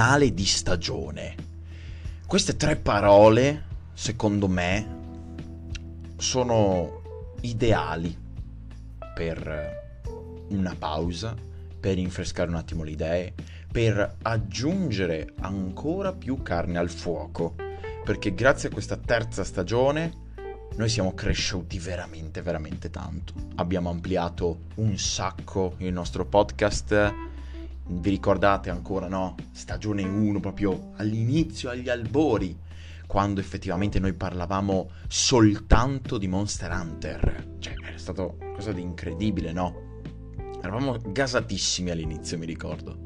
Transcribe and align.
finale 0.00 0.32
di 0.32 0.46
stagione. 0.46 1.34
Queste 2.26 2.56
tre 2.56 2.76
parole, 2.76 3.64
secondo 3.92 4.48
me, 4.48 4.96
sono 6.16 7.02
ideali 7.42 8.16
per 9.14 10.46
una 10.48 10.74
pausa, 10.74 11.34
per 11.78 11.96
rinfrescare 11.96 12.48
un 12.48 12.54
attimo 12.54 12.82
le 12.82 12.92
idee, 12.92 13.34
per 13.70 14.16
aggiungere 14.22 15.34
ancora 15.40 16.14
più 16.14 16.40
carne 16.40 16.78
al 16.78 16.88
fuoco, 16.88 17.54
perché 18.02 18.32
grazie 18.32 18.70
a 18.70 18.72
questa 18.72 18.96
terza 18.96 19.44
stagione 19.44 20.28
noi 20.76 20.88
siamo 20.88 21.12
cresciuti 21.12 21.78
veramente, 21.78 22.40
veramente 22.40 22.88
tanto. 22.88 23.34
Abbiamo 23.56 23.90
ampliato 23.90 24.60
un 24.76 24.96
sacco 24.96 25.74
il 25.76 25.92
nostro 25.92 26.24
podcast. 26.24 27.28
Vi 27.92 28.08
ricordate 28.08 28.70
ancora, 28.70 29.08
no? 29.08 29.34
Stagione 29.50 30.04
1, 30.04 30.38
proprio 30.38 30.92
all'inizio, 30.94 31.70
agli 31.70 31.88
albori, 31.88 32.56
quando 33.06 33.40
effettivamente 33.40 33.98
noi 33.98 34.12
parlavamo 34.12 34.90
soltanto 35.08 36.16
di 36.16 36.28
Monster 36.28 36.70
Hunter. 36.70 37.56
Cioè, 37.58 37.74
era 37.84 37.98
stato 37.98 38.36
qualcosa 38.38 38.70
di 38.70 38.80
incredibile, 38.80 39.52
no? 39.52 39.88
Eravamo 40.62 40.98
gasatissimi 41.04 41.90
all'inizio, 41.90 42.38
mi 42.38 42.46
ricordo. 42.46 42.96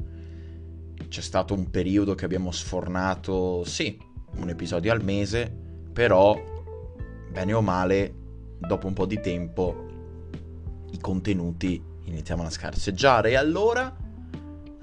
C'è 1.07 1.21
stato 1.21 1.55
un 1.55 1.71
periodo 1.71 2.13
che 2.13 2.25
abbiamo 2.25 2.51
sfornato, 2.51 3.63
sì, 3.65 3.99
un 4.37 4.49
episodio 4.49 4.91
al 4.91 5.03
mese, 5.03 5.51
però 5.91 6.39
bene 7.31 7.53
o 7.53 7.61
male, 7.61 8.13
dopo 8.59 8.85
un 8.85 8.93
po' 8.93 9.07
di 9.07 9.19
tempo, 9.19 9.87
i 10.91 10.99
contenuti 10.99 11.81
iniziavano 12.03 12.49
a 12.49 12.51
scarseggiare 12.51 13.31
e 13.31 13.35
allora 13.35 14.03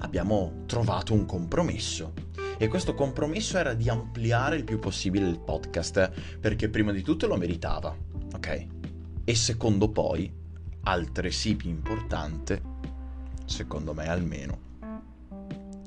abbiamo 0.03 0.63
trovato 0.67 1.13
un 1.15 1.27
compromesso. 1.27 2.13
E 2.59 2.69
questo 2.69 2.95
compromesso 2.95 3.59
era 3.59 3.75
di 3.75 3.89
ampliare 3.89 4.57
il 4.57 4.65
più 4.65 4.79
possibile 4.79 5.27
il 5.27 5.41
podcast, 5.41 6.39
perché 6.39 6.69
prima 6.69 6.93
di 6.93 7.03
tutto 7.03 7.27
lo 7.27 7.37
meritava, 7.37 7.97
ok? 8.35 8.67
E 9.25 9.35
secondo 9.35 9.91
poi, 9.91 10.33
altresì 10.83 11.57
più 11.57 11.71
importante, 11.71 12.63
secondo 13.47 13.95
me 13.95 14.09
almeno, 14.09 14.61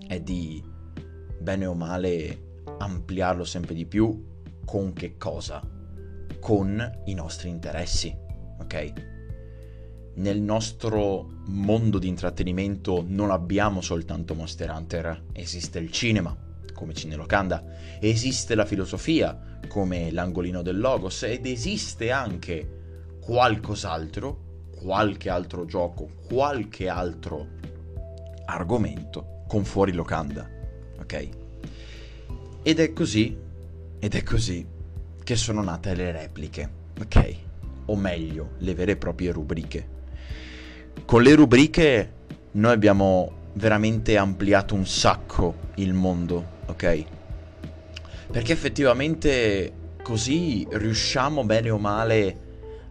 è 0.06 0.20
di 0.20 0.62
bene 1.40 1.66
o 1.66 1.74
male 1.74 2.62
ampliarlo 2.80 3.46
sempre 3.46 3.74
di 3.74 3.86
più 3.86 4.34
con 4.66 4.92
che 4.92 5.16
cosa? 5.18 5.76
con 6.46 7.02
i 7.06 7.16
nostri 7.16 7.50
interessi, 7.50 8.16
ok? 8.60 9.15
Nel 10.18 10.40
nostro 10.40 11.28
mondo 11.48 12.00
di 12.00 12.08
intrattenimento 12.08 13.04
non 13.06 13.32
abbiamo 13.32 13.82
soltanto 13.82 14.34
Monster 14.34 14.70
Hunter, 14.70 15.24
esiste 15.34 15.80
il 15.80 15.92
cinema, 15.92 16.34
come 16.74 16.94
Cinelocanda, 16.94 17.62
esiste 18.00 18.56
la 18.56 18.64
filosofia, 18.64 19.60
come 19.68 20.12
l'angolino 20.12 20.62
del 20.62 20.80
Logos, 20.80 21.24
ed 21.24 21.46
esiste 21.46 22.12
anche 22.12 23.18
qualcos'altro, 23.20 24.70
qualche 24.78 25.30
altro 25.30 25.66
gioco, 25.66 26.08
qualche 26.28 26.88
altro 26.88 27.48
argomento 28.46 29.44
con 29.48 29.66
fuori 29.66 29.92
locanda, 29.92 30.50
ok? 30.98 31.30
Ed 32.64 32.80
è 32.80 32.94
così, 32.94 33.38
ed 34.00 34.16
è 34.16 34.24
così 34.24 34.66
che 35.22 35.36
sono 35.36 35.62
nate 35.62 35.94
le 35.94 36.12
repliche, 36.14 36.70
ok? 37.02 37.36
O 37.88 37.98
meglio, 37.98 38.52
le 38.60 38.74
vere 38.74 38.94
e 38.94 38.98
proprie 38.98 39.32
rubriche. 39.34 39.95
Con 41.04 41.22
le 41.22 41.36
rubriche 41.36 42.14
noi 42.52 42.72
abbiamo 42.72 43.32
veramente 43.54 44.18
ampliato 44.18 44.76
un 44.76 44.86
sacco 44.86 45.56
il 45.76 45.94
mondo, 45.94 46.46
ok? 46.68 47.04
Perché 48.32 48.54
effettivamente 48.54 49.74
così 50.02 50.66
riusciamo 50.70 51.44
bene 51.44 51.70
o 51.70 51.78
male 51.78 52.40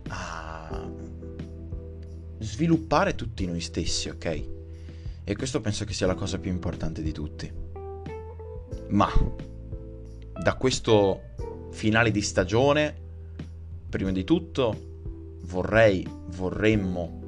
a 0.08 0.88
sviluppare 2.38 3.14
tutti 3.14 3.46
noi 3.46 3.60
stessi, 3.60 4.08
ok? 4.08 4.44
E 5.24 5.36
questo 5.36 5.60
penso 5.60 5.84
che 5.84 5.92
sia 5.92 6.06
la 6.06 6.14
cosa 6.14 6.38
più 6.38 6.50
importante 6.50 7.02
di 7.02 7.12
tutti. 7.12 7.50
Ma 8.88 9.10
da 10.42 10.54
questo 10.54 11.20
finale 11.70 12.10
di 12.10 12.20
stagione, 12.20 12.94
prima 13.88 14.12
di 14.12 14.24
tutto 14.24 14.92
vorrei, 15.42 16.06
vorremmo 16.28 17.23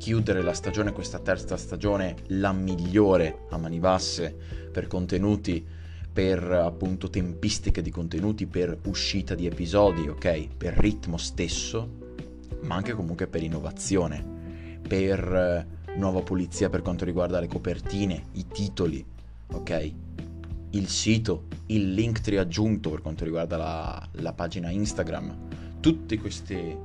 chiudere 0.00 0.40
la 0.40 0.54
stagione, 0.54 0.92
questa 0.92 1.18
terza 1.18 1.58
stagione, 1.58 2.16
la 2.28 2.52
migliore 2.52 3.40
a 3.50 3.58
mani 3.58 3.78
basse 3.78 4.34
per 4.72 4.86
contenuti, 4.86 5.62
per 6.10 6.42
appunto 6.42 7.10
tempistiche 7.10 7.82
di 7.82 7.90
contenuti, 7.90 8.46
per 8.46 8.78
uscita 8.86 9.34
di 9.34 9.44
episodi, 9.44 10.08
ok? 10.08 10.56
Per 10.56 10.72
ritmo 10.78 11.18
stesso, 11.18 11.98
ma 12.62 12.76
anche 12.76 12.94
comunque 12.94 13.26
per 13.26 13.42
innovazione, 13.42 14.24
per 14.88 15.66
nuova 15.96 16.22
pulizia 16.22 16.70
per 16.70 16.80
quanto 16.80 17.04
riguarda 17.04 17.38
le 17.38 17.48
copertine, 17.48 18.24
i 18.32 18.46
titoli, 18.46 19.04
ok? 19.52 19.92
il 20.70 20.88
sito, 20.88 21.48
il 21.66 21.92
link 21.92 22.26
aggiunto 22.38 22.90
per 22.90 23.02
quanto 23.02 23.24
riguarda 23.24 23.56
la, 23.56 24.08
la 24.12 24.32
pagina 24.32 24.70
Instagram, 24.70 25.80
tutti 25.80 26.16
questi 26.16 26.76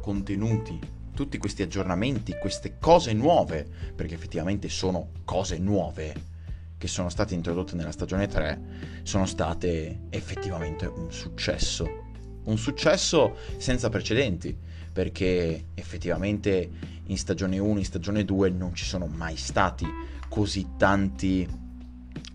contenuti, 0.00 0.78
tutti 1.14 1.38
questi 1.38 1.62
aggiornamenti, 1.62 2.36
queste 2.38 2.76
cose 2.78 3.12
nuove, 3.12 3.66
perché 3.94 4.14
effettivamente 4.14 4.68
sono 4.68 5.10
cose 5.24 5.58
nuove 5.58 6.32
che 6.76 6.88
sono 6.88 7.08
state 7.08 7.34
introdotte 7.34 7.76
nella 7.76 7.92
stagione 7.92 8.26
3, 8.26 9.00
sono 9.04 9.24
state 9.24 10.00
effettivamente 10.10 10.86
un 10.86 11.10
successo. 11.10 12.02
Un 12.44 12.58
successo 12.58 13.36
senza 13.56 13.88
precedenti, 13.88 14.54
perché 14.92 15.66
effettivamente 15.74 16.70
in 17.06 17.16
stagione 17.16 17.58
1, 17.58 17.78
in 17.78 17.84
stagione 17.84 18.24
2 18.24 18.50
non 18.50 18.74
ci 18.74 18.84
sono 18.84 19.06
mai 19.06 19.36
stati 19.36 19.86
così 20.28 20.72
tanti 20.76 21.48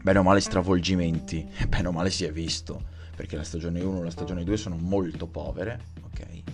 bene 0.01 0.19
o 0.19 0.23
male 0.23 0.39
stravolgimenti, 0.39 1.47
bene 1.67 1.89
o 1.89 1.91
male 1.91 2.09
si 2.09 2.23
è 2.23 2.31
visto, 2.31 2.81
perché 3.15 3.35
la 3.35 3.43
stagione 3.43 3.81
1 3.81 3.99
e 3.99 4.03
la 4.03 4.09
stagione 4.09 4.43
2 4.43 4.57
sono 4.57 4.77
molto 4.77 5.27
povere, 5.27 5.79
ok? 6.01 6.48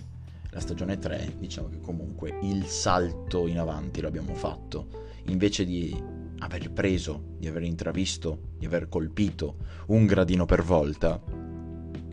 La 0.56 0.62
stagione 0.62 0.96
3 0.98 1.34
diciamo 1.36 1.68
che 1.68 1.82
comunque 1.82 2.38
il 2.40 2.64
salto 2.64 3.46
in 3.46 3.58
avanti 3.58 4.00
l'abbiamo 4.00 4.32
fatto, 4.32 4.86
invece 5.24 5.66
di 5.66 5.94
aver 6.38 6.70
preso, 6.70 7.34
di 7.36 7.46
aver 7.46 7.62
intravisto, 7.62 8.52
di 8.56 8.64
aver 8.64 8.88
colpito 8.88 9.56
un 9.88 10.06
gradino 10.06 10.46
per 10.46 10.62
volta, 10.62 11.20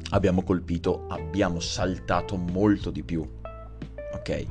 abbiamo 0.09 0.43
colpito, 0.43 1.05
abbiamo 1.07 1.61
saltato 1.61 2.35
molto 2.35 2.91
di 2.91 3.03
più, 3.03 3.25
ok? 4.13 4.45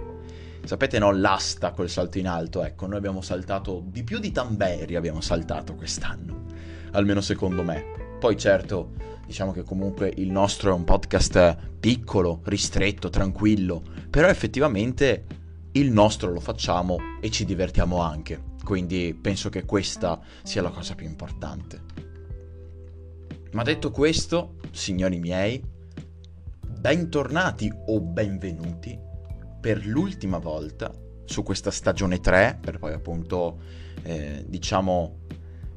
Sapete 0.64 0.98
no, 0.98 1.10
l'asta 1.10 1.72
col 1.72 1.90
salto 1.90 2.16
in 2.16 2.28
alto, 2.28 2.64
ecco, 2.64 2.86
noi 2.86 2.96
abbiamo 2.96 3.20
saltato 3.20 3.84
di 3.84 4.02
più 4.04 4.18
di 4.18 4.32
Tamberi 4.32 4.96
abbiamo 4.96 5.20
saltato 5.20 5.74
quest'anno 5.74 6.46
almeno 6.92 7.20
secondo 7.20 7.62
me. 7.62 8.16
Poi 8.18 8.36
certo, 8.38 8.92
diciamo 9.26 9.52
che 9.52 9.62
comunque 9.62 10.12
il 10.16 10.30
nostro 10.30 10.70
è 10.70 10.74
un 10.74 10.84
podcast 10.84 11.56
piccolo, 11.78 12.40
ristretto, 12.44 13.08
tranquillo, 13.08 13.82
però 14.10 14.28
effettivamente 14.28 15.26
il 15.72 15.90
nostro 15.90 16.30
lo 16.30 16.40
facciamo 16.40 16.96
e 17.20 17.30
ci 17.30 17.44
divertiamo 17.44 18.00
anche. 18.00 18.50
Quindi 18.62 19.16
penso 19.20 19.48
che 19.48 19.64
questa 19.64 20.20
sia 20.42 20.62
la 20.62 20.70
cosa 20.70 20.94
più 20.94 21.06
importante. 21.06 21.80
Ma 23.52 23.62
detto 23.62 23.90
questo, 23.90 24.56
signori 24.70 25.18
miei, 25.18 25.62
bentornati 26.66 27.72
o 27.86 28.00
benvenuti 28.00 28.98
per 29.60 29.86
l'ultima 29.86 30.38
volta 30.38 30.92
su 31.24 31.42
questa 31.42 31.70
stagione 31.70 32.20
3, 32.20 32.58
per 32.60 32.78
poi 32.78 32.92
appunto, 32.92 33.60
eh, 34.02 34.44
diciamo, 34.46 35.20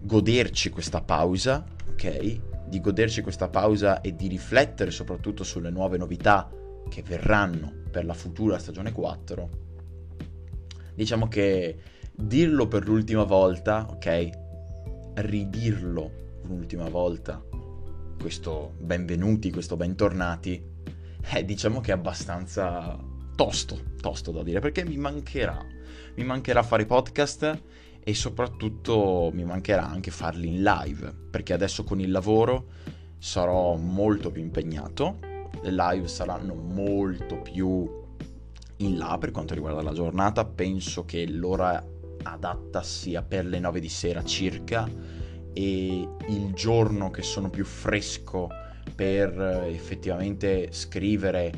goderci 0.02 0.70
questa 0.70 1.02
pausa, 1.02 1.64
ok? 1.90 2.55
Di 2.68 2.80
goderci 2.82 3.22
questa 3.22 3.48
pausa 3.48 4.02
e 4.02 4.16
di 4.16 4.28
riflettere 4.28 4.92
soprattutto 4.92 5.44
sulle 5.44 5.70
nuove 5.70 5.98
novità 5.98 6.50
che 6.90 7.02
verranno 7.02 7.72
per 7.92 8.06
la 8.06 8.14
futura 8.14 8.58
stagione 8.58 8.92
4. 8.92 9.50
Diciamo 10.96 11.28
che 11.28 11.78
dirlo 12.12 12.68
per 12.68 12.88
l'ultima 12.88 13.24
volta, 13.24 13.86
ok? 13.90 14.30
Ridirlo 15.16 16.24
un'ultima 16.44 16.90
volta, 16.90 17.44
questo 18.20 18.74
benvenuti, 18.80 19.52
questo 19.52 19.76
bentornati, 19.76 20.64
eh, 21.34 21.46
diciamo 21.46 21.82
che 21.82 21.92
è 21.92 21.94
abbastanza 21.94 22.98
tosto, 23.36 23.80
tosto 24.00 24.32
da 24.32 24.44
dire, 24.44 24.60
perché 24.60 24.86
mi 24.86 24.98
mancherà. 24.98 25.58
Mi 26.16 26.24
mancherà 26.24 26.64
fare 26.64 26.86
podcast 26.86 27.62
e 28.08 28.14
soprattutto 28.14 29.32
mi 29.34 29.44
mancherà 29.44 29.90
anche 29.90 30.12
farli 30.12 30.48
in 30.48 30.62
live, 30.62 31.12
perché 31.32 31.54
adesso 31.54 31.84
con 31.84 32.00
il 32.00 32.12
lavoro 32.12 32.68
sarò 33.18 33.76
molto 33.78 34.30
più 34.30 34.44
impegnato, 34.44 35.18
le 35.64 35.72
live 35.72 36.08
saranno 36.08 36.54
molto 36.54 37.38
più 37.42 37.90
in 38.78 38.98
là 38.98 39.18
per 39.18 39.32
quanto 39.32 39.56
riguarda 39.56 39.82
la 39.82 39.92
giornata, 39.92 40.46
penso 40.46 41.04
che 41.04 41.28
l'ora 41.28 41.84
adatta 42.22 42.84
sia 42.84 43.24
per 43.24 43.48
le 43.48 43.58
9 43.58 43.80
di 43.80 43.90
sera 43.90 44.24
circa 44.24 44.88
e 45.52 46.08
il 46.28 46.54
giorno 46.54 47.10
che 47.10 47.24
sono 47.24 47.50
più 47.50 47.66
fresco 47.66 48.50
per 48.94 49.64
eh, 49.66 49.74
effettivamente 49.74 50.68
scrivere 50.72 51.52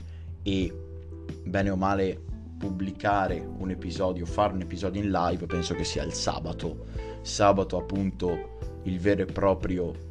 e 0.44 0.74
bene 1.44 1.70
o 1.72 1.76
male 1.76 2.22
pubblicare 2.58 3.48
un 3.58 3.70
episodio, 3.70 4.26
fare 4.26 4.54
un 4.54 4.62
episodio 4.62 5.02
in 5.02 5.12
live, 5.12 5.46
penso 5.46 5.74
che 5.74 5.84
sia 5.84 6.04
il 6.04 6.14
sabato. 6.14 6.86
Sabato 7.22 7.78
appunto 7.78 8.58
il 8.84 9.00
vero 9.00 9.24
e 9.24 9.26
proprio 9.26 10.08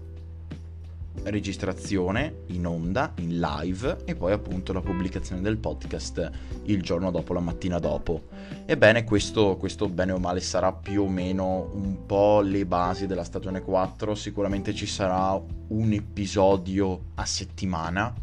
registrazione 1.24 2.42
in 2.48 2.66
onda, 2.66 3.12
in 3.16 3.40
live 3.40 3.98
e 4.04 4.14
poi 4.14 4.32
appunto 4.32 4.72
la 4.72 4.80
pubblicazione 4.80 5.40
del 5.40 5.56
podcast 5.56 6.30
il 6.64 6.82
giorno 6.82 7.10
dopo, 7.10 7.32
la 7.32 7.40
mattina 7.40 7.78
dopo. 7.78 8.22
Ebbene, 8.64 9.04
questo, 9.04 9.56
questo 9.56 9.88
bene 9.88 10.12
o 10.12 10.18
male 10.18 10.40
sarà 10.40 10.72
più 10.72 11.02
o 11.02 11.08
meno 11.08 11.70
un 11.72 12.06
po' 12.06 12.40
le 12.40 12.66
basi 12.66 13.06
della 13.06 13.24
stagione 13.24 13.60
4, 13.60 14.14
sicuramente 14.14 14.74
ci 14.74 14.86
sarà 14.86 15.40
un 15.68 15.92
episodio 15.92 17.00
a 17.14 17.24
settimana, 17.24 18.14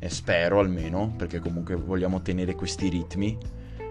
e 0.00 0.08
spero 0.08 0.58
almeno, 0.58 1.14
perché 1.16 1.38
comunque 1.38 1.76
vogliamo 1.76 2.20
tenere 2.22 2.56
questi 2.56 2.88
ritmi. 2.88 3.38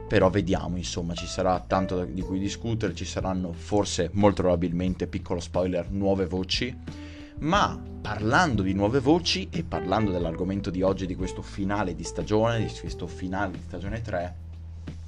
Però 0.10 0.30
vediamo, 0.30 0.76
insomma, 0.76 1.14
ci 1.14 1.28
sarà 1.28 1.64
tanto 1.66 2.04
di 2.04 2.22
cui 2.22 2.40
discutere, 2.40 2.94
ci 2.94 3.06
saranno 3.06 3.54
forse, 3.54 4.10
molto 4.14 4.42
probabilmente, 4.42 5.08
piccolo 5.08 5.40
spoiler, 5.40 5.90
nuove 5.90 6.26
voci 6.26 6.76
ma 7.40 7.80
parlando 8.02 8.64
di 8.64 8.74
nuove 8.74 9.00
voci 9.00 9.48
e 9.50 9.64
parlando 9.64 10.12
dell'argomento 10.12 10.70
di 10.70 10.82
oggi, 10.82 11.06
di 11.06 11.16
questo 11.16 11.42
finale 11.42 11.96
di 11.96 12.04
stagione, 12.04 12.60
di 12.60 12.74
questo 12.80 13.08
finale 13.08 13.52
di 13.52 13.62
stagione 13.66 14.02
3, 14.02 14.36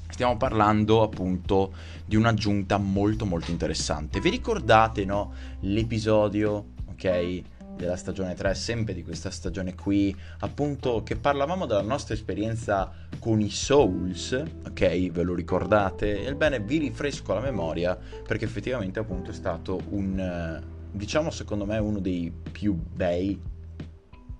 stiamo 0.09 0.37
parlando 0.37 1.01
appunto 1.01 1.73
di 2.05 2.15
un'aggiunta 2.15 2.77
molto 2.77 3.25
molto 3.25 3.51
interessante. 3.51 4.19
Vi 4.19 4.29
ricordate, 4.29 5.03
no, 5.05 5.33
l'episodio, 5.61 6.67
ok, 6.89 7.41
della 7.81 7.97
stagione 7.97 8.33
3, 8.33 8.55
sempre 8.55 8.93
di 8.93 9.03
questa 9.03 9.29
stagione 9.29 9.75
qui, 9.75 10.15
appunto 10.39 11.03
che 11.03 11.15
parlavamo 11.17 11.65
della 11.65 11.81
nostra 11.81 12.13
esperienza 12.13 12.91
con 13.19 13.41
i 13.41 13.49
Souls, 13.49 14.31
ok? 14.67 15.11
Ve 15.11 15.23
lo 15.23 15.33
ricordate? 15.33 16.25
Ebbene, 16.25 16.59
vi 16.59 16.77
rinfresco 16.77 17.33
la 17.33 17.41
memoria 17.41 17.97
perché 18.25 18.45
effettivamente 18.45 18.99
appunto 18.99 19.31
è 19.31 19.33
stato 19.33 19.81
un 19.89 20.69
diciamo 20.91 21.29
secondo 21.29 21.65
me 21.65 21.77
uno 21.77 21.99
dei 21.99 22.31
più 22.51 22.73
bei, 22.73 23.39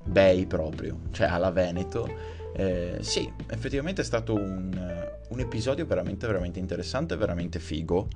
bei 0.04 0.46
proprio, 0.46 1.00
cioè 1.12 1.28
alla 1.28 1.52
Veneto. 1.52 2.40
Eh, 2.54 2.98
sì, 3.00 3.32
effettivamente 3.48 4.02
è 4.02 4.06
stato 4.06 4.34
un, 4.34 5.10
un, 5.30 5.40
episodio 5.40 5.86
veramente, 5.86 6.28
veramente 6.28 6.60
interessante, 6.60 7.16
veramente 7.16 7.60
figo 7.60 8.10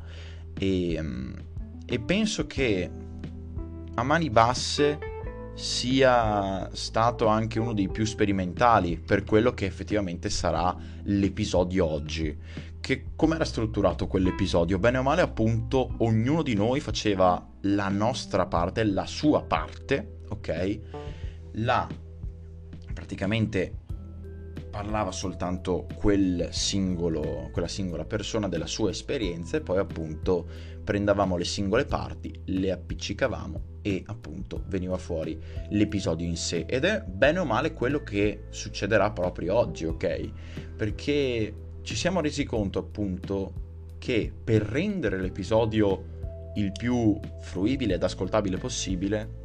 e, 0.60 0.98
mm, 1.02 1.34
e 1.86 2.00
penso 2.00 2.46
che 2.46 2.90
a 3.94 4.04
mani 4.04 4.30
basse 4.30 4.98
sia 5.56 6.70
stato 6.74 7.28
anche 7.28 7.60
uno 7.60 7.74
dei 7.74 7.88
più 7.88 8.06
sperimentali 8.06 8.98
per 8.98 9.24
quello 9.24 9.54
che 9.54 9.66
effettivamente 9.66 10.30
sarà 10.30 10.76
l'episodio 11.04 11.86
oggi 11.86 12.38
che 12.86 13.06
come 13.16 13.34
era 13.34 13.46
strutturato 13.46 14.06
quell'episodio? 14.06 14.78
Bene 14.78 15.00
o 15.00 15.02
male, 15.02 15.22
appunto, 15.22 15.96
ognuno 15.98 16.44
di 16.44 16.54
noi 16.54 16.80
faceva 16.80 17.44
la 17.62 17.90
nostra 17.90 18.46
parte, 18.46 18.84
la 18.84 19.08
sua 19.08 19.42
parte, 19.42 20.20
ok? 20.30 20.80
La 21.54 21.90
praticamente 22.94 23.74
parlava 24.70 25.12
soltanto 25.12 25.88
quel 25.96 26.50
singolo, 26.52 27.50
quella 27.52 27.68
singola 27.68 28.06
persona 28.06 28.48
della 28.48 28.68
sua 28.68 28.92
esperienza 28.92 29.58
e 29.58 29.62
poi 29.62 29.80
appunto 29.80 30.48
prendevamo 30.84 31.38
le 31.38 31.46
singole 31.46 31.86
parti, 31.86 32.40
le 32.46 32.72
appiccicavamo 32.72 33.75
e 33.86 34.02
appunto 34.08 34.64
veniva 34.66 34.98
fuori 34.98 35.40
l'episodio 35.70 36.26
in 36.26 36.38
sé 36.38 36.66
ed 36.68 36.86
è 36.86 37.04
bene 37.06 37.38
o 37.38 37.46
male 37.46 37.72
quello 37.72 38.02
che 38.02 38.46
succederà 38.50 39.12
proprio 39.12 39.54
oggi, 39.56 39.86
ok? 39.86 40.30
Perché 40.76 41.54
ci 41.84 41.96
siamo 41.96 42.20
resi 42.20 42.46
conto 42.46 42.80
appunto 42.80 43.54
che 44.00 44.34
per 44.44 44.64
rendere 44.64 45.22
l'episodio 45.22 46.14
il 46.56 46.72
più 46.72 47.20
fruibile 47.42 47.94
ed 47.94 48.02
ascoltabile 48.02 48.58
possibile, 48.58 49.44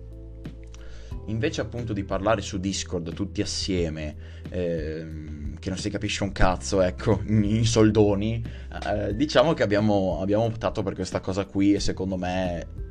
invece 1.26 1.60
appunto 1.60 1.92
di 1.92 2.04
parlare 2.04 2.40
su 2.40 2.58
Discord 2.58 3.12
tutti 3.12 3.42
assieme, 3.42 4.16
ehm, 4.48 5.58
che 5.58 5.68
non 5.68 5.76
si 5.76 5.90
capisce 5.90 6.22
un 6.22 6.32
cazzo, 6.32 6.80
ecco, 6.80 7.20
in 7.28 7.66
soldoni, 7.66 8.42
eh, 8.86 9.14
diciamo 9.14 9.52
che 9.52 9.62
abbiamo, 9.62 10.22
abbiamo 10.22 10.44
optato 10.44 10.82
per 10.82 10.94
questa 10.94 11.20
cosa 11.20 11.44
qui 11.44 11.74
e 11.74 11.80
secondo 11.80 12.16
me 12.16 12.88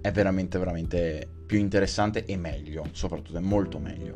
è 0.00 0.10
veramente, 0.10 0.58
veramente 0.58 1.28
più 1.46 1.58
interessante 1.58 2.24
e 2.24 2.36
meglio, 2.36 2.86
soprattutto 2.92 3.38
è 3.38 3.40
molto 3.40 3.78
meglio. 3.78 4.14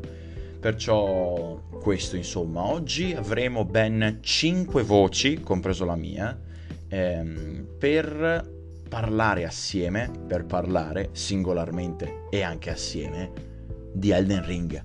Perciò 0.59 1.61
questo 1.81 2.15
insomma, 2.15 2.65
oggi 2.65 3.13
avremo 3.13 3.65
ben 3.65 4.19
5 4.21 4.83
voci, 4.83 5.41
compreso 5.41 5.85
la 5.85 5.95
mia, 5.95 6.39
ehm, 6.87 7.67
per 7.77 8.53
parlare 8.87 9.45
assieme, 9.45 10.09
per 10.27 10.45
parlare 10.45 11.09
singolarmente 11.11 12.27
e 12.29 12.41
anche 12.41 12.71
assieme 12.71 13.31
di 13.93 14.11
Elden 14.11 14.45
Ring. 14.45 14.81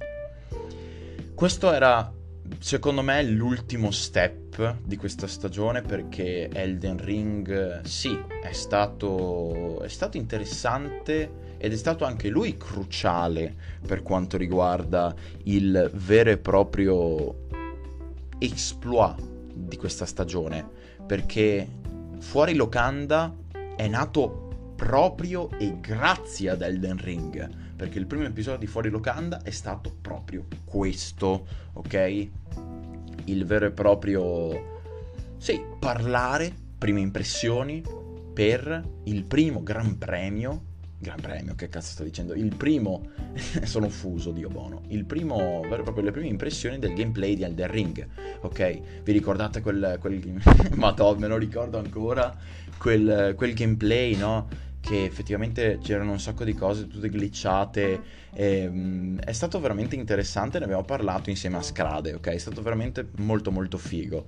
Questo 1.35 1.73
era 1.73 2.13
secondo 2.59 3.03
me 3.03 3.23
l'ultimo 3.23 3.91
step 3.91 4.77
di 4.83 4.97
questa 4.97 5.27
stagione 5.27 5.83
perché 5.83 6.49
Elden 6.51 6.99
Ring 6.99 7.83
sì 7.83 8.19
è 8.43 8.53
stato, 8.53 9.81
è 9.83 9.89
stato 9.89 10.17
interessante 10.17 11.49
ed 11.59 11.73
è 11.73 11.77
stato 11.77 12.05
anche 12.05 12.29
lui 12.29 12.57
cruciale 12.57 13.55
per 13.87 14.03
quanto 14.03 14.37
riguarda 14.37 15.15
il 15.45 15.91
vero 15.95 16.31
e 16.31 16.39
proprio 16.39 17.49
exploit 18.39 19.21
di 19.53 19.77
questa 19.77 20.07
stagione, 20.07 20.67
perché 21.07 21.69
fuori 22.19 22.55
locanda 22.55 23.35
è 23.77 23.87
nato 23.89 24.73
proprio 24.75 25.51
e 25.59 25.79
grazie 25.81 26.51
ad 26.51 26.63
Elden 26.63 26.97
Ring, 26.97 27.70
perché 27.81 27.99
il 27.99 28.05
primo 28.05 28.25
episodio 28.25 28.59
di 28.59 28.67
Fuori 28.67 28.91
Locanda 28.91 29.41
è 29.41 29.49
stato 29.49 29.91
proprio 30.03 30.45
questo, 30.67 31.47
ok? 31.73 32.29
Il 33.25 33.47
vero 33.47 33.65
e 33.65 33.71
proprio 33.71 34.81
sì, 35.39 35.59
parlare, 35.79 36.53
prime 36.77 37.01
impressioni 37.01 37.83
per 38.35 38.87
il 39.05 39.25
primo 39.25 39.63
Gran 39.63 39.97
Premio 39.97 40.69
Gran 40.99 41.19
Premio, 41.23 41.55
che 41.55 41.71
cazzo 41.71 41.93
sto 41.93 42.03
dicendo? 42.03 42.35
Il 42.35 42.55
primo, 42.55 43.13
sono 43.65 43.89
fuso, 43.89 44.33
Dio 44.33 44.51
buono, 44.51 44.83
il 44.89 45.07
primo, 45.07 45.61
proprio 45.67 46.05
le 46.05 46.11
prime 46.11 46.27
impressioni 46.27 46.79
del 46.79 46.93
gameplay 46.93 47.35
di 47.35 47.45
Elden 47.45 47.71
Ring, 47.71 48.07
ok? 48.43 49.03
Vi 49.03 49.11
ricordate 49.11 49.63
quel, 49.63 49.97
quel 49.99 50.21
Madonna, 50.77 51.21
me 51.21 51.29
lo 51.29 51.39
ricordo 51.39 51.79
ancora, 51.79 52.37
quel, 52.77 53.33
quel 53.35 53.55
gameplay, 53.55 54.15
no? 54.17 54.69
Che 54.91 55.05
effettivamente 55.05 55.79
c'erano 55.81 56.11
un 56.11 56.19
sacco 56.19 56.43
di 56.43 56.53
cose 56.53 56.89
tutte 56.89 57.09
glitchate, 57.09 58.03
e, 58.33 58.67
um, 58.67 59.19
è 59.21 59.33
stato 59.33 59.61
veramente 59.61 59.95
interessante, 59.95 60.59
ne 60.59 60.65
abbiamo 60.65 60.85
parlato 60.85 61.31
insieme 61.31 61.59
a 61.59 61.63
Scrade, 61.63 62.15
ok? 62.15 62.27
È 62.27 62.39
stato 62.39 62.61
veramente 62.61 63.09
molto 63.19 63.53
molto 63.53 63.79
figo 63.79 64.27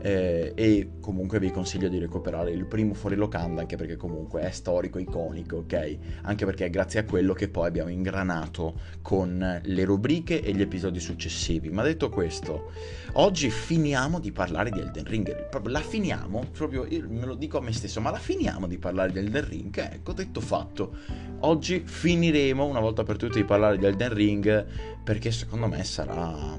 eh, 0.00 0.52
e 0.54 0.90
comunque 1.00 1.38
vi 1.38 1.50
consiglio 1.50 1.88
di 1.88 1.98
recuperare 1.98 2.50
il 2.50 2.66
primo 2.66 2.94
fuori 2.94 3.16
locanda 3.16 3.62
anche 3.62 3.76
perché 3.76 3.96
comunque 3.96 4.42
è 4.42 4.50
storico, 4.50 4.98
iconico, 4.98 5.56
ok? 5.56 5.98
Anche 6.22 6.44
perché 6.44 6.66
è 6.66 6.70
grazie 6.70 7.00
a 7.00 7.04
quello 7.04 7.32
che 7.32 7.48
poi 7.48 7.66
abbiamo 7.66 7.90
ingranato 7.90 8.80
con 9.02 9.60
le 9.62 9.84
rubriche 9.84 10.42
e 10.42 10.52
gli 10.52 10.60
episodi 10.60 11.00
successivi. 11.00 11.70
Ma 11.70 11.82
detto 11.82 12.08
questo, 12.08 12.72
oggi 13.14 13.50
finiamo 13.50 14.18
di 14.18 14.32
parlare 14.32 14.70
di 14.70 14.80
Elden 14.80 15.04
Ring, 15.04 15.48
la 15.64 15.80
finiamo, 15.80 16.48
proprio 16.52 16.84
io 16.86 17.06
me 17.08 17.24
lo 17.24 17.34
dico 17.34 17.58
a 17.58 17.60
me 17.60 17.72
stesso, 17.72 18.00
ma 18.00 18.10
la 18.10 18.18
finiamo 18.18 18.66
di 18.66 18.78
parlare 18.78 19.12
di 19.12 19.18
Elden 19.18 19.48
Ring, 19.48 20.02
ecco, 20.04 20.12
detto 20.12 20.40
fatto. 20.40 20.96
Oggi 21.40 21.80
finiremo 21.80 22.64
una 22.64 22.80
volta 22.80 23.02
per 23.02 23.16
tutte 23.16 23.38
di 23.38 23.44
parlare 23.44 23.78
di 23.78 23.86
Elden 23.86 24.12
Ring 24.12 24.66
perché 25.02 25.32
secondo 25.32 25.66
me 25.66 25.82
sarà 25.82 26.56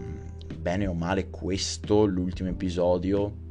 bene 0.57 0.87
o 0.87 0.93
male 0.93 1.29
questo 1.29 2.05
l'ultimo 2.05 2.49
episodio, 2.49 3.43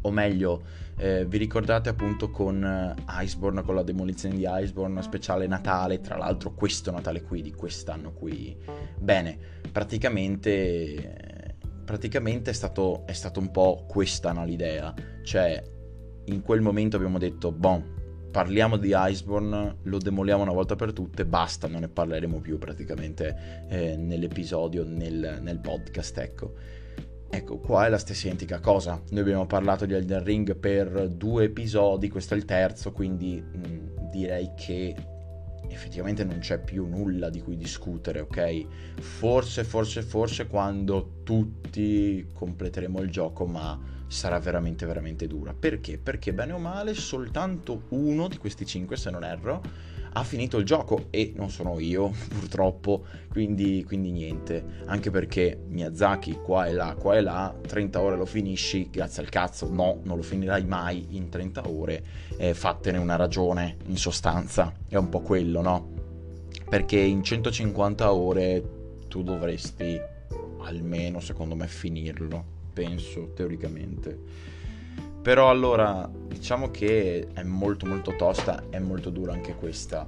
o 0.00 0.10
meglio, 0.12 0.62
eh, 0.98 1.26
vi 1.26 1.38
ricordate 1.38 1.88
appunto 1.88 2.30
con 2.30 2.62
eh, 2.62 2.94
Iceborne, 3.24 3.62
con 3.62 3.74
la 3.74 3.82
demolizione 3.82 4.36
di 4.36 4.46
Iceborne, 4.48 5.02
speciale 5.02 5.48
Natale, 5.48 6.00
tra 6.00 6.16
l'altro 6.16 6.54
questo 6.54 6.92
Natale 6.92 7.22
qui, 7.22 7.42
di 7.42 7.52
quest'anno 7.52 8.12
qui. 8.12 8.56
Bene, 8.96 9.36
praticamente, 9.72 11.56
praticamente 11.84 12.50
è, 12.50 12.54
stato, 12.54 13.04
è 13.06 13.12
stato 13.12 13.40
un 13.40 13.50
po' 13.50 13.84
questa 13.88 14.32
l'idea, 14.44 14.94
cioè 15.24 15.60
in 16.26 16.42
quel 16.42 16.60
momento 16.60 16.96
abbiamo 16.96 17.18
detto, 17.18 17.50
boh, 17.50 17.95
parliamo 18.36 18.76
di 18.76 18.92
Iceborne, 18.94 19.76
lo 19.84 19.96
demoliamo 19.96 20.42
una 20.42 20.52
volta 20.52 20.76
per 20.76 20.92
tutte, 20.92 21.24
basta, 21.24 21.68
non 21.68 21.80
ne 21.80 21.88
parleremo 21.88 22.38
più 22.40 22.58
praticamente 22.58 23.64
eh, 23.66 23.96
nell'episodio, 23.96 24.84
nel, 24.86 25.38
nel 25.40 25.58
podcast, 25.58 26.18
ecco. 26.18 26.52
Ecco, 27.30 27.56
qua 27.56 27.86
è 27.86 27.88
la 27.88 27.96
stessa 27.96 28.26
identica 28.26 28.60
cosa. 28.60 29.00
Noi 29.08 29.20
abbiamo 29.22 29.46
parlato 29.46 29.86
di 29.86 29.94
Elden 29.94 30.22
Ring 30.22 30.54
per 30.54 31.08
due 31.08 31.44
episodi, 31.44 32.10
questo 32.10 32.34
è 32.34 32.36
il 32.36 32.44
terzo, 32.44 32.92
quindi 32.92 33.40
mh, 33.40 33.56
mm, 33.56 34.10
direi 34.10 34.50
che 34.54 34.94
effettivamente 35.70 36.22
non 36.22 36.36
c'è 36.40 36.60
più 36.60 36.86
nulla 36.86 37.30
di 37.30 37.40
cui 37.40 37.56
discutere, 37.56 38.20
ok? 38.20 38.66
Forse, 39.00 39.64
forse, 39.64 40.02
forse 40.02 40.46
quando 40.46 41.20
tutti 41.22 42.28
completeremo 42.34 43.00
il 43.00 43.08
gioco, 43.10 43.46
ma 43.46 43.95
sarà 44.08 44.38
veramente, 44.38 44.86
veramente 44.86 45.26
dura. 45.26 45.54
Perché? 45.58 45.98
Perché 45.98 46.32
bene 46.32 46.52
o 46.52 46.58
male 46.58 46.94
soltanto 46.94 47.84
uno 47.90 48.28
di 48.28 48.38
questi 48.38 48.66
cinque, 48.66 48.96
se 48.96 49.10
non 49.10 49.24
erro, 49.24 49.62
ha 50.18 50.24
finito 50.24 50.56
il 50.56 50.64
gioco 50.64 51.08
e 51.10 51.34
non 51.36 51.50
sono 51.50 51.78
io 51.78 52.10
purtroppo, 52.28 53.04
quindi, 53.28 53.84
quindi, 53.84 54.10
niente, 54.10 54.64
anche 54.86 55.10
perché 55.10 55.60
Miyazaki 55.68 56.38
qua 56.42 56.66
e 56.66 56.72
là, 56.72 56.94
qua 56.98 57.16
e 57.16 57.20
là, 57.20 57.54
30 57.66 58.00
ore 58.00 58.16
lo 58.16 58.24
finisci, 58.24 58.88
grazie 58.90 59.22
al 59.22 59.28
cazzo, 59.28 59.70
no, 59.70 60.00
non 60.04 60.16
lo 60.16 60.22
finirai 60.22 60.64
mai 60.64 61.06
in 61.10 61.28
30 61.28 61.68
ore, 61.68 62.04
eh, 62.38 62.54
fattene 62.54 62.98
una 62.98 63.16
ragione 63.16 63.76
in 63.86 63.98
sostanza, 63.98 64.72
è 64.88 64.96
un 64.96 65.10
po' 65.10 65.20
quello, 65.20 65.60
no? 65.60 65.92
Perché 66.68 66.98
in 66.98 67.22
150 67.22 68.12
ore 68.12 68.64
tu 69.08 69.22
dovresti 69.22 70.00
almeno 70.62 71.20
secondo 71.20 71.54
me 71.54 71.68
finirlo, 71.68 72.55
penso 72.76 73.30
teoricamente. 73.32 74.18
Però 75.22 75.48
allora 75.48 76.08
diciamo 76.28 76.70
che 76.70 77.28
è 77.32 77.42
molto 77.42 77.86
molto 77.86 78.14
tosta, 78.16 78.64
è 78.68 78.78
molto 78.78 79.08
dura 79.08 79.32
anche 79.32 79.54
questa. 79.54 80.06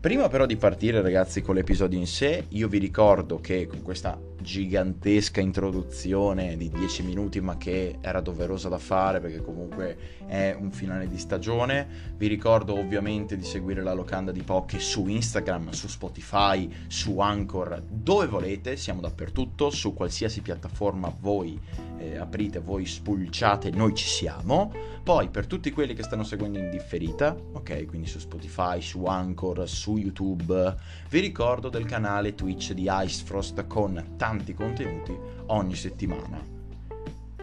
Prima 0.00 0.26
però 0.26 0.44
di 0.44 0.56
partire 0.56 1.00
ragazzi 1.00 1.42
con 1.42 1.54
l'episodio 1.54 1.96
in 1.96 2.08
sé, 2.08 2.46
io 2.48 2.66
vi 2.66 2.78
ricordo 2.78 3.40
che 3.40 3.68
con 3.68 3.82
questa 3.82 4.18
gigantesca 4.48 5.42
introduzione 5.42 6.56
di 6.56 6.70
10 6.70 7.02
minuti 7.02 7.38
ma 7.38 7.58
che 7.58 7.98
era 8.00 8.22
doverosa 8.22 8.70
da 8.70 8.78
fare 8.78 9.20
perché 9.20 9.42
comunque 9.42 10.16
è 10.26 10.56
un 10.58 10.72
finale 10.72 11.06
di 11.06 11.18
stagione. 11.18 12.14
Vi 12.16 12.26
ricordo 12.28 12.74
ovviamente 12.74 13.36
di 13.36 13.44
seguire 13.44 13.82
la 13.82 13.92
locanda 13.92 14.32
di 14.32 14.40
Poche 14.40 14.78
su 14.78 15.06
Instagram, 15.06 15.72
su 15.72 15.86
Spotify, 15.86 16.66
su 16.86 17.20
Anchor, 17.20 17.82
dove 17.86 18.26
volete, 18.26 18.78
siamo 18.78 19.02
dappertutto, 19.02 19.68
su 19.68 19.92
qualsiasi 19.92 20.40
piattaforma 20.40 21.14
voi 21.20 21.60
eh, 21.98 22.16
aprite, 22.16 22.60
voi 22.60 22.86
spulciate, 22.86 23.70
noi 23.70 23.94
ci 23.94 24.06
siamo. 24.06 24.72
Poi 25.02 25.28
per 25.28 25.46
tutti 25.46 25.70
quelli 25.70 25.94
che 25.94 26.02
stanno 26.02 26.24
seguendo 26.24 26.58
in 26.58 26.70
differita, 26.70 27.34
ok, 27.34 27.86
quindi 27.86 28.06
su 28.06 28.18
Spotify, 28.18 28.80
su 28.80 29.04
Anchor, 29.06 29.68
su 29.68 29.96
YouTube, 29.96 30.74
vi 31.08 31.20
ricordo 31.20 31.68
del 31.68 31.86
canale 31.86 32.34
Twitch 32.34 32.72
di 32.72 32.88
Icefrost 32.90 33.66
con 33.66 34.14
tanti 34.16 34.36
contenuti 34.54 35.16
ogni 35.46 35.74
settimana. 35.74 36.40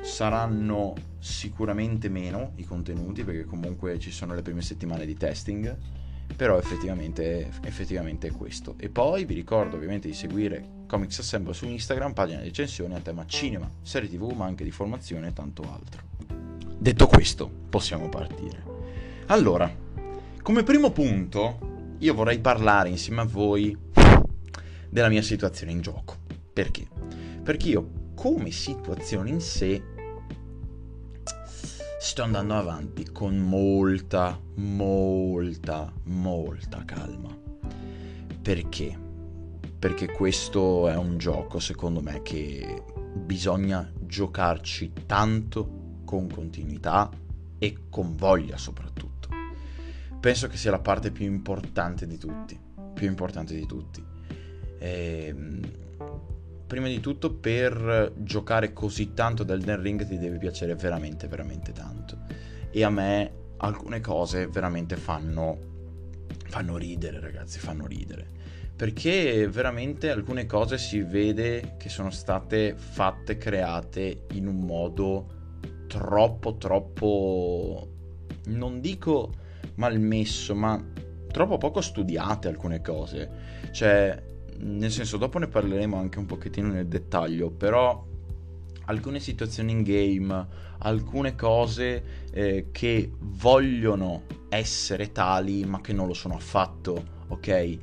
Saranno 0.01 0.93
sicuramente 1.19 2.09
meno 2.09 2.51
i 2.55 2.63
contenuti 2.63 3.23
perché 3.23 3.45
comunque 3.45 3.97
ci 3.99 4.11
sono 4.11 4.35
le 4.35 4.41
prime 4.41 4.61
settimane 4.61 5.05
di 5.05 5.15
testing, 5.15 5.75
però 6.35 6.57
effettivamente, 6.57 7.51
effettivamente 7.63 8.27
è 8.27 8.31
questo. 8.31 8.75
E 8.77 8.89
poi 8.89 9.25
vi 9.25 9.33
ricordo 9.33 9.75
ovviamente 9.75 10.07
di 10.07 10.13
seguire 10.13 10.83
Comics 10.87 11.19
Assemble 11.19 11.53
su 11.53 11.65
Instagram, 11.65 12.13
pagina 12.13 12.39
di 12.39 12.47
recensioni 12.47 12.93
a 12.93 12.99
tema 12.99 13.25
cinema, 13.25 13.69
serie 13.81 14.09
tv, 14.09 14.31
ma 14.31 14.45
anche 14.45 14.63
di 14.63 14.71
formazione 14.71 15.27
e 15.27 15.33
tanto 15.33 15.63
altro. 15.63 16.03
Detto 16.77 17.07
questo, 17.07 17.49
possiamo 17.69 18.09
partire. 18.09 18.63
Allora, 19.27 19.73
come 20.41 20.63
primo 20.63 20.91
punto, 20.91 21.95
io 21.97 22.13
vorrei 22.13 22.39
parlare 22.39 22.89
insieme 22.89 23.21
a 23.21 23.25
voi 23.25 23.75
della 24.89 25.09
mia 25.09 25.23
situazione 25.23 25.71
in 25.71 25.81
gioco. 25.81 26.24
Perché? 26.55 26.87
Perché 27.43 27.67
io 27.67 27.89
come 28.15 28.49
situazione 28.49 29.29
in 29.29 29.41
sé 29.41 29.83
sto 31.99 32.23
andando 32.23 32.53
avanti 32.53 33.11
con 33.11 33.35
molta, 33.35 34.39
molta, 34.53 35.91
molta 36.03 36.85
calma. 36.85 37.37
Perché? 38.41 38.97
Perché 39.77 40.09
questo 40.13 40.87
è 40.87 40.95
un 40.95 41.17
gioco, 41.17 41.59
secondo 41.59 41.99
me, 41.99 42.21
che 42.21 42.83
bisogna 43.13 43.91
giocarci 43.99 44.93
tanto 45.05 46.03
con 46.05 46.29
continuità 46.29 47.09
e 47.57 47.77
con 47.89 48.15
voglia 48.15 48.55
soprattutto. 48.55 49.27
Penso 50.21 50.47
che 50.47 50.55
sia 50.55 50.71
la 50.71 50.79
parte 50.79 51.11
più 51.11 51.25
importante 51.25 52.07
di 52.07 52.17
tutti, 52.17 52.57
più 52.93 53.07
importante 53.07 53.53
di 53.53 53.65
tutti. 53.65 54.01
Ehm 54.79 55.83
prima 56.75 56.89
di 56.89 56.99
tutto 56.99 57.31
per 57.31 58.11
giocare 58.17 58.73
così 58.73 59.13
tanto 59.13 59.43
ad 59.43 59.49
Elden 59.49 59.81
Ring 59.81 60.05
ti 60.05 60.17
deve 60.17 60.37
piacere 60.37 60.75
veramente, 60.75 61.25
veramente 61.29 61.71
tanto. 61.71 62.17
E 62.69 62.83
a 62.83 62.89
me 62.89 63.31
alcune 63.57 64.01
cose 64.01 64.47
veramente 64.47 64.97
fanno, 64.97 65.57
fanno 66.47 66.75
ridere, 66.75 67.21
ragazzi, 67.21 67.59
fanno 67.59 67.87
ridere. 67.87 68.27
Perché 68.75 69.47
veramente 69.47 70.09
alcune 70.09 70.45
cose 70.45 70.77
si 70.77 71.01
vede 71.01 71.75
che 71.77 71.87
sono 71.87 72.09
state 72.09 72.75
fatte, 72.75 73.37
create 73.37 74.25
in 74.33 74.45
un 74.45 74.59
modo 74.59 75.27
troppo, 75.87 76.57
troppo... 76.57 77.87
non 78.47 78.81
dico 78.81 79.33
malmesso, 79.75 80.53
ma 80.55 80.83
troppo 81.31 81.57
poco 81.57 81.79
studiate 81.79 82.49
alcune 82.49 82.81
cose. 82.81 83.29
Cioè, 83.71 84.33
nel 84.57 84.91
senso 84.91 85.17
dopo 85.17 85.39
ne 85.39 85.47
parleremo 85.47 85.97
anche 85.97 86.19
un 86.19 86.25
pochettino 86.25 86.69
nel 86.69 86.87
dettaglio, 86.87 87.49
però 87.49 88.05
alcune 88.85 89.19
situazioni 89.19 89.71
in 89.71 89.83
game, 89.83 90.47
alcune 90.79 91.35
cose 91.35 92.03
eh, 92.31 92.67
che 92.71 93.11
vogliono 93.17 94.23
essere 94.49 95.11
tali 95.11 95.65
ma 95.65 95.81
che 95.81 95.93
non 95.93 96.07
lo 96.07 96.13
sono 96.13 96.35
affatto, 96.35 97.03
ok? 97.27 97.77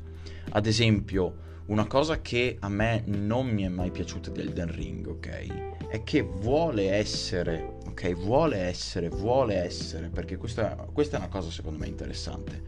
Ad 0.50 0.66
esempio, 0.66 1.40
una 1.66 1.86
cosa 1.86 2.20
che 2.20 2.56
a 2.60 2.68
me 2.68 3.02
non 3.06 3.46
mi 3.46 3.62
è 3.62 3.68
mai 3.68 3.90
piaciuta 3.90 4.30
di 4.30 4.40
Elden 4.40 4.72
Ring, 4.72 5.06
ok? 5.06 5.88
È 5.88 6.02
che 6.02 6.22
vuole 6.22 6.90
essere, 6.90 7.78
ok? 7.86 8.14
Vuole 8.14 8.58
essere, 8.58 9.08
vuole 9.08 9.54
essere, 9.56 10.08
perché 10.08 10.36
questa, 10.36 10.74
questa 10.92 11.16
è 11.16 11.20
una 11.20 11.28
cosa 11.28 11.50
secondo 11.50 11.78
me 11.78 11.86
interessante. 11.86 12.62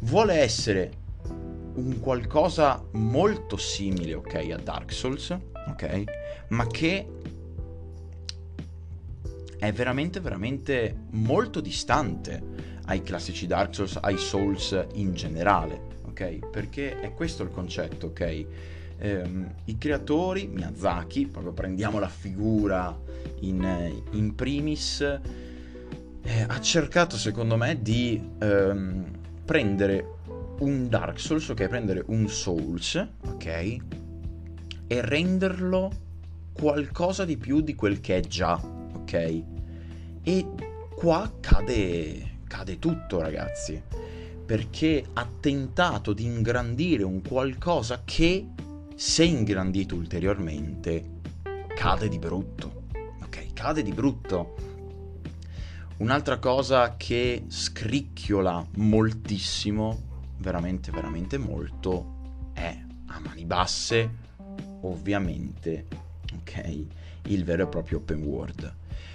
Vuole 0.00 0.34
essere 0.34 0.92
un 1.74 2.00
qualcosa 2.00 2.82
molto 2.92 3.56
simile, 3.56 4.14
ok, 4.14 4.34
a 4.52 4.56
Dark 4.56 4.92
Souls, 4.92 5.36
ok, 5.68 6.04
ma 6.48 6.66
che 6.66 7.06
è 9.58 9.72
veramente, 9.72 10.20
veramente 10.20 10.96
molto 11.10 11.60
distante 11.60 12.42
ai 12.86 13.02
classici 13.02 13.46
Dark 13.46 13.74
Souls, 13.74 13.98
ai 14.00 14.16
Souls 14.16 14.86
in 14.94 15.14
generale, 15.14 15.98
ok? 16.06 16.50
Perché 16.50 16.98
è 16.98 17.12
questo 17.12 17.42
il 17.42 17.50
concetto, 17.50 18.06
ok? 18.06 18.46
Ehm, 18.98 19.54
I 19.66 19.78
creatori, 19.78 20.46
Miyazaki, 20.46 21.26
proprio 21.26 21.52
prendiamo 21.52 21.98
la 21.98 22.08
figura 22.08 22.98
in, 23.40 24.02
in 24.12 24.34
primis, 24.34 25.00
eh, 25.00 26.46
ha 26.46 26.60
cercato 26.60 27.16
secondo 27.16 27.56
me 27.56 27.80
di 27.80 28.20
ehm, 28.38 29.04
prendere 29.44 30.18
un 30.60 30.88
Dark 30.88 31.18
Souls, 31.18 31.48
ok, 31.48 31.68
prendere 31.68 32.02
un 32.06 32.28
Souls, 32.28 33.06
ok, 33.26 33.46
e 34.86 35.00
renderlo 35.00 35.90
qualcosa 36.52 37.24
di 37.24 37.36
più 37.36 37.60
di 37.60 37.74
quel 37.74 38.00
che 38.00 38.18
è 38.18 38.20
già, 38.20 38.54
ok? 38.54 39.42
E 40.22 40.46
qua 40.94 41.32
cade, 41.40 42.38
cade 42.46 42.78
tutto, 42.78 43.20
ragazzi, 43.20 43.82
perché 44.44 45.04
ha 45.14 45.26
tentato 45.40 46.12
di 46.12 46.24
ingrandire 46.24 47.04
un 47.04 47.22
qualcosa 47.22 48.02
che, 48.04 48.46
se 48.94 49.24
ingrandito 49.24 49.94
ulteriormente, 49.94 51.18
cade 51.74 52.08
di 52.08 52.18
brutto, 52.18 52.82
ok? 53.22 53.52
Cade 53.54 53.82
di 53.82 53.92
brutto. 53.92 54.56
Un'altra 55.98 56.38
cosa 56.38 56.96
che 56.96 57.44
scricchiola 57.46 58.66
moltissimo 58.76 60.08
veramente, 60.40 60.90
veramente 60.90 61.38
molto 61.38 62.50
è 62.52 62.76
a 63.06 63.20
mani 63.20 63.44
basse, 63.44 64.10
ovviamente, 64.82 65.86
ok, 66.40 66.86
il 67.24 67.44
vero 67.44 67.64
e 67.64 67.66
proprio 67.66 67.98
open 67.98 68.22
world. 68.22 68.74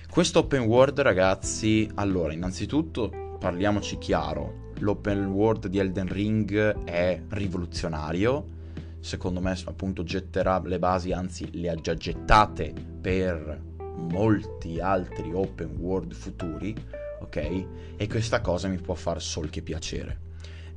Questo 0.10 0.40
open 0.40 0.62
world, 0.62 1.00
ragazzi, 1.02 1.90
allora, 1.96 2.34
innanzitutto 2.34 3.38
parliamoci 3.40 3.98
chiaro, 3.98 4.72
l'open 4.80 5.26
world 5.26 5.68
di 5.68 5.80
Elden 5.80 6.08
Ring 6.08 6.84
è 6.84 7.22
rivoluzionario, 7.30 8.54
secondo 9.00 9.42
me 9.42 9.58
appunto 9.66 10.04
getterà 10.04 10.62
le 10.64 10.80
basi, 10.80 11.12
anzi 11.12 11.60
le 11.60 11.70
ha 11.70 11.76
già 11.76 11.96
gettate 11.96 12.74
per 13.02 13.62
molti 13.98 14.80
altri 14.80 15.32
open 15.34 15.76
world 15.78 16.14
futuri, 16.14 16.76
ok? 17.22 17.66
E 17.98 18.08
questa 18.08 18.42
cosa 18.42 18.68
mi 18.68 18.78
può 18.78 18.94
far 18.94 19.22
sol 19.22 19.50
che 19.50 19.62
piacere. 19.62 20.25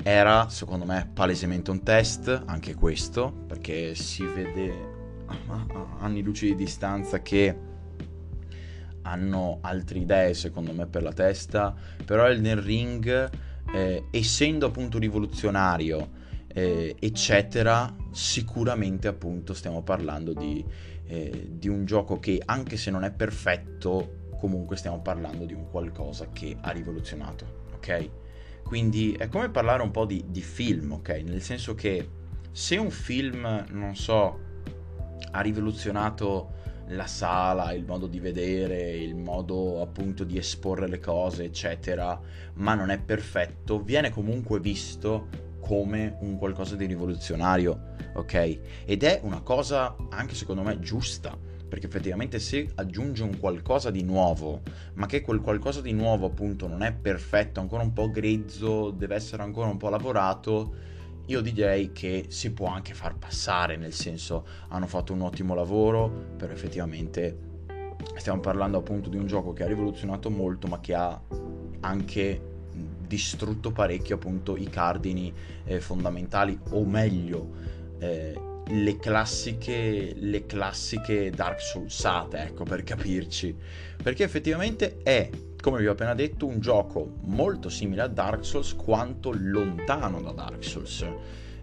Era, 0.02 0.48
secondo 0.48 0.84
me, 0.84 1.10
palesemente 1.12 1.70
un 1.70 1.82
test, 1.82 2.42
anche 2.46 2.74
questo, 2.74 3.30
perché 3.46 3.94
si 3.94 4.24
vede 4.24 4.96
a 5.26 5.96
anni 6.00 6.22
luci 6.22 6.46
di 6.46 6.54
distanza 6.54 7.20
che 7.20 7.56
hanno 9.02 9.58
altre 9.62 9.98
idee, 9.98 10.34
secondo 10.34 10.72
me, 10.72 10.86
per 10.86 11.02
la 11.02 11.12
testa, 11.12 11.74
però 12.04 12.26
Elden 12.26 12.62
Ring, 12.62 13.30
eh, 13.72 14.04
essendo 14.10 14.66
appunto 14.66 14.98
rivoluzionario, 14.98 16.16
eh, 16.48 16.96
eccetera, 16.98 17.94
sicuramente 18.10 19.08
appunto 19.08 19.52
stiamo 19.52 19.82
parlando 19.82 20.32
di, 20.32 20.64
eh, 21.06 21.48
di 21.52 21.68
un 21.68 21.84
gioco 21.84 22.18
che 22.18 22.40
anche 22.44 22.76
se 22.76 22.90
non 22.90 23.04
è 23.04 23.12
perfetto, 23.12 24.30
comunque 24.38 24.76
stiamo 24.76 25.00
parlando 25.00 25.44
di 25.44 25.52
un 25.52 25.68
qualcosa 25.70 26.28
che 26.32 26.56
ha 26.60 26.70
rivoluzionato, 26.70 27.66
ok? 27.74 28.10
Quindi 28.68 29.14
è 29.14 29.28
come 29.28 29.48
parlare 29.48 29.82
un 29.82 29.90
po' 29.90 30.04
di, 30.04 30.22
di 30.28 30.42
film, 30.42 30.92
ok? 30.92 31.22
Nel 31.24 31.40
senso 31.40 31.74
che 31.74 32.06
se 32.52 32.76
un 32.76 32.90
film, 32.90 33.64
non 33.70 33.96
so, 33.96 34.40
ha 35.30 35.40
rivoluzionato 35.40 36.52
la 36.88 37.06
sala, 37.06 37.72
il 37.72 37.86
modo 37.86 38.06
di 38.06 38.20
vedere, 38.20 38.90
il 38.90 39.16
modo 39.16 39.80
appunto 39.80 40.22
di 40.22 40.36
esporre 40.36 40.86
le 40.86 41.00
cose, 41.00 41.44
eccetera, 41.44 42.20
ma 42.56 42.74
non 42.74 42.90
è 42.90 43.00
perfetto, 43.00 43.82
viene 43.82 44.10
comunque 44.10 44.60
visto 44.60 45.28
come 45.60 46.18
un 46.20 46.36
qualcosa 46.36 46.76
di 46.76 46.84
rivoluzionario, 46.84 47.94
ok? 48.16 48.58
Ed 48.84 49.02
è 49.02 49.20
una 49.22 49.40
cosa 49.40 49.96
anche 50.10 50.34
secondo 50.34 50.60
me 50.60 50.78
giusta, 50.78 51.34
perché 51.68 51.86
effettivamente 51.86 52.38
se 52.38 52.70
aggiunge 52.76 53.22
un 53.22 53.38
qualcosa 53.38 53.90
di 53.90 54.02
nuovo, 54.02 54.62
ma 54.94 55.06
che 55.06 55.20
quel 55.20 55.40
qualcosa 55.40 55.80
di 55.80 55.92
nuovo 55.92 56.26
appunto 56.26 56.66
non 56.66 56.82
è 56.82 56.92
perfetto, 56.92 57.60
ancora 57.60 57.82
un 57.82 57.92
po' 57.92 58.10
grezzo, 58.10 58.90
deve 58.90 59.14
essere 59.14 59.42
ancora 59.42 59.68
un 59.68 59.76
po' 59.76 59.88
lavorato, 59.88 60.74
io 61.26 61.40
direi 61.42 61.92
che 61.92 62.26
si 62.28 62.52
può 62.52 62.68
anche 62.68 62.94
far 62.94 63.16
passare, 63.16 63.76
nel 63.76 63.92
senso 63.92 64.46
hanno 64.68 64.86
fatto 64.86 65.12
un 65.12 65.20
ottimo 65.20 65.54
lavoro, 65.54 66.08
però 66.36 66.52
effettivamente 66.52 67.46
stiamo 68.16 68.40
parlando 68.40 68.78
appunto 68.78 69.10
di 69.10 69.18
un 69.18 69.26
gioco 69.26 69.52
che 69.52 69.62
ha 69.62 69.66
rivoluzionato 69.66 70.30
molto, 70.30 70.66
ma 70.68 70.80
che 70.80 70.94
ha 70.94 71.20
anche 71.80 72.40
distrutto 73.06 73.72
parecchio 73.72 74.16
appunto 74.16 74.56
i 74.56 74.68
cardini 74.68 75.32
eh, 75.64 75.80
fondamentali, 75.80 76.58
o 76.70 76.84
meglio, 76.84 77.50
eh, 77.98 78.47
le 78.68 78.96
classiche, 78.96 80.14
le 80.16 80.46
classiche 80.46 81.30
Dark 81.30 81.60
Soulsate, 81.60 82.38
ecco 82.38 82.64
per 82.64 82.82
capirci, 82.82 83.56
perché 84.02 84.24
effettivamente 84.24 84.98
è 85.02 85.30
come 85.60 85.80
vi 85.80 85.88
ho 85.88 85.92
appena 85.92 86.14
detto, 86.14 86.46
un 86.46 86.60
gioco 86.60 87.16
molto 87.22 87.68
simile 87.68 88.02
a 88.02 88.06
Dark 88.06 88.44
Souls 88.44 88.74
quanto 88.74 89.34
lontano 89.36 90.20
da 90.20 90.32
Dark 90.32 90.64
Souls. 90.64 91.04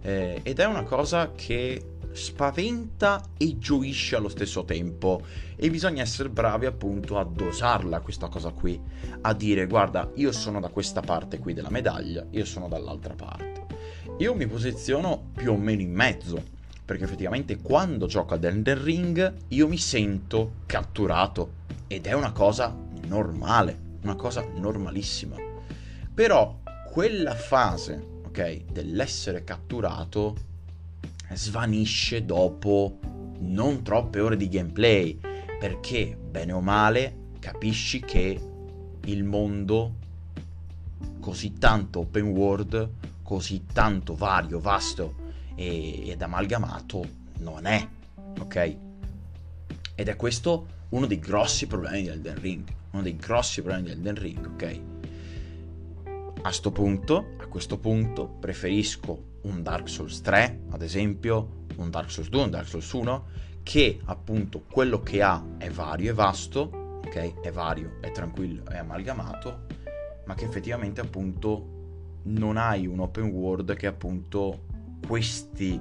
Eh, 0.02 0.42
ed 0.44 0.60
è 0.60 0.66
una 0.66 0.84
cosa 0.84 1.32
che 1.32 1.94
spaventa 2.12 3.22
e 3.38 3.58
gioisce 3.58 4.16
allo 4.16 4.30
stesso 4.30 4.64
tempo 4.64 5.22
e 5.56 5.70
bisogna 5.70 6.02
essere 6.02 6.30
bravi 6.30 6.66
appunto 6.66 7.18
a 7.18 7.24
dosarla 7.24 8.02
questa 8.02 8.28
cosa 8.28 8.52
qui, 8.52 8.80
a 9.22 9.34
dire 9.34 9.66
guarda 9.66 10.12
io 10.16 10.32
sono 10.32 10.60
da 10.60 10.70
questa 10.70 11.02
parte 11.02 11.40
qui 11.40 11.54
della 11.54 11.72
medaglia, 11.72 12.26
io 12.30 12.46
sono 12.46 12.68
dall'altra 12.68 13.16
parte. 13.16 13.64
Io 14.20 14.34
mi 14.34 14.48
posiziono 14.48 15.32
più 15.34 15.52
o 15.52 15.58
meno 15.58 15.82
in 15.82 15.92
mezzo, 15.92 16.42
perché 16.86 17.04
effettivamente 17.04 17.58
quando 17.58 18.06
gioco 18.06 18.36
ad 18.36 18.44
Elden 18.44 18.84
Ring 18.84 19.34
io 19.50 19.68
mi 19.68 19.78
sento 19.78 20.52
catturato 20.68 21.64
ed 21.88 22.06
è 22.06 22.14
una 22.14 22.32
cosa 22.32 22.76
normale 23.08 23.86
una 24.06 24.16
cosa 24.16 24.46
normalissima. 24.56 25.36
Però 26.14 26.62
quella 26.92 27.36
fase, 27.36 28.22
ok, 28.26 28.72
dell'essere 28.72 29.44
catturato 29.44 30.54
svanisce 31.34 32.24
dopo 32.24 33.00
non 33.40 33.84
troppe 33.84 34.20
ore 34.22 34.38
di 34.38 34.48
gameplay, 34.48 35.20
perché 35.60 36.16
bene 36.18 36.54
o 36.54 36.62
male 36.62 37.24
capisci 37.40 38.00
che 38.00 38.40
il 39.04 39.24
mondo 39.24 40.04
così 41.20 41.54
tanto 41.54 42.00
open 42.00 42.28
world, 42.28 42.90
così 43.24 43.66
tanto 43.74 44.16
vario, 44.16 44.60
vasto 44.60 45.24
e, 45.56 46.10
ed 46.10 46.22
amalgamato 46.22 47.08
non 47.40 47.66
è, 47.66 47.88
ok? 48.40 48.76
Ed 49.96 50.08
è 50.08 50.16
questo 50.16 50.68
uno 50.90 51.06
dei 51.06 51.20
grossi 51.20 51.68
problemi 51.68 52.04
di 52.04 52.08
Elden 52.10 52.40
Ring 52.40 52.74
uno 52.96 53.04
dei 53.04 53.16
grossi 53.18 53.62
problemi 53.62 53.88
di 53.88 53.92
Elden 53.92 54.16
Ring, 54.16 54.46
ok? 54.46 54.80
A 56.42 56.52
sto 56.52 56.72
punto, 56.72 57.36
a 57.38 57.48
questo 57.48 57.78
punto, 57.78 58.28
preferisco 58.28 59.34
un 59.42 59.62
Dark 59.62 59.90
Souls 59.90 60.22
3, 60.22 60.62
ad 60.70 60.82
esempio, 60.82 61.66
un 61.76 61.90
Dark 61.90 62.10
Souls 62.10 62.30
2, 62.30 62.44
un 62.44 62.50
Dark 62.50 62.68
Souls 62.68 62.90
1, 62.92 63.26
che 63.64 64.00
appunto 64.06 64.64
quello 64.70 65.02
che 65.02 65.22
ha 65.22 65.44
è 65.58 65.70
vario 65.70 66.12
e 66.12 66.14
vasto, 66.14 67.00
ok? 67.06 67.42
È 67.42 67.52
vario, 67.52 67.98
è 68.00 68.12
tranquillo, 68.12 68.66
è 68.66 68.78
amalgamato, 68.78 69.66
ma 70.26 70.34
che 70.36 70.46
effettivamente 70.46 71.02
appunto 71.02 71.74
non 72.24 72.58
hai 72.58 72.88
un 72.88 73.00
open 73.00 73.26
world 73.26 73.76
che 73.76 73.88
appunto 73.88 74.65
questi 75.08 75.80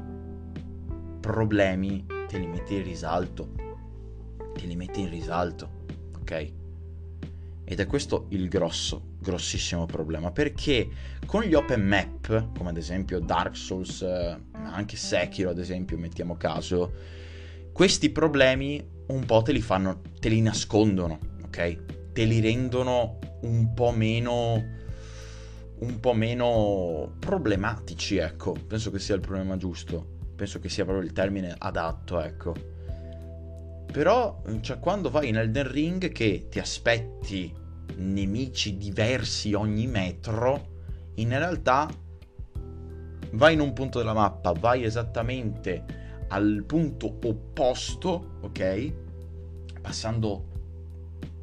problemi 1.21 2.05
te 2.29 2.39
li 2.39 2.47
metti 2.47 2.75
in 2.75 2.85
risalto. 2.85 3.53
Te 4.55 4.67
li 4.67 4.77
metti 4.77 5.01
in 5.01 5.11
risalto, 5.11 5.71
ok? 6.21 6.53
Ed 7.65 7.81
è 7.81 7.87
questo 7.87 8.27
il 8.31 8.49
grosso, 8.49 9.15
grossissimo 9.19 9.87
problema, 9.87 10.31
perché 10.31 10.89
con 11.25 11.43
gli 11.43 11.55
open 11.55 11.87
map, 11.87 12.53
come 12.57 12.71
ad 12.71 12.77
esempio 12.77 13.21
Dark 13.21 13.57
Souls, 13.57 14.03
eh, 14.03 14.39
anche 14.53 14.97
Sekiro 14.97 15.51
ad 15.51 15.59
esempio, 15.59 15.97
mettiamo 15.97 16.37
caso, 16.37 16.93
questi 17.73 18.11
problemi 18.11 18.87
un 19.07 19.25
po' 19.25 19.43
te 19.43 19.53
li 19.53 19.63
fanno, 19.63 20.03
te 20.21 20.29
li 20.29 20.41
nascondono, 20.41 21.19
ok? 21.45 22.13
Te 22.13 22.25
li 22.25 22.41
rendono 22.41 23.19
un 23.43 23.73
po' 23.75 23.91
meno 23.91 24.83
un 25.85 26.01
po' 26.01 26.15
meno 26.15 27.15
problematici, 27.19 28.17
ecco. 28.17 28.57
Penso 28.67 28.91
che 28.91 28.99
sia 28.99 29.15
il 29.15 29.21
problema 29.21 29.57
giusto. 29.57 30.13
Penso 30.35 30.59
che 30.59 30.69
sia 30.69 30.85
proprio 30.85 31.05
il 31.05 31.13
termine 31.13 31.55
adatto, 31.57 32.21
ecco. 32.21 32.55
Però, 33.93 34.43
cioè, 34.61 34.81
quando 34.81 35.11
vai 35.11 35.29
in 35.29 35.37
Elden 35.37 35.71
Ring 35.71 36.11
che 36.11 36.49
ti 36.51 36.59
aspetti 36.59 37.55
nemici 37.97 38.77
diversi 38.77 39.53
ogni 39.53 39.87
metro, 39.87 40.73
in 41.15 41.29
realtà 41.29 41.89
vai 43.33 43.55
in 43.55 43.61
un 43.61 43.73
punto 43.73 43.99
della 43.99 44.15
mappa, 44.15 44.53
vai 44.53 44.83
esattamente 44.83 45.85
al 46.29 46.65
punto 46.67 47.19
opposto, 47.23 48.39
ok? 48.41 48.93
Passando 49.81 50.47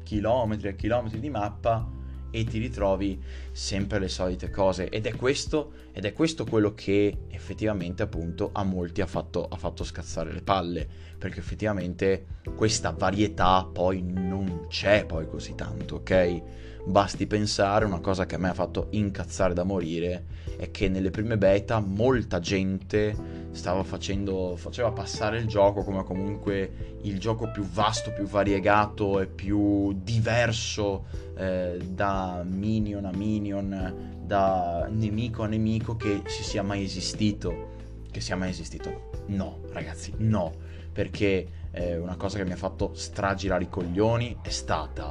chilometri 0.02 0.68
e 0.68 0.76
chilometri 0.76 1.20
di 1.20 1.30
mappa 1.30 2.00
e 2.32 2.44
ti 2.44 2.58
ritrovi 2.58 3.22
sempre 3.52 4.00
le 4.00 4.08
solite 4.08 4.50
cose. 4.50 4.88
Ed 4.88 5.06
è 5.06 5.14
questo, 5.14 5.72
ed 5.92 6.04
è 6.04 6.12
questo 6.12 6.44
quello 6.44 6.74
che 6.74 7.18
effettivamente 7.28 8.02
appunto 8.02 8.50
a 8.52 8.64
molti 8.64 9.02
ha 9.02 9.06
fatto, 9.06 9.46
ha 9.46 9.56
fatto 9.56 9.84
scazzare 9.84 10.32
le 10.32 10.42
palle. 10.42 10.88
Perché 11.16 11.38
effettivamente 11.38 12.26
questa 12.56 12.90
varietà 12.90 13.68
poi 13.70 14.02
non 14.02 14.66
c'è 14.68 15.06
poi 15.06 15.28
così 15.28 15.54
tanto 15.54 15.96
ok 15.96 16.42
basti 16.84 17.26
pensare 17.26 17.84
una 17.84 18.00
cosa 18.00 18.26
che 18.26 18.34
a 18.34 18.38
me 18.38 18.48
ha 18.48 18.54
fatto 18.54 18.88
incazzare 18.90 19.54
da 19.54 19.62
morire 19.62 20.24
è 20.56 20.70
che 20.70 20.88
nelle 20.88 21.10
prime 21.10 21.38
beta 21.38 21.80
molta 21.80 22.40
gente 22.40 23.40
stava 23.52 23.84
facendo 23.84 24.56
faceva 24.56 24.90
passare 24.90 25.38
il 25.38 25.46
gioco 25.46 25.82
come 25.82 26.02
comunque 26.04 26.98
il 27.02 27.18
gioco 27.18 27.50
più 27.50 27.64
vasto 27.64 28.12
più 28.12 28.24
variegato 28.24 29.20
e 29.20 29.26
più 29.26 29.92
diverso 29.92 31.04
eh, 31.36 31.78
da 31.88 32.44
minion 32.46 33.04
a 33.04 33.12
minion, 33.12 34.20
da 34.24 34.88
nemico 34.90 35.42
a 35.42 35.46
nemico 35.46 35.96
che 35.96 36.22
si 36.26 36.42
sia 36.42 36.62
mai 36.62 36.84
esistito. 36.84 37.70
Che 38.10 38.20
sia 38.20 38.36
mai 38.36 38.50
esistito. 38.50 39.10
No, 39.26 39.60
ragazzi, 39.72 40.12
no. 40.18 40.52
Perché 40.92 41.46
eh, 41.70 41.96
una 41.96 42.16
cosa 42.16 42.36
che 42.36 42.44
mi 42.44 42.52
ha 42.52 42.56
fatto 42.56 42.92
stragirare 42.94 43.64
i 43.64 43.68
coglioni 43.68 44.38
è 44.42 44.50
stata 44.50 45.10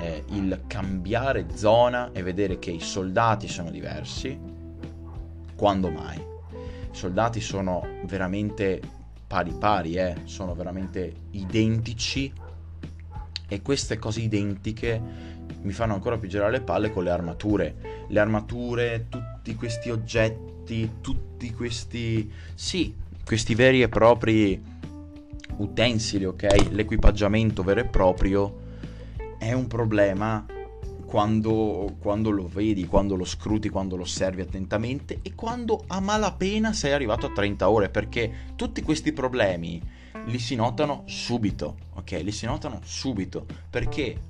eh, 0.00 0.24
il 0.30 0.62
cambiare 0.66 1.46
zona 1.54 2.10
e 2.12 2.22
vedere 2.22 2.58
che 2.58 2.70
i 2.70 2.80
soldati 2.80 3.48
sono 3.48 3.70
diversi. 3.70 4.38
Quando 5.54 5.90
mai? 5.90 6.16
I 6.16 6.94
soldati 6.94 7.40
sono 7.40 7.86
veramente 8.04 8.80
pari 9.26 9.52
pari, 9.58 9.94
eh? 9.94 10.16
sono 10.24 10.54
veramente 10.54 11.12
identici 11.32 12.32
e 13.48 13.62
queste 13.62 13.98
cose 13.98 14.20
identiche 14.20 15.00
mi 15.62 15.72
fanno 15.72 15.94
ancora 15.94 16.18
più 16.18 16.28
girare 16.28 16.52
le 16.52 16.60
palle 16.60 16.90
con 16.90 17.04
le 17.04 17.10
armature. 17.10 18.06
Le 18.08 18.20
armature, 18.20 19.06
tutti 19.08 19.54
questi 19.54 19.90
oggetti, 19.90 20.96
tutti 21.00 21.52
questi... 21.52 22.30
sì, 22.54 22.94
questi 23.24 23.54
veri 23.54 23.82
e 23.82 23.88
propri 23.88 24.62
utensili, 25.56 26.24
ok? 26.24 26.68
L'equipaggiamento 26.70 27.62
vero 27.62 27.80
e 27.80 27.84
proprio 27.84 28.66
è 29.38 29.52
un 29.52 29.66
problema 29.66 30.44
quando, 31.06 31.96
quando, 32.00 32.28
lo 32.28 32.46
vedi, 32.46 32.84
quando 32.86 33.14
lo 33.14 33.24
scruti, 33.24 33.70
quando 33.70 33.96
lo 33.96 34.02
osservi 34.02 34.42
attentamente 34.42 35.20
e 35.22 35.34
quando 35.34 35.84
a 35.86 36.00
malapena 36.00 36.74
sei 36.74 36.92
arrivato 36.92 37.26
a 37.26 37.32
30 37.32 37.70
ore, 37.70 37.88
perché 37.88 38.52
tutti 38.56 38.82
questi 38.82 39.12
problemi 39.14 39.80
li 40.26 40.38
si 40.38 40.54
notano 40.54 41.04
subito, 41.06 41.76
ok? 41.94 42.20
Li 42.22 42.32
si 42.32 42.44
notano 42.44 42.80
subito, 42.82 43.46
perché 43.70 44.20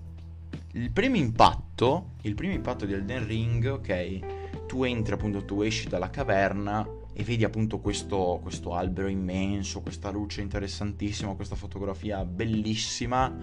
il 0.72 0.90
primo 0.92 1.16
impatto, 1.16 2.10
il 2.22 2.34
primo 2.34 2.52
impatto 2.52 2.86
di 2.86 2.92
Elden 2.92 3.26
Ring, 3.26 3.64
ok? 3.64 4.66
Tu 4.68 4.84
entri 4.84 5.14
appunto, 5.14 5.44
tu 5.44 5.62
esci 5.62 5.88
dalla 5.88 6.10
caverna 6.10 6.86
e 7.12 7.24
vedi 7.24 7.42
appunto 7.42 7.80
questo, 7.80 8.38
questo 8.40 8.74
albero 8.74 9.08
immenso, 9.08 9.80
questa 9.80 10.10
luce 10.10 10.42
interessantissima, 10.42 11.34
questa 11.34 11.56
fotografia 11.56 12.24
bellissima, 12.24 13.34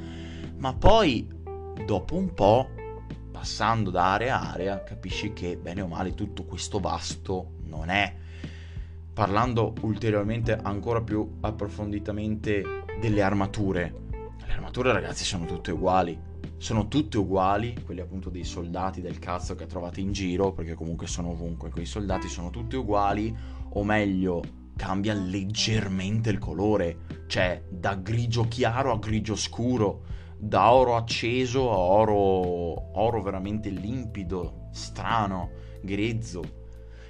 ma 0.56 0.74
poi 0.74 1.44
dopo 1.84 2.16
un 2.16 2.34
po', 2.34 2.70
passando 3.32 3.90
da 3.90 4.14
area 4.14 4.40
a 4.40 4.52
area, 4.52 4.84
capisci 4.84 5.34
che 5.34 5.58
bene 5.58 5.82
o 5.82 5.88
male 5.88 6.14
tutto 6.14 6.46
questo 6.46 6.80
vasto 6.80 7.54
non 7.66 7.90
è. 7.90 8.14
Parlando 9.14 9.74
ulteriormente 9.82 10.58
ancora 10.62 11.02
più 11.02 11.38
approfonditamente 11.42 12.84
delle 13.00 13.22
armature. 13.22 14.04
Le 14.46 14.54
armature 14.54 14.92
ragazzi 14.92 15.24
sono 15.24 15.46
tutte 15.46 15.72
uguali, 15.72 16.18
sono 16.58 16.88
tutte 16.88 17.18
uguali, 17.18 17.76
quelli 17.84 18.02
appunto 18.02 18.30
dei 18.30 18.44
soldati 18.44 19.02
del 19.02 19.20
cazzo 19.20 19.56
che 19.56 19.66
trovate 19.66 20.02
in 20.02 20.12
giro, 20.12 20.54
perché 20.54 20.74
comunque 20.74 21.08
sono 21.08 21.30
ovunque, 21.30 21.70
quei 21.70 21.86
soldati 21.86 22.28
sono 22.28 22.50
tutti 22.50 22.76
uguali, 22.76 23.36
o 23.70 23.84
meglio, 23.84 24.42
cambia 24.76 25.14
leggermente 25.14 26.30
il 26.30 26.40
colore, 26.40 26.98
cioè 27.28 27.64
da 27.70 27.96
grigio 27.96 28.48
chiaro 28.48 28.92
a 28.92 28.98
grigio 28.98 29.36
scuro, 29.36 30.04
da 30.38 30.72
oro 30.72 30.96
acceso 30.96 31.72
a 31.72 31.78
oro, 31.78 32.98
oro 33.00 33.22
veramente 33.22 33.70
limpido, 33.70 34.68
strano, 34.72 35.52
grezzo. 35.82 36.42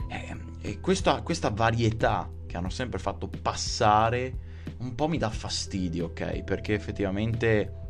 E, 0.08 0.38
e 0.62 0.80
questa, 0.80 1.22
questa 1.22 1.50
varietà 1.50 2.30
che 2.46 2.58
hanno 2.58 2.70
sempre 2.70 3.00
fatto 3.00 3.30
passare 3.42 4.44
un 4.78 4.96
po' 4.96 5.08
mi 5.08 5.18
dà 5.18 5.30
fastidio, 5.30 6.06
ok? 6.06 6.44
Perché 6.44 6.74
effettivamente 6.74 7.84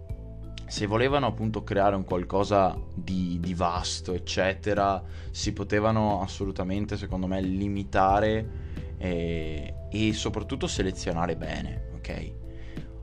se 0.68 0.88
volevano 0.88 1.28
appunto 1.28 1.64
creare 1.64 1.96
un 1.96 2.04
qualcosa 2.04 2.78
di, 2.94 3.40
di, 3.40 3.54
vasto, 3.54 4.14
eccetera, 4.14 5.02
si 5.32 5.54
potevano 5.54 6.22
assolutamente, 6.22 6.98
secondo 6.98 7.28
me, 7.28 7.42
limitare 7.42 8.50
e, 8.98 9.74
e 9.90 10.14
soprattutto 10.14 10.68
selezionare 10.68 11.36
bene, 11.36 11.90
ok? 11.96 12.34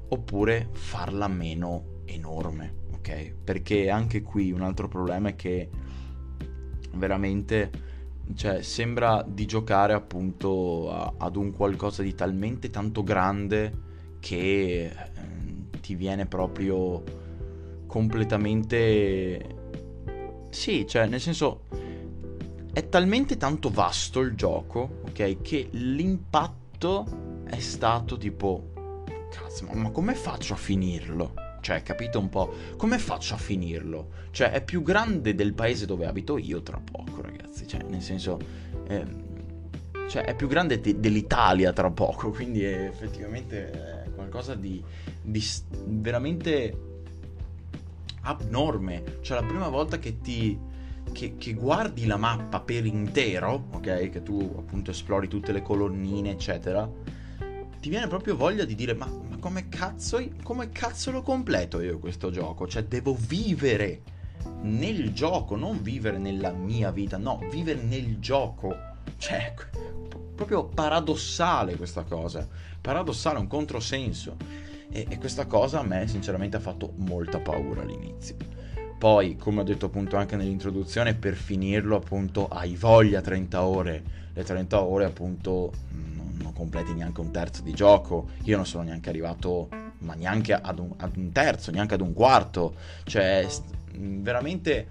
Oppure 0.08 0.68
farla 0.72 1.28
meno 1.28 1.91
enorme, 2.04 2.74
ok? 2.94 3.34
Perché 3.44 3.90
anche 3.90 4.22
qui 4.22 4.52
un 4.52 4.62
altro 4.62 4.88
problema 4.88 5.30
è 5.30 5.36
che 5.36 5.68
veramente 6.94 7.70
cioè, 8.34 8.62
sembra 8.62 9.24
di 9.26 9.46
giocare 9.46 9.92
appunto 9.92 10.90
a, 10.90 11.14
ad 11.18 11.36
un 11.36 11.52
qualcosa 11.52 12.02
di 12.02 12.14
talmente 12.14 12.70
tanto 12.70 13.02
grande 13.02 13.90
che 14.20 14.84
eh, 14.84 14.92
ti 15.80 15.94
viene 15.94 16.26
proprio 16.26 17.02
completamente 17.86 19.60
sì, 20.50 20.86
cioè 20.86 21.06
nel 21.06 21.20
senso 21.20 21.62
è 22.72 22.88
talmente 22.88 23.36
tanto 23.36 23.68
vasto 23.68 24.20
il 24.20 24.34
gioco, 24.34 25.00
ok, 25.06 25.42
che 25.42 25.68
l'impatto 25.72 27.40
è 27.44 27.58
stato 27.58 28.16
tipo 28.16 28.70
cazzo, 29.30 29.66
ma, 29.66 29.74
ma 29.74 29.90
come 29.90 30.14
faccio 30.14 30.54
a 30.54 30.56
finirlo? 30.56 31.34
Cioè, 31.62 31.84
capito 31.84 32.18
un 32.18 32.28
po'? 32.28 32.52
Come 32.76 32.98
faccio 32.98 33.34
a 33.34 33.36
finirlo? 33.36 34.08
Cioè, 34.32 34.50
è 34.50 34.64
più 34.64 34.82
grande 34.82 35.32
del 35.36 35.54
paese 35.54 35.86
dove 35.86 36.06
abito 36.06 36.36
io 36.36 36.60
tra 36.60 36.78
poco, 36.78 37.22
ragazzi. 37.22 37.68
Cioè, 37.68 37.84
nel 37.84 38.02
senso... 38.02 38.38
Eh, 38.88 39.30
cioè, 40.08 40.24
è 40.24 40.34
più 40.34 40.48
grande 40.48 40.80
de- 40.80 40.98
dell'Italia 40.98 41.72
tra 41.72 41.88
poco, 41.92 42.30
quindi 42.34 42.64
è 42.64 42.86
effettivamente 42.86 44.10
qualcosa 44.12 44.56
di, 44.56 44.82
di 45.22 45.42
veramente 45.86 46.76
abnorme. 48.22 49.18
Cioè, 49.20 49.40
la 49.40 49.46
prima 49.46 49.68
volta 49.68 49.98
che 49.98 50.20
ti... 50.20 50.70
Che, 51.12 51.36
che, 51.36 51.52
guardi 51.54 52.06
la 52.06 52.16
mappa 52.16 52.60
per 52.60 52.86
intero, 52.86 53.68
ok? 53.72 54.10
Che 54.10 54.22
tu 54.22 54.52
appunto 54.56 54.90
esplori 54.90 55.28
tutte 55.28 55.52
le 55.52 55.62
colonnine, 55.62 56.30
eccetera 56.30 56.88
ti 57.82 57.88
viene 57.88 58.06
proprio 58.06 58.36
voglia 58.36 58.64
di 58.64 58.76
dire 58.76 58.94
ma, 58.94 59.06
ma 59.06 59.38
come, 59.40 59.68
cazzo, 59.68 60.24
come 60.44 60.70
cazzo 60.70 61.10
lo 61.10 61.20
completo 61.20 61.80
io 61.80 61.98
questo 61.98 62.30
gioco? 62.30 62.68
Cioè 62.68 62.84
devo 62.84 63.16
vivere 63.18 64.02
nel 64.60 65.12
gioco, 65.12 65.56
non 65.56 65.82
vivere 65.82 66.16
nella 66.16 66.52
mia 66.52 66.92
vita, 66.92 67.16
no, 67.16 67.40
vivere 67.50 67.82
nel 67.82 68.20
gioco. 68.20 68.72
Cioè, 69.16 69.52
proprio 70.32 70.66
paradossale 70.66 71.74
questa 71.76 72.04
cosa. 72.04 72.46
Paradossale, 72.80 73.40
un 73.40 73.48
controsenso. 73.48 74.36
E, 74.88 75.06
e 75.08 75.18
questa 75.18 75.46
cosa 75.46 75.80
a 75.80 75.84
me 75.84 76.06
sinceramente 76.06 76.56
ha 76.56 76.60
fatto 76.60 76.92
molta 76.98 77.40
paura 77.40 77.82
all'inizio. 77.82 78.36
Poi, 78.96 79.36
come 79.36 79.62
ho 79.62 79.64
detto 79.64 79.86
appunto 79.86 80.16
anche 80.16 80.36
nell'introduzione, 80.36 81.16
per 81.16 81.34
finirlo 81.34 81.96
appunto 81.96 82.46
hai 82.46 82.76
voglia 82.76 83.20
30 83.20 83.64
ore. 83.64 84.02
Le 84.32 84.44
30 84.44 84.80
ore 84.80 85.04
appunto 85.04 85.72
non 86.42 86.52
completi 86.52 86.92
neanche 86.92 87.20
un 87.20 87.30
terzo 87.30 87.62
di 87.62 87.72
gioco. 87.72 88.28
Io 88.44 88.56
non 88.56 88.66
sono 88.66 88.84
neanche 88.84 89.08
arrivato, 89.08 89.68
ma 89.98 90.14
neanche 90.14 90.52
ad 90.52 90.78
un, 90.78 90.92
ad 90.96 91.16
un 91.16 91.32
terzo, 91.32 91.70
neanche 91.70 91.94
ad 91.94 92.00
un 92.00 92.12
quarto. 92.12 92.74
Cioè, 93.04 93.46
veramente 93.94 94.86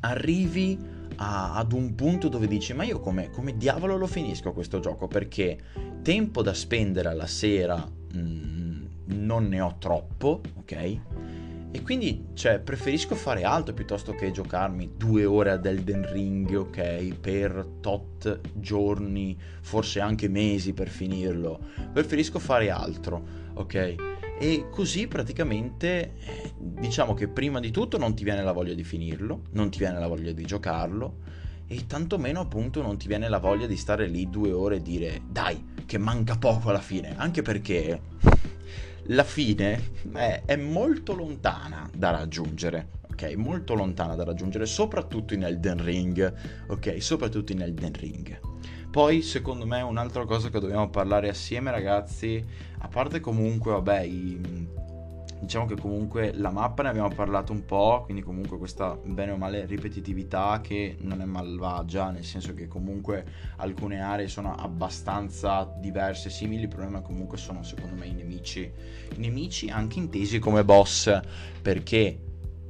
arrivi 0.00 0.78
a, 1.16 1.54
ad 1.54 1.72
un 1.72 1.94
punto 1.94 2.28
dove 2.28 2.46
dici: 2.46 2.72
Ma 2.72 2.84
io 2.84 3.00
come, 3.00 3.30
come, 3.30 3.56
diavolo 3.56 3.96
lo 3.96 4.06
finisco 4.06 4.52
questo 4.52 4.80
gioco? 4.80 5.08
Perché 5.08 5.58
tempo 6.02 6.42
da 6.42 6.54
spendere 6.54 7.08
alla 7.08 7.26
sera 7.26 7.76
mh, 7.76 8.18
mm, 8.18 8.84
non 9.06 9.48
ne 9.48 9.60
ho 9.60 9.76
troppo, 9.78 10.40
ok? 10.56 10.98
E 11.70 11.82
quindi, 11.82 12.28
cioè, 12.34 12.58
preferisco 12.58 13.14
fare 13.14 13.42
altro 13.44 13.74
piuttosto 13.74 14.14
che 14.14 14.30
giocarmi 14.30 14.92
due 14.96 15.24
ore 15.24 15.50
ad 15.50 15.66
Elden 15.66 16.10
Ring, 16.10 16.54
ok? 16.54 17.14
Per 17.20 17.66
tot 17.80 18.40
giorni, 18.54 19.36
forse 19.60 20.00
anche 20.00 20.28
mesi 20.28 20.72
per 20.72 20.88
finirlo. 20.88 21.60
Preferisco 21.92 22.38
fare 22.38 22.70
altro, 22.70 23.22
ok? 23.54 23.94
E 24.38 24.66
così 24.70 25.06
praticamente, 25.06 26.14
eh, 26.18 26.52
diciamo 26.58 27.14
che 27.14 27.28
prima 27.28 27.60
di 27.60 27.70
tutto 27.70 27.98
non 27.98 28.14
ti 28.14 28.24
viene 28.24 28.42
la 28.42 28.52
voglia 28.52 28.74
di 28.74 28.84
finirlo, 28.84 29.42
non 29.52 29.70
ti 29.70 29.78
viene 29.78 29.98
la 29.98 30.06
voglia 30.06 30.32
di 30.32 30.44
giocarlo, 30.44 31.18
e 31.66 31.86
tantomeno 31.86 32.40
appunto 32.40 32.80
non 32.80 32.96
ti 32.96 33.08
viene 33.08 33.28
la 33.28 33.38
voglia 33.38 33.66
di 33.66 33.76
stare 33.76 34.06
lì 34.06 34.30
due 34.30 34.52
ore 34.52 34.76
e 34.76 34.82
dire 34.82 35.22
dai, 35.28 35.74
che 35.84 35.98
manca 35.98 36.36
poco 36.36 36.68
alla 36.68 36.80
fine. 36.80 37.14
Anche 37.16 37.42
perché 37.42 38.00
la 39.08 39.24
fine 39.24 39.92
è, 40.12 40.42
è 40.44 40.56
molto 40.56 41.14
lontana 41.14 41.88
da 41.94 42.10
raggiungere. 42.10 42.94
Ok, 43.10 43.34
molto 43.36 43.74
lontana 43.74 44.14
da 44.14 44.24
raggiungere, 44.24 44.66
soprattutto 44.66 45.34
in 45.34 45.44
Elden 45.44 45.82
Ring. 45.82 46.34
Ok, 46.68 47.02
soprattutto 47.02 47.52
in 47.52 47.62
Elden 47.62 47.92
Ring. 47.94 48.38
Poi, 48.90 49.22
secondo 49.22 49.66
me, 49.66 49.80
un'altra 49.80 50.24
cosa 50.24 50.48
che 50.48 50.60
dobbiamo 50.60 50.88
parlare 50.90 51.28
assieme, 51.28 51.70
ragazzi, 51.70 52.44
a 52.78 52.88
parte 52.88 53.20
comunque, 53.20 53.72
vabbè, 53.72 54.00
i, 54.00 54.40
Diciamo 55.46 55.66
che 55.66 55.76
comunque 55.76 56.32
la 56.34 56.50
mappa 56.50 56.82
ne 56.82 56.88
abbiamo 56.88 57.08
parlato 57.08 57.52
un 57.52 57.64
po', 57.64 58.02
quindi 58.04 58.20
comunque 58.20 58.58
questa 58.58 58.98
bene 59.00 59.30
o 59.30 59.36
male 59.36 59.64
ripetitività 59.64 60.60
che 60.60 60.96
non 61.02 61.20
è 61.20 61.24
malvagia, 61.24 62.10
nel 62.10 62.24
senso 62.24 62.52
che 62.52 62.66
comunque 62.66 63.24
alcune 63.58 64.00
aree 64.00 64.26
sono 64.26 64.56
abbastanza 64.56 65.72
diverse, 65.78 66.30
simili, 66.30 66.62
il 66.62 66.68
problema 66.68 67.00
comunque 67.00 67.38
sono 67.38 67.62
secondo 67.62 67.94
me 67.94 68.06
i 68.06 68.12
nemici. 68.12 68.62
I 68.62 69.18
nemici 69.18 69.68
anche 69.70 70.00
intesi 70.00 70.40
come 70.40 70.64
boss, 70.64 71.16
perché 71.62 72.18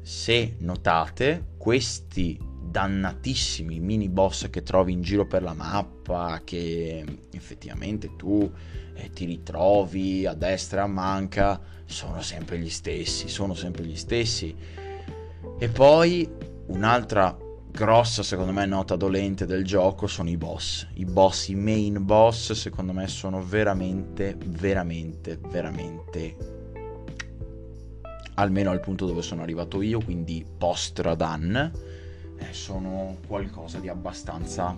se 0.02 0.56
notate 0.58 1.52
questi 1.56 2.38
dannatissimi 2.70 3.80
mini 3.80 4.08
boss 4.08 4.50
che 4.50 4.62
trovi 4.62 4.92
in 4.92 5.02
giro 5.02 5.26
per 5.26 5.42
la 5.42 5.54
mappa, 5.54 6.40
che 6.44 7.04
effettivamente 7.32 8.16
tu 8.16 8.50
eh, 8.94 9.10
ti 9.10 9.24
ritrovi 9.24 10.26
a 10.26 10.34
destra 10.34 10.80
e 10.80 10.84
a 10.84 10.86
manca, 10.86 11.60
sono 11.84 12.20
sempre 12.22 12.58
gli 12.58 12.70
stessi, 12.70 13.28
sono 13.28 13.54
sempre 13.54 13.84
gli 13.84 13.96
stessi. 13.96 14.54
E 15.58 15.68
poi 15.68 16.28
un'altra 16.66 17.36
grossa, 17.70 18.22
secondo 18.22 18.52
me, 18.52 18.66
nota 18.66 18.96
dolente 18.96 19.46
del 19.46 19.64
gioco 19.64 20.06
sono 20.06 20.28
i 20.28 20.36
boss. 20.36 20.86
I 20.94 21.04
boss, 21.04 21.48
i 21.48 21.54
main 21.54 22.04
boss, 22.04 22.52
secondo 22.52 22.92
me, 22.92 23.06
sono 23.06 23.42
veramente, 23.42 24.36
veramente, 24.38 25.38
veramente 25.40 26.56
almeno 28.36 28.70
al 28.70 28.80
punto 28.80 29.06
dove 29.06 29.22
sono 29.22 29.42
arrivato 29.42 29.82
io, 29.82 30.00
quindi 30.00 30.44
post 30.58 30.98
Radan, 30.98 31.72
sono 32.50 33.16
qualcosa 33.26 33.78
di 33.78 33.88
abbastanza 33.88 34.76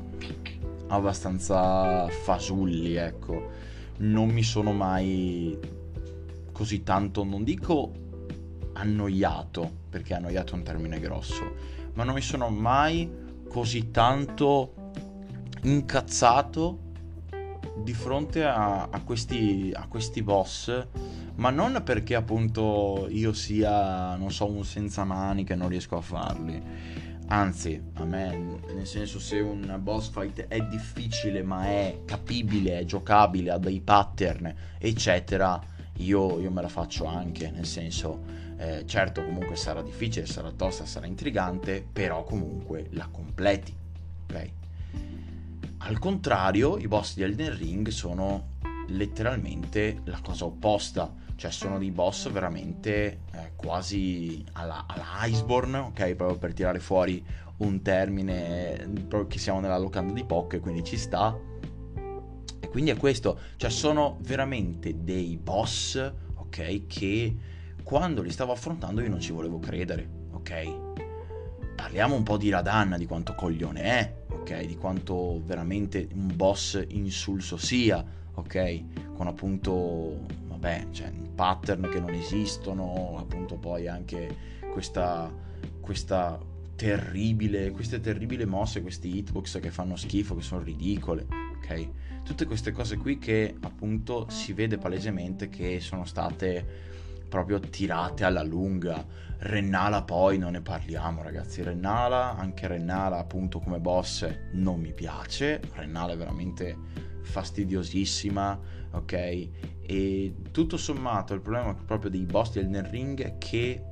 abbastanza 0.89 2.09
fasulli, 2.09 2.95
ecco. 2.97 3.51
Non 3.99 4.29
mi 4.29 4.43
sono 4.43 4.73
mai 4.73 5.59
così 6.53 6.83
tanto, 6.83 7.25
non 7.25 7.45
dico 7.45 7.93
annoiato, 8.75 9.71
perché 9.91 10.15
annoiato 10.15 10.53
è 10.53 10.57
un 10.57 10.63
termine 10.63 11.01
grosso, 11.01 11.55
ma 11.95 12.05
non 12.05 12.15
mi 12.15 12.21
sono 12.21 12.49
mai 12.49 13.11
così 13.49 13.91
tanto 13.91 14.75
incazzato 15.63 16.87
di 17.83 17.93
fronte 17.93 18.45
a, 18.45 18.89
a, 18.91 19.03
questi, 19.03 19.73
a 19.75 19.87
questi 19.89 20.23
boss, 20.23 20.87
ma 21.37 21.51
non 21.51 21.81
perché 21.85 22.15
appunto 22.15 23.07
io 23.11 23.33
sia, 23.33 24.17
non 24.17 24.31
so, 24.31 24.47
un 24.47 24.65
senza 24.65 25.05
mani 25.05 25.45
che 25.45 25.55
non 25.55 25.69
riesco 25.69 25.97
a 25.97 26.01
farli, 26.01 26.63
Anzi, 27.31 27.79
a 27.95 28.05
me, 28.05 28.59
nel 28.73 28.87
senso, 28.87 29.19
se 29.19 29.39
un 29.41 29.79
boss 29.83 30.11
fight 30.11 30.47
è 30.49 30.61
difficile 30.61 31.43
ma 31.43 31.67
è 31.67 32.01
capibile, 32.07 32.79
è 32.79 32.85
giocabile, 32.87 33.51
ha 33.51 33.59
dei 33.59 33.81
pattern, 33.81 34.55
eccetera, 34.79 35.61
io, 35.97 36.41
io 36.41 36.51
me 36.51 36.63
la 36.63 36.69
faccio 36.69 37.05
anche. 37.05 37.51
Nel 37.51 37.67
senso, 37.67 38.23
eh, 38.57 38.85
certo, 38.87 39.23
comunque 39.23 39.57
sarà 39.57 39.83
difficile, 39.83 40.25
sarà 40.25 40.51
tosta, 40.53 40.87
sarà 40.87 41.07
intrigante, 41.07 41.87
però 41.93 42.25
comunque 42.25 42.87
la 42.93 43.09
completi. 43.11 43.75
Ok? 44.25 44.51
Al 45.79 45.99
contrario, 45.99 46.79
i 46.79 46.89
boss 46.89 47.15
di 47.15 47.23
Elden 47.25 47.57
Ring 47.59 47.89
sono 47.89 48.57
letteralmente 48.89 50.01
la 50.05 50.21
cosa 50.23 50.47
opposta 50.47 51.13
cioè 51.39 51.53
sono 51.53 51.79
dei 51.79 51.93
boss 51.93 52.29
veramente 52.31 53.21
eh, 53.33 53.53
quasi 53.55 54.45
alla, 54.55 54.87
alla 54.89 55.25
Iceborne, 55.25 55.79
ok? 55.79 56.15
Proprio 56.17 56.37
per 56.37 56.53
tirare 56.53 56.81
fuori 56.81 57.25
un 57.59 57.81
termine, 57.81 58.91
proprio 59.07 59.29
che 59.29 59.39
siamo 59.39 59.61
nella 59.61 59.79
locanda 59.79 60.13
di 60.13 60.25
Poc, 60.25 60.59
quindi 60.59 60.83
ci 60.83 60.97
sta. 60.97 61.39
E 62.59 62.69
quindi 62.69 62.91
è 62.91 62.97
questo, 62.97 63.39
cioè 63.57 63.71
sono 63.71 64.19
veramente 64.23 65.05
dei 65.05 65.37
boss, 65.37 66.13
ok? 66.35 66.87
Che 66.89 67.37
quando 67.85 68.23
li 68.23 68.31
stavo 68.31 68.51
affrontando 68.51 69.01
io 69.01 69.09
non 69.09 69.21
ci 69.21 69.31
volevo 69.31 69.61
credere, 69.61 70.09
ok? 70.33 70.97
Parliamo 71.77 72.17
un 72.17 72.25
po' 72.25 72.37
di 72.37 72.51
Radanna, 72.51 72.99
di 72.99 73.07
quanto 73.07 73.37
coglione 73.37 73.83
è, 73.83 74.15
ok? 74.29 74.65
Di 74.65 74.77
quanto 74.77 75.41
veramente 75.45 76.09
un 76.15 76.33
boss 76.35 76.85
insulso 76.89 77.57
sia, 77.57 78.05
ok? 78.35 79.15
Con 79.15 79.29
appunto 79.29 80.47
vabbè, 80.59 80.87
cioè, 80.91 81.13
pattern 81.35 81.89
che 81.89 82.01
non 82.01 82.11
esistono, 82.11 83.17
appunto 83.19 83.57
poi 83.57 83.87
anche 83.87 84.37
questa, 84.73 85.33
questa 85.81 86.39
terribile, 86.75 87.71
queste 87.71 88.01
terribili 88.01 88.45
mosse, 88.45 88.83
questi 88.83 89.17
hitbox 89.17 89.61
che 89.61 89.71
fanno 89.71 89.97
schifo, 89.97 90.35
che 90.35 90.43
sono 90.43 90.63
ridicole, 90.63 91.27
ok? 91.57 91.89
Tutte 92.25 92.45
queste 92.45 92.73
cose 92.73 92.97
qui 92.97 93.19
che 93.19 93.57
appunto 93.61 94.27
si 94.29 94.53
vede 94.53 94.79
palesemente 94.79 95.49
che 95.49 95.81
sono 95.81 96.05
state 96.05 96.87
proprio 97.29 97.61
tirate 97.61 98.25
alla 98.25 98.43
lunga. 98.43 99.07
Rennala 99.41 100.03
poi 100.03 100.37
non 100.39 100.53
ne 100.53 100.61
parliamo 100.61 101.23
ragazzi, 101.23 101.63
Rennala, 101.63 102.37
anche 102.37 102.67
Rennala 102.67 103.19
appunto 103.19 103.61
come 103.61 103.79
boss 103.79 104.29
non 104.53 104.81
mi 104.81 104.93
piace, 104.93 105.61
Rennala 105.75 106.15
è 106.15 106.17
veramente 106.17 106.77
fastidiosissima, 107.23 108.59
ok? 108.93 109.49
E 109.83 110.35
tutto 110.51 110.77
sommato 110.77 111.35
il 111.35 111.41
problema 111.41 111.75
proprio 111.75 112.11
dei 112.11 112.25
boss 112.25 112.53
del 112.53 112.65
Elden 112.65 112.91
Ring 112.91 113.23
è 113.23 113.39
che 113.39 113.83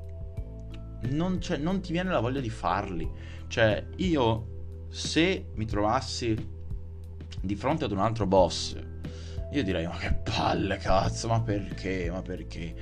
non, 1.09 1.38
non 1.59 1.80
ti 1.80 1.92
viene 1.92 2.11
la 2.11 2.20
voglia 2.20 2.40
di 2.40 2.50
farli. 2.50 3.09
Cioè, 3.48 3.87
io 3.96 4.87
se 4.88 5.50
mi 5.54 5.66
trovassi 5.66 6.54
di 7.40 7.54
fronte 7.54 7.85
ad 7.85 7.92
un 7.92 7.98
altro 7.98 8.26
boss 8.26 8.76
io 9.52 9.62
direi, 9.62 9.87
ma 9.87 9.96
che 9.96 10.12
palle, 10.12 10.76
cazzo, 10.76 11.28
ma 11.28 11.40
perché? 11.40 12.11
Ma 12.11 12.20
perché? 12.20 12.74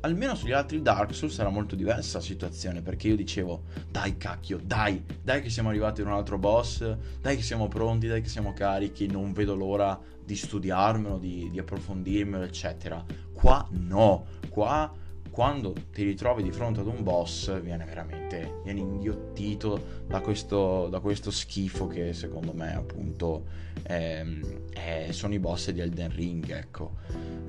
Almeno 0.00 0.34
sugli 0.34 0.52
altri 0.52 0.82
Dark 0.82 1.14
Souls 1.14 1.38
era 1.38 1.48
molto 1.48 1.74
diversa 1.76 2.18
la 2.18 2.24
situazione, 2.24 2.82
perché 2.82 3.08
io 3.08 3.16
dicevo, 3.16 3.64
dai 3.90 4.16
cacchio, 4.16 4.60
dai, 4.62 5.04
dai 5.22 5.42
che 5.42 5.50
siamo 5.50 5.68
arrivati 5.68 6.00
ad 6.00 6.08
un 6.08 6.12
altro 6.12 6.38
boss, 6.38 6.96
dai 7.20 7.36
che 7.36 7.42
siamo 7.42 7.68
pronti, 7.68 8.06
dai 8.06 8.20
che 8.20 8.28
siamo 8.28 8.52
carichi, 8.52 9.06
non 9.06 9.32
vedo 9.32 9.54
l'ora 9.54 9.98
di 10.24 10.36
studiarmelo, 10.36 11.18
di, 11.18 11.48
di 11.50 11.58
approfondirmelo, 11.58 12.44
eccetera. 12.44 13.04
Qua 13.32 13.66
no, 13.70 14.26
qua 14.48 14.92
quando 15.30 15.72
ti 15.92 16.02
ritrovi 16.02 16.42
di 16.42 16.50
fronte 16.50 16.80
ad 16.80 16.88
un 16.88 17.04
boss 17.04 17.60
viene 17.60 17.84
veramente 17.84 18.60
viene 18.64 18.80
inghiottito 18.80 20.02
da 20.08 20.20
questo, 20.20 20.88
da 20.88 20.98
questo 20.98 21.30
schifo 21.30 21.86
che 21.86 22.12
secondo 22.12 22.52
me 22.52 22.74
appunto 22.74 23.44
è, 23.88 24.22
è, 24.70 25.08
sono 25.12 25.32
i 25.32 25.38
boss 25.38 25.70
di 25.70 25.80
Elden 25.80 26.14
Ring 26.14 26.50
ecco. 26.50 26.96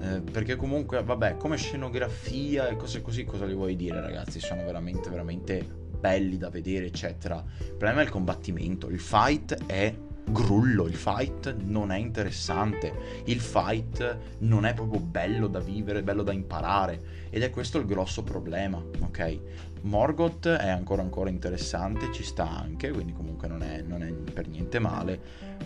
Eh, 0.02 0.22
perché 0.22 0.56
comunque 0.56 1.04
vabbè 1.04 1.36
come 1.36 1.58
scenografia 1.58 2.70
e 2.70 2.78
cose 2.78 3.02
così 3.02 3.26
cosa 3.26 3.46
li 3.46 3.54
vuoi 3.54 3.76
dire 3.76 4.00
ragazzi? 4.00 4.40
Sono 4.40 4.64
veramente 4.64 5.10
veramente 5.10 5.68
belli 6.00 6.38
da 6.38 6.50
vedere 6.50 6.86
eccetera. 6.86 7.44
Il 7.60 7.76
problema 7.76 8.00
è 8.00 8.04
il 8.04 8.10
combattimento 8.10 8.88
il 8.88 9.02
fight 9.02 9.66
è 9.66 9.94
grullo, 10.26 10.86
il 10.86 10.96
fight 10.96 11.56
non 11.64 11.92
è 11.92 11.98
interessante, 11.98 13.22
il 13.26 13.40
fight 13.40 14.18
non 14.40 14.66
è 14.66 14.74
proprio 14.74 15.00
bello 15.00 15.48
da 15.48 15.60
vivere, 15.60 16.04
bello 16.04 16.24
da 16.24 16.32
imparare. 16.32 17.28
Ed 17.30 17.44
è 17.44 17.50
questo 17.50 17.78
il 17.78 17.86
grosso 17.86 18.24
problema, 18.24 18.82
ok? 19.00 19.40
Morgoth 19.82 20.48
è 20.48 20.70
ancora 20.70 21.02
ancora 21.02 21.30
interessante, 21.30 22.12
ci 22.12 22.24
sta 22.24 22.50
anche, 22.50 22.92
quindi 22.92 23.14
comunque 23.14 23.48
non 23.48 23.64
è, 23.64 23.82
non 23.82 24.04
è 24.04 24.12
per 24.12 24.48
niente 24.48 24.80
male, 24.80 25.20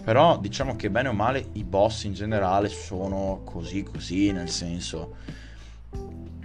però 0.03 0.37
diciamo 0.37 0.75
che 0.75 0.89
bene 0.89 1.09
o 1.09 1.13
male 1.13 1.49
i 1.53 1.63
boss 1.63 2.03
in 2.03 2.13
generale 2.13 2.69
sono 2.69 3.41
così 3.43 3.83
così, 3.83 4.31
nel 4.31 4.49
senso... 4.49 5.15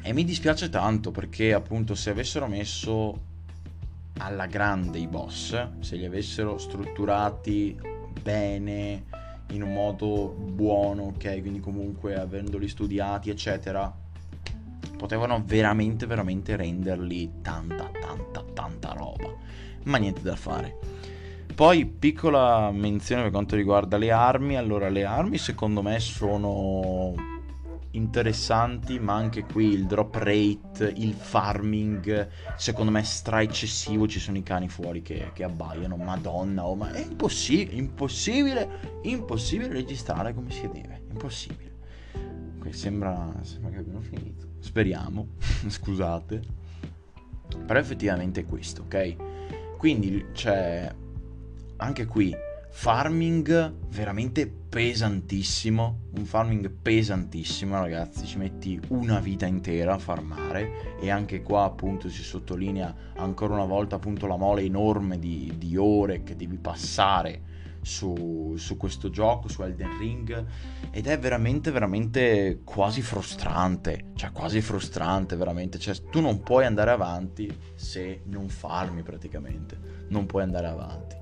E 0.00 0.12
mi 0.14 0.24
dispiace 0.24 0.70
tanto 0.70 1.10
perché 1.10 1.52
appunto 1.52 1.94
se 1.94 2.08
avessero 2.08 2.46
messo 2.46 3.26
alla 4.18 4.46
grande 4.46 4.98
i 4.98 5.06
boss, 5.06 5.80
se 5.80 5.96
li 5.96 6.06
avessero 6.06 6.56
strutturati 6.56 7.78
bene, 8.18 9.04
in 9.52 9.62
un 9.62 9.72
modo 9.72 10.28
buono, 10.28 11.04
ok? 11.04 11.40
Quindi 11.40 11.60
comunque 11.60 12.16
avendoli 12.16 12.68
studiati, 12.68 13.30
eccetera, 13.30 13.92
potevano 14.96 15.42
veramente, 15.44 16.06
veramente 16.06 16.56
renderli 16.56 17.40
tanta, 17.42 17.90
tanta, 18.00 18.44
tanta 18.52 18.92
roba. 18.92 19.32
Ma 19.84 19.96
niente 19.98 20.22
da 20.22 20.36
fare. 20.36 20.76
Poi 21.54 21.86
piccola 21.86 22.70
menzione 22.70 23.22
per 23.22 23.30
quanto 23.30 23.56
riguarda 23.56 23.96
le 23.96 24.10
armi. 24.12 24.56
Allora, 24.56 24.88
le 24.88 25.04
armi 25.04 25.38
secondo 25.38 25.82
me 25.82 25.98
sono 25.98 27.14
interessanti, 27.92 28.98
ma 28.98 29.14
anche 29.14 29.44
qui 29.44 29.72
il 29.72 29.86
drop 29.86 30.14
rate, 30.16 30.92
il 30.96 31.14
farming, 31.14 32.28
secondo 32.56 32.90
me 32.90 33.02
stra 33.02 33.42
eccessivo, 33.42 34.06
ci 34.06 34.20
sono 34.20 34.36
i 34.36 34.42
cani 34.42 34.68
fuori 34.68 35.02
che, 35.02 35.30
che 35.32 35.44
abbaiano, 35.44 35.96
madonna, 35.96 36.66
oh, 36.66 36.74
ma 36.74 36.92
è 36.92 37.00
impossibile, 37.00 37.76
impossibile, 37.76 39.00
impossibile 39.02 39.72
registrare 39.72 40.34
come 40.34 40.50
si 40.50 40.68
deve, 40.68 41.02
impossibile. 41.10 41.76
Qui 42.58 42.72
sembra, 42.72 43.32
sembra 43.42 43.70
che 43.70 43.78
abbiamo 43.78 44.00
finito, 44.00 44.46
speriamo, 44.58 45.28
scusate, 45.66 46.42
però 47.66 47.78
effettivamente 47.78 48.40
è 48.40 48.44
questo, 48.44 48.82
ok? 48.82 49.16
Quindi 49.78 50.26
c'è 50.32 50.92
anche 51.76 52.06
qui 52.06 52.34
farming 52.80 53.74
veramente 53.88 54.46
pesantissimo, 54.46 56.02
un 56.16 56.24
farming 56.24 56.70
pesantissimo 56.70 57.74
ragazzi, 57.74 58.24
ci 58.24 58.38
metti 58.38 58.80
una 58.90 59.18
vita 59.18 59.46
intera 59.46 59.94
a 59.94 59.98
farmare 59.98 60.96
e 61.00 61.10
anche 61.10 61.42
qua 61.42 61.64
appunto 61.64 62.08
si 62.08 62.22
sottolinea 62.22 62.94
ancora 63.16 63.54
una 63.54 63.64
volta 63.64 63.96
appunto 63.96 64.28
la 64.28 64.36
mole 64.36 64.62
enorme 64.62 65.18
di, 65.18 65.54
di 65.58 65.76
ore 65.76 66.22
che 66.22 66.36
devi 66.36 66.56
passare 66.56 67.42
su, 67.80 68.54
su, 68.56 68.76
questo 68.76 69.10
gioco, 69.10 69.48
su 69.48 69.60
Elden 69.62 69.98
Ring 69.98 70.46
ed 70.92 71.08
è 71.08 71.18
veramente 71.18 71.72
veramente 71.72 72.60
quasi 72.62 73.02
frustrante, 73.02 74.12
cioè 74.14 74.30
quasi 74.30 74.60
frustrante 74.60 75.34
veramente, 75.34 75.80
cioè 75.80 75.96
tu 76.08 76.20
non 76.20 76.42
puoi 76.42 76.64
andare 76.64 76.92
avanti 76.92 77.52
se 77.74 78.20
non 78.26 78.48
farmi 78.48 79.02
praticamente, 79.02 80.06
non 80.10 80.26
puoi 80.26 80.44
andare 80.44 80.68
avanti. 80.68 81.17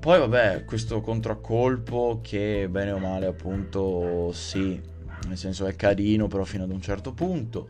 Poi 0.00 0.18
vabbè, 0.18 0.64
questo 0.64 1.02
contraccolpo 1.02 2.20
che 2.22 2.68
bene 2.70 2.92
o 2.92 2.98
male 2.98 3.26
appunto 3.26 4.32
sì, 4.32 4.80
nel 5.28 5.36
senso 5.36 5.66
è 5.66 5.76
carino 5.76 6.26
però 6.26 6.42
fino 6.44 6.64
ad 6.64 6.70
un 6.70 6.80
certo 6.80 7.12
punto. 7.12 7.68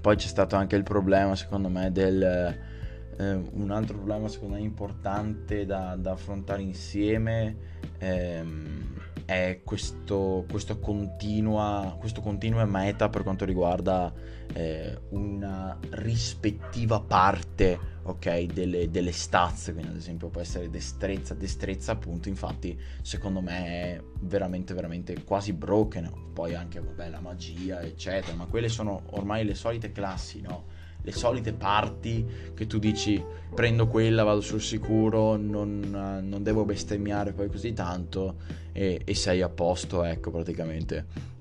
Poi 0.00 0.16
c'è 0.16 0.26
stato 0.26 0.56
anche 0.56 0.74
il 0.74 0.84
problema 0.84 1.36
secondo 1.36 1.68
me 1.68 1.92
del... 1.92 2.22
Eh, 2.22 3.32
un 3.52 3.70
altro 3.70 3.96
problema 3.96 4.26
secondo 4.28 4.54
me 4.54 4.62
importante 4.62 5.66
da, 5.66 5.96
da 5.98 6.12
affrontare 6.12 6.62
insieme 6.62 7.56
ehm, 7.98 8.97
è 9.28 9.60
questo, 9.62 10.46
questo, 10.48 10.78
continua, 10.78 11.94
questo 12.00 12.22
continua 12.22 12.64
meta 12.64 13.10
per 13.10 13.22
quanto 13.24 13.44
riguarda 13.44 14.10
eh, 14.54 14.98
una 15.10 15.78
rispettiva 15.90 16.98
parte 17.02 17.78
ok, 18.04 18.44
delle, 18.44 18.90
delle 18.90 19.12
stats, 19.12 19.64
quindi 19.74 19.90
ad 19.90 19.96
esempio 19.96 20.30
può 20.30 20.40
essere 20.40 20.70
destrezza, 20.70 21.34
destrezza 21.34 21.92
appunto, 21.92 22.30
infatti 22.30 22.80
secondo 23.02 23.42
me 23.42 23.66
è 23.66 24.02
veramente 24.20 24.72
veramente 24.72 25.22
quasi 25.24 25.52
broken, 25.52 26.30
poi 26.32 26.54
anche 26.54 26.80
vabbè 26.80 27.10
la 27.10 27.20
magia 27.20 27.82
eccetera, 27.82 28.34
ma 28.34 28.46
quelle 28.46 28.70
sono 28.70 29.02
ormai 29.10 29.44
le 29.44 29.54
solite 29.54 29.92
classi, 29.92 30.40
no? 30.40 30.64
Le 31.02 31.12
solite 31.12 31.52
parti 31.52 32.26
che 32.54 32.66
tu 32.66 32.78
dici 32.78 33.22
prendo 33.54 33.86
quella, 33.88 34.24
vado 34.24 34.40
sul 34.40 34.60
sicuro, 34.60 35.36
non, 35.36 35.80
non 36.22 36.42
devo 36.42 36.64
bestemmiare 36.64 37.32
poi 37.32 37.48
così 37.48 37.72
tanto 37.72 38.36
e, 38.72 39.00
e 39.04 39.14
sei 39.14 39.40
a 39.42 39.48
posto, 39.48 40.04
ecco 40.04 40.30
praticamente. 40.30 41.36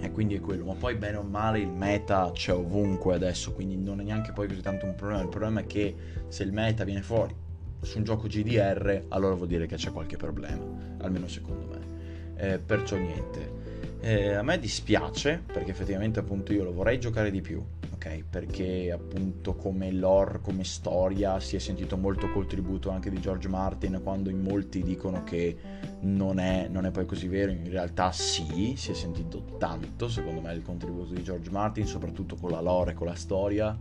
E 0.00 0.10
quindi 0.10 0.34
è 0.34 0.40
quello, 0.40 0.66
ma 0.66 0.74
poi 0.74 0.96
bene 0.96 1.16
o 1.16 1.22
male 1.22 1.60
il 1.60 1.70
meta 1.70 2.30
c'è 2.32 2.52
ovunque 2.52 3.14
adesso, 3.14 3.52
quindi 3.52 3.76
non 3.76 4.00
è 4.00 4.04
neanche 4.04 4.32
poi 4.32 4.46
così 4.46 4.60
tanto 4.60 4.84
un 4.84 4.94
problema. 4.94 5.22
Il 5.22 5.28
problema 5.28 5.60
è 5.60 5.66
che 5.66 5.94
se 6.28 6.42
il 6.42 6.52
meta 6.52 6.84
viene 6.84 7.02
fuori 7.02 7.34
su 7.80 7.98
un 7.98 8.04
gioco 8.04 8.26
GDR, 8.26 9.04
allora 9.08 9.34
vuol 9.34 9.48
dire 9.48 9.66
che 9.66 9.76
c'è 9.76 9.90
qualche 9.92 10.16
problema, 10.16 10.64
almeno 10.98 11.28
secondo 11.28 11.66
me. 11.66 11.96
Eh, 12.36 12.58
perciò 12.58 12.96
niente. 12.96 13.57
Eh, 14.00 14.34
a 14.34 14.42
me 14.42 14.60
dispiace 14.60 15.42
perché 15.44 15.72
effettivamente 15.72 16.20
appunto 16.20 16.52
io 16.52 16.62
lo 16.62 16.72
vorrei 16.72 17.00
giocare 17.00 17.32
di 17.32 17.40
più, 17.40 17.60
ok? 17.94 18.22
Perché 18.30 18.92
appunto 18.92 19.56
come 19.56 19.90
lore, 19.90 20.40
come 20.40 20.62
storia 20.62 21.40
si 21.40 21.56
è 21.56 21.58
sentito 21.58 21.96
molto 21.96 22.30
col 22.30 22.46
tributo 22.46 22.90
anche 22.90 23.10
di 23.10 23.18
George 23.20 23.48
Martin 23.48 24.00
quando 24.02 24.30
in 24.30 24.40
molti 24.40 24.84
dicono 24.84 25.24
che 25.24 25.56
non 26.02 26.38
è, 26.38 26.68
non 26.68 26.86
è 26.86 26.92
poi 26.92 27.06
così 27.06 27.26
vero, 27.26 27.50
in 27.50 27.68
realtà 27.68 28.12
sì, 28.12 28.74
si 28.76 28.92
è 28.92 28.94
sentito 28.94 29.56
tanto 29.58 30.08
secondo 30.08 30.40
me 30.40 30.52
il 30.54 30.62
contributo 30.62 31.12
di 31.12 31.22
George 31.24 31.50
Martin, 31.50 31.86
soprattutto 31.86 32.36
con 32.36 32.52
la 32.52 32.60
lore, 32.60 32.94
con 32.94 33.08
la 33.08 33.16
storia, 33.16 33.76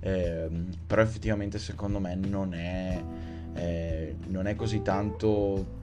eh, 0.00 0.50
però 0.86 1.00
effettivamente 1.00 1.58
secondo 1.58 1.98
me 1.98 2.14
non 2.14 2.52
è, 2.52 3.02
eh, 3.54 4.16
non 4.26 4.46
è 4.46 4.54
così 4.54 4.82
tanto 4.82 5.80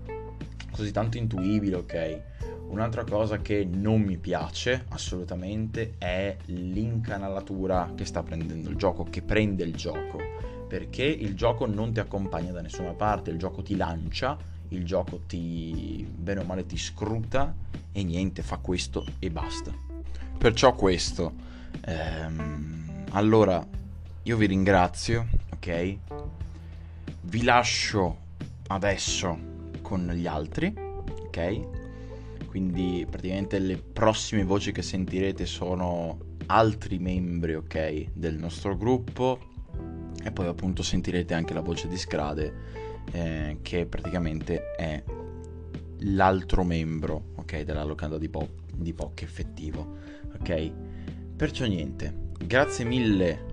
così 0.71 0.91
tanto 0.91 1.17
intuibile, 1.17 1.75
ok? 1.75 2.21
Un'altra 2.69 3.03
cosa 3.03 3.37
che 3.39 3.65
non 3.65 4.01
mi 4.01 4.17
piace 4.17 4.85
assolutamente 4.89 5.95
è 5.97 6.37
l'incanalatura 6.45 7.93
che 7.95 8.05
sta 8.05 8.21
prendendo 8.21 8.69
il 8.69 8.75
gioco, 8.75 9.05
che 9.05 9.23
prende 9.23 9.63
il 9.63 9.75
gioco, 9.75 10.19
perché 10.67 11.03
il 11.03 11.35
gioco 11.35 11.65
non 11.65 11.91
ti 11.91 11.99
accompagna 11.99 12.51
da 12.51 12.61
nessuna 12.61 12.93
parte, 12.93 13.31
il 13.31 13.39
gioco 13.39 13.63
ti 13.63 13.75
lancia, 13.75 14.37
il 14.69 14.85
gioco 14.85 15.21
ti 15.25 16.07
bene 16.15 16.41
o 16.41 16.43
male 16.43 16.67
ti 16.67 16.77
scruta 16.77 17.55
e 17.91 18.03
niente, 18.03 18.43
fa 18.43 18.57
questo 18.57 19.03
e 19.17 19.31
basta. 19.31 19.73
Perciò 20.37 20.75
questo. 20.75 21.33
Ehm, 21.85 23.05
allora, 23.11 23.65
io 24.21 24.37
vi 24.37 24.45
ringrazio, 24.45 25.27
ok? 25.53 25.97
Vi 27.21 27.43
lascio 27.43 28.17
adesso 28.67 29.37
con 29.81 30.07
gli 30.13 30.27
altri, 30.27 30.71
ok? 30.77 31.78
Quindi 32.49 33.05
praticamente 33.07 33.59
le 33.59 33.77
prossime 33.77 34.43
voci 34.43 34.71
che 34.71 34.81
sentirete 34.81 35.45
sono 35.45 36.17
altri 36.47 36.97
membri, 36.97 37.53
ok, 37.53 38.07
del 38.13 38.37
nostro 38.37 38.75
gruppo 38.75 39.39
e 40.23 40.31
poi 40.31 40.47
appunto 40.47 40.81
sentirete 40.81 41.35
anche 41.35 41.53
la 41.53 41.61
voce 41.61 41.87
di 41.87 41.95
Scrade 41.95 42.53
eh, 43.11 43.59
che 43.61 43.85
praticamente 43.85 44.75
è 44.75 45.03
l'altro 45.99 46.63
membro, 46.63 47.33
ok, 47.35 47.61
della 47.61 47.83
locanda 47.83 48.17
di, 48.17 48.29
po- 48.29 48.49
di 48.73 48.93
POC 48.93 49.21
effettivo, 49.21 49.97
ok? 50.39 50.71
Perciò 51.35 51.65
niente, 51.67 52.31
grazie 52.43 52.83
mille 52.83 53.45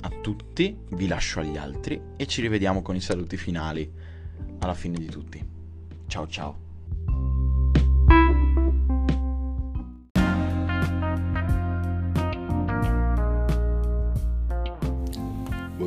a 0.00 0.10
tutti, 0.20 0.76
vi 0.90 1.06
lascio 1.06 1.38
agli 1.38 1.56
altri 1.56 2.00
e 2.16 2.26
ci 2.26 2.40
rivediamo 2.40 2.82
con 2.82 2.96
i 2.96 3.00
saluti 3.00 3.36
finali 3.36 3.88
alla 4.58 4.74
fine 4.74 4.98
di 4.98 5.06
tutti. 5.06 5.46
Ciao 6.08 6.26
ciao. 6.26 6.69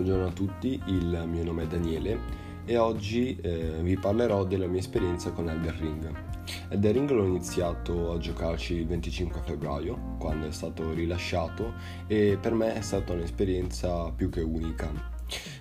Buongiorno 0.03 0.31
a 0.31 0.33
tutti, 0.33 0.81
il 0.87 1.23
mio 1.27 1.45
nome 1.45 1.63
è 1.63 1.67
Daniele 1.67 2.19
e 2.65 2.75
oggi 2.75 3.37
eh, 3.39 3.79
vi 3.81 3.95
parlerò 3.95 4.43
della 4.43 4.67
mia 4.67 4.81
esperienza 4.81 5.31
con 5.31 5.47
Elden 5.47 5.79
Ring. 5.79 6.11
Elden 6.71 6.91
Ring 6.91 7.09
l'ho 7.09 7.23
iniziato 7.23 8.11
a 8.11 8.17
giocarci 8.17 8.73
il 8.73 8.85
25 8.85 9.39
febbraio, 9.45 10.17
quando 10.19 10.47
è 10.47 10.51
stato 10.51 10.91
rilasciato, 10.91 11.75
e 12.07 12.37
per 12.37 12.53
me 12.53 12.73
è 12.73 12.81
stata 12.81 13.13
un'esperienza 13.13 14.11
più 14.11 14.27
che 14.27 14.41
unica, 14.41 14.91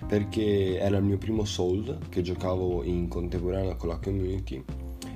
perché 0.05 0.77
era 0.77 0.97
il 0.97 1.05
mio 1.05 1.17
primo 1.17 1.45
Soul 1.45 1.99
che 2.09 2.21
giocavo 2.21 2.83
in 2.83 3.07
contemporanea 3.07 3.75
con 3.75 3.87
la 3.87 3.97
community 3.97 4.61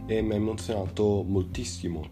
e 0.06 0.22
mi 0.22 0.32
ha 0.32 0.36
emozionato 0.36 1.26
moltissimo, 1.28 2.12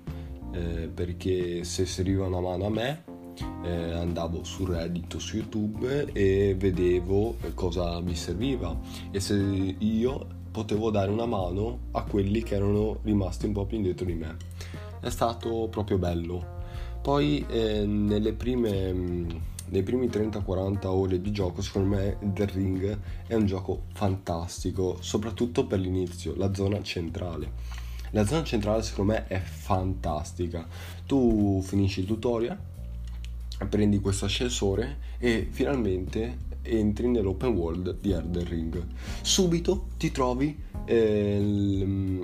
eh, 0.52 0.90
perché 0.94 1.64
se 1.64 1.86
serviva 1.86 2.26
una 2.26 2.42
mano 2.42 2.66
a 2.66 2.70
me 2.70 3.15
eh, 3.64 3.92
andavo 3.92 4.44
su 4.44 4.66
Reddit 4.66 5.18
su 5.18 5.38
YouTube 5.38 6.12
e 6.14 6.56
vedevo 6.58 7.36
cosa 7.54 8.00
mi 8.00 8.16
serviva 8.16 8.78
e 9.12 9.20
se 9.20 9.36
io 9.36 10.28
potevo 10.52 10.90
dare 10.90 11.12
una 11.12 11.26
mano 11.26 11.80
a 11.92 12.04
quelli 12.04 12.42
che 12.42 12.56
erano 12.56 13.00
rimasti 13.04 13.46
un 13.46 13.54
po' 13.54 13.66
più 13.66 13.78
indietro 13.78 14.06
di 14.06 14.14
me. 14.14 14.38
È 15.02 15.10
stato 15.10 15.68
proprio 15.70 15.98
bello. 15.98 16.54
Poi 17.02 17.46
eh, 17.50 17.86
nelle 17.86 18.34
prime 18.34 19.54
nei 19.68 19.82
primi 19.82 20.08
30-40 20.08 20.86
ore 20.86 21.22
di 21.22 21.32
gioco, 21.32 21.62
secondo 21.62 21.96
me 21.96 22.18
The 22.22 22.46
Ring 22.46 23.00
è 23.26 23.34
un 23.34 23.46
gioco 23.46 23.86
fantastico, 23.94 24.98
soprattutto 25.00 25.66
per 25.66 25.80
l'inizio, 25.80 26.36
la 26.36 26.54
zona 26.54 26.82
centrale. 26.84 27.52
La 28.12 28.26
zona 28.26 28.44
centrale 28.44 28.84
secondo 28.84 29.14
me 29.14 29.28
è 29.28 29.40
fantastica. 29.40 30.68
Tu 31.06 31.62
finisci 31.64 32.02
il 32.02 32.06
tutorial, 32.06 32.58
prendi 33.70 34.00
questo 34.00 34.26
ascensore 34.26 34.98
e 35.18 35.48
finalmente 35.50 36.38
entri 36.62 37.08
nell'open 37.08 37.54
world 37.54 37.98
di 38.00 38.12
Elden 38.12 38.48
Ring. 38.48 38.86
Subito 39.22 39.88
ti 39.98 40.12
trovi 40.12 40.58
eh, 40.86 42.20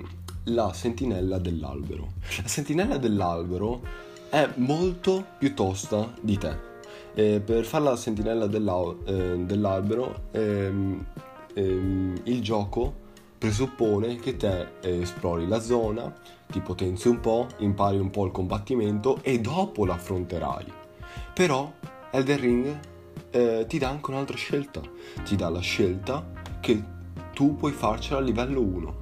la 0.46 0.74
sentinella 0.74 1.38
dell'albero. 1.38 2.14
La 2.42 2.48
sentinella 2.48 2.98
dell'albero 2.98 3.82
è 4.30 4.50
molto 4.56 5.26
più 5.38 5.54
tosta 5.54 6.14
di 6.22 6.38
te. 6.38 6.70
Eh, 7.14 7.42
per 7.42 7.66
fare 7.66 7.84
la 7.84 7.96
sentinella 7.96 8.46
eh, 8.46 9.38
dell'albero 9.46 10.28
ehm, 10.32 11.06
ehm, 11.54 12.22
il 12.24 12.42
gioco 12.42 13.00
presuppone 13.38 14.16
che 14.18 14.38
te 14.38 14.68
esplori 14.82 15.48
la 15.48 15.60
zona, 15.60 16.14
ti 16.48 16.60
potenzi 16.62 17.08
un 17.08 17.20
po', 17.20 17.48
impari 17.58 17.98
un 17.98 18.12
po' 18.12 18.26
il 18.26 18.32
combattimento 18.32 19.20
e 19.24 19.40
dopo 19.40 19.86
l'affronterai 19.86 20.80
però 21.34 21.72
Elden 22.12 22.40
Ring 22.40 22.80
eh, 23.32 23.66
ti 23.68 23.78
dà 23.78 23.90
anche 23.90 24.12
un'altra 24.12 24.38
scelta. 24.38 24.82
Ti 25.24 25.36
dà 25.36 25.50
la 25.50 25.60
scelta 25.60 26.30
che 26.60 26.84
tu 27.34 27.56
puoi 27.56 27.72
farcela 27.72 28.20
a 28.20 28.24
livello 28.24 28.62
1. 28.62 28.96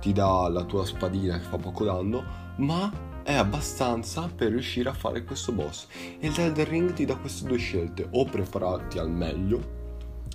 Ti 0.00 0.12
dà 0.12 0.48
la 0.48 0.64
tua 0.64 0.84
spadina 0.84 1.38
che 1.38 1.44
fa 1.44 1.56
poco 1.56 1.84
danno, 1.84 2.24
ma 2.56 2.90
è 3.22 3.34
abbastanza 3.34 4.30
per 4.34 4.50
riuscire 4.50 4.88
a 4.88 4.94
fare 4.94 5.24
questo 5.24 5.52
boss. 5.52 5.86
E 6.20 6.30
Elden 6.34 6.68
Ring 6.68 6.92
ti 6.92 7.04
dà 7.04 7.16
queste 7.16 7.46
due 7.46 7.58
scelte, 7.58 8.06
o 8.10 8.24
prepararti 8.24 8.98
al 8.98 9.10
meglio 9.10 9.82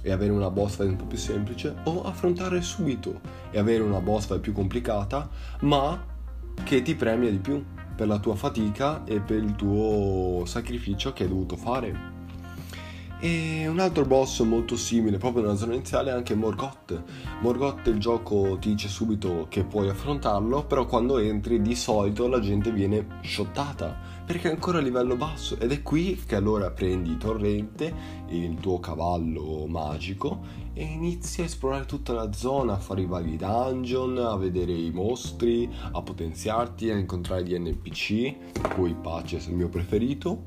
e 0.01 0.11
avere 0.11 0.31
una 0.31 0.49
boss 0.49 0.75
fight 0.75 0.89
un 0.89 0.95
po' 0.95 1.05
più 1.05 1.17
semplice, 1.17 1.75
o 1.83 2.03
affrontare 2.03 2.61
subito 2.61 3.19
e 3.51 3.59
avere 3.59 3.83
una 3.83 3.99
boss 3.99 4.25
fight 4.25 4.39
più 4.39 4.53
complicata, 4.53 5.29
ma 5.61 6.05
che 6.63 6.81
ti 6.81 6.95
premia 6.95 7.29
di 7.29 7.37
più 7.37 7.63
per 7.99 8.07
la 8.07 8.17
tua 8.17 8.35
fatica 8.35 9.03
e 9.03 9.19
per 9.19 9.43
il 9.43 9.57
tuo 9.57 10.43
sacrificio 10.45 11.11
che 11.11 11.23
hai 11.23 11.29
dovuto 11.29 11.57
fare. 11.57 12.17
E 13.19 13.67
un 13.67 13.77
altro 13.77 14.05
boss 14.05 14.39
molto 14.43 14.77
simile, 14.77 15.17
proprio 15.17 15.41
nella 15.43 15.57
zona 15.57 15.73
iniziale, 15.73 16.09
è 16.09 16.13
anche 16.13 16.33
Morgoth. 16.33 17.03
Morgoth 17.41 17.87
il 17.87 17.99
gioco 17.99 18.57
ti 18.57 18.69
dice 18.69 18.87
subito 18.87 19.47
che 19.49 19.65
puoi 19.65 19.89
affrontarlo, 19.89 20.63
però 20.63 20.85
quando 20.85 21.17
entri 21.17 21.61
di 21.61 21.75
solito 21.75 22.29
la 22.29 22.39
gente 22.39 22.71
viene 22.71 23.19
shottata, 23.21 24.18
perché 24.29 24.47
è 24.49 24.51
ancora 24.51 24.77
a 24.77 24.81
livello 24.81 25.15
basso. 25.15 25.59
Ed 25.59 25.71
è 25.71 25.81
qui 25.81 26.21
che 26.23 26.35
allora 26.35 26.69
prendi 26.69 27.17
torrente, 27.17 27.91
il 28.27 28.59
tuo 28.59 28.79
cavallo 28.79 29.65
magico, 29.65 30.41
e 30.75 30.83
inizi 30.83 31.41
a 31.41 31.45
esplorare 31.45 31.87
tutta 31.87 32.13
la 32.13 32.31
zona, 32.31 32.73
a 32.73 32.77
fare 32.77 33.01
i 33.01 33.07
vari 33.07 33.37
dungeon, 33.37 34.19
a 34.19 34.35
vedere 34.35 34.71
i 34.71 34.91
mostri, 34.91 35.67
a 35.93 35.99
potenziarti, 36.03 36.91
a 36.91 36.97
incontrare 36.99 37.43
gli 37.43 37.57
NPC, 37.57 38.69
cui 38.75 38.93
Pace 38.93 39.39
è 39.39 39.49
il 39.49 39.55
mio 39.55 39.67
preferito. 39.67 40.43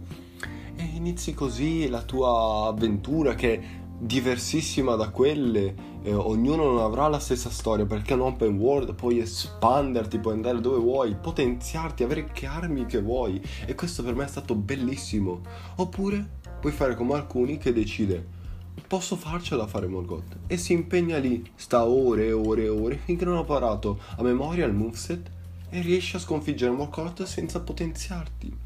E 0.77 0.85
inizi 0.95 1.35
così 1.35 1.89
la 1.89 2.03
tua 2.03 2.69
avventura 2.69 3.35
che 3.35 3.55
è 3.55 3.81
diversissima 3.99 4.95
da 4.95 5.11
quelle, 5.11 5.75
eh, 6.03 6.13
ognuno 6.13 6.65
non 6.65 6.79
avrà 6.79 7.09
la 7.09 7.19
stessa 7.19 7.51
storia 7.51 7.87
perché 7.87 8.13
è 8.13 8.17
un 8.17 8.23
open 8.23 8.57
world, 8.57 8.95
puoi 8.95 9.19
espanderti, 9.19 10.19
puoi 10.19 10.35
andare 10.35 10.61
dove 10.61 10.79
vuoi, 10.79 11.15
potenziarti, 11.15 12.03
avere 12.03 12.25
che 12.33 12.47
armi 12.47 12.87
che 12.87 13.01
vuoi 13.01 13.41
e 13.67 13.75
questo 13.75 14.03
per 14.03 14.15
me 14.15 14.25
è 14.25 14.29
stato 14.29 14.55
bellissimo. 14.55 15.41
Oppure 15.77 16.41
puoi 16.61 16.73
fare 16.73 16.95
come 16.95 17.15
alcuni 17.15 17.59
che 17.59 17.73
decide 17.73 18.41
posso 18.87 19.17
farcela 19.17 19.67
fare 19.67 19.87
Morgoth 19.87 20.37
e 20.47 20.57
si 20.57 20.73
impegna 20.73 21.19
lì, 21.19 21.51
sta 21.55 21.85
ore 21.85 22.27
e 22.27 22.33
ore 22.33 22.65
e 22.65 22.69
ore 22.69 23.01
finché 23.03 23.25
non 23.25 23.37
ha 23.37 23.45
parato 23.45 23.99
a 24.17 24.23
memoria 24.23 24.67
il 24.67 24.73
moveset 24.73 25.31
e 25.71 25.81
riesce 25.81 26.17
a 26.17 26.21
sconfiggere 26.21 26.71
Morgoth 26.71 27.23
senza 27.25 27.61
potenziarti. 27.61 28.57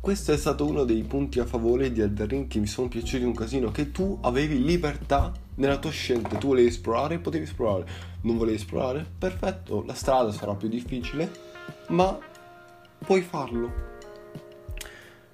Questo 0.00 0.32
è 0.32 0.36
stato 0.36 0.64
uno 0.66 0.84
dei 0.84 1.02
punti 1.02 1.40
a 1.40 1.46
favore 1.46 1.90
di 1.90 2.00
Elden 2.00 2.28
Ring 2.28 2.46
che 2.46 2.58
mi 2.58 2.66
sono 2.66 2.88
piaciuti 2.88 3.24
un 3.24 3.34
casino, 3.34 3.70
che 3.70 3.90
tu 3.90 4.18
avevi 4.20 4.62
libertà 4.62 5.32
nella 5.56 5.78
tua 5.78 5.90
scelta, 5.90 6.36
tu 6.36 6.48
volevi 6.48 6.68
esplorare, 6.68 7.18
potevi 7.18 7.44
esplorare, 7.44 7.86
non 8.22 8.36
volevi 8.36 8.56
esplorare, 8.56 9.06
perfetto, 9.18 9.84
la 9.84 9.94
strada 9.94 10.32
sarà 10.32 10.54
più 10.54 10.68
difficile, 10.68 11.30
ma 11.88 12.18
puoi 12.98 13.22
farlo. 13.22 13.94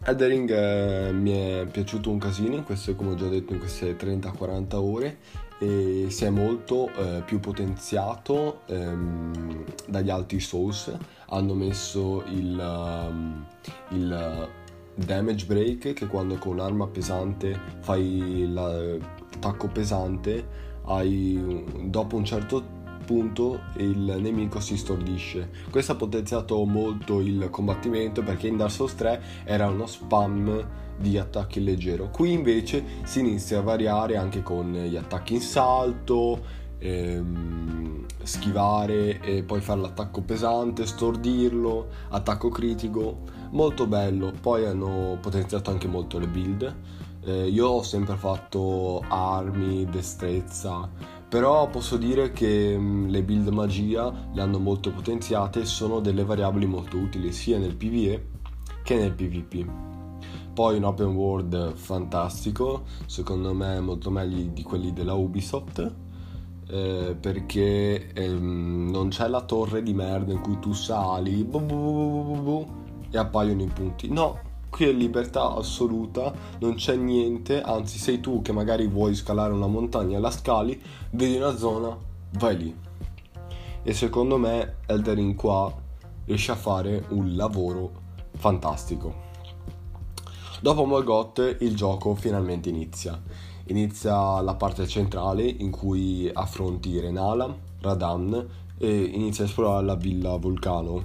Eldering 0.05 0.51
eh, 0.51 1.13
mi 1.13 1.31
è 1.31 1.67
piaciuto 1.71 2.11
un 2.11 2.19
casino, 2.19 2.57
in 2.57 2.65
queste, 2.65 2.97
come 2.97 3.13
ho 3.13 3.15
già 3.15 3.29
detto, 3.29 3.53
in 3.53 3.61
queste 3.61 3.97
30-40 3.97 4.75
ore 4.75 5.19
e 5.61 6.07
si 6.09 6.25
è 6.25 6.31
molto 6.31 6.91
eh, 6.93 7.23
più 7.25 7.39
potenziato 7.39 8.63
ehm, 8.67 9.65
dagli 9.87 10.11
altri 10.11 10.41
Souls. 10.41 10.93
Hanno 11.29 11.55
messo 11.55 12.25
il, 12.27 12.59
um, 12.59 13.47
il 13.91 14.49
damage 14.97 15.47
break 15.47 15.93
che 15.93 16.07
quando 16.09 16.37
con 16.37 16.55
un'arma 16.55 16.89
pesante 16.89 17.59
fai 17.79 18.51
l'attacco 19.33 19.69
pesante 19.69 20.71
hai, 20.85 21.65
dopo 21.85 22.17
un 22.17 22.25
certo 22.25 22.81
punto 23.05 23.61
il 23.77 24.17
nemico 24.21 24.61
si 24.61 24.77
stordisce. 24.77 25.51
Questo 25.71 25.93
ha 25.93 25.97
potenziato 25.97 26.65
molto 26.65 27.21
il 27.21 27.49
combattimento 27.51 28.23
perché 28.23 28.47
in 28.47 28.57
Dark 28.57 28.71
Souls 28.71 28.95
3 28.95 29.23
era 29.45 29.69
uno 29.69 29.87
spam 29.87 30.67
di 30.97 31.19
attacchi 31.19 31.63
leggero. 31.63 32.11
Qui 32.11 32.33
invece 32.33 32.85
si 33.05 33.21
inizia 33.21 33.59
a 33.59 33.63
variare 33.63 34.17
anche 34.17 34.43
con 34.43 34.73
gli 34.73 34.97
attacchi 34.97 35.35
in 35.35 35.41
salto, 35.41 36.41
ehm, 36.79 38.07
schivare 38.23 39.21
e 39.21 39.43
poi 39.43 39.61
fare 39.61 39.81
l'attacco 39.81 40.21
pesante, 40.21 40.87
stordirlo, 40.87 41.89
attacco 42.11 42.49
critico, 42.51 43.23
molto 43.51 43.87
bello. 43.87 44.33
Poi 44.41 44.65
hanno 44.65 45.19
potenziato 45.21 45.71
anche 45.71 45.89
molto 45.89 46.19
le 46.19 46.29
build. 46.29 46.77
Eh, 47.25 47.49
io 47.49 47.69
ho 47.69 47.83
sempre 47.83 48.17
fatto 48.17 49.01
armi, 49.07 49.85
destrezza, 49.85 50.91
però 51.29 51.69
posso 51.71 51.97
dire 51.97 52.33
che 52.33 52.77
mh, 52.77 53.09
le 53.09 53.23
build 53.23 53.49
magia 53.49 54.13
le 54.33 54.43
hanno 54.43 54.59
molto 54.59 54.91
potenziate 54.91 55.61
e 55.61 55.65
sono 55.65 56.01
delle 56.01 56.25
variabili 56.25 56.67
molto 56.67 56.97
utili 56.99 57.31
sia 57.33 57.59
nel 57.59 57.77
PvE 57.77 58.27
che 58.83 58.97
nel 58.97 59.13
PvP. 59.13 59.65
Poi 60.53 60.77
un 60.77 60.85
open 60.85 61.15
world 61.15 61.75
fantastico, 61.75 62.83
secondo 63.07 63.55
me 63.55 63.81
molto 63.81 64.11
meglio 64.11 64.51
di 64.53 64.63
quelli 64.63 64.93
della 64.93 65.15
Ubisoft, 65.15 65.95
eh, 66.69 67.17
perché 67.19 68.13
ehm, 68.13 68.91
non 68.91 69.09
c'è 69.09 69.29
la 69.29 69.43
torre 69.43 69.83
di 69.83 69.95
merda 69.95 70.33
in 70.33 70.41
cui 70.41 70.59
tu 70.59 70.73
sali 70.73 71.45
bu 71.45 71.61
bu 71.61 72.43
bu 72.43 72.67
e 73.11 73.17
appaiono 73.17 73.63
i 73.63 73.71
punti. 73.73 74.09
No, 74.09 74.39
qui 74.73 74.87
è 74.87 74.93
libertà 74.93 75.55
assoluta, 75.55 76.33
non 76.61 76.77
c'è 76.77 76.97
niente, 76.97 77.61
anzi 77.61 77.99
sei 77.99 78.21
tu 78.21 78.41
che 78.41 78.53
magari 78.53 78.87
vuoi 78.87 79.15
scalare 79.15 79.53
una 79.53 79.67
montagna, 79.67 80.19
la 80.19 80.31
scali, 80.31 80.81
vedi 81.11 81.37
una 81.37 81.55
zona, 81.55 81.95
vai 82.39 82.57
lì. 82.57 82.75
E 83.83 83.93
secondo 83.93 84.39
me 84.39 84.77
Elderin 84.87 85.35
qua 85.35 85.71
riesce 86.25 86.53
a 86.53 86.57
fare 86.57 87.05
un 87.11 87.37
lavoro 87.37 88.01
fantastico. 88.35 89.15
Dopo 90.63 90.87
Morgoth 90.87 91.57
il 91.61 91.77
gioco 91.77 92.15
finalmente 92.15 92.71
inizia. 92.71 93.21
Inizia 93.67 94.41
la 94.41 94.55
parte 94.55 94.87
centrale 94.87 95.45
in 95.45 95.71
cui 95.71 96.31
affronti 96.33 96.99
Renala, 96.99 97.55
Radan 97.79 98.49
e 98.79 99.03
inizia 99.03 99.45
a 99.45 99.49
esplorare 99.49 99.85
la 99.85 99.97
villa 99.97 100.35
Vulcano 100.39 101.05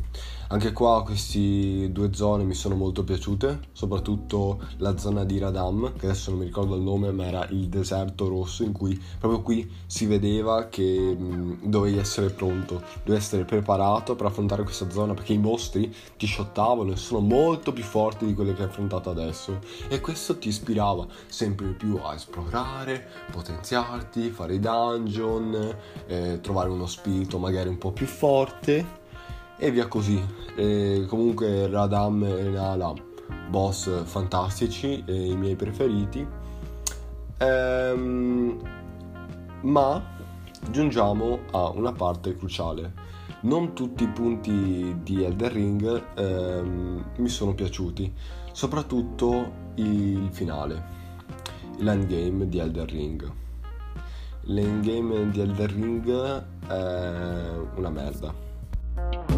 anche 0.49 0.71
qua 0.71 1.03
queste 1.03 1.91
due 1.91 2.13
zone 2.13 2.43
mi 2.43 2.53
sono 2.53 2.75
molto 2.75 3.03
piaciute, 3.03 3.59
soprattutto 3.73 4.61
la 4.77 4.97
zona 4.97 5.25
di 5.25 5.37
Radam, 5.39 5.93
che 5.97 6.05
adesso 6.05 6.29
non 6.29 6.39
mi 6.39 6.45
ricordo 6.45 6.75
il 6.75 6.81
nome, 6.81 7.11
ma 7.11 7.25
era 7.25 7.45
il 7.49 7.67
deserto 7.67 8.27
rosso 8.27 8.63
in 8.63 8.71
cui 8.71 8.99
proprio 9.19 9.41
qui 9.41 9.69
si 9.85 10.05
vedeva 10.05 10.67
che 10.67 11.15
dovevi 11.61 11.97
essere 11.97 12.29
pronto, 12.29 12.81
dovevi 13.03 13.23
essere 13.23 13.43
preparato 13.43 14.15
per 14.15 14.27
affrontare 14.27 14.63
questa 14.63 14.89
zona 14.89 15.13
perché 15.13 15.33
i 15.33 15.37
mostri 15.37 15.93
ti 16.17 16.27
shottavano 16.27 16.93
e 16.93 16.95
sono 16.95 17.19
molto 17.19 17.73
più 17.73 17.83
forti 17.83 18.25
di 18.25 18.33
quelli 18.33 18.53
che 18.53 18.63
hai 18.63 18.69
affrontato 18.69 19.09
adesso. 19.09 19.59
E 19.89 19.99
questo 19.99 20.37
ti 20.37 20.47
ispirava 20.47 21.05
sempre 21.27 21.67
più 21.73 21.99
a 22.01 22.13
esplorare, 22.13 23.05
potenziarti, 23.31 24.29
fare 24.29 24.55
i 24.55 24.59
dungeon, 24.59 25.75
eh, 26.07 26.39
trovare 26.41 26.69
uno 26.69 26.85
spirito 26.85 27.37
magari 27.37 27.67
un 27.67 27.77
po' 27.77 27.91
più 27.91 28.05
forte 28.05 28.96
e 29.57 29.71
via 29.71 29.87
così. 29.87 30.23
E 30.55 31.05
comunque 31.07 31.67
Radam 31.67 32.23
e 32.23 32.43
Nala, 32.49 32.93
boss 33.49 34.03
fantastici, 34.05 35.03
i 35.05 35.35
miei 35.35 35.55
preferiti. 35.55 36.25
Ehm, 37.39 38.59
ma 39.61 40.03
giungiamo 40.69 41.39
a 41.51 41.69
una 41.69 41.91
parte 41.91 42.35
cruciale. 42.35 43.05
Non 43.39 43.73
tutti 43.73 44.03
i 44.03 44.07
punti 44.07 44.97
di 45.03 45.23
Elder 45.23 45.51
Ring 45.51 46.03
ehm, 46.15 47.11
mi 47.17 47.29
sono 47.29 47.53
piaciuti, 47.53 48.11
soprattutto 48.51 49.65
il 49.75 50.29
finale, 50.31 50.83
l'endgame 51.77 52.47
di 52.49 52.57
Elder 52.57 52.89
Ring. 52.89 53.31
L'endgame 54.49 55.29
di 55.29 55.41
Elder 55.41 55.71
Ring 55.71 56.45
è 56.67 57.51
una 57.75 57.89
merda 57.89 59.36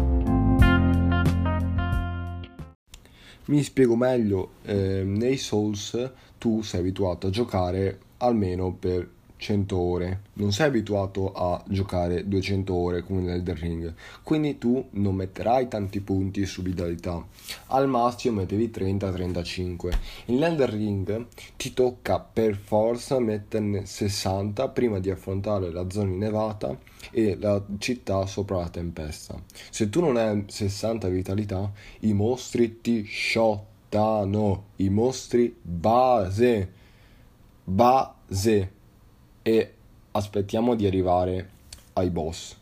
Mi 3.50 3.64
spiego 3.64 3.96
meglio, 3.96 4.50
eh, 4.62 5.02
nei 5.04 5.36
Souls 5.36 6.12
tu 6.38 6.62
sei 6.62 6.78
abituato 6.78 7.26
a 7.26 7.30
giocare 7.30 7.98
almeno 8.18 8.72
per 8.72 9.08
100 9.40 9.76
ore, 9.76 10.20
non 10.34 10.52
sei 10.52 10.66
abituato 10.66 11.32
a 11.32 11.64
giocare 11.66 12.28
200 12.28 12.74
ore 12.74 13.02
come 13.02 13.22
nell'Elder 13.22 13.58
Ring, 13.58 13.94
quindi 14.22 14.58
tu 14.58 14.86
non 14.90 15.14
metterai 15.14 15.66
tanti 15.66 16.00
punti 16.00 16.44
su 16.44 16.60
vitalità, 16.62 17.26
al 17.68 17.88
massimo 17.88 18.40
mettevi 18.40 18.70
30-35. 18.72 19.98
In 20.26 20.42
Elder 20.42 20.68
Ring 20.68 21.26
ti 21.56 21.72
tocca 21.72 22.20
per 22.20 22.54
forza 22.54 23.18
metterne 23.18 23.86
60 23.86 24.68
prima 24.68 24.98
di 24.98 25.10
affrontare 25.10 25.70
la 25.70 25.88
zona 25.88 26.10
innevata 26.10 26.76
e 27.10 27.36
la 27.40 27.64
città 27.78 28.26
sopra 28.26 28.58
la 28.58 28.68
tempesta. 28.68 29.42
Se 29.70 29.88
tu 29.88 30.00
non 30.00 30.18
hai 30.18 30.44
60 30.46 31.08
vitalità, 31.08 31.72
i 32.00 32.12
mostri 32.12 32.82
ti 32.82 33.06
shottano, 33.06 34.64
i 34.76 34.90
mostri 34.90 35.56
base, 35.62 36.72
base 37.64 38.72
e 39.42 39.74
aspettiamo 40.12 40.74
di 40.74 40.86
arrivare 40.86 41.50
ai 41.94 42.10
boss. 42.10 42.56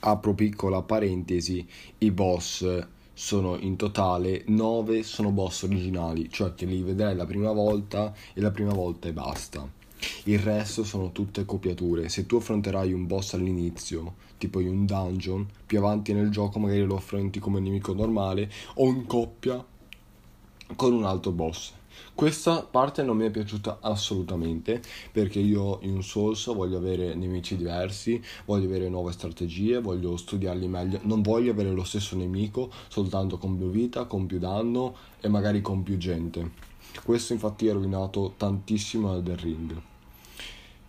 Apro 0.00 0.34
piccola 0.34 0.82
parentesi, 0.82 1.66
i 1.98 2.10
boss 2.10 2.86
sono 3.12 3.58
in 3.58 3.74
totale 3.74 4.44
9 4.46 5.02
sono 5.02 5.32
boss 5.32 5.64
originali, 5.64 6.30
cioè 6.30 6.54
che 6.54 6.66
li 6.66 6.82
vedrai 6.82 7.16
la 7.16 7.26
prima 7.26 7.50
volta 7.50 8.14
e 8.32 8.40
la 8.40 8.52
prima 8.52 8.72
volta 8.72 9.08
e 9.08 9.12
basta. 9.12 9.68
Il 10.24 10.38
resto 10.38 10.84
sono 10.84 11.10
tutte 11.10 11.44
copiature. 11.44 12.08
Se 12.08 12.26
tu 12.26 12.36
affronterai 12.36 12.92
un 12.92 13.06
boss 13.06 13.34
all'inizio, 13.34 14.14
tipo 14.38 14.60
in 14.60 14.68
un 14.68 14.86
dungeon, 14.86 15.44
più 15.66 15.78
avanti 15.78 16.12
nel 16.12 16.30
gioco 16.30 16.60
magari 16.60 16.84
lo 16.84 16.94
affronti 16.94 17.40
come 17.40 17.58
nemico 17.58 17.92
normale 17.92 18.48
o 18.74 18.86
in 18.86 19.06
coppia 19.06 19.64
con 20.76 20.92
un 20.92 21.04
altro 21.04 21.32
boss. 21.32 21.72
Questa 22.18 22.64
parte 22.64 23.04
non 23.04 23.16
mi 23.16 23.26
è 23.26 23.30
piaciuta 23.30 23.78
assolutamente 23.80 24.82
perché 25.12 25.38
io 25.38 25.78
in 25.82 26.02
Souls 26.02 26.52
voglio 26.52 26.76
avere 26.76 27.14
nemici 27.14 27.56
diversi, 27.56 28.20
voglio 28.44 28.66
avere 28.66 28.88
nuove 28.88 29.12
strategie, 29.12 29.80
voglio 29.80 30.16
studiarli 30.16 30.66
meglio, 30.66 30.98
non 31.02 31.22
voglio 31.22 31.52
avere 31.52 31.70
lo 31.70 31.84
stesso 31.84 32.16
nemico 32.16 32.72
soltanto 32.88 33.38
con 33.38 33.56
più 33.56 33.70
vita, 33.70 34.06
con 34.06 34.26
più 34.26 34.40
danno 34.40 34.96
e 35.20 35.28
magari 35.28 35.60
con 35.60 35.84
più 35.84 35.96
gente. 35.96 36.50
Questo 37.04 37.34
infatti 37.34 37.68
ha 37.68 37.72
rovinato 37.72 38.34
tantissimo 38.36 39.20
del 39.20 39.36
ring. 39.36 39.80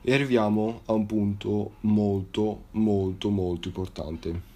E 0.02 0.12
arriviamo 0.12 0.82
a 0.86 0.94
un 0.94 1.06
punto 1.06 1.74
molto 1.82 2.64
molto 2.72 3.30
molto 3.30 3.68
importante 3.68 4.49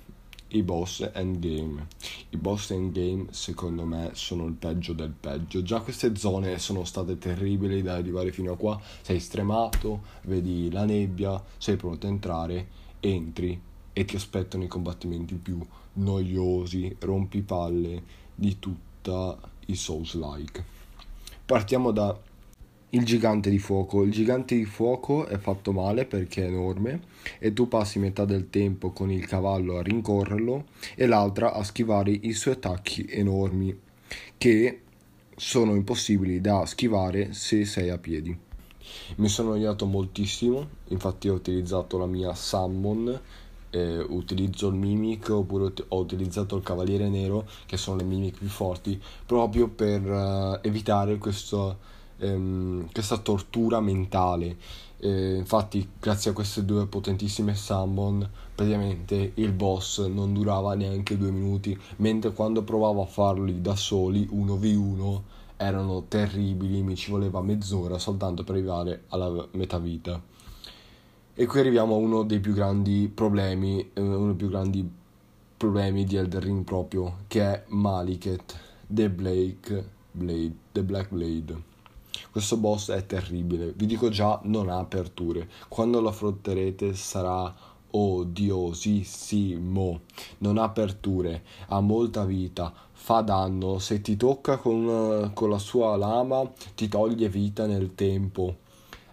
i 0.54 0.62
boss 0.62 1.10
endgame. 1.14 1.88
I 2.30 2.38
boss 2.38 2.72
endgame 2.72 3.28
secondo 3.32 3.86
me 3.86 4.12
sono 4.14 4.46
il 4.46 4.54
peggio 4.54 4.94
del 4.94 5.12
peggio. 5.12 5.64
Già 5.64 5.82
queste 5.82 6.16
zone 6.16 6.60
sono 6.60 6.84
state 6.84 7.18
terribili 7.18 7.82
da 7.82 7.96
arrivare 7.96 8.32
fino 8.32 8.54
a 8.54 8.58
qua. 8.58 8.80
Sei 9.02 9.20
stremato, 9.20 10.02
vedi 10.24 10.72
la 10.72 10.86
nebbia, 10.86 11.44
sei 11.58 11.76
pronto 11.76 12.06
a 12.06 12.10
entrare, 12.10 12.68
entri 13.00 13.60
e 13.92 14.06
ti 14.06 14.16
aspettano 14.16 14.64
i 14.64 14.68
combattimenti 14.68 15.36
più 15.36 15.60
noiosi, 15.94 16.96
rompipalle 17.00 18.04
di 18.36 18.58
tutta 18.60 19.38
i 19.68 19.76
Souls-like. 19.76 20.64
Partiamo 21.46 21.92
da 21.92 22.18
il 22.94 23.06
gigante 23.06 23.50
di 23.50 23.60
fuoco. 23.60 24.04
Il 24.04 24.12
gigante 24.12 24.56
di 24.56 24.66
fuoco 24.66 25.26
è 25.26 25.38
fatto 25.38 25.72
male 25.72 26.06
perché 26.06 26.44
è 26.44 26.48
enorme 26.48 27.02
e 27.40 27.54
tu 27.54 27.68
passi 27.68 28.00
metà 28.00 28.26
del 28.26 28.50
tempo 28.50 28.92
con 28.92 29.12
il 29.12 29.26
cavallo 29.26 29.78
a 29.78 29.82
rincorrerlo 29.82 30.66
e 30.96 31.06
l'altra 31.06 31.54
a 31.54 31.64
schivare 31.64 32.12
i 32.12 32.34
suoi 32.34 32.56
attacchi 32.56 33.06
enormi 33.10 33.78
che 34.38 34.82
sono 35.36 35.74
impossibili 35.76 36.42
da 36.42 36.66
schivare 36.66 37.34
se 37.34 37.66
sei 37.66 37.90
a 37.90 37.98
piedi. 37.98 38.38
Mi 39.16 39.30
sono 39.30 39.54
annoiato 39.54 39.86
moltissimo, 39.86 40.68
infatti 40.90 41.30
ho 41.30 41.34
utilizzato 41.34 41.98
la 41.98 42.06
mia 42.06 42.34
summon 42.36 43.20
eh, 43.74 44.06
utilizzo 44.08 44.68
il 44.68 44.76
Mimic 44.76 45.30
oppure 45.30 45.74
ho 45.88 45.98
utilizzato 45.98 46.56
il 46.56 46.64
Cavaliere 46.64 47.10
Nero, 47.10 47.48
che 47.66 47.76
sono 47.76 47.98
le 47.98 48.04
Mimic 48.04 48.38
più 48.38 48.48
forti, 48.48 49.02
proprio 49.26 49.68
per 49.68 50.04
uh, 50.04 50.60
evitare 50.62 51.18
questo, 51.18 51.80
ehm, 52.18 52.92
questa 52.92 53.18
tortura 53.18 53.80
mentale. 53.80 54.58
Eh, 54.98 55.36
infatti, 55.36 55.88
grazie 56.00 56.32
a 56.32 56.34
queste 56.34 56.64
due 56.64 56.88
potentissime 56.88 57.56
summon, 57.56 58.30
praticamente 58.56 59.32
il 59.36 59.52
boss 59.52 60.06
non 60.06 60.34
durava 60.34 60.76
neanche 60.76 61.18
due 61.18 61.32
minuti, 61.32 61.78
mentre 61.98 62.32
quando 62.32 62.64
provavo 62.64 63.02
a 63.02 63.06
farli 63.06 63.62
da 63.62 63.76
soli, 63.76 64.28
1v1, 64.32 65.22
erano 65.58 66.06
terribili, 66.08 66.82
mi 66.82 66.96
ci 66.96 67.12
voleva 67.12 67.42
mezz'ora 67.42 67.98
soltanto 67.98 68.44
per 68.44 68.56
arrivare 68.56 69.04
alla 69.10 69.48
metà 69.52 69.78
vita. 69.78 70.22
E 71.36 71.46
qui 71.46 71.60
arriviamo 71.60 71.96
a 71.96 71.98
uno 71.98 72.24
dei 72.24 72.40
più 72.40 72.54
grandi 72.54 73.12
problemi, 73.14 73.92
eh, 73.94 74.02
uno 74.02 74.28
dei 74.28 74.36
più 74.36 74.50
grandi 74.50 74.90
problemi 75.58 76.06
di 76.06 76.16
Elder 76.16 76.44
Ring 76.44 76.64
proprio, 76.64 77.18
che 77.28 77.42
è 77.42 77.64
Maliket, 77.68 78.56
The 78.88 79.10
Blake 79.10 80.02
Blade, 80.14 80.56
The 80.72 80.84
Black 80.84 81.10
Blade. 81.10 81.72
Questo 82.34 82.58
boss 82.58 82.90
è 82.90 83.06
terribile, 83.06 83.74
vi 83.76 83.86
dico 83.86 84.10
già, 84.10 84.40
non 84.46 84.68
ha 84.68 84.80
aperture. 84.80 85.48
Quando 85.68 86.02
lo 86.02 86.10
affronterete 86.10 86.96
sarà 86.96 87.54
odiosissimo. 87.92 90.00
Non 90.40 90.58
ha 90.58 90.64
aperture, 90.64 91.44
ha 91.68 91.80
molta 91.80 92.26
vita, 92.26 92.74
fa 92.92 93.22
danno. 93.22 93.78
Se 93.78 94.02
ti 94.02 94.18
tocca 94.18 94.58
con, 94.58 95.30
con 95.36 95.52
la 95.52 95.60
sua 95.60 95.96
lama, 95.96 96.52
ti 96.74 96.88
toglie 96.88 97.30
vita 97.30 97.68
nel 97.68 97.94
tempo. 97.94 98.56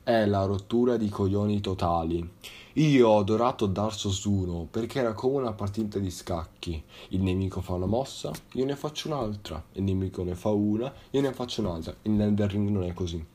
È 0.03 0.25
la 0.25 0.47
rottura 0.47 0.97
di 0.97 1.11
coglioni 1.11 1.61
totali. 1.61 2.27
Io 2.75 3.09
ho 3.09 3.19
adorato 3.19 3.67
Dark 3.67 3.95
Souls 3.95 4.23
1 4.23 4.69
perché 4.71 5.01
era 5.01 5.13
come 5.13 5.39
una 5.39 5.53
partita 5.53 5.99
di 5.99 6.09
scacchi. 6.09 6.81
Il 7.09 7.21
nemico 7.21 7.61
fa 7.61 7.73
una 7.73 7.87
mossa, 7.87 8.31
io 8.53 8.65
ne 8.65 8.77
faccio 8.77 9.09
un'altra. 9.09 9.61
Il 9.73 9.83
nemico 9.83 10.23
ne 10.23 10.37
fa 10.37 10.51
una, 10.51 10.93
io 11.11 11.21
ne 11.21 11.33
faccio 11.33 11.63
un'altra. 11.63 11.97
In 12.03 12.21
Elden 12.21 12.47
Ring 12.47 12.69
non 12.69 12.85
è 12.85 12.93
così. 12.93 13.27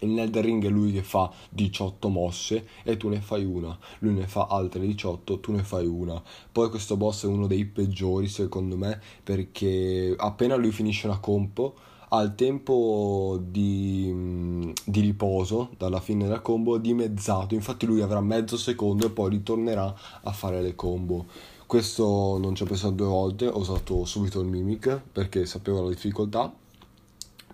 In 0.00 0.18
Elden 0.18 0.42
Ring 0.42 0.64
è 0.64 0.68
lui 0.68 0.92
che 0.92 1.04
fa 1.04 1.32
18 1.50 2.08
mosse 2.08 2.66
e 2.82 2.96
tu 2.96 3.08
ne 3.08 3.20
fai 3.20 3.44
una. 3.44 3.78
Lui 4.00 4.14
ne 4.14 4.26
fa 4.26 4.48
altre 4.50 4.84
18, 4.84 5.38
tu 5.38 5.52
ne 5.52 5.62
fai 5.62 5.86
una. 5.86 6.20
Poi 6.50 6.68
questo 6.68 6.96
boss 6.96 7.26
è 7.26 7.28
uno 7.28 7.46
dei 7.46 7.64
peggiori 7.64 8.26
secondo 8.26 8.76
me 8.76 9.00
perché 9.22 10.16
appena 10.16 10.56
lui 10.56 10.72
finisce 10.72 11.06
una 11.06 11.20
compo 11.20 11.76
ha 12.08 12.22
il 12.22 12.34
tempo 12.34 13.38
di, 13.42 14.10
mm, 14.12 14.70
di, 14.84 15.00
riposo 15.00 15.70
dalla 15.76 16.00
fine 16.00 16.24
della 16.24 16.40
combo 16.40 16.78
dimezzato, 16.78 17.54
infatti 17.54 17.86
lui 17.86 18.00
avrà 18.00 18.20
mezzo 18.20 18.56
secondo 18.56 19.06
e 19.06 19.10
poi 19.10 19.30
ritornerà 19.30 19.94
a 20.22 20.32
fare 20.32 20.62
le 20.62 20.74
combo. 20.74 21.26
Questo 21.66 22.38
non 22.38 22.54
ci 22.54 22.62
ho 22.62 22.66
pensato 22.66 22.94
due 22.94 23.06
volte, 23.06 23.46
ho 23.46 23.58
usato 23.58 24.04
subito 24.06 24.40
il 24.40 24.46
Mimic 24.46 25.00
perché 25.12 25.44
sapevo 25.44 25.82
la 25.82 25.90
difficoltà. 25.90 26.52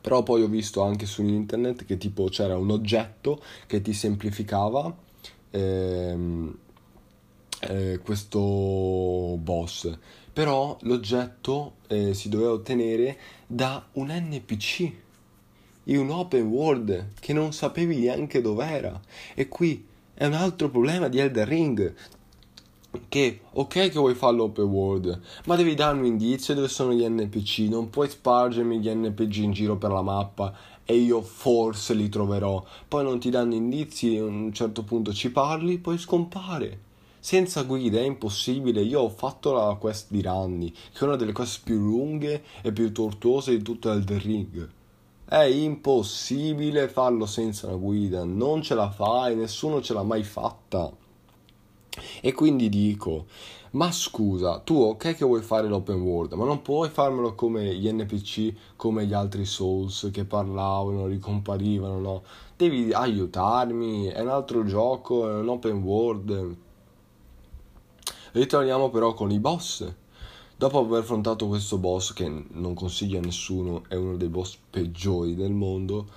Però 0.00 0.22
poi 0.22 0.42
ho 0.42 0.48
visto 0.48 0.82
anche 0.82 1.06
su 1.06 1.22
internet 1.24 1.84
che 1.86 1.96
tipo 1.96 2.24
c'era 2.28 2.58
un 2.58 2.70
oggetto 2.70 3.40
che 3.66 3.80
ti 3.80 3.94
semplificava 3.94 4.94
ehm, 5.50 6.58
eh, 7.60 8.00
questo 8.02 9.38
boss 9.38 9.96
però 10.34 10.76
l'oggetto 10.80 11.76
eh, 11.86 12.12
si 12.12 12.28
doveva 12.28 12.50
ottenere 12.50 13.16
da 13.54 13.86
un 13.92 14.08
NPC 14.08 14.92
in 15.84 15.98
un 15.98 16.10
open 16.10 16.46
world 16.46 17.10
che 17.20 17.32
non 17.32 17.52
sapevi 17.52 18.00
neanche 18.00 18.40
dov'era. 18.40 19.00
E 19.32 19.46
qui 19.46 19.86
è 20.12 20.26
un 20.26 20.32
altro 20.32 20.68
problema 20.70 21.06
di 21.06 21.20
Elder 21.20 21.46
Ring 21.46 21.94
che 23.08 23.40
ok 23.52 23.68
che 23.68 23.90
vuoi 23.90 24.14
fare 24.14 24.36
l'open 24.36 24.64
world 24.66 25.20
ma 25.46 25.56
devi 25.56 25.74
darmi 25.74 26.00
un 26.00 26.06
indizio 26.06 26.54
dove 26.54 26.68
sono 26.68 26.92
gli 26.92 27.04
NPC 27.04 27.66
non 27.68 27.90
puoi 27.90 28.08
spargermi 28.08 28.78
gli 28.78 28.88
NPC 28.88 29.36
in 29.38 29.50
giro 29.50 29.76
per 29.76 29.90
la 29.90 30.02
mappa 30.02 30.56
e 30.84 30.96
io 30.96 31.22
forse 31.22 31.94
li 31.94 32.08
troverò. 32.08 32.62
Poi 32.88 33.04
non 33.04 33.20
ti 33.20 33.30
danno 33.30 33.54
indizi 33.54 34.16
a 34.16 34.24
un 34.24 34.52
certo 34.52 34.82
punto 34.82 35.12
ci 35.12 35.30
parli 35.30 35.78
poi 35.78 35.96
scompare 35.96 36.83
senza 37.24 37.62
guida 37.62 38.00
è 38.00 38.02
impossibile. 38.02 38.82
Io 38.82 39.00
ho 39.00 39.08
fatto 39.08 39.52
la 39.52 39.74
quest 39.80 40.10
di 40.10 40.20
Ranni, 40.20 40.70
che 40.70 40.98
è 40.98 41.04
una 41.04 41.16
delle 41.16 41.32
quest 41.32 41.62
più 41.64 41.78
lunghe 41.78 42.44
e 42.60 42.70
più 42.70 42.92
tortuose 42.92 43.56
di 43.56 43.62
tutto 43.62 43.90
Elder 43.90 44.20
Ring. 44.20 44.70
È 45.24 45.40
impossibile 45.40 46.86
farlo 46.86 47.24
senza 47.24 47.68
una 47.68 47.76
guida, 47.76 48.24
non 48.24 48.60
ce 48.60 48.74
la 48.74 48.90
fai, 48.90 49.36
nessuno 49.36 49.80
ce 49.80 49.94
l'ha 49.94 50.02
mai 50.02 50.22
fatta. 50.22 50.92
E 52.20 52.32
quindi 52.34 52.68
dico, 52.68 53.24
ma 53.70 53.90
scusa, 53.90 54.58
tu 54.58 54.74
ok 54.74 55.14
che 55.14 55.24
vuoi 55.24 55.40
fare 55.40 55.66
l'open 55.66 56.02
world, 56.02 56.34
ma 56.34 56.44
non 56.44 56.60
puoi 56.60 56.90
farmelo 56.90 57.34
come 57.34 57.74
gli 57.74 57.90
NPC, 57.90 58.52
come 58.76 59.06
gli 59.06 59.14
altri 59.14 59.46
Souls 59.46 60.10
che 60.12 60.26
parlavano, 60.26 61.06
ricomparivano, 61.06 61.98
no? 61.98 62.22
Devi 62.54 62.92
aiutarmi, 62.92 64.08
è 64.08 64.20
un 64.20 64.28
altro 64.28 64.62
gioco, 64.66 65.26
è 65.30 65.34
un 65.36 65.48
open 65.48 65.82
world, 65.82 66.56
Ritorniamo 68.34 68.90
però 68.90 69.14
con 69.14 69.30
i 69.30 69.38
boss. 69.38 69.88
Dopo 70.56 70.80
aver 70.80 71.02
affrontato 71.02 71.46
questo 71.46 71.78
boss, 71.78 72.12
che 72.14 72.28
non 72.28 72.74
consiglio 72.74 73.18
a 73.18 73.20
nessuno, 73.20 73.84
è 73.86 73.94
uno 73.94 74.16
dei 74.16 74.26
boss 74.26 74.58
peggiori 74.70 75.36
del 75.36 75.52
mondo, 75.52 76.08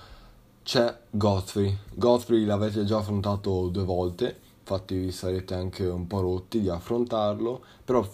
c'è 0.64 0.98
Godfrey. 1.10 1.76
Godfrey 1.94 2.44
l'avete 2.44 2.84
già 2.84 2.98
affrontato 2.98 3.68
due 3.68 3.84
volte, 3.84 4.36
infatti 4.58 4.96
vi 4.96 5.12
sarete 5.12 5.54
anche 5.54 5.86
un 5.86 6.08
po' 6.08 6.20
rotti 6.20 6.60
di 6.60 6.68
affrontarlo, 6.68 7.62
però 7.84 8.04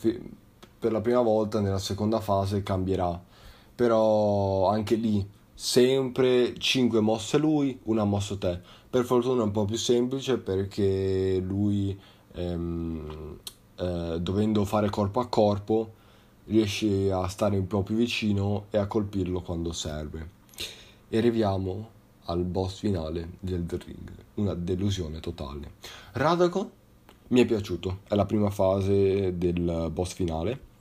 per 0.79 0.93
la 0.93 1.01
prima 1.01 1.23
volta 1.23 1.61
nella 1.61 1.79
seconda 1.79 2.21
fase 2.21 2.63
cambierà. 2.63 3.19
Però 3.75 4.69
anche 4.69 4.97
lì 4.97 5.27
sempre 5.55 6.53
5 6.59 7.01
mosse 7.01 7.39
lui, 7.39 7.81
una 7.85 8.05
mossa 8.05 8.37
te. 8.37 8.61
Per 8.91 9.07
fortuna 9.07 9.41
è 9.41 9.45
un 9.45 9.51
po' 9.51 9.65
più 9.65 9.79
semplice 9.79 10.37
perché 10.37 11.39
lui 11.43 11.99
ehm, 12.33 13.39
eh, 13.77 14.19
dovendo 14.21 14.65
fare 14.65 14.91
corpo 14.91 15.21
a 15.21 15.27
corpo, 15.29 15.93
riesci 16.47 17.09
a 17.11 17.27
stare 17.29 17.57
un 17.57 17.67
po' 17.67 17.83
più 17.83 17.97
vicino 17.97 18.67
e 18.71 18.79
a 18.79 18.87
colpirlo 18.87 19.41
quando 19.41 19.73
serve. 19.73 20.31
E 21.09 21.19
arriviamo 21.19 21.91
al 22.27 22.45
boss 22.45 22.79
finale 22.79 23.31
di 23.41 23.55
Elden 23.55 23.79
Ring, 23.85 24.13
una 24.35 24.55
delusione 24.55 25.21
totale. 25.21 25.73
Radagon 26.13 26.71
mi 27.29 27.41
è 27.41 27.47
piaciuto, 27.47 28.01
è 28.09 28.15
la 28.15 28.27
prima 28.27 28.51
fase 28.51 29.37
del 29.37 29.91
boss 29.93 30.13
finale, 30.13 30.73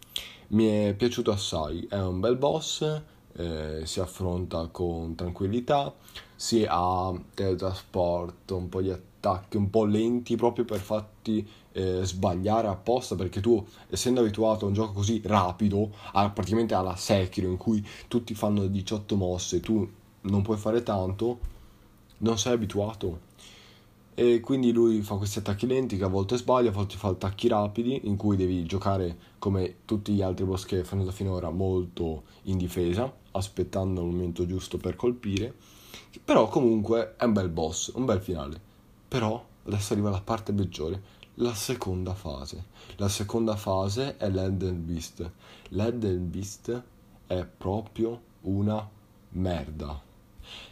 mi 0.50 0.66
è 0.68 0.94
piaciuto 0.96 1.32
assai, 1.32 1.88
è 1.90 2.00
un 2.00 2.20
bel 2.20 2.38
boss, 2.38 3.02
eh, 3.36 3.82
si 3.84 4.00
affronta 4.00 4.68
con 4.68 5.16
tranquillità, 5.16 5.94
si 6.36 6.66
ha 6.68 7.14
teletrasporto, 7.34 8.56
un 8.56 8.70
po' 8.70 8.82
di 8.82 8.92
attacchi 8.92 9.58
un 9.58 9.70
po' 9.70 9.86
lenti 9.86 10.36
proprio 10.36 10.66
per 10.66 10.80
farti 10.80 11.48
eh, 11.74 12.02
sbagliare 12.04 12.68
apposta 12.68 13.16
perché 13.16 13.42
tu 13.42 13.66
essendo 13.90 14.22
abituato 14.22 14.66
a 14.66 14.68
un 14.70 14.74
gioco 14.74 14.94
così 14.94 15.22
rapido 15.24 15.92
a, 16.14 16.30
praticamente 16.30 16.74
alla 16.74 16.96
Sekiro 16.96 17.50
in 17.50 17.58
cui 17.58 17.86
tutti 18.08 18.34
fanno 18.34 18.66
18 18.66 19.16
mosse 19.16 19.60
tu 19.60 19.88
non 20.22 20.42
puoi 20.42 20.58
fare 20.58 20.84
tanto 20.84 21.40
non 22.20 22.38
sei 22.38 22.54
abituato 22.54 23.32
e 24.16 24.42
quindi 24.42 24.72
lui 24.72 25.02
fa 25.02 25.16
questi 25.16 25.40
attacchi 25.40 25.66
lenti 25.66 25.98
che 25.98 26.04
a 26.04 26.08
volte 26.08 26.38
sbaglia, 26.38 26.70
a 26.70 26.74
volte 26.74 26.98
fa 26.98 27.08
attacchi 27.08 27.48
rapidi 27.48 28.02
in 28.04 28.16
cui 28.16 28.38
devi 28.38 28.64
giocare 28.64 29.18
come 29.40 29.78
tutti 29.86 30.14
gli 30.14 30.22
altri 30.22 30.46
boss 30.46 30.66
che 30.66 30.78
hai 30.78 30.84
fatto 30.84 31.12
finora 31.12 31.50
molto 31.50 32.24
in 32.44 32.58
difesa, 32.58 33.12
aspettando 33.32 34.02
il 34.02 34.08
momento 34.08 34.46
giusto 34.46 34.78
per 34.78 34.96
colpire. 34.96 35.56
Però 36.24 36.48
comunque 36.48 37.16
è 37.18 37.24
un 37.24 37.34
bel 37.34 37.50
boss, 37.50 37.92
un 37.96 38.06
bel 38.06 38.22
finale. 38.22 38.62
Però 39.08 39.44
adesso 39.66 39.94
arriva 39.94 40.12
la 40.12 40.22
parte 40.22 40.54
peggiore, 40.54 41.02
la 41.36 41.54
seconda 41.54 42.14
fase. 42.14 42.66
La 42.98 43.10
seconda 43.10 43.56
fase 43.56 44.18
è 44.18 44.30
l'Elden 44.30 44.86
Beast. 44.86 45.32
L'Elden 45.70 46.30
Beast 46.30 46.84
è 47.26 47.46
proprio 47.46 48.22
una 48.42 48.88
merda. 49.30 50.02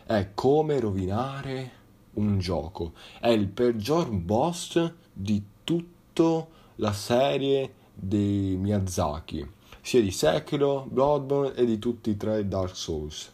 È 0.05 0.32
come 0.34 0.80
rovinare 0.80 1.72
un 2.14 2.38
gioco. 2.39 2.93
È 3.20 3.30
il 3.30 3.47
peggior 3.47 4.09
boss 4.12 4.93
di 5.12 5.43
tutta 5.64 6.45
la 6.76 6.93
serie 6.93 7.74
dei 7.93 8.55
Miyazaki, 8.57 9.49
sia 9.82 10.01
di 10.01 10.12
Sekiro, 10.12 10.86
Bloodborne 10.89 11.55
e 11.55 11.66
di 11.66 11.80
tutti 11.80 12.12
e 12.12 12.18
tre 12.18 12.47
Dark 12.47 12.76
Souls. 12.76 13.32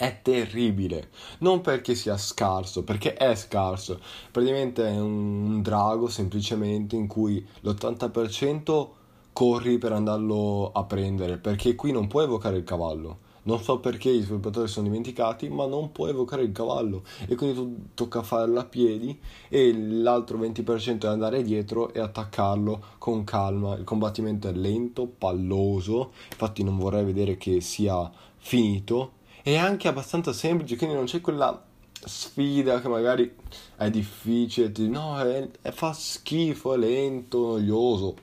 È 0.00 0.20
terribile, 0.22 1.08
non 1.38 1.60
perché 1.60 1.96
sia 1.96 2.16
scarso, 2.16 2.84
perché 2.84 3.14
è 3.14 3.34
scarso. 3.34 3.98
Praticamente 4.30 4.86
è 4.86 4.96
un 4.96 5.60
drago 5.60 6.06
semplicemente 6.06 6.94
in 6.94 7.08
cui 7.08 7.44
l'80% 7.62 8.88
corri 9.32 9.76
per 9.78 9.90
andarlo 9.90 10.70
a 10.72 10.84
prendere, 10.84 11.38
perché 11.38 11.74
qui 11.74 11.90
non 11.90 12.06
puoi 12.06 12.22
evocare 12.26 12.58
il 12.58 12.62
cavallo 12.62 13.18
Non 13.42 13.60
so 13.60 13.80
perché 13.80 14.08
i 14.08 14.20
sviluppatori 14.20 14.68
sono 14.68 14.86
dimenticati, 14.86 15.48
ma 15.48 15.66
non 15.66 15.90
può 15.90 16.06
evocare 16.06 16.42
il 16.42 16.52
cavallo 16.52 17.02
e 17.26 17.34
quindi 17.34 17.56
tu 17.56 17.86
tocca 17.94 18.22
farlo 18.22 18.60
a 18.60 18.66
piedi 18.66 19.18
e 19.48 19.76
l'altro 19.76 20.38
20% 20.38 21.06
è 21.06 21.08
andare 21.08 21.42
dietro 21.42 21.92
e 21.92 21.98
attaccarlo 21.98 22.80
con 22.98 23.24
calma. 23.24 23.74
Il 23.74 23.82
combattimento 23.82 24.46
è 24.46 24.52
lento, 24.52 25.08
palloso, 25.08 26.12
infatti 26.30 26.62
non 26.62 26.78
vorrei 26.78 27.04
vedere 27.04 27.36
che 27.36 27.60
sia 27.60 28.08
finito. 28.36 29.16
È 29.48 29.56
anche 29.56 29.88
abbastanza 29.88 30.34
semplice, 30.34 30.76
quindi 30.76 30.94
non 30.94 31.06
c'è 31.06 31.22
quella 31.22 31.64
sfida 32.04 32.82
che 32.82 32.88
magari 32.88 33.34
è 33.76 33.88
difficile, 33.88 34.70
ti, 34.70 34.90
no, 34.90 35.18
è, 35.18 35.48
è, 35.62 35.70
fa 35.70 35.94
schifo, 35.94 36.74
è 36.74 36.76
lento, 36.76 37.52
noioso. 37.52 38.14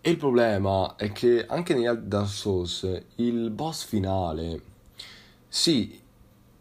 E 0.00 0.10
il 0.10 0.16
problema 0.16 0.96
è 0.96 1.12
che 1.12 1.46
anche 1.46 1.74
negli 1.74 1.86
altri 1.86 2.08
Dark 2.08 2.26
Souls 2.26 3.02
il 3.14 3.50
boss 3.50 3.84
finale, 3.84 4.62
sì, 5.46 5.96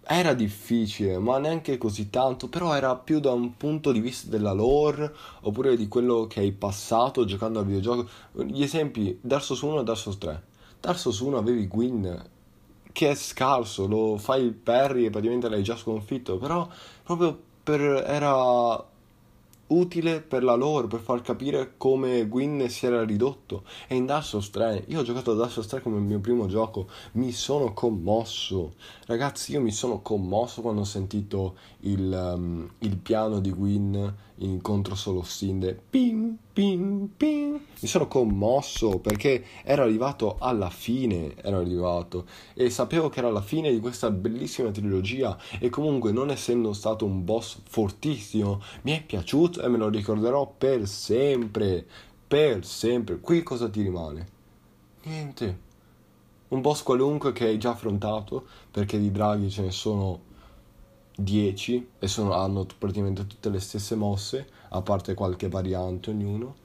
era 0.04 0.36
difficile, 0.36 1.18
ma 1.18 1.40
neanche 1.40 1.80
così 1.80 2.12
tanto, 2.12 2.50
però 2.50 2.76
era 2.76 2.96
più 2.96 3.20
da 3.20 3.32
un 3.32 3.58
punto 3.58 3.92
di 3.92 4.00
vista 4.00 4.30
della 4.30 4.54
lore, 4.54 5.12
oppure 5.40 5.76
di 5.76 5.88
quello 5.88 6.28
che 6.28 6.42
hai 6.42 6.52
passato 6.52 7.26
giocando 7.26 7.58
al 7.58 7.66
videogioco. 7.66 8.08
Gli 8.46 8.62
esempi, 8.62 9.18
Dark 9.22 9.44
Souls 9.44 9.62
1 9.62 9.80
e 9.80 9.84
Dark 9.84 9.98
Souls 9.98 10.20
3. 10.20 10.44
Dark 10.80 11.00
Souls 11.00 11.18
1 11.18 11.36
avevi 11.36 11.66
Gwyn 11.66 12.30
che 12.92 13.10
è 13.12 13.16
scarso, 13.16 13.88
lo 13.88 14.18
fai 14.18 14.44
il 14.44 14.54
parry 14.54 15.06
e 15.06 15.10
praticamente 15.10 15.50
l'hai 15.50 15.64
già 15.64 15.76
sconfitto, 15.76 16.38
però 16.38 16.68
proprio 17.04 17.38
per, 17.64 17.82
era 17.82 18.90
utile 19.72 20.22
per 20.22 20.44
la 20.44 20.56
lore, 20.56 20.88
per 20.88 21.00
far 21.00 21.22
capire 21.22 21.74
come 21.78 22.28
Gwyn 22.28 22.70
si 22.70 22.86
era 22.86 23.04
ridotto. 23.04 23.64
E 23.88 23.96
in 23.96 24.06
Dark 24.06 24.24
Souls 24.24 24.50
3, 24.50 24.86
io 24.88 25.00
ho 25.00 25.04
giocato 25.04 25.32
a 25.32 25.36
Dark 25.36 25.52
Souls 25.52 25.68
3 25.68 25.82
come 25.82 25.98
il 25.98 26.04
mio 26.04 26.20
primo 26.20 26.48
gioco, 26.48 26.88
mi 27.14 27.32
sono 27.32 27.74
commosso. 27.74 28.74
Ragazzi, 29.06 29.54
io 29.54 29.62
mi 29.62 29.72
sono 29.72 30.02
commosso 30.02 30.62
quando 30.62 30.82
ho 30.82 30.86
sentito 30.86 31.56
il, 31.82 32.34
um, 32.36 32.70
il 32.80 32.98
piano 32.98 33.40
di 33.40 33.52
Gwyn 33.52 34.14
incontro 34.36 34.96
solo 34.96 35.24
Sinde. 35.24 35.80
Ping, 35.90 36.36
ping, 36.52 37.10
ping. 37.16 37.60
Mi 37.80 37.88
sono 37.88 38.08
commosso 38.08 39.00
perché 39.00 39.46
ero 39.64 39.84
arrivato 39.84 40.38
alla 40.40 40.70
fine, 40.70 41.36
ero 41.42 41.58
arrivato 41.60 42.26
e 42.54 42.70
sapevo 42.70 43.10
che 43.10 43.20
era 43.20 43.32
la 43.32 43.42
fine 43.42 43.72
di 43.72 43.80
questa 43.80 44.12
bellissima 44.12 44.72
trilogia 44.72 45.38
e 45.60 45.70
comunque 45.70 46.12
non 46.12 46.30
essendo 46.32 46.74
stato 46.74 47.06
un 47.06 47.24
boss 47.24 47.60
fortissimo, 47.64 48.62
mi 48.84 48.92
è 48.92 49.04
piaciuto 49.04 49.62
e 49.62 49.68
me 49.68 49.78
lo 49.78 49.90
ricorderò 49.90 50.54
per 50.58 50.88
sempre, 50.88 51.86
per 52.28 52.66
sempre. 52.66 53.20
Qui 53.20 53.44
cosa 53.44 53.70
ti 53.70 53.82
rimane? 53.82 54.28
Niente. 55.04 55.70
Un 56.50 56.62
boss 56.62 56.84
qualunque 56.84 57.32
che 57.32 57.46
hai 57.46 57.58
già 57.58 57.72
affrontato, 57.72 58.46
perché 58.70 59.00
di 59.00 59.10
draghi 59.10 59.50
ce 59.50 59.62
ne 59.62 59.72
sono 59.72 60.30
10 61.24 61.88
e 62.00 62.08
sono, 62.08 62.34
hanno 62.34 62.66
praticamente 62.78 63.28
tutte 63.28 63.50
le 63.50 63.60
stesse 63.60 63.96
mosse, 63.96 64.48
a 64.70 64.82
parte 64.82 65.14
qualche 65.14 65.50
variante 65.50 66.10
ognuno. 66.10 66.56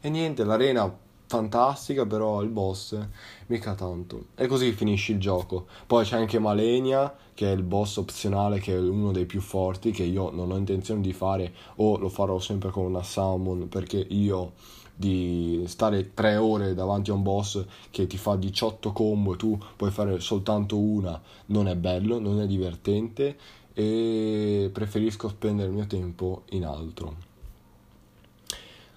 E 0.00 0.08
niente, 0.08 0.44
l'arena 0.44 0.92
fantastica, 1.26 2.06
però 2.06 2.42
il 2.42 2.48
boss 2.48 2.98
mica 3.46 3.74
tanto. 3.74 4.26
E 4.34 4.48
così 4.48 4.72
finisce 4.72 5.12
il 5.12 5.20
gioco. 5.20 5.66
Poi 5.86 6.04
c'è 6.04 6.16
anche 6.16 6.40
Malenia, 6.40 7.14
che 7.34 7.52
è 7.52 7.54
il 7.54 7.62
boss 7.62 7.98
opzionale, 7.98 8.58
che 8.58 8.74
è 8.74 8.78
uno 8.78 9.12
dei 9.12 9.26
più 9.26 9.40
forti, 9.40 9.92
che 9.92 10.02
io 10.02 10.30
non 10.30 10.50
ho 10.50 10.56
intenzione 10.56 11.00
di 11.00 11.12
fare, 11.12 11.54
o 11.76 11.98
lo 11.98 12.08
farò 12.08 12.40
sempre 12.40 12.70
con 12.70 12.84
una 12.84 13.04
summon, 13.04 13.68
perché 13.68 13.98
io 13.98 14.52
di 15.00 15.62
stare 15.66 16.12
3 16.12 16.36
ore 16.36 16.74
davanti 16.74 17.10
a 17.10 17.14
un 17.14 17.22
boss 17.22 17.64
che 17.90 18.06
ti 18.06 18.18
fa 18.18 18.36
18 18.36 18.92
combo 18.92 19.32
e 19.32 19.36
tu 19.38 19.58
puoi 19.74 19.90
fare 19.90 20.20
soltanto 20.20 20.76
una, 20.76 21.18
non 21.46 21.68
è 21.68 21.76
bello, 21.76 22.18
non 22.18 22.38
è 22.42 22.46
divertente 22.46 23.38
e 23.80 24.68
preferisco 24.70 25.28
spendere 25.28 25.68
il 25.68 25.74
mio 25.74 25.86
tempo 25.86 26.42
in 26.50 26.66
altro. 26.66 27.28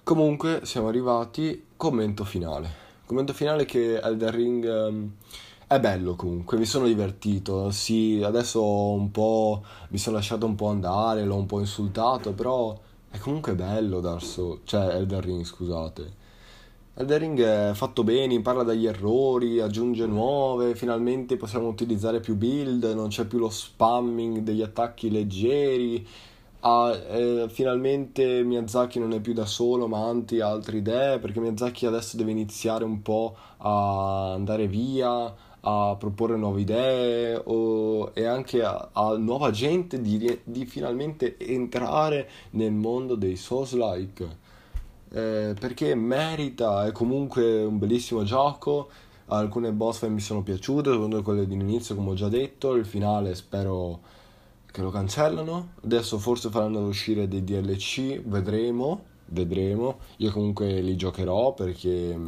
Comunque 0.02 0.60
siamo 0.64 0.88
arrivati, 0.88 1.64
commento 1.76 2.24
finale. 2.24 2.82
Commento 3.06 3.32
finale 3.32 3.64
che 3.64 3.98
Elden 3.98 4.30
Ring 4.30 4.64
um, 4.64 5.12
è 5.66 5.80
bello 5.80 6.14
comunque, 6.14 6.58
mi 6.58 6.66
sono 6.66 6.86
divertito. 6.86 7.70
Sì, 7.70 8.20
adesso 8.22 8.62
un 8.62 9.10
po' 9.10 9.64
mi 9.88 9.98
sono 9.98 10.16
lasciato 10.16 10.44
un 10.44 10.54
po' 10.54 10.68
andare, 10.68 11.24
l'ho 11.24 11.36
un 11.36 11.46
po' 11.46 11.60
insultato, 11.60 12.32
però 12.32 12.78
è 13.10 13.18
comunque 13.18 13.54
bello 13.54 14.00
Darso, 14.00 14.60
cioè 14.64 14.94
Elden 14.96 15.20
Ring, 15.22 15.44
scusate. 15.44 16.22
Elden 16.96 17.18
Ring 17.18 17.40
è 17.42 17.72
fatto 17.74 18.04
bene, 18.04 18.34
impara 18.34 18.62
dagli 18.62 18.86
errori, 18.86 19.58
aggiunge 19.58 20.06
nuove, 20.06 20.76
finalmente 20.76 21.36
possiamo 21.36 21.66
utilizzare 21.66 22.20
più 22.20 22.36
build, 22.36 22.84
non 22.94 23.08
c'è 23.08 23.24
più 23.24 23.38
lo 23.38 23.50
spamming 23.50 24.38
degli 24.38 24.62
attacchi 24.62 25.10
leggeri. 25.10 26.06
Ah, 26.60 26.94
eh, 26.94 27.46
finalmente 27.48 28.44
Miyazaki 28.44 29.00
non 29.00 29.12
è 29.12 29.20
più 29.20 29.32
da 29.34 29.44
solo 29.44 29.88
ma 29.88 30.06
anti 30.06 30.40
altre 30.40 30.78
idee 30.78 31.18
perché 31.18 31.40
Miyazaki 31.40 31.84
adesso 31.84 32.16
deve 32.16 32.30
iniziare 32.30 32.84
un 32.84 33.02
po' 33.02 33.36
a 33.58 34.32
andare 34.32 34.68
via, 34.68 35.34
a 35.60 35.96
proporre 35.98 36.36
nuove 36.36 36.60
idee 36.60 37.42
o, 37.44 38.12
e 38.14 38.24
anche 38.24 38.62
a, 38.62 38.90
a 38.92 39.16
nuova 39.16 39.50
gente 39.50 40.00
di, 40.00 40.40
di 40.44 40.64
finalmente 40.64 41.36
entrare 41.38 42.28
nel 42.50 42.72
mondo 42.72 43.16
dei 43.16 43.34
Souls-like 43.36 44.42
eh, 45.14 45.54
perché 45.58 45.94
merita, 45.94 46.86
è 46.86 46.92
comunque 46.92 47.62
un 47.62 47.78
bellissimo 47.78 48.24
gioco, 48.24 48.88
alcune 49.26 49.70
boss 49.70 49.98
fight 49.98 50.10
mi 50.10 50.20
sono 50.20 50.42
piaciute, 50.42 50.90
secondo 50.90 51.22
quelle 51.22 51.46
di 51.46 51.54
inizio 51.54 51.94
come 51.94 52.10
ho 52.10 52.14
già 52.14 52.28
detto, 52.28 52.74
il 52.74 52.84
finale 52.84 53.36
spero 53.36 54.00
che 54.66 54.82
lo 54.82 54.90
cancellano, 54.90 55.74
adesso 55.84 56.18
forse 56.18 56.50
faranno 56.50 56.80
uscire 56.80 57.28
dei 57.28 57.44
DLC, 57.44 58.22
vedremo, 58.24 59.04
vedremo, 59.26 59.98
io 60.16 60.32
comunque 60.32 60.80
li 60.80 60.96
giocherò 60.96 61.54
perché 61.54 62.18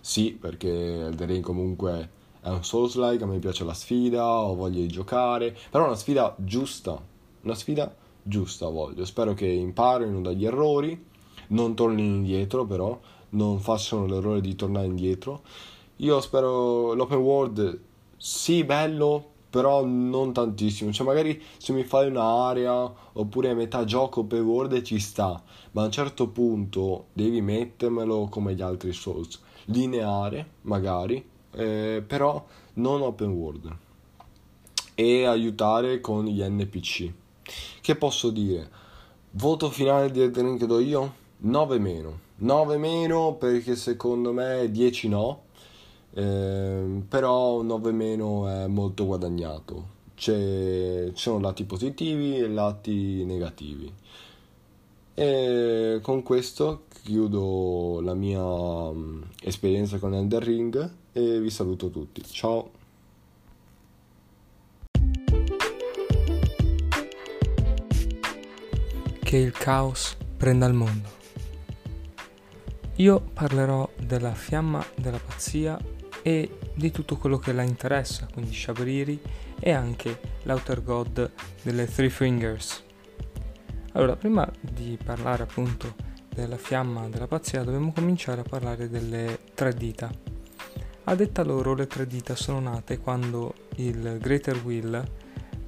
sì, 0.00 0.32
perché 0.32 1.04
Elden 1.04 1.26
Ring 1.26 1.44
comunque 1.44 2.08
è 2.40 2.48
un 2.48 2.64
Souls-like, 2.64 3.24
a 3.24 3.26
me 3.26 3.38
piace 3.38 3.62
la 3.64 3.74
sfida, 3.74 4.26
ho 4.26 4.54
voglia 4.54 4.80
di 4.80 4.88
giocare, 4.88 5.54
però 5.70 5.84
una 5.84 5.96
sfida 5.96 6.34
giusta, 6.38 6.98
una 7.42 7.54
sfida 7.54 7.94
giusta 8.22 8.68
voglio, 8.70 9.04
spero 9.04 9.34
che 9.34 9.46
imparino 9.46 10.22
dagli 10.22 10.46
errori 10.46 11.12
non 11.48 11.74
tornino 11.74 12.14
indietro 12.14 12.64
però, 12.64 12.98
non 13.30 13.60
facciano 13.60 14.06
l'errore 14.06 14.40
di 14.40 14.54
tornare 14.54 14.86
indietro. 14.86 15.42
Io 15.96 16.20
spero 16.20 16.92
l'open 16.94 17.18
world 17.18 17.80
sì 18.16 18.64
bello, 18.64 19.32
però 19.54 19.84
non 19.84 20.32
tantissimo. 20.32 20.90
Cioè 20.90 21.06
magari 21.06 21.40
se 21.58 21.72
mi 21.72 21.84
fai 21.84 22.08
un'area 22.08 22.92
oppure 23.12 23.50
a 23.50 23.54
metà 23.54 23.84
gioco 23.84 24.20
open 24.20 24.40
world 24.40 24.82
ci 24.82 24.98
sta, 24.98 25.40
ma 25.72 25.82
a 25.82 25.84
un 25.84 25.92
certo 25.92 26.28
punto 26.28 27.06
devi 27.12 27.40
mettermelo 27.40 28.26
come 28.28 28.54
gli 28.54 28.62
altri 28.62 28.92
Souls, 28.92 29.40
lineare 29.66 30.48
magari, 30.62 31.24
eh, 31.52 32.02
però 32.04 32.44
non 32.74 33.02
open 33.02 33.30
world. 33.30 33.76
E 34.96 35.24
aiutare 35.24 36.00
con 36.00 36.24
gli 36.24 36.42
NPC. 36.42 37.12
Che 37.80 37.96
posso 37.96 38.30
dire? 38.30 38.68
Voto 39.32 39.70
finale 39.70 40.10
di 40.10 40.20
Elden 40.20 40.44
Ring 40.44 40.64
do 40.64 40.78
io? 40.78 41.22
9 41.38 41.78
meno. 41.78 42.20
9 42.36 42.76
meno 42.78 43.34
perché 43.34 43.76
secondo 43.76 44.32
me 44.32 44.70
10 44.70 45.08
no, 45.08 45.42
eh, 46.14 47.02
però 47.08 47.62
9 47.62 47.92
meno 47.92 48.48
è 48.48 48.66
molto 48.66 49.06
guadagnato. 49.06 49.92
C'è, 50.14 51.10
ci 51.12 51.22
sono 51.22 51.40
lati 51.40 51.64
positivi 51.64 52.38
e 52.38 52.48
lati 52.48 53.24
negativi. 53.24 53.92
E 55.14 56.00
con 56.02 56.22
questo 56.22 56.84
chiudo 57.04 58.00
la 58.00 58.14
mia 58.14 58.42
um, 58.42 59.22
esperienza 59.42 59.98
con 59.98 60.14
Elder 60.14 60.42
Ring 60.42 60.92
e 61.12 61.40
vi 61.40 61.50
saluto 61.50 61.90
tutti. 61.90 62.22
Ciao! 62.24 62.70
Che 69.22 69.36
il 69.36 69.52
caos 69.52 70.16
prenda 70.36 70.66
il 70.66 70.74
mondo. 70.74 71.23
Io 72.98 73.20
parlerò 73.20 73.90
della 73.98 74.34
fiamma 74.34 74.84
della 74.94 75.18
pazzia 75.18 75.76
e 76.22 76.58
di 76.74 76.92
tutto 76.92 77.16
quello 77.16 77.38
che 77.38 77.52
la 77.52 77.62
interessa, 77.62 78.28
quindi 78.32 78.54
Shabriri 78.54 79.20
e 79.58 79.72
anche 79.72 80.20
l'Outer 80.44 80.82
God 80.84 81.30
delle 81.62 81.86
Three 81.86 82.08
Fingers. 82.08 82.84
Allora, 83.92 84.14
prima 84.14 84.48
di 84.60 84.96
parlare 85.02 85.42
appunto 85.42 85.96
della 86.32 86.56
fiamma 86.56 87.08
della 87.08 87.26
pazzia, 87.26 87.64
dobbiamo 87.64 87.92
cominciare 87.92 88.42
a 88.42 88.44
parlare 88.48 88.88
delle 88.88 89.40
tre 89.54 89.74
dita. 89.74 90.08
A 91.04 91.14
detta 91.16 91.42
loro, 91.42 91.74
le 91.74 91.88
tre 91.88 92.06
dita 92.06 92.36
sono 92.36 92.60
nate 92.60 92.98
quando 92.98 93.54
il 93.76 94.18
Greater 94.20 94.60
Will, 94.64 95.02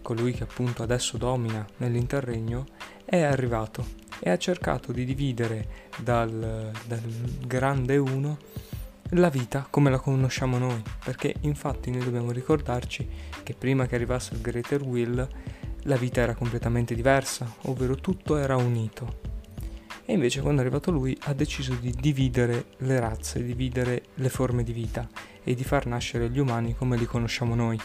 colui 0.01 0.33
che 0.33 0.45
appunto 0.45 0.85
adesso 0.85 1.17
domina 1.17 1.67
nell'interregno, 1.79 2.67
è 3.05 3.21
arrivato 3.21 4.05
e 4.21 4.31
ha 4.31 4.39
cercato 4.39 4.93
di 4.93 5.05
dividere 5.05 5.69
dal, 5.99 6.71
dal 6.87 7.03
grande 7.47 7.97
1 7.97 8.39
la 9.11 9.29
vita 9.29 9.67
come 9.69 9.91
la 9.91 9.99
conosciamo 9.99 10.59
noi, 10.59 10.83
perché 11.05 11.35
infatti 11.41 11.91
noi 11.91 12.03
dobbiamo 12.05 12.33
ricordarci 12.33 13.09
che 13.43 13.55
prima 13.55 13.87
che 13.87 13.95
arrivasse 13.95 14.35
il 14.35 14.41
Greater 14.41 14.83
Will 14.83 15.29
la 15.83 15.97
vita 15.97 16.21
era 16.21 16.35
completamente 16.35 16.95
diversa, 16.95 17.51
ovvero 17.63 17.95
tutto 17.95 18.37
era 18.37 18.57
unito. 18.57 19.35
E 20.05 20.13
invece 20.13 20.41
quando 20.41 20.61
è 20.61 20.65
arrivato 20.65 20.91
lui 20.91 21.17
ha 21.23 21.33
deciso 21.33 21.75
di 21.75 21.93
dividere 21.93 22.67
le 22.79 22.99
razze, 22.99 23.43
dividere 23.43 24.03
le 24.15 24.29
forme 24.29 24.63
di 24.63 24.73
vita 24.73 25.09
e 25.43 25.55
di 25.55 25.65
far 25.65 25.87
nascere 25.87 26.29
gli 26.29 26.39
umani 26.39 26.75
come 26.75 26.97
li 26.97 27.07
conosciamo 27.07 27.55
noi. 27.55 27.79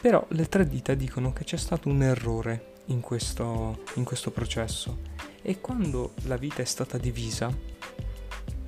Però 0.00 0.24
le 0.30 0.48
tre 0.48 0.66
dita 0.66 0.94
dicono 0.94 1.32
che 1.32 1.44
c'è 1.44 1.56
stato 1.56 1.88
un 1.88 2.02
errore 2.02 2.67
in 2.88 3.00
questo, 3.00 3.84
in 3.94 4.04
questo 4.04 4.30
processo 4.30 5.16
e 5.42 5.60
quando 5.60 6.12
la 6.24 6.36
vita 6.36 6.62
è 6.62 6.64
stata 6.64 6.98
divisa, 6.98 7.50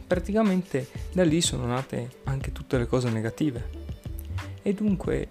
praticamente 0.07 0.89
da 1.12 1.25
lì 1.25 1.41
sono 1.41 1.66
nate 1.66 2.11
anche 2.25 2.53
tutte 2.53 2.79
le 2.79 2.87
cose 2.87 3.11
negative. 3.11 3.79
E 4.62 4.75
dunque 4.75 5.29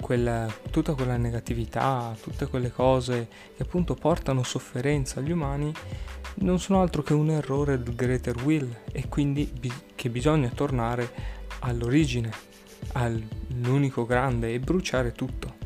quella, 0.00 0.52
tutta 0.70 0.94
quella 0.94 1.16
negatività, 1.16 2.16
tutte 2.20 2.46
quelle 2.46 2.70
cose 2.70 3.28
che 3.56 3.62
appunto 3.62 3.94
portano 3.94 4.42
sofferenza 4.42 5.20
agli 5.20 5.32
umani, 5.32 5.72
non 6.36 6.58
sono 6.60 6.80
altro 6.80 7.02
che 7.02 7.14
un 7.14 7.30
errore 7.30 7.82
del 7.82 7.94
Greater 7.94 8.42
Will 8.42 8.74
e 8.92 9.08
quindi 9.08 9.44
bi- 9.44 9.72
che 9.94 10.08
bisogna 10.08 10.48
tornare 10.50 11.10
all'origine, 11.60 12.30
all'unico 12.92 14.06
grande 14.06 14.54
e 14.54 14.60
bruciare 14.60 15.12
tutto. 15.12 15.57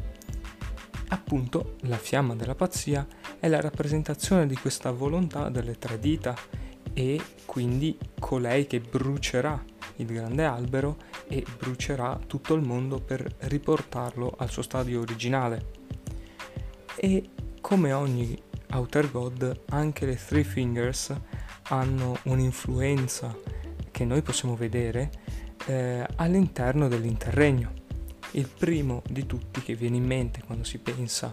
Appunto, 1.12 1.76
la 1.80 1.98
fiamma 1.98 2.34
della 2.34 2.54
pazzia 2.54 3.06
è 3.38 3.46
la 3.46 3.60
rappresentazione 3.60 4.46
di 4.46 4.56
questa 4.56 4.90
volontà 4.92 5.50
delle 5.50 5.76
tre 5.76 5.98
dita 5.98 6.34
e 6.94 7.20
quindi 7.44 7.98
colei 8.18 8.66
che 8.66 8.80
brucerà 8.80 9.62
il 9.96 10.06
grande 10.06 10.44
albero 10.44 10.96
e 11.28 11.44
brucerà 11.58 12.18
tutto 12.26 12.54
il 12.54 12.62
mondo 12.62 12.98
per 12.98 13.30
riportarlo 13.40 14.34
al 14.38 14.48
suo 14.48 14.62
stadio 14.62 15.00
originale. 15.00 15.70
E 16.96 17.28
come 17.60 17.92
ogni 17.92 18.40
Outer 18.72 19.10
God, 19.10 19.64
anche 19.68 20.06
le 20.06 20.16
Three 20.16 20.44
Fingers 20.44 21.14
hanno 21.64 22.16
un'influenza 22.24 23.36
che 23.90 24.04
noi 24.06 24.22
possiamo 24.22 24.56
vedere 24.56 25.10
eh, 25.66 26.06
all'interno 26.16 26.88
dell'interregno. 26.88 27.81
Il 28.32 28.48
primo 28.48 29.02
di 29.08 29.26
tutti 29.26 29.60
che 29.60 29.74
viene 29.74 29.96
in 29.96 30.06
mente 30.06 30.42
quando 30.44 30.64
si 30.64 30.78
pensa 30.78 31.32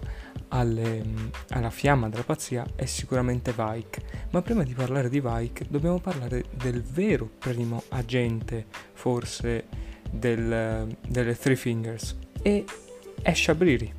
alle, 0.50 1.04
alla 1.50 1.70
fiamma 1.70 2.10
della 2.10 2.24
pazzia 2.24 2.66
è 2.76 2.86
sicuramente 2.86 3.54
Vike, 3.56 4.28
ma 4.32 4.41
prima 4.41 4.64
di 4.64 4.74
parlare 4.74 5.10
di 5.10 5.22
Vike 5.22 5.66
dobbiamo 5.70 6.00
parlare 6.00 6.45
del 6.52 6.82
vero 6.82 7.30
primo 7.39 7.84
agente, 7.89 8.66
forse, 8.93 9.66
del, 10.12 10.95
delle 11.08 11.38
Three 11.38 11.56
Fingers, 11.56 12.18
e 12.41 12.66
è 13.22 13.34
Shabriri. 13.34 13.93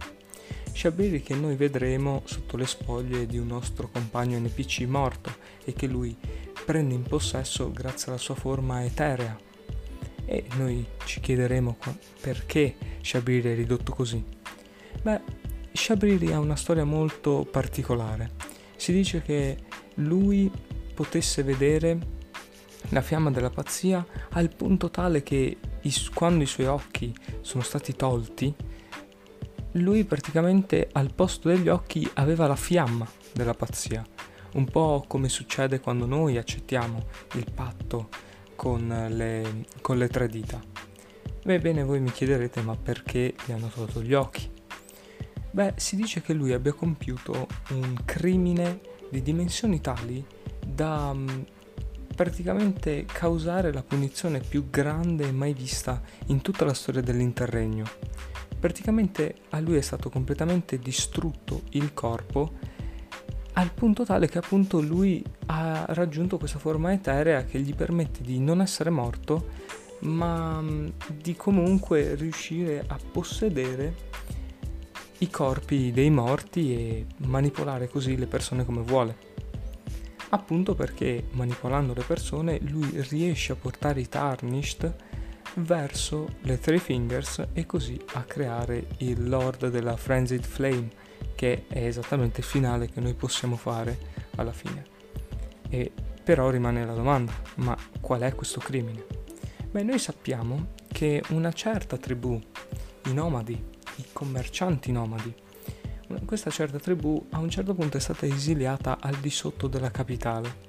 Shabriri 0.73 1.23
che 1.23 1.35
noi 1.35 1.57
vedremo 1.57 2.23
sotto 2.25 2.57
le 2.57 2.67
spoglie 2.67 3.27
di 3.27 3.39
un 3.39 3.47
nostro 3.47 3.89
compagno 3.91 4.39
NPC 4.39 4.81
morto 4.83 5.35
e 5.65 5.73
che 5.73 5.87
lui 5.87 6.17
prende 6.65 6.95
in 6.95 7.03
possesso 7.03 7.71
grazie 7.73 8.09
alla 8.09 8.21
sua 8.21 8.35
forma 8.35 8.85
eterea. 8.85 9.49
E 10.31 10.45
noi 10.57 10.87
ci 11.07 11.19
chiederemo 11.19 11.77
perché 12.21 12.77
Shabriri 13.01 13.51
è 13.51 13.55
ridotto 13.57 13.93
così. 13.93 14.25
Beh, 15.03 15.21
Shabriri 15.73 16.33
ha 16.33 16.39
una 16.39 16.55
storia 16.55 16.85
molto 16.85 17.45
particolare. 17.51 18.31
Si 18.77 18.93
dice 18.93 19.23
che 19.23 19.57
lui 19.95 20.49
potesse 20.95 21.43
vedere 21.43 21.99
la 22.91 23.01
fiamma 23.01 23.33
della 23.33 23.51
pazzia 23.51 24.07
al 24.31 24.55
punto 24.55 24.89
tale 24.89 25.25
che 25.25 25.57
quando 26.15 26.45
i 26.45 26.47
suoi 26.47 26.67
occhi 26.67 27.13
sono 27.41 27.65
stati 27.65 27.97
tolti, 27.97 28.55
lui 29.73 30.05
praticamente 30.05 30.91
al 30.93 31.13
posto 31.13 31.49
degli 31.49 31.69
occhi 31.69 32.09
aveva 32.15 32.47
la 32.47 32.55
fiamma 32.55 33.09
della 33.33 33.55
pazzia, 33.55 34.07
un 34.53 34.65
po' 34.67 35.05
come 35.09 35.29
succede 35.29 35.81
quando 35.81 36.07
noi 36.07 36.37
accettiamo 36.37 37.05
il 37.35 37.47
patto 37.53 38.29
con 38.61 39.07
le, 39.09 39.65
con 39.81 39.97
le 39.97 40.09
tre 40.09 40.29
dita. 40.29 40.61
Ebbene, 41.43 41.83
voi 41.83 41.99
mi 41.99 42.13
chiederete 42.13 42.61
ma 42.61 42.77
perché 42.77 43.35
gli 43.47 43.53
hanno 43.53 43.69
tolto 43.69 44.03
gli 44.03 44.13
occhi? 44.13 44.51
Beh, 45.51 45.73
si 45.77 45.97
dice 45.97 46.21
che 46.21 46.35
lui 46.35 46.53
abbia 46.53 46.75
compiuto 46.75 47.47
un 47.71 48.03
crimine 48.05 48.81
di 49.09 49.23
dimensioni 49.23 49.81
tali 49.81 50.23
da 50.63 51.09
um, 51.09 51.43
praticamente 52.15 53.07
causare 53.07 53.73
la 53.73 53.83
punizione 53.83 54.41
più 54.41 54.69
grande 54.69 55.33
mai 55.33 55.55
vista 55.55 56.03
in 56.27 56.43
tutta 56.43 56.67
la 56.67 56.75
storia 56.75 57.01
dell'interregno. 57.01 57.85
Praticamente 58.59 59.37
a 59.49 59.61
lui 59.61 59.79
è 59.79 59.81
stato 59.81 60.11
completamente 60.11 60.79
distrutto 60.79 61.63
il 61.71 61.95
corpo 61.95 62.59
al 63.55 63.73
punto 63.73 64.05
tale 64.05 64.29
che 64.29 64.39
appunto 64.39 64.81
lui 64.81 65.25
ha 65.47 65.85
raggiunto 65.89 66.39
questa 66.39 66.59
forma 66.59 66.93
eterea 66.93 67.45
che 67.45 67.61
gli 67.61 67.75
permette 67.75 68.23
di 68.23 68.39
non 68.39 68.61
essere 68.61 68.91
morto 68.91 69.49
ma 70.01 70.61
mm, 70.61 70.89
di 71.17 71.35
comunque 71.37 72.15
riuscire 72.15 72.85
a 72.87 72.99
possedere 73.11 74.09
i 75.19 75.31
corpi 75.31 75.91
dei 75.93 76.11
morti 76.11 76.75
e 76.75 77.07
manipolare 77.27 77.89
così 77.89 78.17
le 78.17 78.27
persone 78.27 78.65
come 78.65 78.81
vuole. 78.81 79.29
Appunto 80.31 80.75
perché 80.75 81.25
manipolando 81.33 81.93
le 81.93 82.05
persone 82.05 82.59
lui 82.63 82.89
riesce 83.09 83.53
a 83.53 83.57
portare 83.57 84.01
i 84.01 84.09
Tarnished 84.09 84.95
verso 85.57 86.29
le 86.43 86.59
Three 86.59 86.79
Fingers 86.79 87.49
e 87.53 87.67
così 87.67 88.01
a 88.15 88.23
creare 88.23 88.87
il 88.99 89.29
Lord 89.29 89.69
della 89.69 89.97
Frenzied 89.97 90.45
Flame 90.45 91.00
che 91.41 91.65
è 91.69 91.87
esattamente 91.87 92.41
il 92.41 92.47
finale 92.47 92.91
che 92.91 93.01
noi 93.01 93.15
possiamo 93.15 93.57
fare 93.57 93.99
alla 94.37 94.53
fine. 94.53 94.85
E 95.71 95.91
però 96.23 96.51
rimane 96.51 96.85
la 96.85 96.93
domanda, 96.93 97.33
ma 97.55 97.75
qual 97.99 98.21
è 98.21 98.35
questo 98.35 98.61
crimine? 98.61 99.07
Beh, 99.71 99.83
noi 99.83 99.99
sappiamo 99.99 100.73
che 100.87 101.23
una 101.29 101.51
certa 101.51 101.97
tribù, 101.97 102.39
i 103.07 103.15
nomadi, 103.15 103.55
i 103.55 104.05
commercianti 104.13 104.93
nomadi, 104.93 105.35
questa 106.27 106.51
certa 106.51 106.79
tribù 106.79 107.29
a 107.31 107.39
un 107.39 107.49
certo 107.49 107.73
punto 107.73 107.97
è 107.97 108.01
stata 108.01 108.27
esiliata 108.27 108.99
al 109.01 109.15
di 109.15 109.31
sotto 109.31 109.67
della 109.67 109.91
capitale. 109.91 110.69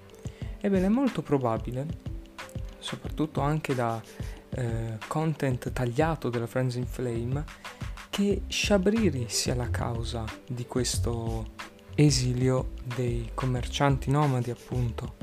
Ebbene, 0.61 0.85
è 0.85 0.89
molto 0.89 1.21
probabile, 1.21 1.85
soprattutto 2.79 3.41
anche 3.41 3.75
da 3.75 4.01
eh, 4.51 4.97
content 5.05 5.73
tagliato 5.73 6.29
della 6.29 6.47
Friends 6.47 6.75
in 6.75 6.87
Flame, 6.87 7.43
che 8.11 8.41
Shabriri 8.47 9.27
sia 9.29 9.55
la 9.55 9.69
causa 9.69 10.25
di 10.45 10.67
questo 10.67 11.53
esilio 11.95 12.73
dei 12.93 13.31
commercianti 13.33 14.11
nomadi, 14.11 14.51
appunto. 14.51 15.15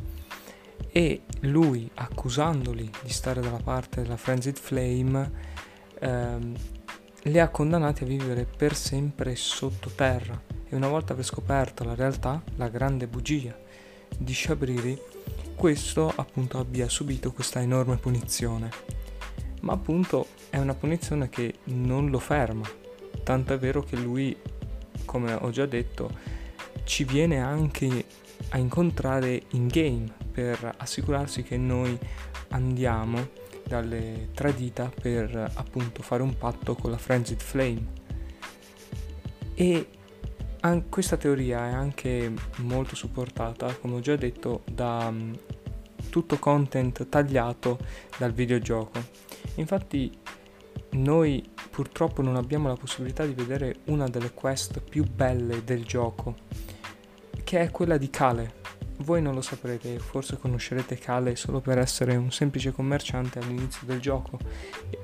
E 0.90 1.24
lui, 1.40 1.90
accusandoli 1.92 2.90
di 3.02 3.10
stare 3.10 3.42
dalla 3.42 3.60
parte 3.62 4.00
della 4.00 4.16
Frenzied 4.16 4.56
Flame, 4.56 5.30
ehm, 6.00 6.56
li 7.24 7.38
ha 7.38 7.48
condannati 7.50 8.04
a 8.04 8.06
vivere 8.06 8.46
per 8.46 8.74
sempre 8.74 9.36
sottoterra 9.36 10.40
e 10.66 10.74
una 10.74 10.88
volta 10.88 11.12
aver 11.12 11.26
scoperto 11.26 11.84
la 11.84 11.94
realtà, 11.94 12.42
la 12.56 12.68
grande 12.68 13.06
bugia 13.06 13.54
di 14.16 14.32
Shabriri, 14.32 14.98
questo 15.54 16.10
appunto 16.16 16.58
abbia 16.58 16.88
subito 16.88 17.32
questa 17.32 17.60
enorme 17.60 17.98
punizione. 17.98 18.70
Ma 19.60 19.72
appunto 19.72 20.26
è 20.50 20.58
una 20.58 20.74
punizione 20.74 21.28
che 21.28 21.56
non 21.64 22.10
lo 22.10 22.18
ferma, 22.18 22.68
tanto 23.22 23.54
è 23.54 23.58
vero 23.58 23.82
che 23.82 23.96
lui, 23.96 24.36
come 25.04 25.32
ho 25.32 25.50
già 25.50 25.66
detto, 25.66 26.10
ci 26.84 27.04
viene 27.04 27.40
anche 27.40 28.04
a 28.50 28.58
incontrare 28.58 29.42
in 29.52 29.66
game 29.66 30.06
per 30.30 30.74
assicurarsi 30.78 31.42
che 31.42 31.56
noi 31.56 31.98
andiamo 32.50 33.28
dalle 33.66 34.30
tre 34.32 34.54
dita 34.54 34.90
per 35.00 35.52
appunto 35.54 36.02
fare 36.02 36.22
un 36.22 36.36
patto 36.38 36.74
con 36.74 36.90
la 36.90 36.98
Frenzied 36.98 37.40
Flame. 37.40 37.96
E 39.54 39.88
an- 40.60 40.88
questa 40.88 41.16
teoria 41.16 41.68
è 41.68 41.72
anche 41.72 42.32
molto 42.58 42.96
supportata, 42.96 43.74
come 43.74 43.96
ho 43.96 44.00
già 44.00 44.16
detto, 44.16 44.62
da 44.70 45.06
um, 45.08 45.36
tutto 46.08 46.38
content 46.38 47.08
tagliato 47.08 47.78
dal 48.16 48.32
videogioco. 48.32 49.26
Infatti 49.56 50.16
noi 50.90 51.48
purtroppo 51.70 52.22
non 52.22 52.36
abbiamo 52.36 52.68
la 52.68 52.76
possibilità 52.76 53.24
di 53.24 53.34
vedere 53.34 53.76
una 53.86 54.08
delle 54.08 54.32
quest 54.32 54.80
più 54.80 55.04
belle 55.04 55.64
del 55.64 55.84
gioco, 55.84 56.34
che 57.44 57.60
è 57.60 57.70
quella 57.70 57.96
di 57.96 58.10
Kale, 58.10 58.58
voi 59.02 59.22
non 59.22 59.34
lo 59.34 59.42
saprete, 59.42 59.98
forse 60.00 60.38
conoscerete 60.38 60.98
Kale 60.98 61.36
solo 61.36 61.60
per 61.60 61.78
essere 61.78 62.16
un 62.16 62.32
semplice 62.32 62.72
commerciante 62.72 63.38
all'inizio 63.38 63.86
del 63.86 64.00
gioco 64.00 64.38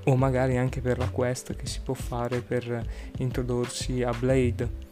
o 0.05 0.17
magari 0.17 0.57
anche 0.57 0.81
per 0.81 0.99
la 0.99 1.09
quest 1.11 1.55
che 1.55 1.67
si 1.67 1.81
può 1.81 1.95
fare 1.95 2.41
per 2.41 2.85
introdursi 3.19 4.03
a 4.03 4.13
Blade. 4.13 4.83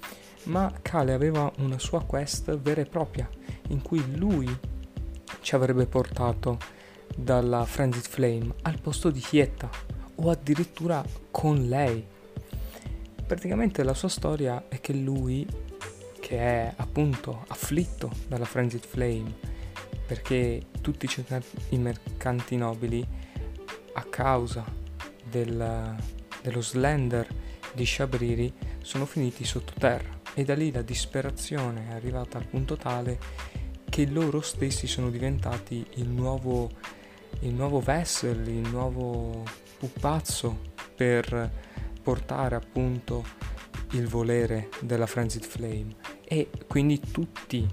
Ma 0.44 0.72
Kale 0.80 1.12
aveva 1.12 1.50
una 1.58 1.78
sua 1.78 2.04
quest 2.04 2.56
vera 2.58 2.80
e 2.80 2.86
propria 2.86 3.28
in 3.68 3.82
cui 3.82 4.16
lui 4.16 4.48
ci 5.40 5.54
avrebbe 5.54 5.86
portato 5.86 6.58
dalla 7.16 7.64
Frenzied 7.64 8.06
Flame 8.06 8.54
al 8.62 8.80
posto 8.80 9.10
di 9.10 9.22
Hietta 9.30 9.70
o 10.16 10.30
addirittura 10.30 11.04
con 11.30 11.68
lei. 11.68 12.04
Praticamente 13.26 13.82
la 13.82 13.94
sua 13.94 14.08
storia 14.08 14.64
è 14.68 14.80
che 14.80 14.92
lui, 14.92 15.46
che 16.20 16.38
è 16.38 16.72
appunto 16.76 17.44
afflitto 17.48 18.10
dalla 18.28 18.44
Frenzied 18.44 18.84
Flame, 18.84 19.34
perché 20.06 20.66
tutti 20.80 21.08
i 21.70 21.78
mercanti 21.78 22.56
nobili, 22.56 23.06
a 23.94 24.04
causa 24.04 24.64
del, 25.22 25.96
dello 26.42 26.60
slender 26.62 27.26
di 27.72 27.86
Shabriri, 27.86 28.52
sono 28.82 29.06
finiti 29.06 29.44
sottoterra 29.44 30.20
e 30.34 30.44
da 30.44 30.54
lì 30.54 30.72
la 30.72 30.82
disperazione 30.82 31.88
è 31.88 31.92
arrivata 31.92 32.38
al 32.38 32.46
punto 32.46 32.76
tale 32.76 33.18
che 33.88 34.06
loro 34.06 34.40
stessi 34.40 34.86
sono 34.86 35.10
diventati 35.10 35.84
il 35.96 36.08
nuovo, 36.08 36.70
il 37.40 37.54
nuovo 37.54 37.80
vessel, 37.80 38.46
il 38.48 38.68
nuovo 38.68 39.44
pupazzo 39.78 40.70
per 40.94 41.50
portare 42.02 42.54
appunto 42.54 43.24
il 43.92 44.06
volere 44.06 44.68
della 44.80 45.06
Frenzied 45.06 45.44
Flame. 45.44 45.96
E 46.24 46.48
quindi 46.66 47.00
tutti 47.00 47.68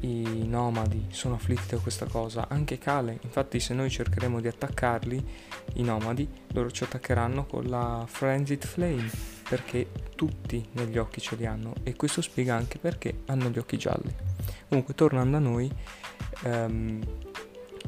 i 0.00 0.46
nomadi 0.46 1.06
sono 1.10 1.34
afflitti 1.34 1.74
da 1.74 1.78
questa 1.78 2.06
cosa, 2.06 2.46
anche 2.48 2.78
Kale, 2.78 3.18
infatti 3.22 3.60
se 3.60 3.74
noi 3.74 3.90
cercheremo 3.90 4.40
di 4.40 4.48
attaccarli, 4.48 5.24
i 5.74 5.82
nomadi, 5.82 6.28
loro 6.52 6.70
ci 6.70 6.84
attaccheranno 6.84 7.44
con 7.46 7.64
la 7.64 8.04
Frenzied 8.06 8.64
Flame 8.64 9.10
perché 9.48 9.90
tutti 10.14 10.66
negli 10.72 10.96
occhi 10.96 11.20
ce 11.20 11.36
li 11.36 11.44
hanno. 11.44 11.74
E 11.82 11.96
questo 11.96 12.22
spiega 12.22 12.54
anche 12.54 12.78
perché 12.78 13.22
hanno 13.26 13.48
gli 13.50 13.58
occhi 13.58 13.76
gialli. 13.76 14.14
Comunque 14.68 14.94
tornando 14.94 15.36
a 15.36 15.40
noi, 15.40 15.70
ehm, 16.44 17.00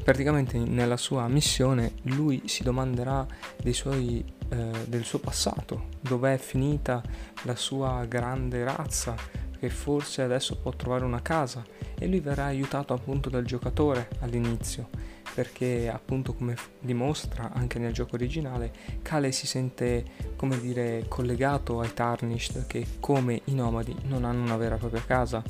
praticamente 0.03 0.57
nella 0.57 0.97
sua 0.97 1.27
missione 1.27 1.93
lui 2.03 2.43
si 2.45 2.63
domanderà 2.63 3.25
suoi, 3.71 4.23
eh, 4.49 4.71
del 4.87 5.03
suo 5.03 5.19
passato, 5.19 5.87
dov'è 5.99 6.37
finita 6.37 7.01
la 7.43 7.55
sua 7.55 8.05
grande 8.05 8.63
razza, 8.63 9.15
che 9.59 9.69
forse 9.69 10.21
adesso 10.21 10.57
può 10.57 10.71
trovare 10.71 11.05
una 11.05 11.21
casa 11.21 11.63
e 11.97 12.07
lui 12.07 12.19
verrà 12.19 12.45
aiutato 12.45 12.93
appunto 12.93 13.29
dal 13.29 13.45
giocatore 13.45 14.09
all'inizio 14.19 14.89
perché 15.33 15.89
appunto 15.89 16.33
come 16.33 16.55
dimostra 16.79 17.51
anche 17.53 17.79
nel 17.79 17.93
gioco 17.93 18.15
originale 18.15 18.71
Kale 19.01 19.31
si 19.31 19.47
sente 19.47 20.03
come 20.35 20.59
dire 20.59 21.05
collegato 21.07 21.79
ai 21.79 21.93
Tarnished 21.93 22.67
che 22.67 22.85
come 22.99 23.41
i 23.45 23.55
nomadi 23.55 23.95
non 24.03 24.25
hanno 24.25 24.43
una 24.43 24.57
vera 24.57 24.75
e 24.75 24.79
propria 24.79 25.03
casa 25.03 25.41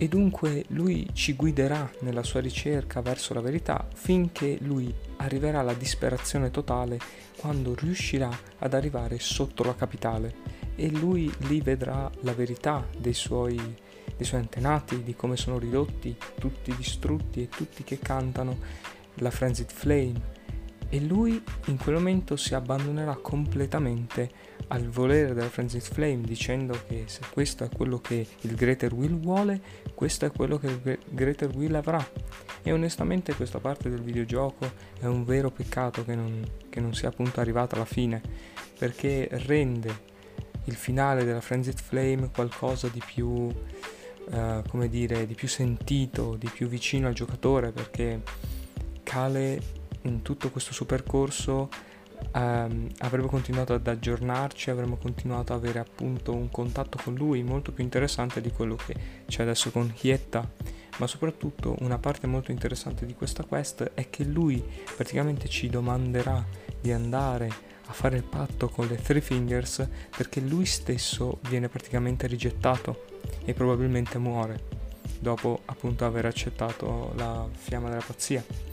e 0.00 0.06
dunque 0.06 0.64
lui 0.68 1.08
ci 1.12 1.34
guiderà 1.34 1.90
nella 2.02 2.22
sua 2.22 2.38
ricerca 2.38 3.00
verso 3.00 3.34
la 3.34 3.40
verità 3.40 3.88
finché 3.92 4.56
lui 4.60 4.94
arriverà 5.16 5.58
alla 5.58 5.74
disperazione 5.74 6.52
totale 6.52 7.00
quando 7.36 7.74
riuscirà 7.74 8.30
ad 8.58 8.74
arrivare 8.74 9.18
sotto 9.18 9.64
la 9.64 9.74
capitale. 9.74 10.32
E 10.76 10.88
lui 10.88 11.28
lì 11.48 11.60
vedrà 11.60 12.08
la 12.20 12.32
verità 12.32 12.86
dei 12.96 13.12
suoi, 13.12 13.56
dei 13.56 14.24
suoi 14.24 14.40
antenati, 14.40 15.02
di 15.02 15.16
come 15.16 15.36
sono 15.36 15.58
ridotti, 15.58 16.16
tutti 16.38 16.72
distrutti 16.76 17.42
e 17.42 17.48
tutti 17.48 17.82
che 17.82 17.98
cantano. 17.98 18.56
La 19.14 19.32
Frenzied 19.32 19.72
Flame 19.72 20.36
e 20.90 21.00
lui 21.00 21.42
in 21.66 21.76
quel 21.76 21.96
momento 21.96 22.36
si 22.36 22.54
abbandonerà 22.54 23.14
completamente 23.16 24.30
al 24.68 24.88
volere 24.88 25.34
della 25.34 25.48
Frenzied 25.48 25.82
Flame 25.82 26.20
dicendo 26.22 26.78
che 26.86 27.04
se 27.06 27.20
questo 27.30 27.64
è 27.64 27.68
quello 27.68 28.00
che 28.00 28.26
il 28.40 28.54
Greater 28.54 28.92
Will 28.92 29.18
vuole, 29.18 29.60
questo 29.94 30.26
è 30.26 30.30
quello 30.30 30.58
che 30.58 30.66
il 30.66 30.98
Greater 31.08 31.50
Will 31.54 31.74
avrà. 31.74 32.06
E 32.62 32.72
onestamente 32.72 33.34
questa 33.34 33.60
parte 33.60 33.88
del 33.88 34.02
videogioco 34.02 34.70
è 34.98 35.06
un 35.06 35.24
vero 35.24 35.50
peccato 35.50 36.04
che 36.04 36.14
non, 36.14 36.44
che 36.68 36.80
non 36.80 36.94
sia 36.94 37.08
appunto 37.08 37.40
arrivata 37.40 37.76
alla 37.76 37.84
fine, 37.84 38.20
perché 38.78 39.28
rende 39.30 40.06
il 40.64 40.74
finale 40.74 41.24
della 41.24 41.40
Frenzied 41.40 41.78
Flame 41.78 42.30
qualcosa 42.30 42.88
di 42.88 43.02
più, 43.04 43.26
uh, 43.26 44.62
come 44.68 44.88
dire, 44.88 45.26
di 45.26 45.34
più 45.34 45.48
sentito, 45.48 46.36
di 46.36 46.50
più 46.52 46.68
vicino 46.68 47.08
al 47.08 47.14
giocatore, 47.14 47.72
perché 47.72 48.22
Kale 49.02 49.77
in 50.02 50.22
tutto 50.22 50.50
questo 50.50 50.72
suo 50.72 50.86
percorso 50.86 51.68
um, 52.32 52.88
avrebbe 52.98 53.26
continuato 53.26 53.74
ad 53.74 53.86
aggiornarci, 53.86 54.70
avremmo 54.70 54.96
continuato 54.96 55.52
ad 55.52 55.62
avere 55.62 55.78
appunto 55.78 56.34
un 56.34 56.50
contatto 56.50 56.98
con 57.02 57.14
lui 57.14 57.42
molto 57.42 57.72
più 57.72 57.84
interessante 57.84 58.40
di 58.40 58.50
quello 58.50 58.76
che 58.76 58.94
c'è 59.26 59.42
adesso 59.42 59.70
con 59.70 59.92
Hietta. 60.00 60.76
Ma 60.98 61.06
soprattutto 61.06 61.76
una 61.80 61.98
parte 61.98 62.26
molto 62.26 62.50
interessante 62.50 63.06
di 63.06 63.14
questa 63.14 63.44
quest 63.44 63.92
è 63.94 64.10
che 64.10 64.24
lui 64.24 64.62
praticamente 64.96 65.48
ci 65.48 65.68
domanderà 65.68 66.44
di 66.80 66.90
andare 66.90 67.46
a 67.86 67.92
fare 67.92 68.16
il 68.16 68.24
patto 68.24 68.68
con 68.68 68.86
le 68.86 68.96
Three 68.96 69.20
Fingers 69.20 69.86
perché 70.16 70.40
lui 70.40 70.66
stesso 70.66 71.38
viene 71.48 71.68
praticamente 71.68 72.26
rigettato 72.26 73.04
e 73.44 73.54
probabilmente 73.54 74.18
muore 74.18 74.76
dopo 75.20 75.62
appunto 75.66 76.04
aver 76.04 76.26
accettato 76.26 77.12
la 77.16 77.46
fiamma 77.52 77.88
della 77.88 78.02
pazzia. 78.04 78.67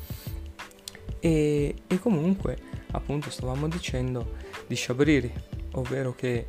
E, 1.26 1.74
e 1.88 1.98
comunque, 1.98 2.56
appunto, 2.92 3.32
stavamo 3.32 3.68
dicendo 3.68 4.36
di 4.68 4.76
Shabriri, 4.76 5.34
ovvero 5.72 6.14
che 6.14 6.46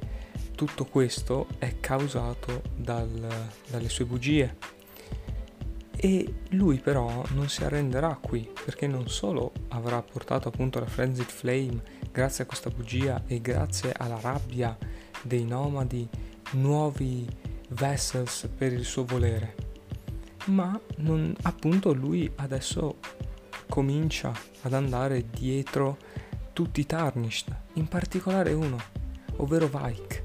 tutto 0.54 0.84
questo 0.84 1.46
è 1.56 1.80
causato 1.80 2.60
dal, 2.76 3.48
dalle 3.70 3.88
sue 3.88 4.04
bugie. 4.04 4.54
E 5.96 6.34
lui 6.50 6.76
però 6.76 7.24
non 7.32 7.48
si 7.48 7.64
arrenderà 7.64 8.18
qui, 8.20 8.46
perché 8.66 8.86
non 8.86 9.08
solo 9.08 9.52
avrà 9.68 10.02
portato 10.02 10.48
appunto 10.48 10.78
la 10.78 10.84
Frenzied 10.84 11.30
Flame 11.30 11.82
grazie 12.12 12.44
a 12.44 12.46
questa 12.46 12.68
bugia 12.68 13.22
e 13.26 13.40
grazie 13.40 13.94
alla 13.96 14.20
rabbia 14.20 14.76
dei 15.22 15.46
nomadi 15.46 16.06
nuovi 16.50 17.26
vessels 17.70 18.46
per 18.54 18.74
il 18.74 18.84
suo 18.84 19.06
volere, 19.06 19.54
ma 20.46 20.78
non, 20.96 21.34
appunto 21.44 21.94
lui 21.94 22.30
adesso 22.36 22.98
comincia 23.68 24.32
ad 24.62 24.72
andare 24.72 25.26
dietro 25.30 25.98
tutti 26.52 26.80
i 26.80 26.86
Tarnished, 26.86 27.54
in 27.74 27.86
particolare 27.86 28.52
uno, 28.52 28.78
ovvero 29.36 29.68
Vaik. 29.68 30.24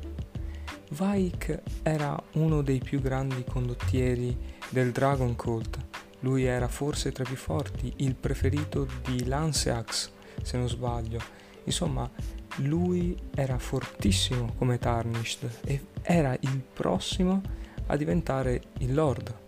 Vaik 0.92 1.62
era 1.84 2.22
uno 2.34 2.62
dei 2.62 2.80
più 2.80 3.02
grandi 3.02 3.44
condottieri 3.44 4.38
del 4.70 4.92
Dragon 4.92 5.36
Cult. 5.36 5.78
Lui 6.22 6.44
era 6.44 6.68
forse 6.68 7.12
tra 7.12 7.24
i 7.24 7.28
più 7.28 7.36
forti, 7.36 7.94
il 7.98 8.16
preferito 8.16 8.88
di 9.04 9.26
Lanceax, 9.26 10.12
se 10.42 10.58
non 10.58 10.70
sbaglio. 10.70 11.20
Insomma, 11.64 12.10
lui 12.58 13.18
era 13.36 13.58
fortissimo 13.58 14.54
come 14.58 14.78
Tarnished 14.78 15.60
e 15.66 15.86
era 16.02 16.36
il 16.40 16.62
prossimo 16.74 17.42
a 17.88 17.96
diventare 17.96 18.62
il 18.80 18.94
Lord 18.94 19.41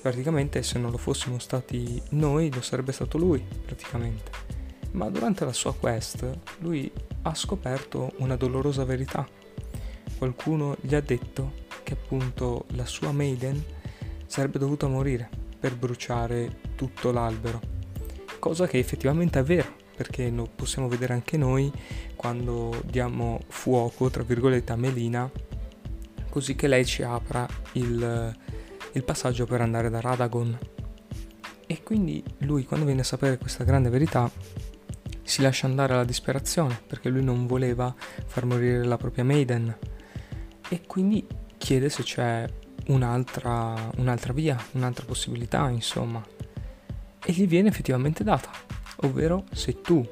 praticamente 0.00 0.62
se 0.62 0.78
non 0.78 0.90
lo 0.90 0.96
fossimo 0.96 1.38
stati 1.38 2.00
noi 2.10 2.52
lo 2.52 2.60
sarebbe 2.60 2.92
stato 2.92 3.18
lui 3.18 3.44
praticamente. 3.64 4.30
Ma 4.92 5.08
durante 5.08 5.44
la 5.44 5.52
sua 5.52 5.74
quest 5.74 6.26
lui 6.58 6.90
ha 7.22 7.34
scoperto 7.34 8.12
una 8.16 8.36
dolorosa 8.36 8.84
verità. 8.84 9.26
Qualcuno 10.18 10.76
gli 10.80 10.94
ha 10.94 11.00
detto 11.00 11.52
che 11.82 11.92
appunto 11.92 12.66
la 12.74 12.86
sua 12.86 13.12
maiden 13.12 13.62
sarebbe 14.26 14.58
dovuta 14.58 14.86
morire 14.86 15.28
per 15.58 15.76
bruciare 15.76 16.60
tutto 16.74 17.12
l'albero. 17.12 17.60
Cosa 18.38 18.66
che 18.66 18.78
effettivamente 18.78 19.38
è 19.38 19.42
vera 19.42 19.78
perché 19.94 20.30
lo 20.30 20.48
possiamo 20.54 20.88
vedere 20.88 21.12
anche 21.12 21.36
noi 21.36 21.70
quando 22.16 22.82
diamo 22.86 23.40
fuoco 23.48 24.08
tra 24.08 24.22
virgolette 24.22 24.72
a 24.72 24.76
Melina 24.76 25.30
così 26.30 26.54
che 26.54 26.68
lei 26.68 26.86
ci 26.86 27.02
apra 27.02 27.46
il 27.72 28.34
il 28.92 29.04
passaggio 29.04 29.46
per 29.46 29.60
andare 29.60 29.90
da 29.90 30.00
Radagon. 30.00 30.58
E 31.66 31.82
quindi 31.82 32.22
lui 32.38 32.64
quando 32.64 32.86
viene 32.86 33.02
a 33.02 33.04
sapere 33.04 33.38
questa 33.38 33.64
grande 33.64 33.90
verità 33.90 34.30
si 35.22 35.42
lascia 35.42 35.66
andare 35.66 35.92
alla 35.92 36.04
disperazione 36.04 36.80
perché 36.86 37.08
lui 37.08 37.22
non 37.22 37.46
voleva 37.46 37.94
far 38.26 38.44
morire 38.44 38.84
la 38.84 38.96
propria 38.96 39.24
Maiden. 39.24 39.76
E 40.68 40.80
quindi 40.86 41.26
chiede 41.58 41.88
se 41.88 42.02
c'è 42.02 42.46
un'altra, 42.86 43.90
un'altra 43.96 44.32
via, 44.32 44.60
un'altra 44.72 45.04
possibilità 45.04 45.68
insomma. 45.68 46.24
E 47.24 47.32
gli 47.32 47.46
viene 47.46 47.68
effettivamente 47.68 48.24
data 48.24 48.50
ovvero 49.02 49.44
se 49.52 49.80
tu 49.80 50.06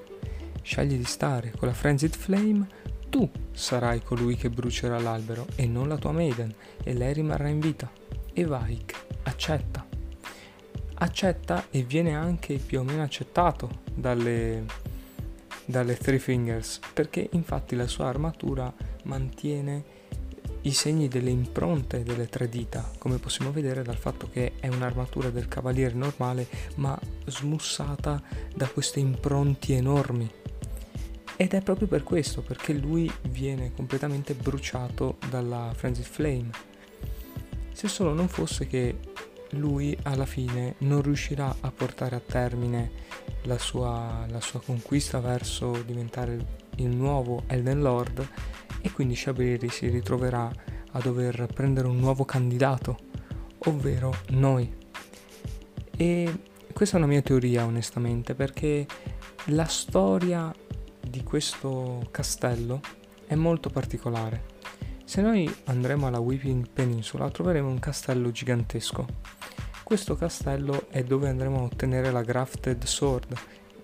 scegli 0.62 0.96
di 0.96 1.04
stare 1.04 1.52
con 1.56 1.68
la 1.68 1.74
Frenzied 1.74 2.14
Flame 2.14 2.66
tu 3.08 3.28
sarai 3.52 4.02
colui 4.02 4.36
che 4.36 4.50
brucerà 4.50 4.98
l'albero 4.98 5.46
e 5.56 5.66
non 5.66 5.88
la 5.88 5.96
tua 5.96 6.12
Maiden 6.12 6.54
e 6.82 6.92
lei 6.92 7.14
rimarrà 7.14 7.48
in 7.48 7.58
vita 7.58 7.90
e 8.38 8.44
Vaik 8.44 8.94
accetta. 9.24 9.84
Accetta 11.00 11.66
e 11.70 11.82
viene 11.82 12.14
anche 12.14 12.54
più 12.54 12.78
o 12.78 12.82
meno 12.84 13.02
accettato 13.02 13.80
dalle, 13.92 14.64
dalle 15.64 15.96
Three 15.96 16.20
Fingers 16.20 16.78
perché 16.92 17.28
infatti 17.32 17.74
la 17.74 17.88
sua 17.88 18.06
armatura 18.06 18.72
mantiene 19.04 19.96
i 20.62 20.72
segni 20.72 21.08
delle 21.08 21.30
impronte 21.30 22.04
delle 22.04 22.28
tre 22.28 22.48
dita, 22.48 22.88
come 22.98 23.18
possiamo 23.18 23.50
vedere 23.50 23.82
dal 23.82 23.96
fatto 23.96 24.28
che 24.28 24.52
è 24.60 24.68
un'armatura 24.68 25.30
del 25.30 25.48
cavaliere 25.48 25.94
normale, 25.94 26.46
ma 26.76 26.98
smussata 27.26 28.22
da 28.54 28.68
queste 28.68 29.00
impronte 29.00 29.74
enormi. 29.74 30.30
Ed 31.36 31.54
è 31.54 31.62
proprio 31.62 31.86
per 31.86 32.02
questo, 32.02 32.42
perché 32.42 32.72
lui 32.72 33.10
viene 33.30 33.72
completamente 33.72 34.34
bruciato 34.34 35.18
dalla 35.30 35.72
Frenzied 35.74 36.06
Flame. 36.06 36.67
Se 37.78 37.86
solo 37.86 38.12
non 38.12 38.26
fosse 38.26 38.66
che 38.66 38.98
lui 39.50 39.96
alla 40.02 40.26
fine 40.26 40.74
non 40.78 41.00
riuscirà 41.00 41.58
a 41.60 41.70
portare 41.70 42.16
a 42.16 42.20
termine 42.20 42.90
la 43.44 43.56
sua, 43.56 44.26
la 44.28 44.40
sua 44.40 44.60
conquista 44.60 45.20
verso 45.20 45.80
diventare 45.86 46.44
il 46.78 46.88
nuovo 46.88 47.44
Elden 47.46 47.80
Lord 47.80 48.28
e 48.80 48.90
quindi 48.90 49.14
Shabriri 49.14 49.68
si 49.68 49.86
ritroverà 49.86 50.50
a 50.90 50.98
dover 50.98 51.46
prendere 51.54 51.86
un 51.86 51.98
nuovo 51.98 52.24
candidato, 52.24 52.98
ovvero 53.58 54.12
noi. 54.30 54.74
E 55.96 56.40
questa 56.72 56.96
è 56.96 56.98
una 56.98 57.06
mia 57.06 57.22
teoria 57.22 57.64
onestamente 57.64 58.34
perché 58.34 58.88
la 59.50 59.66
storia 59.66 60.52
di 61.00 61.22
questo 61.22 62.08
castello 62.10 62.80
è 63.24 63.36
molto 63.36 63.70
particolare. 63.70 64.47
Se 65.08 65.22
noi 65.22 65.50
andremo 65.64 66.06
alla 66.06 66.18
Weeping 66.18 66.68
Peninsula 66.68 67.30
troveremo 67.30 67.66
un 67.66 67.78
castello 67.78 68.30
gigantesco. 68.30 69.06
Questo 69.82 70.16
castello 70.16 70.90
è 70.90 71.02
dove 71.02 71.30
andremo 71.30 71.60
a 71.60 71.62
ottenere 71.62 72.10
la 72.10 72.20
Grafted 72.20 72.84
Sword, 72.84 73.34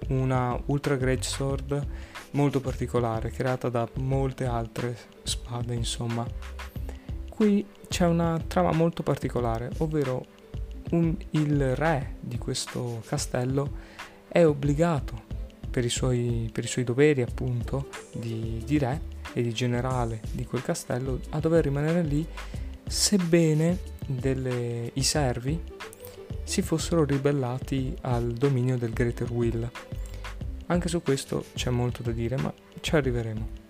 una 0.08 0.60
Ultra 0.66 0.96
Great 0.96 1.22
Sword 1.22 1.86
molto 2.32 2.60
particolare, 2.60 3.30
creata 3.30 3.70
da 3.70 3.88
molte 3.94 4.44
altre 4.44 4.98
spade, 5.22 5.72
insomma. 5.72 6.26
Qui 7.30 7.66
c'è 7.88 8.04
una 8.04 8.38
trama 8.46 8.72
molto 8.72 9.02
particolare, 9.02 9.70
ovvero 9.78 10.26
un, 10.90 11.16
il 11.30 11.74
re 11.74 12.16
di 12.20 12.36
questo 12.36 13.02
castello 13.06 13.78
è 14.28 14.44
obbligato 14.44 15.22
per 15.70 15.86
i 15.86 15.90
suoi, 15.90 16.50
per 16.52 16.64
i 16.64 16.68
suoi 16.68 16.84
doveri 16.84 17.22
appunto 17.22 17.88
di, 18.12 18.62
di 18.66 18.76
re 18.76 19.12
e 19.34 19.42
di 19.42 19.52
generale 19.52 20.20
di 20.32 20.46
quel 20.46 20.62
castello 20.62 21.20
a 21.30 21.40
dover 21.40 21.64
rimanere 21.64 22.02
lì 22.02 22.26
sebbene 22.86 23.78
delle, 24.06 24.90
i 24.94 25.02
servi 25.02 25.60
si 26.44 26.62
fossero 26.62 27.04
ribellati 27.04 27.96
al 28.02 28.32
dominio 28.32 28.76
del 28.76 28.92
Greater 28.92 29.30
Will. 29.30 29.68
Anche 30.66 30.88
su 30.88 31.02
questo 31.02 31.46
c'è 31.54 31.70
molto 31.70 32.02
da 32.02 32.12
dire, 32.12 32.36
ma 32.36 32.52
ci 32.80 32.94
arriveremo. 32.94 33.62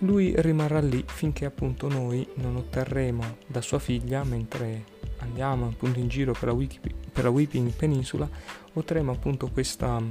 Lui 0.00 0.34
rimarrà 0.36 0.80
lì 0.80 1.04
finché 1.06 1.44
appunto 1.44 1.88
noi 1.88 2.26
non 2.34 2.56
otterremo 2.56 3.38
da 3.46 3.60
sua 3.60 3.78
figlia, 3.78 4.24
mentre 4.24 4.84
andiamo 5.18 5.68
appunto 5.68 6.00
in 6.00 6.08
giro 6.08 6.32
per 6.32 6.48
la, 6.48 6.52
Wiki, 6.52 6.80
per 7.12 7.24
la 7.24 7.30
Weeping 7.30 7.70
Peninsula, 7.70 8.28
otterremo 8.72 9.12
appunto 9.12 9.48
questa, 9.48 10.02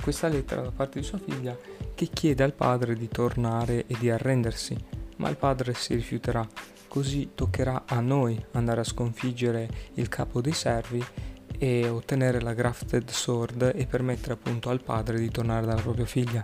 questa 0.00 0.28
lettera 0.28 0.62
da 0.62 0.70
parte 0.70 1.00
di 1.00 1.06
sua 1.06 1.18
figlia 1.18 1.56
che 1.94 2.06
chiede 2.06 2.42
al 2.42 2.54
padre 2.54 2.94
di 2.94 3.08
tornare 3.08 3.86
e 3.86 3.96
di 3.98 4.10
arrendersi, 4.10 4.76
ma 5.16 5.28
il 5.28 5.36
padre 5.36 5.74
si 5.74 5.94
rifiuterà, 5.94 6.46
così 6.88 7.30
toccherà 7.34 7.84
a 7.86 8.00
noi 8.00 8.42
andare 8.52 8.80
a 8.80 8.84
sconfiggere 8.84 9.68
il 9.94 10.08
capo 10.08 10.40
dei 10.40 10.52
servi 10.52 11.04
e 11.58 11.88
ottenere 11.88 12.40
la 12.40 12.54
Grafted 12.54 13.10
Sword 13.10 13.72
e 13.74 13.86
permettere 13.86 14.32
appunto 14.32 14.70
al 14.70 14.82
padre 14.82 15.18
di 15.18 15.30
tornare 15.30 15.66
dalla 15.66 15.82
propria 15.82 16.06
figlia. 16.06 16.42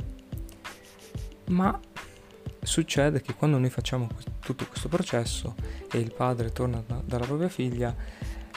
Ma 1.46 1.80
succede 2.61 3.22
che 3.22 3.34
quando 3.34 3.59
noi 3.59 3.70
facciamo 3.70 4.09
tutto 4.40 4.66
questo 4.66 4.88
processo 4.88 5.54
e 5.90 5.98
il 5.98 6.12
padre 6.12 6.52
torna 6.52 6.82
da, 6.86 7.00
dalla 7.04 7.24
propria 7.24 7.48
figlia, 7.48 7.94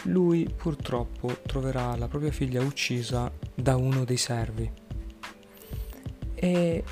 lui 0.04 0.50
purtroppo 0.54 1.39
troverà 1.45 1.95
la 1.95 2.08
propria 2.08 2.32
figlia 2.32 2.62
uccisa 2.62 3.32
da 3.54 3.76
uno 3.76 4.04
dei 4.04 4.18
servi. 4.18 4.79
E, 6.42 6.84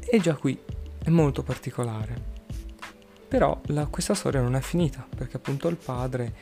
e 0.00 0.18
già 0.20 0.34
qui 0.34 0.58
è 1.04 1.10
molto 1.10 1.42
particolare. 1.42 2.30
Però 3.28 3.60
la, 3.66 3.86
questa 3.86 4.14
storia 4.14 4.40
non 4.40 4.54
è 4.56 4.60
finita, 4.60 5.06
perché 5.14 5.36
appunto 5.36 5.68
il 5.68 5.76
padre 5.76 6.34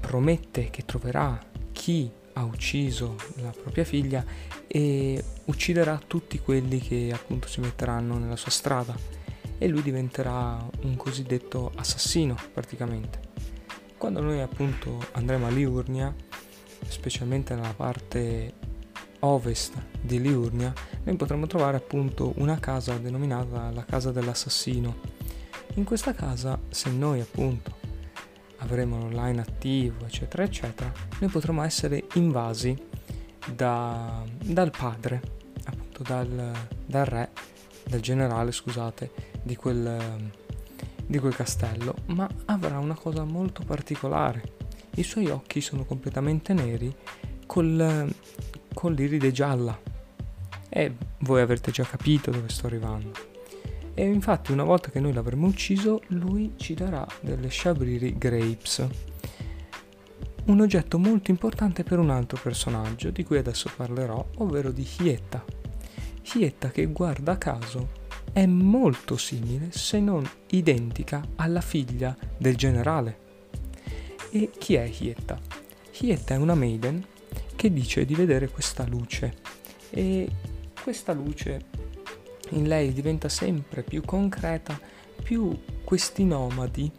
promette 0.00 0.70
che 0.70 0.84
troverà 0.86 1.38
chi 1.72 2.10
ha 2.34 2.44
ucciso 2.44 3.16
la 3.36 3.50
propria 3.50 3.84
figlia 3.84 4.24
e 4.66 5.22
ucciderà 5.46 6.00
tutti 6.06 6.38
quelli 6.38 6.78
che 6.78 7.10
appunto 7.12 7.48
si 7.48 7.60
metteranno 7.60 8.16
nella 8.16 8.36
sua 8.36 8.50
strada 8.50 8.94
e 9.58 9.68
lui 9.68 9.82
diventerà 9.82 10.66
un 10.82 10.96
cosiddetto 10.96 11.70
assassino 11.74 12.34
praticamente. 12.52 13.28
Quando 13.98 14.22
noi 14.22 14.40
appunto 14.40 14.98
andremo 15.12 15.46
a 15.46 15.50
Liurnia, 15.50 16.14
specialmente 16.86 17.54
nella 17.54 17.74
parte 17.74 18.54
ovest 19.20 19.74
di 20.00 20.20
Liurnia, 20.20 20.72
noi 21.04 21.16
potremo 21.16 21.46
trovare 21.46 21.76
appunto 21.76 22.32
una 22.36 22.58
casa 22.58 22.96
denominata 22.98 23.70
la 23.70 23.84
casa 23.84 24.12
dell'assassino. 24.12 24.96
In 25.74 25.84
questa 25.84 26.14
casa, 26.14 26.58
se 26.68 26.90
noi 26.90 27.20
appunto 27.20 27.78
avremo 28.58 28.98
l'online 28.98 29.40
attivo, 29.40 30.04
eccetera, 30.04 30.42
eccetera, 30.42 30.92
noi 31.20 31.30
potremo 31.30 31.62
essere 31.62 32.06
invasi 32.14 32.76
da, 33.54 34.24
dal 34.42 34.70
padre, 34.70 35.20
appunto 35.64 36.02
dal, 36.02 36.52
dal, 36.86 37.04
re, 37.04 37.30
dal 37.86 38.00
generale, 38.00 38.52
scusate, 38.52 39.10
di 39.42 39.56
quel, 39.56 40.30
di 41.06 41.18
quel 41.18 41.34
castello, 41.34 41.94
ma 42.06 42.28
avrà 42.46 42.78
una 42.78 42.94
cosa 42.94 43.24
molto 43.24 43.62
particolare. 43.64 44.58
I 44.96 45.02
suoi 45.02 45.28
occhi 45.28 45.60
sono 45.60 45.84
completamente 45.84 46.52
neri 46.52 46.94
col, 47.46 48.12
con 48.72 48.92
l'iride 48.92 49.32
gialla. 49.32 49.78
E 50.68 50.94
voi 51.18 51.40
avrete 51.40 51.70
già 51.70 51.84
capito 51.84 52.30
dove 52.30 52.48
sto 52.48 52.66
arrivando. 52.66 53.12
E 53.94 54.04
infatti 54.04 54.52
una 54.52 54.64
volta 54.64 54.90
che 54.90 55.00
noi 55.00 55.12
l'avremo 55.12 55.46
ucciso, 55.46 56.02
lui 56.08 56.54
ci 56.56 56.74
darà 56.74 57.06
delle 57.20 57.50
Shabriri 57.50 58.16
Grapes. 58.16 58.86
Un 60.46 60.60
oggetto 60.60 60.98
molto 60.98 61.30
importante 61.30 61.82
per 61.82 61.98
un 61.98 62.10
altro 62.10 62.38
personaggio 62.42 63.10
di 63.10 63.24
cui 63.24 63.38
adesso 63.38 63.70
parlerò, 63.76 64.24
ovvero 64.38 64.70
di 64.70 64.86
Hietta. 64.98 65.44
Hietta 66.32 66.70
che 66.70 66.86
guarda 66.86 67.36
caso 67.36 67.98
è 68.32 68.46
molto 68.46 69.16
simile, 69.16 69.72
se 69.72 69.98
non 69.98 70.28
identica, 70.50 71.22
alla 71.36 71.60
figlia 71.60 72.16
del 72.36 72.56
generale. 72.56 73.18
E 74.30 74.50
chi 74.56 74.74
è 74.74 74.88
Hietta? 74.88 75.38
Hietta 75.98 76.34
è 76.34 76.36
una 76.38 76.54
maiden 76.54 77.04
che 77.60 77.70
dice 77.70 78.06
di 78.06 78.14
vedere 78.14 78.48
questa 78.48 78.86
luce 78.86 79.34
e 79.90 80.26
questa 80.82 81.12
luce 81.12 81.66
in 82.52 82.66
lei 82.66 82.94
diventa 82.94 83.28
sempre 83.28 83.82
più 83.82 84.00
concreta, 84.00 84.80
più 85.22 85.60
questi 85.84 86.24
nomadi 86.24 86.90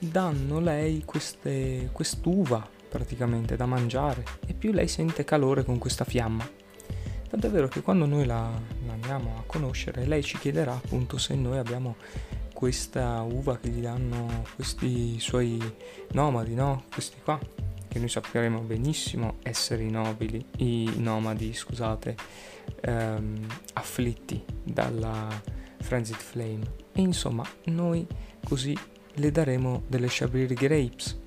danno 0.00 0.58
lei 0.58 1.04
queste, 1.04 1.90
quest'uva 1.92 2.68
praticamente 2.88 3.54
da 3.54 3.66
mangiare 3.66 4.24
e 4.48 4.52
più 4.52 4.72
lei 4.72 4.88
sente 4.88 5.22
calore 5.22 5.62
con 5.62 5.78
questa 5.78 6.04
fiamma. 6.04 6.44
Tanto 7.28 7.46
è 7.46 7.50
vero 7.50 7.68
che 7.68 7.80
quando 7.80 8.04
noi 8.04 8.26
la, 8.26 8.50
la 8.86 8.92
andiamo 8.92 9.36
a 9.38 9.44
conoscere, 9.46 10.06
lei 10.06 10.24
ci 10.24 10.38
chiederà 10.38 10.72
appunto 10.72 11.18
se 11.18 11.36
noi 11.36 11.58
abbiamo 11.58 11.94
questa 12.52 13.22
uva 13.22 13.58
che 13.58 13.68
gli 13.68 13.80
danno 13.80 14.42
questi 14.56 15.20
suoi 15.20 15.62
nomadi, 16.10 16.54
no? 16.54 16.86
Questi 16.92 17.18
qua, 17.22 17.38
che 17.90 17.98
noi 17.98 18.08
sappiamo 18.08 18.60
benissimo 18.60 19.38
essere 19.42 19.82
i 19.82 19.90
nobili, 19.90 20.42
i 20.58 20.92
nomadi, 20.98 21.52
scusate, 21.52 22.14
ehm, 22.82 23.44
afflitti 23.72 24.40
dalla 24.62 25.28
Frenzied 25.80 26.20
Flame. 26.20 26.74
E 26.92 27.00
insomma, 27.00 27.44
noi 27.64 28.06
così 28.44 28.78
le 29.14 29.30
daremo 29.32 29.82
delle 29.88 30.08
Shabriri 30.08 30.54
Grapes, 30.54 31.18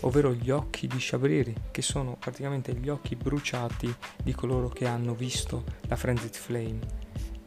ovvero 0.00 0.34
gli 0.34 0.50
occhi 0.50 0.88
di 0.88 0.98
Shabriri, 0.98 1.54
che 1.70 1.80
sono 1.80 2.16
praticamente 2.18 2.74
gli 2.74 2.88
occhi 2.88 3.14
bruciati 3.14 3.94
di 4.20 4.32
coloro 4.32 4.68
che 4.68 4.86
hanno 4.86 5.14
visto 5.14 5.62
la 5.82 5.94
Frenzied 5.94 6.34
Flame. 6.34 6.80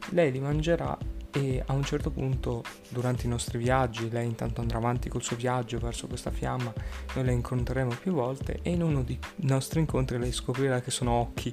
Lei 0.08 0.32
li 0.32 0.40
mangerà 0.40 0.96
e 1.36 1.62
a 1.66 1.72
un 1.72 1.82
certo 1.82 2.10
punto 2.10 2.62
durante 2.88 3.26
i 3.26 3.28
nostri 3.28 3.58
viaggi, 3.58 4.08
lei 4.08 4.26
intanto 4.26 4.60
andrà 4.60 4.78
avanti 4.78 5.08
col 5.08 5.22
suo 5.22 5.34
viaggio 5.34 5.78
verso 5.78 6.06
questa 6.06 6.30
fiamma, 6.30 6.72
noi 7.14 7.24
la 7.24 7.32
incontreremo 7.32 7.96
più 8.00 8.12
volte 8.12 8.60
e 8.62 8.70
in 8.70 8.82
uno 8.82 9.02
dei 9.02 9.18
nostri 9.36 9.80
incontri 9.80 10.18
lei 10.18 10.30
scoprirà 10.30 10.80
che 10.80 10.92
sono 10.92 11.10
occhi 11.10 11.52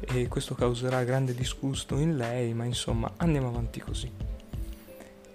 e 0.00 0.28
questo 0.28 0.54
causerà 0.54 1.04
grande 1.04 1.34
disgusto 1.34 1.96
in 1.96 2.16
lei, 2.16 2.52
ma 2.52 2.64
insomma 2.64 3.10
andiamo 3.16 3.48
avanti 3.48 3.80
così. 3.80 4.12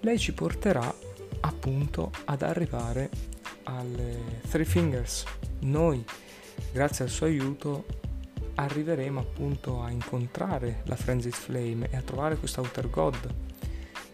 Lei 0.01 0.19
ci 0.19 0.33
porterà 0.33 0.93
appunto 1.41 2.11
ad 2.25 2.43
arrivare 2.43 3.09
alle 3.63 4.41
Three 4.49 4.65
Fingers. 4.65 5.23
Noi, 5.61 6.05
grazie 6.71 7.05
al 7.05 7.09
suo 7.09 7.25
aiuto, 7.25 7.85
arriveremo 8.55 9.19
appunto 9.19 9.81
a 9.81 9.89
incontrare 9.89 10.81
la 10.85 10.95
Frenzied 10.95 11.33
Flame 11.33 11.89
e 11.89 11.97
a 11.97 12.01
trovare 12.01 12.37
questo 12.37 12.61
Outer 12.61 12.89
God. 12.89 13.33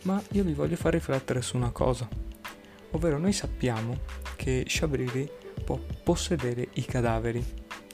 Ma 0.03 0.21
io 0.31 0.43
vi 0.43 0.53
voglio 0.53 0.75
far 0.75 0.93
riflettere 0.93 1.41
su 1.41 1.57
una 1.57 1.71
cosa. 1.71 2.07
ovvero 2.91 3.19
noi 3.19 3.33
sappiamo 3.33 3.99
che 4.35 4.65
Shabriri 4.67 5.29
può 5.63 5.79
possedere 6.03 6.69
i 6.73 6.85
cadaveri, 6.85 7.43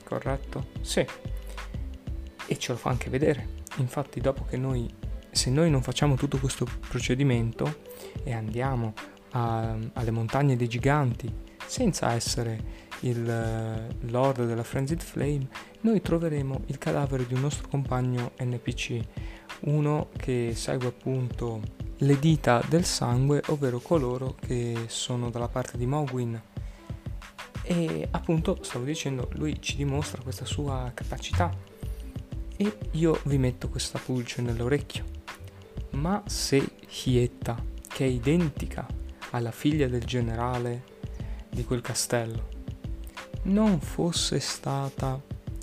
corretto? 0.03 0.67
Sì. 0.81 1.05
E 2.47 2.57
ce 2.57 2.71
lo 2.71 2.77
fa 2.77 2.89
anche 2.91 3.09
vedere. 3.09 3.63
Infatti 3.77 4.21
dopo 4.21 4.45
che 4.45 4.57
noi, 4.57 4.87
se 5.31 5.49
noi 5.49 5.69
non 5.69 5.81
facciamo 5.81 6.15
tutto 6.15 6.37
questo 6.37 6.65
procedimento 6.87 7.81
e 8.23 8.31
andiamo 8.33 8.93
a, 9.31 9.75
alle 9.93 10.11
montagne 10.11 10.55
dei 10.55 10.69
giganti 10.69 11.43
senza 11.65 12.13
essere 12.13 12.83
il 13.01 13.87
Lord 14.01 14.45
della 14.45 14.63
Frenzied 14.63 15.01
Flame, 15.01 15.47
noi 15.81 16.01
troveremo 16.01 16.61
il 16.67 16.77
cadavere 16.77 17.25
di 17.25 17.33
un 17.33 17.41
nostro 17.41 17.67
compagno 17.67 18.31
NPC, 18.39 18.99
uno 19.61 20.09
che 20.15 20.53
segue 20.55 20.87
appunto 20.87 21.61
le 21.99 22.19
dita 22.19 22.61
del 22.67 22.85
sangue, 22.85 23.41
ovvero 23.47 23.79
coloro 23.79 24.35
che 24.39 24.85
sono 24.87 25.29
dalla 25.29 25.47
parte 25.47 25.77
di 25.77 25.85
Mogwin. 25.85 26.41
E 27.61 28.07
appunto, 28.11 28.59
stavo 28.61 28.85
dicendo, 28.85 29.29
lui 29.33 29.61
ci 29.61 29.75
dimostra 29.75 30.21
questa 30.21 30.45
sua 30.45 30.91
capacità. 30.93 31.51
E 32.57 32.77
io 32.91 33.19
vi 33.23 33.37
metto 33.37 33.69
questa 33.69 33.99
pulce 33.99 34.41
nell'orecchio. 34.41 35.03
Ma 35.91 36.21
se 36.25 36.75
Hietta, 37.03 37.61
che 37.87 38.05
è 38.05 38.07
identica 38.07 38.85
alla 39.31 39.51
figlia 39.51 39.87
del 39.87 40.03
generale 40.03 40.83
di 41.49 41.63
quel 41.63 41.81
castello, 41.81 42.49
non 43.43 43.79
fosse 43.79 44.39
stata 44.39 45.21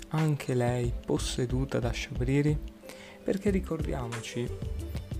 anche 0.09 0.53
lei 0.53 0.91
posseduta 1.05 1.79
da 1.79 1.93
Shabriri? 1.93 2.57
Perché 3.23 3.49
ricordiamoci 3.49 4.47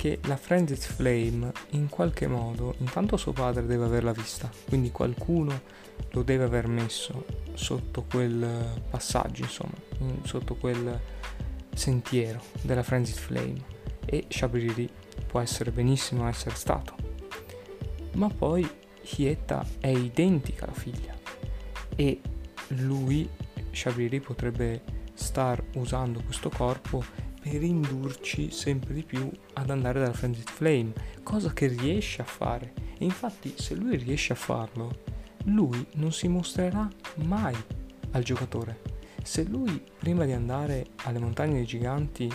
che 0.04 0.20
la 0.24 0.36
Frenzied 0.36 0.82
Flame 0.82 1.54
in 1.70 1.88
qualche 1.88 2.28
modo, 2.28 2.76
intanto 2.80 3.16
suo 3.16 3.32
padre 3.32 3.66
deve 3.66 3.86
averla 3.86 4.12
vista, 4.12 4.52
quindi 4.68 4.92
qualcuno 4.92 5.62
lo 6.12 6.24
deve 6.24 6.44
aver 6.44 6.68
messo 6.68 7.26
sotto 7.54 8.04
quel 8.12 8.82
passaggio, 8.90 9.44
insomma, 9.44 9.72
sotto 10.24 10.56
quel 10.56 11.00
sentiero 11.74 12.42
della 12.64 12.84
Frenzied 12.84 13.18
Flame 13.18 13.64
e 14.04 14.26
Shabriri 14.28 14.90
può 15.26 15.40
essere 15.40 15.72
benissimo 15.72 16.28
essere 16.28 16.56
stato. 16.56 16.96
Ma 18.16 18.28
poi 18.28 18.70
Hieta 19.16 19.66
è 19.80 19.88
identica 19.88 20.66
alla 20.66 20.74
figlia 20.74 21.16
e 21.96 22.20
lui, 22.68 23.30
Shabriri, 23.72 24.20
potrebbe 24.20 24.82
star 25.14 25.64
usando 25.76 26.22
questo 26.24 26.50
corpo 26.50 27.32
per 27.44 27.62
indurci 27.62 28.52
sempre 28.52 28.94
di 28.94 29.04
più 29.04 29.30
ad 29.56 29.70
andare 29.70 30.00
dalla 30.00 30.14
Frenzied 30.14 30.50
Flame, 30.50 30.94
cosa 31.24 31.52
che 31.52 31.68
riesce 31.68 32.22
a 32.22 32.26
fare. 32.26 32.72
E 32.98 33.04
infatti 33.04 33.54
se 33.58 33.76
lui 33.76 33.98
riesce 33.98 34.32
a 34.32 34.38
farlo, 34.38 35.02
lui 35.46 35.86
non 35.96 36.14
si 36.14 36.30
mostrerà 36.30 36.88
mai 37.26 37.54
al 38.12 38.24
giocatore. 38.24 38.80
Se 39.22 39.44
lui 39.44 39.84
prima 40.00 40.24
di 40.24 40.32
andare 40.32 40.86
alle 41.04 41.20
montagne 41.20 41.56
dei 41.56 41.66
giganti 41.66 42.32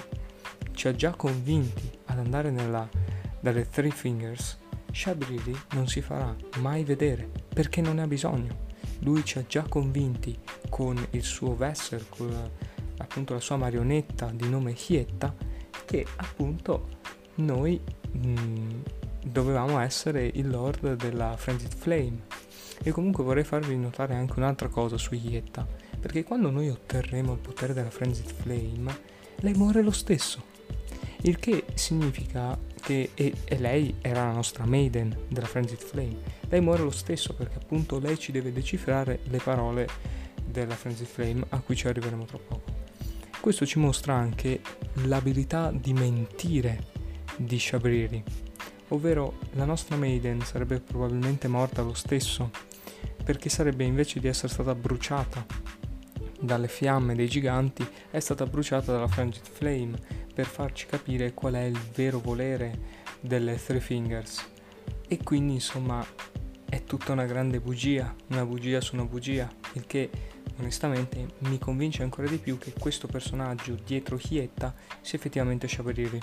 ci 0.73 0.89
ha 0.89 0.95
già 0.95 1.15
convinti 1.15 1.91
ad 2.05 2.19
andare 2.19 2.51
nella, 2.51 2.87
dalle 3.41 3.67
Three 3.67 3.91
Fingers, 3.91 4.59
Shabriri 4.93 5.59
non 5.73 5.89
si 5.89 6.03
farà 6.03 6.37
mai 6.59 6.85
vedere 6.85 7.31
perché 7.49 7.81
non 7.81 7.95
ne 7.95 8.03
ha 8.03 8.07
bisogno. 8.07 8.67
Lui 9.01 9.25
ci 9.25 9.39
ha 9.39 9.45
già 9.47 9.63
convinti 9.63 10.39
con 10.69 11.03
il 11.13 11.23
suo 11.23 11.57
Vesser, 11.57 12.05
con 12.11 12.51
appunto 12.99 13.35
la 13.35 13.41
sua 13.41 13.57
marionetta 13.57 14.31
di 14.33 14.49
nome 14.49 14.75
Hietta 14.87 15.35
che 15.85 16.07
appunto 16.17 16.89
noi 17.37 17.81
mh, 18.11 18.29
mm, 18.29 18.81
dovevamo 19.25 19.79
essere 19.81 20.31
il 20.35 20.49
lord 20.49 20.95
della 20.95 21.37
Frenzied 21.37 21.75
Flame. 21.75 22.27
E 22.83 22.91
comunque 22.91 23.25
vorrei 23.25 23.45
farvi 23.45 23.77
notare 23.77 24.15
anche 24.15 24.35
un'altra 24.37 24.69
cosa 24.69 24.97
su 24.97 25.15
Hietta 25.15 25.67
perché 25.99 26.23
quando 26.23 26.51
noi 26.51 26.71
otterremo 26.71 27.33
il 27.33 27.39
potere 27.39 27.73
della 27.73 27.91
Frenzied 27.91 28.31
Flame 28.31 29.17
lei 29.41 29.55
muore 29.55 29.83
lo 29.83 29.91
stesso. 29.91 30.45
Il 31.23 31.39
che 31.39 31.65
significa 31.75 32.57
che 32.81 33.11
e, 33.15 33.33
e 33.45 33.59
lei 33.59 33.97
era 34.01 34.27
la 34.27 34.33
nostra 34.33 34.65
maiden 34.65 35.17
della 35.29 35.47
Frenzied 35.47 35.81
Flame 35.81 36.37
lei 36.49 36.61
muore 36.61 36.83
lo 36.83 36.91
stesso 36.91 37.35
perché 37.35 37.59
appunto 37.59 37.99
lei 37.99 38.19
ci 38.19 38.33
deve 38.33 38.53
decifrare 38.53 39.21
le 39.25 39.39
parole 39.39 39.89
della 40.45 40.75
Frenzied 40.75 41.09
Flame 41.09 41.45
a 41.51 41.61
cui 41.61 41.77
ci 41.77 41.89
arriveremo 41.89 42.25
tra 42.25 42.39
poco 42.39 42.78
questo 43.41 43.67
ci 43.67 43.79
mostra 43.79 44.15
anche 44.15 44.61
l'abilità 45.05 45.71
di 45.71 45.93
mentire 45.93 46.87
di 47.37 47.59
Shabriri, 47.59 48.23
ovvero 48.89 49.39
la 49.53 49.65
nostra 49.65 49.97
Maiden 49.97 50.41
sarebbe 50.41 50.81
probabilmente 50.81 51.49
morta 51.49 51.83
lo 51.83 51.95
stesso, 51.95 52.51
perché 53.23 53.49
sarebbe 53.49 53.85
invece 53.85 54.21
di 54.21 54.29
essere 54.29 54.53
stata 54.53 54.75
bruciata 54.75 55.45
dalle 56.41 56.69
fiamme 56.69 57.15
dei 57.15 57.29
giganti, 57.29 57.87
è 58.11 58.21
stata 58.21 58.47
bruciata 58.47 58.93
dalla 58.93 59.09
Franged 59.09 59.45
Flame 59.45 59.99
per 60.33 60.47
farci 60.47 60.87
capire 60.87 61.35
qual 61.35 61.55
è 61.55 61.63
il 61.63 61.79
vero 61.95 62.21
volere 62.21 63.07
delle 63.21 63.57
Three 63.63 63.81
Fingers. 63.81 64.47
E 65.07 65.23
quindi 65.23 65.55
insomma 65.55 66.05
è 66.69 66.85
tutta 66.85 67.13
una 67.13 67.25
grande 67.25 67.61
bugia, 67.61 68.15
una 68.29 68.45
bugia 68.45 68.81
su 68.81 68.95
una 68.95 69.05
bugia, 69.05 69.51
il 69.73 69.87
che 69.87 70.11
onestamente 70.59 71.35
mi 71.39 71.59
convince 71.59 72.03
ancora 72.03 72.29
di 72.29 72.39
più 72.39 72.59
che 72.59 72.73
questo 72.79 73.07
personaggio 73.07 73.77
dietro 73.85 74.19
Hietta 74.21 74.75
sia 75.01 75.19
effettivamente 75.19 75.69
Shabriri. 75.69 76.21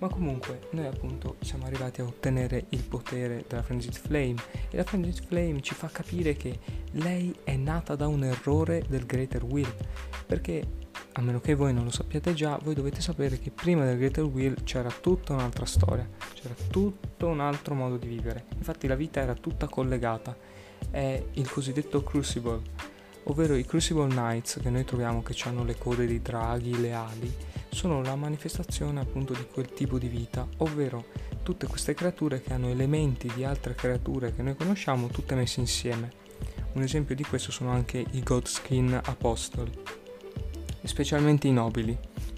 Ma 0.00 0.08
comunque 0.08 0.68
noi 0.70 0.86
appunto 0.86 1.36
siamo 1.40 1.64
arrivati 1.64 2.00
a 2.00 2.04
ottenere 2.04 2.66
il 2.68 2.84
potere 2.84 3.44
della 3.48 3.62
Frenzied 3.62 3.96
Flame 3.96 4.36
e 4.70 4.76
la 4.76 4.84
Frenzied 4.84 5.26
Flame 5.26 5.60
ci 5.60 5.74
fa 5.74 5.88
capire 5.88 6.34
che 6.34 6.58
lei 6.92 7.34
è 7.42 7.56
nata 7.56 7.96
da 7.96 8.06
un 8.06 8.22
errore 8.22 8.84
del 8.88 9.06
Greater 9.06 9.42
Will, 9.42 9.74
perché 10.24 10.86
a 11.12 11.20
meno 11.20 11.40
che 11.40 11.54
voi 11.56 11.74
non 11.74 11.82
lo 11.82 11.90
sappiate 11.90 12.32
già, 12.32 12.56
voi 12.62 12.74
dovete 12.74 13.00
sapere 13.00 13.40
che 13.40 13.50
prima 13.50 13.84
del 13.84 13.98
Greater 13.98 14.22
Will 14.22 14.62
c'era 14.62 14.88
tutta 14.88 15.32
un'altra 15.32 15.66
storia, 15.66 16.08
c'era 16.32 16.54
tutto 16.70 17.26
un 17.26 17.40
altro 17.40 17.74
modo 17.74 17.96
di 17.96 18.06
vivere. 18.06 18.44
Infatti 18.56 18.86
la 18.86 18.94
vita 18.94 19.20
era 19.20 19.34
tutta 19.34 19.66
collegata. 19.66 20.36
È 20.90 21.24
il 21.32 21.50
cosiddetto 21.50 22.04
Crucible, 22.04 22.60
ovvero 23.28 23.54
i 23.54 23.64
Crucible 23.64 24.08
Knights 24.08 24.58
che 24.60 24.70
noi 24.70 24.84
troviamo 24.84 25.22
che 25.22 25.34
hanno 25.44 25.64
le 25.64 25.76
code 25.76 26.06
dei 26.06 26.20
draghi, 26.20 26.80
le 26.80 26.92
ali, 26.92 27.32
sono 27.70 28.02
la 28.02 28.16
manifestazione 28.16 29.00
appunto 29.00 29.32
di 29.32 29.46
quel 29.52 29.68
tipo 29.68 29.98
di 29.98 30.08
vita, 30.08 30.46
ovvero 30.58 31.06
tutte 31.42 31.66
queste 31.66 31.94
creature 31.94 32.40
che 32.40 32.52
hanno 32.52 32.68
elementi 32.68 33.30
di 33.34 33.44
altre 33.44 33.74
creature 33.74 34.34
che 34.34 34.42
noi 34.42 34.56
conosciamo 34.56 35.08
tutte 35.08 35.34
messe 35.34 35.60
insieme. 35.60 36.26
Un 36.72 36.82
esempio 36.82 37.14
di 37.14 37.24
questo 37.24 37.50
sono 37.50 37.70
anche 37.70 38.04
i 38.12 38.22
Godskin 38.22 39.00
Apostle, 39.04 39.70
specialmente 40.84 41.48
i 41.48 41.52
nobili, 41.52 41.96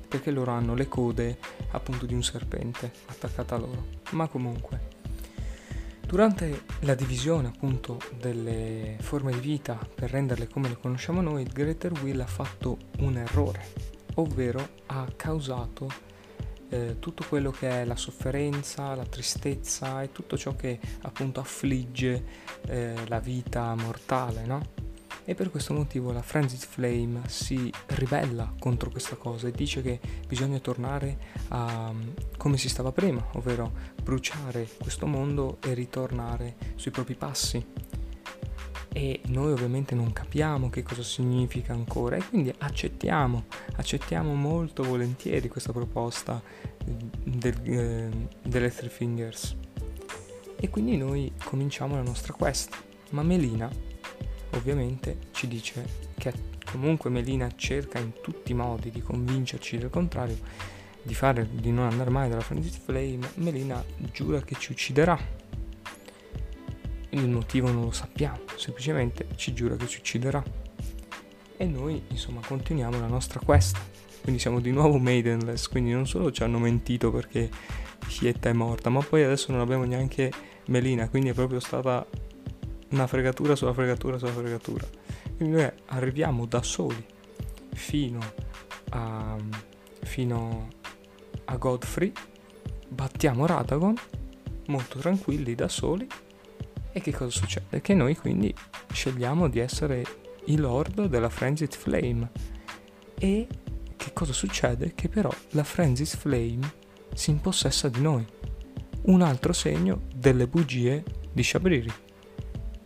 perché 0.09 0.30
loro 0.30 0.51
hanno 0.53 0.74
le 0.74 0.88
code 0.88 1.38
appunto 1.70 2.05
di 2.07 2.14
un 2.14 2.22
serpente 2.22 2.91
attaccata 3.07 3.55
a 3.55 3.59
loro. 3.59 3.86
Ma 4.11 4.26
comunque, 4.26 4.89
Durante 6.11 6.64
la 6.80 6.96
divisione 6.96 7.46
appunto 7.46 8.00
delle 8.18 8.96
forme 8.98 9.30
di 9.30 9.38
vita 9.38 9.78
per 9.94 10.11
renderle 10.11 10.48
come 10.48 10.68
le 10.68 10.76
conosciamo 10.76 11.20
noi, 11.20 11.44
Greater 11.44 11.92
Will 12.02 12.18
ha 12.18 12.26
fatto 12.26 12.78
un 12.99 13.16
errore, 13.16 13.64
ovvero 14.14 14.70
ha 14.87 15.07
causato 15.14 15.88
eh, 16.68 16.96
tutto 16.99 17.24
quello 17.28 17.53
che 17.53 17.82
è 17.82 17.84
la 17.84 17.95
sofferenza, 17.95 18.96
la 18.96 19.07
tristezza 19.07 20.03
e 20.03 20.11
tutto 20.11 20.37
ciò 20.37 20.57
che 20.57 20.80
appunto 21.03 21.38
affligge 21.38 22.24
eh, 22.66 22.92
la 23.07 23.20
vita 23.20 23.72
mortale, 23.76 24.45
no? 24.45 24.88
e 25.30 25.34
per 25.37 25.50
questo 25.50 25.74
motivo 25.74 26.11
la 26.11 26.22
Frenzied 26.22 26.62
Flame 26.62 27.20
si 27.28 27.72
ribella 27.87 28.53
contro 28.58 28.91
questa 28.91 29.14
cosa 29.14 29.46
e 29.46 29.53
dice 29.53 29.80
che 29.80 30.00
bisogna 30.26 30.58
tornare 30.58 31.18
a 31.49 31.92
come 32.37 32.57
si 32.57 32.68
stava 32.68 32.91
prima, 32.91 33.24
ovvero 33.34 33.70
bruciare 34.02 34.68
questo 34.78 35.06
mondo 35.06 35.58
e 35.64 35.74
ritornare 35.74 36.56
sui 36.76 36.90
propri 36.90 37.14
passi. 37.14 37.64
E 38.92 39.20
noi 39.26 39.52
ovviamente 39.52 39.94
non 39.94 40.12
capiamo 40.12 40.68
che 40.68 40.82
cosa 40.82 41.02
significa 41.02 41.72
ancora 41.72 42.16
e 42.16 42.26
quindi 42.28 42.52
accettiamo, 42.58 43.44
accettiamo 43.76 44.34
molto 44.34 44.82
volentieri 44.82 45.48
questa 45.48 45.72
proposta 45.72 46.42
del, 47.24 47.54
eh, 47.62 48.10
delle 48.42 48.74
Three 48.74 48.90
Fingers. 48.90 49.56
E 50.56 50.68
quindi 50.68 50.96
noi 50.96 51.32
cominciamo 51.44 51.94
la 51.94 52.02
nostra 52.02 52.32
quest. 52.32 52.76
Ma 53.10 53.22
Melina 53.22 53.70
ovviamente 54.54 55.18
ci 55.32 55.46
dice 55.46 55.86
che 56.16 56.32
comunque 56.70 57.10
Melina 57.10 57.48
cerca 57.56 57.98
in 57.98 58.12
tutti 58.20 58.52
i 58.52 58.54
modi 58.54 58.90
di 58.90 59.00
convincerci 59.00 59.78
del 59.78 59.90
contrario, 59.90 60.38
di, 61.02 61.14
fare, 61.14 61.48
di 61.50 61.70
non 61.70 61.86
andare 61.86 62.10
mai 62.10 62.28
dalla 62.28 62.40
Frenzied 62.40 62.74
Flame, 62.74 63.30
Melina 63.34 63.82
giura 64.12 64.40
che 64.42 64.56
ci 64.58 64.72
ucciderà. 64.72 65.18
Il 67.10 67.28
motivo 67.28 67.70
non 67.70 67.84
lo 67.84 67.92
sappiamo, 67.92 68.40
semplicemente 68.56 69.26
ci 69.36 69.52
giura 69.52 69.76
che 69.76 69.86
ci 69.86 69.98
ucciderà. 69.98 70.42
E 71.56 71.64
noi, 71.64 72.02
insomma, 72.08 72.40
continuiamo 72.46 73.00
la 73.00 73.06
nostra 73.06 73.40
quest. 73.40 73.78
Quindi 74.22 74.40
siamo 74.40 74.60
di 74.60 74.70
nuovo 74.70 74.98
maidenless, 74.98 75.68
quindi 75.68 75.92
non 75.92 76.06
solo 76.06 76.30
ci 76.30 76.42
hanno 76.42 76.58
mentito 76.58 77.10
perché 77.10 77.48
Hietta 78.20 78.50
è 78.50 78.52
morta, 78.52 78.90
ma 78.90 79.00
poi 79.00 79.24
adesso 79.24 79.50
non 79.50 79.60
abbiamo 79.60 79.84
neanche 79.84 80.30
Melina, 80.66 81.08
quindi 81.08 81.30
è 81.30 81.34
proprio 81.34 81.58
stata 81.58 82.06
una 82.90 83.06
fregatura 83.06 83.56
sulla 83.56 83.72
fregatura 83.72 84.18
sulla 84.18 84.32
fregatura. 84.32 84.86
Quindi 85.36 85.56
noi 85.56 85.70
arriviamo 85.86 86.44
da 86.46 86.62
soli 86.62 87.04
fino 87.72 88.18
a, 88.90 89.36
fino 90.02 90.68
a 91.50 91.56
Godfrey, 91.56 92.12
battiamo 92.88 93.44
Radagon 93.44 93.94
molto 94.66 95.00
tranquilli 95.00 95.56
da 95.56 95.68
soli 95.68 96.06
e 96.92 97.00
che 97.00 97.12
cosa 97.12 97.30
succede? 97.30 97.80
Che 97.80 97.94
noi 97.94 98.16
quindi 98.16 98.54
scegliamo 98.92 99.48
di 99.48 99.58
essere 99.58 100.04
i 100.46 100.56
lord 100.56 101.06
della 101.06 101.28
Frenzied 101.28 101.74
Flame 101.74 102.30
e 103.18 103.48
che 103.96 104.12
cosa 104.12 104.32
succede? 104.32 104.94
Che 104.94 105.08
però 105.08 105.30
la 105.50 105.64
Frenzied 105.64 106.08
Flame 106.08 106.72
si 107.14 107.30
impossessa 107.30 107.88
di 107.88 108.00
noi. 108.00 108.24
Un 109.02 109.22
altro 109.22 109.52
segno 109.52 110.02
delle 110.14 110.46
bugie 110.46 111.02
di 111.32 111.42
Shabriri. 111.42 111.92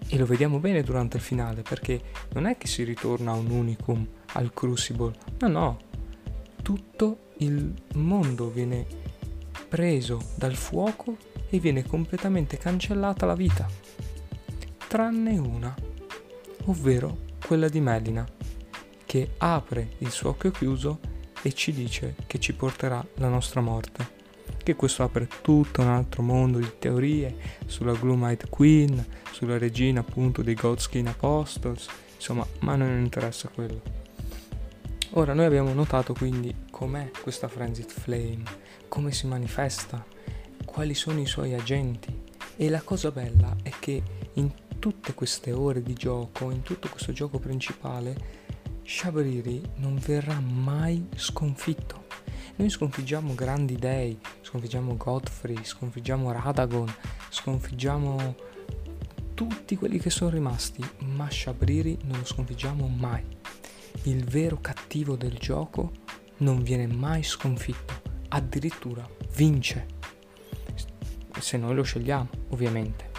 E 0.06 0.18
lo 0.18 0.24
vediamo 0.24 0.58
bene 0.58 0.82
durante 0.82 1.18
il 1.18 1.22
finale 1.22 1.62
perché 1.62 2.00
non 2.32 2.46
è 2.46 2.56
che 2.56 2.66
si 2.66 2.82
ritorna 2.82 3.32
a 3.32 3.36
un 3.36 3.50
unicum, 3.50 4.06
al 4.32 4.52
crucible, 4.54 5.12
no 5.40 5.48
no, 5.48 5.78
tutto 6.62 7.24
il 7.38 7.74
mondo 7.94 8.50
viene 8.50 8.86
preso 9.68 10.20
dal 10.36 10.54
fuoco 10.54 11.16
e 11.48 11.58
viene 11.58 11.84
completamente 11.84 12.58
cancellata 12.58 13.26
la 13.26 13.34
vita, 13.34 13.68
tranne 14.88 15.36
una, 15.38 15.74
ovvero 16.66 17.18
quella 17.44 17.68
di 17.68 17.80
Melina, 17.80 18.26
che 19.04 19.30
apre 19.38 19.90
il 19.98 20.10
suo 20.10 20.30
occhio 20.30 20.50
chiuso 20.50 20.98
e 21.42 21.52
ci 21.52 21.72
dice 21.72 22.14
che 22.26 22.38
ci 22.38 22.54
porterà 22.54 23.04
la 23.14 23.28
nostra 23.28 23.60
morte. 23.60 24.22
Che 24.62 24.74
questo 24.76 25.02
apre 25.02 25.28
tutto 25.42 25.82
un 25.82 25.88
altro 25.88 26.22
mondo 26.22 26.58
di 26.58 26.72
teorie 26.78 27.36
sulla 27.66 27.92
Gloomite 27.92 28.48
Queen, 28.48 29.04
sulla 29.30 29.58
regina 29.58 30.00
appunto 30.00 30.42
dei 30.42 30.54
Godskin 30.54 31.08
Apostles, 31.08 31.86
insomma, 32.14 32.46
ma 32.60 32.74
non 32.74 32.98
interessa 32.98 33.48
quello. 33.48 34.03
Ora 35.16 35.32
noi 35.32 35.44
abbiamo 35.44 35.72
notato 35.72 36.12
quindi 36.12 36.52
com'è 36.72 37.12
questa 37.22 37.46
Frenzied 37.46 37.88
Flame, 37.88 38.42
come 38.88 39.12
si 39.12 39.28
manifesta, 39.28 40.04
quali 40.64 40.92
sono 40.94 41.20
i 41.20 41.26
suoi 41.26 41.54
agenti 41.54 42.22
e 42.56 42.68
la 42.68 42.82
cosa 42.82 43.12
bella 43.12 43.54
è 43.62 43.70
che 43.78 44.02
in 44.32 44.50
tutte 44.80 45.14
queste 45.14 45.52
ore 45.52 45.82
di 45.82 45.92
gioco, 45.92 46.50
in 46.50 46.62
tutto 46.62 46.88
questo 46.88 47.12
gioco 47.12 47.38
principale, 47.38 48.42
Shabriri 48.82 49.62
non 49.76 50.00
verrà 50.04 50.40
mai 50.40 51.06
sconfitto. 51.14 52.06
Noi 52.56 52.68
sconfiggiamo 52.68 53.34
grandi 53.34 53.76
dei, 53.76 54.18
sconfiggiamo 54.40 54.96
Godfrey, 54.96 55.64
sconfiggiamo 55.64 56.32
Radagon, 56.32 56.92
sconfiggiamo 57.28 58.34
tutti 59.34 59.76
quelli 59.76 60.00
che 60.00 60.10
sono 60.10 60.30
rimasti, 60.30 60.84
ma 61.04 61.30
Shabriri 61.30 61.98
non 62.02 62.18
lo 62.18 62.24
sconfiggiamo 62.24 62.88
mai. 62.88 63.24
Il 64.02 64.24
vero 64.24 64.60
cattivo 64.60 65.16
del 65.16 65.38
gioco 65.38 65.92
non 66.38 66.62
viene 66.62 66.86
mai 66.86 67.22
sconfitto, 67.22 68.02
addirittura 68.28 69.08
vince. 69.34 69.86
Se 71.38 71.56
noi 71.56 71.74
lo 71.74 71.82
scegliamo, 71.82 72.28
ovviamente 72.50 73.12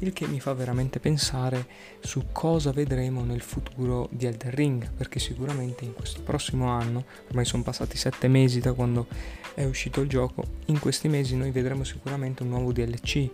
il 0.00 0.12
che 0.12 0.26
mi 0.26 0.40
fa 0.40 0.54
veramente 0.54 0.98
pensare 0.98 1.66
su 2.00 2.26
cosa 2.32 2.72
vedremo 2.72 3.24
nel 3.24 3.40
futuro 3.40 4.08
di 4.10 4.26
Elden 4.26 4.50
Ring, 4.50 4.90
perché 4.92 5.18
sicuramente 5.18 5.84
in 5.84 5.92
questo 5.94 6.22
prossimo 6.22 6.68
anno, 6.68 7.04
ormai 7.28 7.44
sono 7.44 7.62
passati 7.62 7.96
sette 7.96 8.28
mesi 8.28 8.60
da 8.60 8.72
quando 8.72 9.06
è 9.54 9.64
uscito 9.64 10.00
il 10.00 10.08
gioco, 10.08 10.44
in 10.66 10.78
questi 10.78 11.08
mesi 11.08 11.36
noi 11.36 11.50
vedremo 11.50 11.84
sicuramente 11.84 12.42
un 12.42 12.48
nuovo 12.50 12.72
DLC 12.72 13.30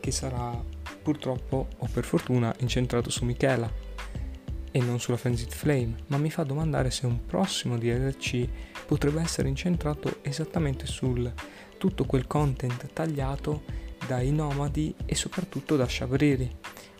che 0.00 0.10
sarà 0.10 0.60
purtroppo 1.02 1.68
o 1.76 1.88
per 1.92 2.04
fortuna 2.04 2.54
incentrato 2.58 3.10
su 3.10 3.24
Michela 3.24 3.86
e 4.70 4.80
non 4.80 5.00
sulla 5.00 5.16
Frenzied 5.16 5.52
Flame, 5.52 5.96
ma 6.08 6.18
mi 6.18 6.30
fa 6.30 6.42
domandare 6.42 6.90
se 6.90 7.06
un 7.06 7.24
prossimo 7.24 7.78
DLC 7.78 8.46
potrebbe 8.86 9.20
essere 9.20 9.48
incentrato 9.48 10.18
esattamente 10.22 10.86
sul 10.86 11.32
tutto 11.76 12.04
quel 12.04 12.26
content 12.26 12.92
tagliato 12.92 13.62
dai 14.06 14.30
nomadi 14.30 14.94
e 15.04 15.14
soprattutto 15.14 15.76
da 15.76 15.88
Shabriri, 15.88 16.50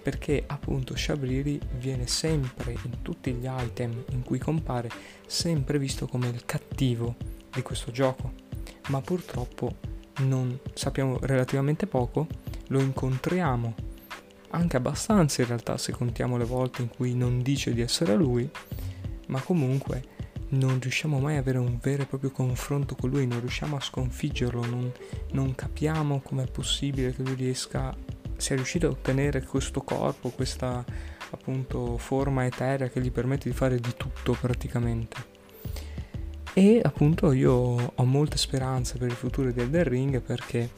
perché 0.03 0.45
appunto 0.47 0.97
Shabriri 0.97 1.61
viene 1.78 2.07
sempre 2.07 2.73
in 2.73 3.03
tutti 3.03 3.32
gli 3.32 3.49
item 3.49 4.05
in 4.11 4.23
cui 4.23 4.39
compare 4.39 4.90
sempre 5.27 5.78
visto 5.78 6.07
come 6.07 6.28
il 6.28 6.45
cattivo 6.45 7.16
di 7.53 7.62
questo 7.62 7.90
gioco, 7.90 8.32
ma 8.89 9.01
purtroppo 9.01 9.77
non 10.20 10.59
sappiamo 10.74 11.19
relativamente 11.20 11.86
poco, 11.86 12.27
lo 12.69 12.81
incontriamo 12.81 13.74
anche 14.51 14.77
abbastanza 14.77 15.43
in 15.43 15.49
realtà 15.49 15.77
se 15.77 15.93
contiamo 15.93 16.37
le 16.37 16.45
volte 16.45 16.83
in 16.83 16.89
cui 16.89 17.15
non 17.15 17.43
dice 17.43 17.73
di 17.73 17.81
essere 17.81 18.15
lui, 18.15 18.49
ma 19.27 19.41
comunque 19.41 20.16
non 20.51 20.79
riusciamo 20.81 21.19
mai 21.19 21.35
ad 21.35 21.41
avere 21.41 21.59
un 21.59 21.79
vero 21.81 22.03
e 22.03 22.07
proprio 22.07 22.31
confronto 22.31 22.95
con 22.95 23.11
lui, 23.11 23.27
non 23.27 23.41
riusciamo 23.41 23.77
a 23.77 23.81
sconfiggerlo, 23.81 24.65
non, 24.65 24.93
non 25.33 25.55
capiamo 25.55 26.20
com'è 26.20 26.47
possibile 26.47 27.15
che 27.15 27.23
lui 27.23 27.35
riesca, 27.35 27.95
sia 28.37 28.57
riuscito 28.57 28.87
a 28.87 28.91
ottenere 28.91 29.43
questo 29.43 29.83
corpo, 29.83 30.31
questa 30.31 30.85
appunto 31.31 31.99
forma 31.99 32.47
eterea 32.47 32.89
che 32.89 33.01
gli 33.01 33.12
permette 33.12 33.51
di 33.51 33.55
fare 33.55 33.79
di 33.79 33.93
tutto 33.97 34.37
praticamente. 34.41 35.37
E 36.55 36.81
appunto 36.83 37.33
io 37.33 37.53
ho 37.95 38.05
molte 38.05 38.39
speranze 38.39 38.97
per 38.99 39.09
il 39.09 39.15
futuro 39.15 39.53
di 39.53 39.61
Elden 39.61 39.85
Ring 39.85 40.20
perché 40.20 40.70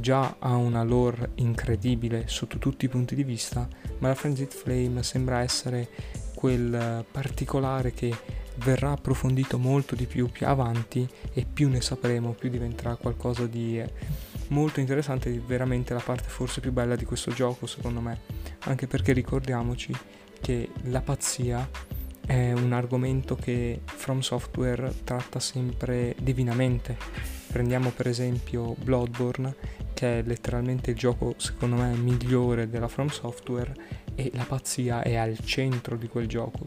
già 0.00 0.36
ha 0.38 0.54
una 0.54 0.82
lore 0.82 1.30
incredibile 1.36 2.24
sotto 2.26 2.58
tutti 2.58 2.84
i 2.84 2.88
punti 2.88 3.14
di 3.14 3.24
vista, 3.24 3.68
ma 3.98 4.08
la 4.08 4.14
Frenzied 4.14 4.52
Flame 4.52 5.02
sembra 5.02 5.40
essere 5.40 5.88
quel 6.34 7.04
particolare 7.10 7.92
che 7.92 8.14
verrà 8.58 8.92
approfondito 8.92 9.58
molto 9.58 9.94
di 9.94 10.06
più 10.06 10.30
più 10.30 10.46
avanti 10.46 11.08
e 11.32 11.44
più 11.44 11.68
ne 11.68 11.80
sapremo, 11.80 12.32
più 12.32 12.48
diventerà 12.48 12.96
qualcosa 12.96 13.46
di 13.46 13.78
eh, 13.78 13.92
molto 14.48 14.80
interessante 14.80 15.30
veramente 15.44 15.94
la 15.94 16.02
parte 16.04 16.28
forse 16.28 16.60
più 16.60 16.72
bella 16.72 16.96
di 16.96 17.04
questo 17.04 17.32
gioco 17.32 17.66
secondo 17.66 18.00
me, 18.00 18.20
anche 18.60 18.86
perché 18.86 19.12
ricordiamoci 19.12 19.92
che 20.40 20.70
la 20.84 21.00
pazzia 21.00 21.68
è 22.24 22.52
un 22.52 22.72
argomento 22.72 23.36
che 23.36 23.80
From 23.84 24.20
Software 24.20 24.92
tratta 25.02 25.40
sempre 25.40 26.14
divinamente. 26.20 26.96
Prendiamo 27.50 27.88
per 27.90 28.06
esempio 28.06 28.74
Bloodborne, 28.78 29.54
che 29.98 30.20
è 30.20 30.22
letteralmente 30.22 30.92
il 30.92 30.96
gioco 30.96 31.34
secondo 31.38 31.74
me 31.74 31.92
migliore 31.96 32.68
della 32.68 32.86
From 32.86 33.08
Software 33.08 33.74
e 34.14 34.30
la 34.32 34.44
pazzia 34.44 35.02
è 35.02 35.16
al 35.16 35.36
centro 35.40 35.96
di 35.96 36.06
quel 36.06 36.28
gioco. 36.28 36.66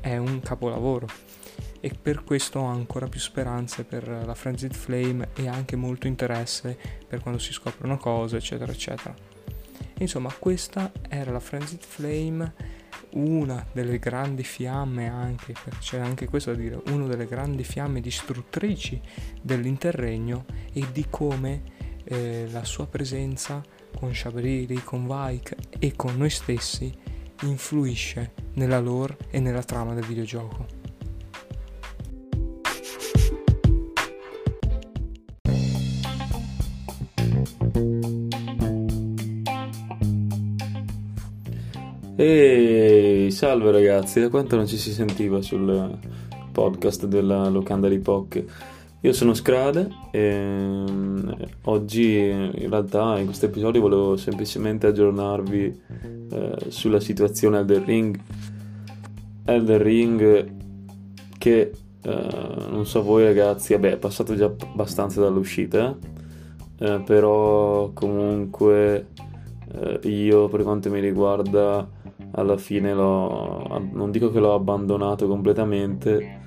È 0.00 0.16
un 0.16 0.40
capolavoro. 0.40 1.06
E 1.80 1.92
per 2.00 2.24
questo 2.24 2.60
ho 2.60 2.64
ancora 2.64 3.08
più 3.08 3.20
speranze 3.20 3.84
per 3.84 4.08
la 4.08 4.34
Frenzied 4.34 4.72
Flame 4.72 5.28
e 5.34 5.48
anche 5.48 5.76
molto 5.76 6.06
interesse 6.06 6.78
per 7.06 7.20
quando 7.20 7.38
si 7.38 7.52
scoprono 7.52 7.98
cose 7.98 8.38
eccetera 8.38 8.72
eccetera. 8.72 9.14
Insomma 9.98 10.32
questa 10.38 10.92
era 11.10 11.30
la 11.30 11.40
Frenzied 11.40 11.82
Flame 11.82 12.54
una 13.14 13.66
delle 13.72 13.98
grandi 13.98 14.42
fiamme 14.42 15.10
anche 15.10 15.52
c'è 15.80 15.98
anche 15.98 16.26
questo 16.26 16.52
da 16.52 16.56
dire 16.56 16.80
una 16.86 17.06
delle 17.06 17.26
grandi 17.26 17.62
fiamme 17.62 18.00
distruttrici 18.00 18.98
dell'interregno 19.42 20.46
e 20.72 20.86
di 20.90 21.04
come 21.10 21.71
eh, 22.12 22.48
la 22.50 22.64
sua 22.64 22.86
presenza 22.86 23.62
con 23.98 24.14
Shabriri, 24.14 24.82
con 24.84 25.06
Vaik 25.06 25.56
e 25.78 25.94
con 25.96 26.16
noi 26.16 26.30
stessi 26.30 26.92
influisce 27.42 28.32
nella 28.54 28.80
lore 28.80 29.16
e 29.30 29.40
nella 29.40 29.62
trama 29.62 29.94
del 29.94 30.04
videogioco. 30.04 30.80
E 42.14 43.28
salve 43.30 43.72
ragazzi, 43.72 44.20
da 44.20 44.28
quanto 44.28 44.54
non 44.56 44.66
ci 44.66 44.76
si 44.76 44.92
sentiva 44.92 45.40
sul 45.40 45.98
podcast 46.52 47.06
della 47.06 47.48
Locanda 47.48 47.88
di 47.88 47.98
Poc? 47.98 48.44
Io 49.04 49.12
sono 49.12 49.34
Scrade 49.34 49.88
e 50.12 50.84
mm, 50.88 51.30
oggi 51.64 52.18
in 52.28 52.68
realtà 52.70 53.18
in 53.18 53.24
questo 53.24 53.46
episodio 53.46 53.80
volevo 53.80 54.16
semplicemente 54.16 54.86
aggiornarvi 54.86 55.80
eh, 56.30 56.56
sulla 56.68 57.00
situazione 57.00 57.58
Elden 57.58 57.84
Ring. 57.84 58.20
Elden 59.44 59.82
Ring 59.82 60.52
che 61.36 61.72
eh, 62.00 62.28
non 62.70 62.86
so 62.86 63.02
voi 63.02 63.24
ragazzi, 63.24 63.72
vabbè 63.72 63.90
è 63.90 63.96
passato 63.96 64.36
già 64.36 64.44
abbastanza 64.44 65.20
dall'uscita, 65.20 65.98
eh, 66.78 67.02
però 67.04 67.90
comunque 67.92 69.08
eh, 69.72 69.98
io 70.04 70.46
per 70.46 70.62
quanto 70.62 70.90
mi 70.90 71.00
riguarda 71.00 71.88
alla 72.34 72.56
fine 72.56 72.94
l'ho, 72.94 73.82
non 73.92 74.12
dico 74.12 74.30
che 74.30 74.38
l'ho 74.38 74.54
abbandonato 74.54 75.26
completamente, 75.26 76.41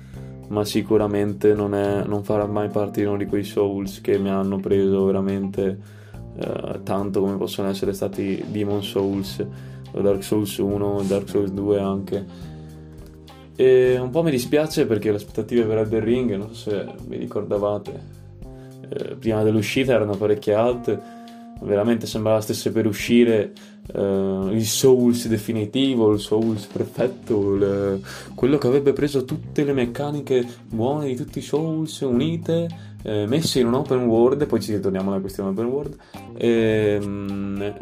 ma 0.48 0.64
sicuramente 0.64 1.54
non, 1.54 1.74
è, 1.74 2.04
non 2.04 2.22
farà 2.22 2.46
mai 2.46 2.68
parte 2.68 3.00
di 3.00 3.06
uno 3.06 3.16
di 3.16 3.26
quei 3.26 3.44
Souls 3.44 4.00
che 4.00 4.18
mi 4.18 4.30
hanno 4.30 4.58
preso 4.58 5.04
veramente 5.04 5.78
eh, 6.38 6.80
tanto 6.82 7.20
come 7.20 7.36
possono 7.36 7.68
essere 7.68 7.92
stati 7.92 8.44
Demon 8.48 8.82
Souls, 8.82 9.44
Dark 9.92 10.22
Souls 10.22 10.56
1, 10.56 11.02
Dark 11.06 11.28
Souls 11.28 11.50
2 11.50 11.80
anche. 11.80 12.54
E 13.56 13.98
un 13.98 14.10
po' 14.10 14.22
mi 14.22 14.30
dispiace 14.30 14.86
perché 14.86 15.10
le 15.10 15.16
aspettative 15.16 15.64
per 15.64 15.78
Elden 15.78 16.04
Ring, 16.04 16.36
non 16.36 16.54
so 16.54 16.70
se 16.70 16.86
vi 17.06 17.16
ricordavate, 17.16 18.00
eh, 18.88 19.16
prima 19.16 19.42
dell'uscita 19.42 19.94
erano 19.94 20.16
parecchie 20.16 20.54
alte 20.54 21.14
veramente 21.60 22.06
sembrava 22.06 22.40
stesse 22.40 22.70
per 22.70 22.86
uscire 22.86 23.52
uh, 23.94 24.48
il 24.48 24.64
Souls 24.64 25.26
definitivo, 25.26 26.12
il 26.12 26.20
Souls 26.20 26.64
perfetto, 26.66 27.54
il, 27.54 28.00
quello 28.34 28.58
che 28.58 28.66
avrebbe 28.66 28.92
preso 28.92 29.24
tutte 29.24 29.64
le 29.64 29.72
meccaniche 29.72 30.46
buone 30.68 31.06
di 31.06 31.16
tutti 31.16 31.38
i 31.38 31.42
Souls 31.42 32.00
unite, 32.00 32.68
eh, 33.02 33.26
messe 33.26 33.60
in 33.60 33.66
un 33.66 33.74
open 33.74 34.06
world, 34.06 34.46
poi 34.46 34.60
ci 34.60 34.72
ritorniamo 34.74 35.10
alla 35.10 35.20
questione 35.20 35.50
open 35.50 35.66
world, 35.66 35.96
e, 36.36 37.00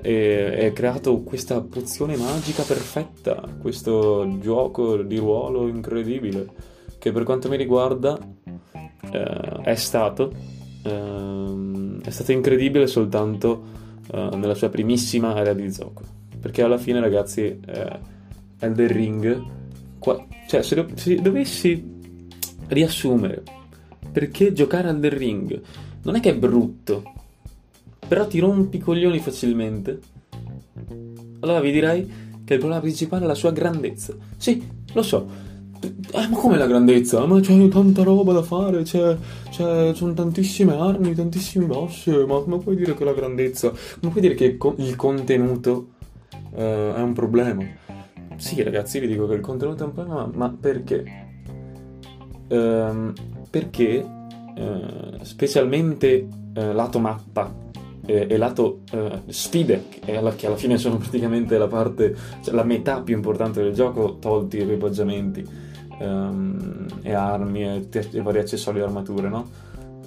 e, 0.02 0.55
e 0.59 0.72
creato 0.72 1.22
questa 1.22 1.60
pozione 1.60 2.16
magica 2.16 2.62
perfetta, 2.62 3.43
questo 3.60 4.39
gioco 4.40 4.97
di 4.97 5.16
ruolo 5.16 5.66
incredibile, 5.68 6.47
che 6.98 7.12
per 7.12 7.22
quanto 7.24 7.48
mi 7.48 7.56
riguarda 7.56 8.18
eh, 9.10 9.60
è 9.62 9.74
stato 9.74 10.32
ehm, 10.85 12.01
è 12.02 12.10
stato 12.10 12.32
incredibile 12.32 12.86
soltanto 12.86 13.82
eh, 14.12 14.28
nella 14.36 14.55
sua 14.55 14.68
primissima 14.68 15.35
area 15.35 15.55
di 15.55 15.70
gioco. 15.70 16.02
Perché 16.40 16.62
alla 16.62 16.78
fine, 16.78 17.01
ragazzi, 17.01 17.43
eh, 17.43 17.98
Elden 18.59 18.89
Ring, 18.89 19.44
qua, 19.98 20.24
cioè 20.48 20.62
se, 20.62 20.74
do, 20.74 20.89
se 20.94 21.14
dovessi 21.16 21.93
riassumere 22.68 23.43
perché 24.14 24.52
giocare 24.52 24.89
Elden 24.89 25.18
Ring 25.18 25.60
non 26.02 26.14
è 26.14 26.20
che 26.20 26.31
è 26.31 26.36
brutto, 26.36 27.02
però 28.06 28.28
ti 28.28 28.39
rompi 28.39 28.76
i 28.76 28.81
coglioni 28.81 29.18
facilmente, 29.18 29.98
allora 31.40 31.59
vi 31.59 31.72
direi 31.72 32.06
che 32.44 32.52
il 32.52 32.59
problema 32.60 32.81
principale 32.81 33.24
è 33.24 33.26
la 33.26 33.35
sua 33.35 33.51
grandezza. 33.51 34.14
Sì, 34.36 34.64
lo 34.93 35.02
so, 35.02 35.26
eh, 35.85 36.28
ma 36.28 36.36
come 36.36 36.56
la 36.56 36.66
grandezza? 36.66 37.24
Ma 37.27 37.40
c'è 37.40 37.69
tanta 37.69 38.02
roba 38.02 38.32
da 38.32 38.43
fare, 38.43 38.82
c'è, 38.82 39.16
c'è, 39.51 39.93
sono 39.94 40.12
tantissime 40.15 40.74
armi, 40.74 41.15
tantissimi 41.15 41.66
boss, 41.66 42.06
ma 42.27 42.39
come 42.40 42.59
puoi 42.59 42.77
dire 42.77 42.94
che 42.94 43.05
la 43.05 43.12
grandezza? 43.12 43.70
Come 43.70 44.12
puoi 44.12 44.20
dire 44.20 44.35
che 44.35 44.59
il 44.77 44.97
contenuto 44.97 45.89
uh, 46.52 46.59
è 46.59 47.01
un 47.01 47.12
problema? 47.12 47.65
Sì, 48.36 48.62
ragazzi, 48.62 48.98
vi 48.98 49.06
dico 49.06 49.27
che 49.27 49.35
il 49.35 49.40
contenuto 49.40 49.85
è 49.85 49.86
un 49.86 49.93
problema, 49.93 50.31
ma 50.32 50.56
perché? 50.59 51.05
Um, 52.48 53.12
perché, 53.51 54.06
uh, 54.56 55.23
specialmente 55.23 56.27
uh, 56.56 56.73
lato 56.73 56.98
mappa 56.98 57.62
eh, 58.06 58.27
e 58.28 58.36
lato 58.36 58.81
eh, 58.93 59.23
sfide, 59.27 59.85
che 59.89 60.16
alla, 60.16 60.35
che 60.35 60.47
alla, 60.47 60.56
fine 60.56 60.77
sono 60.77 60.97
praticamente 60.98 61.56
la 61.56 61.69
parte, 61.69 62.15
cioè 62.43 62.55
la 62.55 62.65
metà 62.65 63.01
più 63.01 63.15
importante 63.15 63.62
del 63.62 63.73
gioco, 63.73 64.19
tolti 64.19 64.59
equipaggiamenti 64.59 65.73
um, 65.99 66.87
e 67.03 67.12
armi 67.12 67.65
e, 67.65 67.89
te- 67.89 68.09
e, 68.12 68.21
vari 68.21 68.39
accessori 68.39 68.81
e 68.81 68.83
armature, 68.83 69.29
no? 69.29 69.51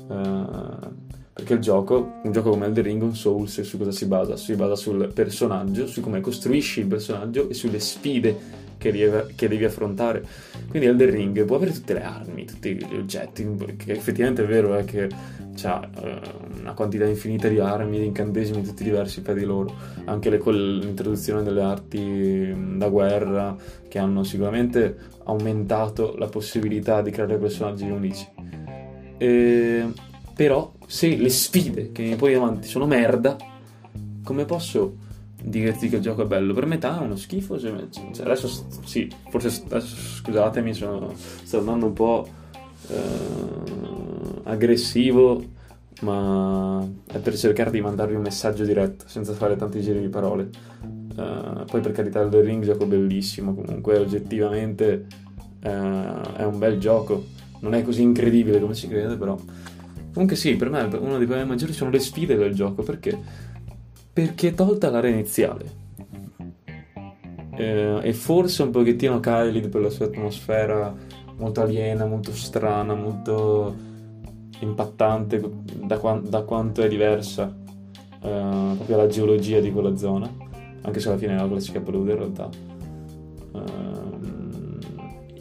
Uh, 0.07 1.05
perché 1.33 1.53
il 1.53 1.59
gioco, 1.59 2.13
un 2.23 2.31
gioco 2.31 2.49
come 2.49 2.65
Elder 2.65 2.83
Ring, 2.83 3.01
un 3.01 3.15
Souls, 3.15 3.61
su 3.61 3.77
cosa 3.77 3.91
si 3.91 4.05
basa? 4.05 4.35
Si 4.37 4.55
basa 4.55 4.75
sul 4.75 5.11
personaggio, 5.13 5.85
su 5.85 6.01
come 6.01 6.19
costruisci 6.19 6.79
il 6.79 6.87
personaggio 6.87 7.47
e 7.49 7.53
sulle 7.53 7.79
sfide 7.79 8.65
che 8.77 8.91
devi, 8.91 9.33
che 9.35 9.47
devi, 9.47 9.65
affrontare. 9.65 10.23
Quindi 10.69 10.87
Elder 10.87 11.09
Ring 11.09 11.45
può 11.45 11.55
avere 11.55 11.71
tutte 11.71 11.93
le 11.93 12.03
armi, 12.03 12.45
tutti 12.45 12.75
gli 12.75 12.95
oggetti, 12.95 13.47
che 13.77 13.91
effettivamente 13.91 14.43
è 14.43 14.47
vero 14.47 14.75
è 14.75 14.85
che 14.85 15.09
ha 15.63 15.89
uh, 16.01 16.59
una 16.59 16.73
quantità 16.73 17.05
infinita 17.05 17.47
di 17.47 17.59
armi, 17.59 17.99
di 17.99 18.05
incantesimi 18.05 18.61
tutti 18.63 18.83
diversi 18.83 19.21
per 19.21 19.35
di 19.35 19.43
loro, 19.43 19.73
anche 20.05 20.29
le, 20.29 20.37
con 20.37 20.53
l'introduzione 20.53 21.41
delle 21.41 21.61
arti 21.61 22.53
da 22.75 22.87
guerra 22.89 23.55
che 23.87 23.97
hanno 23.97 24.23
sicuramente 24.23 24.95
aumentato 25.23 26.15
la 26.17 26.27
possibilità 26.27 27.01
di 27.01 27.11
creare 27.11 27.37
personaggi 27.37 27.89
unici. 27.89 28.27
E, 29.17 29.85
però 30.35 30.73
se 30.85 31.15
le 31.15 31.29
sfide 31.29 31.91
che 31.91 32.03
mi 32.03 32.15
poi 32.15 32.35
avanti 32.35 32.67
sono 32.67 32.85
merda, 32.85 33.35
come 34.23 34.45
posso 34.45 35.05
dirti 35.49 35.89
che 35.89 35.97
il 35.97 36.01
gioco 36.01 36.23
è 36.23 36.25
bello? 36.25 36.53
Per 36.53 36.65
metà 36.65 36.99
è 36.99 37.03
uno 37.03 37.15
schifo. 37.15 37.59
Cioè, 37.59 37.87
cioè 38.13 38.25
adesso 38.25 38.67
sì, 38.83 39.09
forse 39.29 39.63
adesso, 39.65 39.95
scusatemi, 39.95 40.73
sono, 40.73 41.13
sto 41.15 41.59
andando 41.59 41.85
un 41.87 41.93
po' 41.93 42.27
eh, 42.89 44.41
aggressivo, 44.43 45.43
ma 46.01 46.87
è 47.07 47.19
per 47.19 47.35
cercare 47.37 47.71
di 47.71 47.81
mandarvi 47.81 48.15
un 48.15 48.21
messaggio 48.21 48.63
diretto 48.63 49.05
senza 49.07 49.33
fare 49.33 49.55
tanti 49.55 49.81
giri 49.81 50.01
di 50.01 50.09
parole. 50.09 50.49
Uh, 51.17 51.65
poi 51.65 51.81
per 51.81 51.93
carità 51.93 52.27
The 52.27 52.41
Ring 52.41 52.63
gioco 52.63 52.85
bellissimo 52.85 53.55
comunque 53.55 53.97
oggettivamente 53.97 55.07
uh, 55.63 55.67
è 56.35 56.43
un 56.43 56.59
bel 56.59 56.77
gioco 56.77 57.25
non 57.61 57.73
è 57.73 57.81
così 57.81 58.03
incredibile 58.03 58.59
come 58.59 58.75
si 58.75 58.87
crede 58.87 59.17
però 59.17 59.35
comunque 60.13 60.35
sì 60.35 60.55
per 60.55 60.69
me 60.69 60.83
uno 60.83 61.17
dei 61.17 61.25
problemi 61.25 61.49
maggiori 61.49 61.73
sono 61.73 61.89
le 61.89 61.97
sfide 61.97 62.35
del 62.35 62.53
gioco 62.53 62.83
perché 62.83 63.17
perché 64.17 64.55
tolta 64.55 64.89
l'area 64.89 65.11
iniziale 65.11 65.71
uh, 67.51 67.99
e 68.01 68.13
forse 68.13 68.63
un 68.63 68.71
pochettino 68.71 69.19
Kylid 69.19 69.69
per 69.69 69.81
la 69.81 69.91
sua 69.91 70.05
atmosfera 70.05 70.91
molto 71.37 71.61
aliena 71.61 72.05
molto 72.07 72.31
strana 72.31 72.95
molto 72.95 73.75
impattante 74.59 75.39
da, 75.83 75.99
qua- 75.99 76.19
da 76.23 76.41
quanto 76.41 76.81
è 76.81 76.87
diversa 76.87 77.55
proprio 78.19 78.97
la 78.97 79.07
geologia 79.07 79.59
di 79.59 79.71
quella 79.71 79.95
zona 79.95 80.27
anche 80.81 80.99
se 80.99 81.09
alla 81.09 81.17
fine 81.17 81.35
è 81.35 81.37
la 81.37 81.47
classica 81.47 81.81
palude 81.81 82.11
in 82.13 82.17
realtà. 82.17 82.49
Uh, 83.51 84.79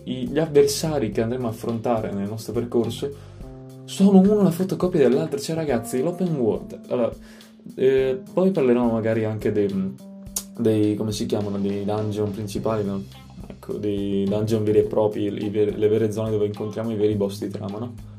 gli 0.05 0.39
avversari 0.39 1.11
che 1.11 1.23
andremo 1.23 1.47
a 1.47 1.51
affrontare 1.51 2.13
nel 2.13 2.29
nostro 2.29 2.53
percorso 2.53 3.35
sono 3.85 4.19
uno 4.19 4.41
una 4.41 4.51
fotocopia 4.51 5.09
dell'altro, 5.09 5.39
cioè 5.39 5.55
ragazzi, 5.55 6.03
l'open 6.03 6.35
world. 6.35 6.81
Allora, 6.89 7.13
eh, 7.75 8.21
poi 8.33 8.51
parleremo 8.51 8.91
magari 8.91 9.25
anche 9.25 9.53
dei, 9.53 9.95
dei, 10.59 10.95
come 10.95 11.13
si 11.13 11.27
chiamano, 11.27 11.59
dei 11.59 11.85
dungeon 11.85 12.31
principali, 12.31 12.85
no? 12.85 13.03
ecco, 13.47 13.75
dei 13.75 14.25
dungeon 14.25 14.65
veri 14.65 14.79
e 14.79 14.83
propri, 14.83 15.25
i, 15.25 15.51
le 15.51 15.89
vere 15.89 16.13
zone 16.13 16.31
dove 16.31 16.47
incontriamo 16.47 16.91
i 16.93 16.97
veri 16.97 17.15
boss 17.15 17.41
di 17.41 17.49
trama, 17.49 17.79
no? 17.79 18.15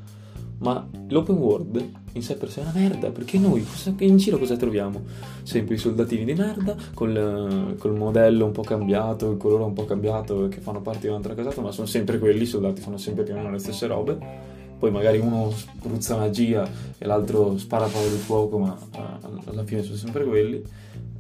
Ma 0.60 0.88
l'open 1.10 1.36
world 1.36 1.90
in 2.14 2.24
sé 2.24 2.36
per 2.36 2.49
sé 2.49 2.61
è 2.61 2.64
una 2.64 2.74
merda, 2.74 3.11
perché 3.11 3.38
noi 3.38 3.64
in 3.99 4.18
giro 4.18 4.40
cosa 4.40 4.56
troviamo? 4.56 5.03
Sempre 5.44 5.76
i 5.76 5.78
soldatini 5.78 6.26
di 6.26 6.34
merda, 6.34 6.76
col, 6.95 7.76
col 7.78 7.95
modello 7.95 8.45
un 8.45 8.52
po' 8.52 8.64
cambiato, 8.64 9.30
il 9.30 9.38
colore 9.38 9.64
un 9.64 9.74
po' 9.74 9.86
cambiato, 9.86 10.48
che 10.48 10.60
fanno 10.60 10.82
parte 10.82 11.02
di 11.02 11.07
un'altra 11.10 11.36
casata, 11.36 11.61
ma 11.61 11.72
sono 11.72 11.86
sempre 11.86 12.18
quelli, 12.18 12.41
i 12.41 12.48
soldati 12.48 12.82
fanno 12.82 12.98
sempre 12.98 13.24
più 13.24 13.34
o 13.34 13.38
meno 13.38 13.52
le 13.52 13.60
stesse 13.60 13.86
robe. 13.86 14.56
Poi 14.78 14.91
magari 14.91 15.18
uno 15.20 15.49
spruzza 15.52 16.18
magia 16.18 16.68
e 16.98 17.06
l'altro 17.06 17.58
spara 17.58 17.88
palle 17.88 18.10
di 18.10 18.18
fuoco, 18.18 18.60
ma 18.60 18.78
uh, 18.95 19.49
alla 19.49 19.64
fine 19.64 19.82
sono 19.84 19.98
sempre 19.98 20.24
quelli. 20.24 20.62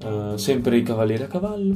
Uh, 0.03 0.35
sempre 0.35 0.77
i 0.77 0.83
cavalieri 0.83 1.23
a 1.23 1.27
cavallo. 1.27 1.75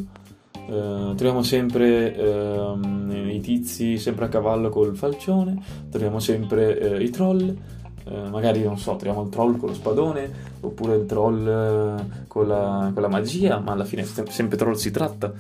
Uh, 0.68 1.16
troviamo 1.16 1.42
sempre 1.42 2.16
uh, 2.16 2.80
i 3.28 3.40
tizi 3.42 3.98
sempre 3.98 4.26
a 4.26 4.30
cavallo 4.30 4.70
col 4.70 4.96
falcione, 4.96 5.60
troviamo 5.90 6.20
sempre 6.20 7.02
i 7.02 7.10
troll, 7.10 7.56
eh, 8.04 8.30
magari 8.30 8.64
non 8.64 8.78
so, 8.78 8.96
troviamo 8.96 9.24
il 9.24 9.30
troll 9.30 9.58
con 9.58 9.70
lo 9.70 9.76
spadone 9.76 10.32
oppure 10.62 10.96
il 10.96 11.06
troll 11.06 12.26
con 12.28 12.48
la, 12.48 12.92
con 12.94 13.02
la 13.02 13.08
magia, 13.08 13.60
ma 13.60 13.74
alla 13.74 13.86
fine 13.86 14.04
sempre 14.04 14.58
troll 14.58 14.74
si 14.74 14.92
tratta. 14.92 15.34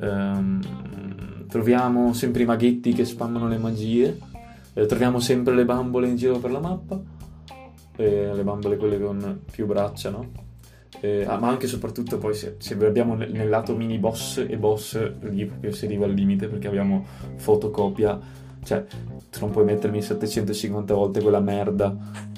Um, 0.00 0.60
troviamo 1.48 2.12
sempre 2.12 2.42
i 2.42 2.46
maghetti 2.46 2.92
che 2.92 3.04
spammano 3.04 3.48
le 3.48 3.58
magie, 3.58 4.18
troviamo 4.72 5.20
sempre 5.20 5.54
le 5.54 5.64
bambole 5.64 6.08
in 6.08 6.16
giro 6.16 6.38
per 6.38 6.50
la 6.50 6.60
mappa, 6.60 7.00
le 7.96 8.42
bambole 8.42 8.76
quelle 8.76 9.00
con 9.00 9.42
più 9.50 9.66
braccia, 9.66 10.10
no? 10.10 10.48
Eh, 11.02 11.24
ma 11.24 11.48
anche 11.48 11.64
e 11.64 11.68
soprattutto 11.68 12.18
poi 12.18 12.34
se, 12.34 12.56
se 12.58 12.74
abbiamo 12.84 13.14
nel, 13.14 13.48
lato 13.48 13.74
mini 13.74 13.98
boss 13.98 14.44
e 14.46 14.58
boss 14.58 15.00
lì 15.20 15.46
proprio 15.46 15.72
si 15.72 15.86
arriva 15.86 16.04
al 16.04 16.12
limite 16.12 16.46
perché 16.46 16.66
abbiamo 16.66 17.06
fotocopia 17.36 18.18
cioè 18.62 18.84
tu 19.30 19.38
non 19.40 19.50
puoi 19.50 19.64
mettermi 19.64 20.02
750 20.02 20.92
volte 20.92 21.22
quella 21.22 21.40
merda 21.40 21.96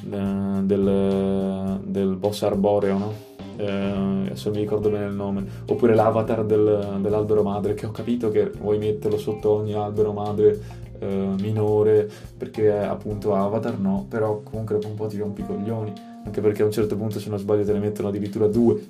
eh, 0.09 0.61
del, 0.63 1.81
del, 1.87 2.15
boss 2.15 2.43
arboreo 2.43 2.99
no? 2.99 3.13
Eh, 3.57 3.67
adesso 3.67 4.51
mi 4.51 4.59
ricordo 4.59 4.91
bene 4.91 5.07
il 5.07 5.15
nome 5.15 5.45
oppure 5.67 5.97
l'avatar 5.97 6.45
del, 6.45 6.99
dell'albero 7.01 7.43
madre 7.43 7.75
che 7.75 7.87
ho 7.87 7.91
capito 7.91 8.31
che 8.31 8.49
vuoi 8.61 8.79
metterlo 8.79 9.19
sotto 9.19 9.51
ogni 9.51 9.75
albero 9.75 10.13
madre 10.13 10.82
eh, 11.03 11.35
minore 11.41 12.09
perché 12.37 12.69
è 12.69 12.85
appunto 12.85 13.35
avatar 13.35 13.79
no 13.79 14.07
però 14.09 14.41
comunque 14.43 14.79
un 14.83 14.95
po' 14.95 15.07
ti 15.07 15.19
rompi 15.19 15.45
coglioni 15.45 15.93
anche 16.25 16.41
perché 16.41 16.63
a 16.63 16.67
un 16.67 16.73
certo 16.73 16.97
punto 16.97 17.19
se 17.19 17.29
non 17.29 17.39
sbaglio 17.39 17.65
te 17.65 17.73
ne 17.73 17.81
mettono 17.81 18.09
addirittura 18.09 18.47
due. 18.47 18.81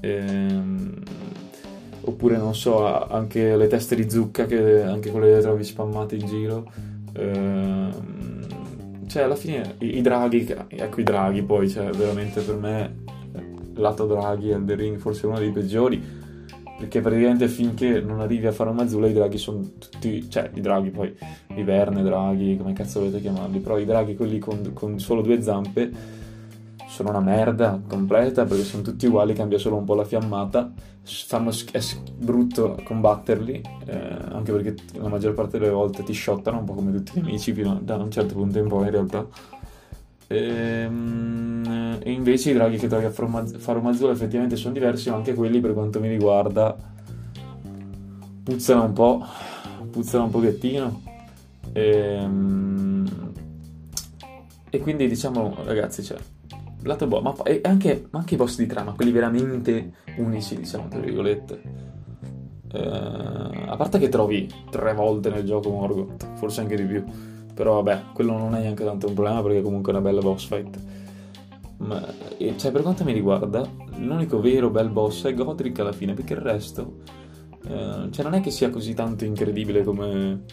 Ehm, 0.00 0.94
oppure 2.00 2.36
non 2.36 2.54
so, 2.56 2.84
anche 3.06 3.56
le 3.56 3.66
teste 3.68 3.94
di 3.94 4.10
zucca, 4.10 4.46
che 4.46 4.82
anche 4.82 5.10
quelle 5.12 5.34
le 5.34 5.40
trovi 5.40 5.62
spammate 5.62 6.16
in 6.16 6.26
giro, 6.26 6.70
Ehm, 7.18 9.06
cioè, 9.06 9.22
alla 9.22 9.36
fine 9.36 9.74
i, 9.78 9.98
i, 9.98 10.00
draghi, 10.00 10.54
ecco 10.68 11.00
i 11.00 11.04
draghi 11.04 11.42
poi, 11.42 11.68
cioè, 11.68 11.90
veramente 11.90 12.40
per 12.42 12.56
me, 12.56 12.96
lato 13.74 14.06
draghi 14.06 14.50
e 14.50 14.64
The 14.64 14.74
Ring 14.74 14.98
forse 14.98 15.26
uno 15.26 15.38
dei 15.38 15.50
peggiori. 15.50 16.26
Perché 16.78 17.00
praticamente 17.00 17.48
finché 17.48 18.00
non 18.00 18.20
arrivi 18.20 18.46
a 18.46 18.52
fare 18.52 18.70
un 18.70 18.76
Mazzula 18.76 19.08
i 19.08 19.12
draghi 19.12 19.36
sono 19.36 19.60
tutti, 19.78 20.30
cioè 20.30 20.48
i 20.54 20.60
draghi 20.60 20.90
poi, 20.90 21.12
i 21.56 21.62
Verne, 21.64 22.02
draghi, 22.02 22.56
come 22.56 22.72
cazzo 22.72 23.00
volete 23.00 23.20
chiamarli, 23.20 23.58
però 23.58 23.78
i 23.78 23.84
draghi 23.84 24.14
quelli 24.14 24.38
con, 24.38 24.70
con 24.72 24.98
solo 25.00 25.20
due 25.20 25.42
zampe 25.42 25.90
sono 26.88 27.10
una 27.10 27.20
merda 27.20 27.80
completa 27.86 28.44
perché 28.44 28.64
sono 28.64 28.82
tutti 28.82 29.06
uguali, 29.06 29.34
cambia 29.34 29.58
solo 29.58 29.76
un 29.76 29.84
po' 29.84 29.94
la 29.94 30.04
fiammata. 30.04 30.72
Fanno, 31.02 31.50
è 31.72 31.80
brutto 32.16 32.78
combatterli, 32.84 33.62
eh, 33.86 34.16
anche 34.30 34.52
perché 34.52 34.74
la 34.98 35.08
maggior 35.08 35.32
parte 35.32 35.58
delle 35.58 35.70
volte 35.70 36.02
ti 36.02 36.12
shottano, 36.12 36.58
un 36.58 36.64
po' 36.64 36.74
come 36.74 36.92
tutti 36.92 37.12
gli 37.14 37.20
amici, 37.20 37.52
fino 37.52 37.78
da 37.82 37.96
un 37.96 38.10
certo 38.10 38.34
punto 38.34 38.58
in 38.58 38.68
poi 38.68 38.84
in 38.86 38.90
realtà. 38.90 39.26
Ehm, 40.28 41.98
e 42.00 42.12
invece 42.12 42.50
i 42.50 42.54
draghi 42.54 42.76
che 42.76 42.86
trovi 42.86 43.04
a 43.06 43.80
Mazzula 43.80 44.12
effettivamente 44.12 44.56
sono 44.56 44.74
diversi, 44.74 45.10
ma 45.10 45.16
anche 45.16 45.34
quelli 45.34 45.60
per 45.60 45.72
quanto 45.72 46.00
mi 46.00 46.08
riguarda 46.08 46.96
puzzano 48.48 48.84
un 48.84 48.92
po', 48.94 49.26
puzzano 49.90 50.24
un 50.24 50.30
pochettino. 50.30 51.02
E, 51.72 51.90
ehm, 51.90 53.32
e 54.70 54.78
quindi 54.80 55.06
diciamo 55.06 55.54
ragazzi, 55.64 56.02
cioè, 56.02 56.16
lato 56.82 57.06
boh, 57.06 57.20
ma 57.20 57.34
anche, 57.62 58.06
ma 58.10 58.20
anche 58.20 58.34
i 58.34 58.36
boss 58.38 58.56
di 58.56 58.66
trama, 58.66 58.92
quelli 58.92 59.12
veramente 59.12 59.92
unici, 60.16 60.56
diciamo, 60.56 60.88
tra 60.88 60.98
virgolette. 60.98 61.62
Eh, 62.72 63.66
a 63.66 63.76
parte 63.76 63.98
che 63.98 64.08
trovi 64.08 64.50
tre 64.70 64.94
volte 64.94 65.28
nel 65.28 65.44
gioco 65.44 65.70
Morgoth, 65.70 66.26
forse 66.36 66.62
anche 66.62 66.76
di 66.76 66.84
più. 66.84 67.04
Però 67.58 67.82
vabbè, 67.82 68.12
quello 68.12 68.38
non 68.38 68.54
è 68.54 68.60
neanche 68.60 68.84
tanto 68.84 69.08
un 69.08 69.14
problema 69.14 69.42
perché 69.42 69.62
comunque 69.62 69.92
è 69.92 69.96
una 69.96 70.04
bella 70.04 70.20
boss 70.20 70.46
fight. 70.46 70.78
Ma, 71.78 72.06
cioè, 72.56 72.70
per 72.70 72.82
quanto 72.82 73.02
mi 73.02 73.12
riguarda, 73.12 73.68
l'unico 73.96 74.40
vero 74.40 74.70
bel 74.70 74.90
boss 74.90 75.26
è 75.26 75.34
Godric 75.34 75.80
alla 75.80 75.92
fine, 75.92 76.14
perché 76.14 76.34
il 76.34 76.40
resto... 76.40 76.98
Eh, 77.66 78.08
cioè, 78.10 78.24
non 78.24 78.34
è 78.34 78.40
che 78.40 78.52
sia 78.52 78.70
così 78.70 78.94
tanto 78.94 79.24
incredibile 79.24 79.82
come, 79.82 80.44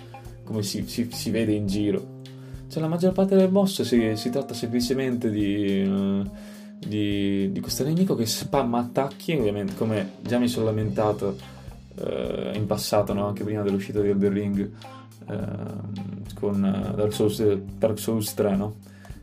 come 0.43 0.63
si, 0.63 0.87
si, 0.87 1.07
si 1.11 1.29
vede 1.29 1.51
in 1.51 1.67
giro 1.67 2.13
cioè, 2.75 2.81
la 2.81 2.89
maggior 2.89 3.13
parte 3.13 3.35
delle 3.35 3.47
boss 3.47 3.83
si, 3.83 4.15
si 4.15 4.29
tratta 4.29 4.53
semplicemente 4.53 5.29
di, 5.29 5.81
uh, 5.87 6.29
di, 6.77 7.49
di, 7.51 7.59
questo 7.61 7.83
nemico 7.85 8.15
che 8.15 8.25
spamma 8.25 8.79
attacchi, 8.79 9.33
ovviamente, 9.33 9.75
come 9.75 10.13
già 10.21 10.39
mi 10.39 10.47
sono 10.47 10.65
lamentato 10.65 11.37
uh, 11.95 12.53
in 12.55 12.65
passato, 12.65 13.13
no? 13.13 13.27
anche 13.27 13.43
prima 13.43 13.61
dell'uscita 13.61 14.01
di 14.01 14.09
Elden 14.09 14.33
Ring, 14.33 14.71
uh, 15.27 16.39
con 16.39 16.61
Dark 16.95 17.13
Souls, 17.13 17.41
Dark 17.77 17.99
Souls 17.99 18.33
3, 18.33 18.55
no? 18.55 18.75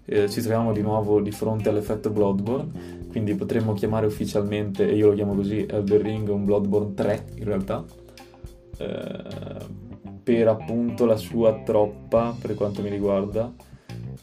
ci 0.04 0.40
troviamo 0.40 0.72
di 0.72 0.82
nuovo 0.82 1.20
di 1.20 1.30
fronte 1.30 1.68
all'effetto 1.68 2.10
Bloodborne, 2.10 3.06
quindi 3.08 3.34
potremmo 3.34 3.72
chiamare 3.72 4.04
ufficialmente, 4.04 4.86
e 4.86 4.94
io 4.96 5.08
lo 5.08 5.14
chiamo 5.14 5.34
così, 5.34 5.64
Elden 5.64 6.02
Ring 6.02 6.28
un 6.28 6.44
Bloodborne 6.44 6.92
3 6.92 7.24
in 7.36 7.44
realtà 7.44 7.84
per 10.22 10.48
appunto 10.48 11.04
la 11.04 11.16
sua 11.16 11.60
troppa, 11.64 12.34
per 12.40 12.54
quanto 12.54 12.80
mi 12.82 12.88
riguarda, 12.88 13.52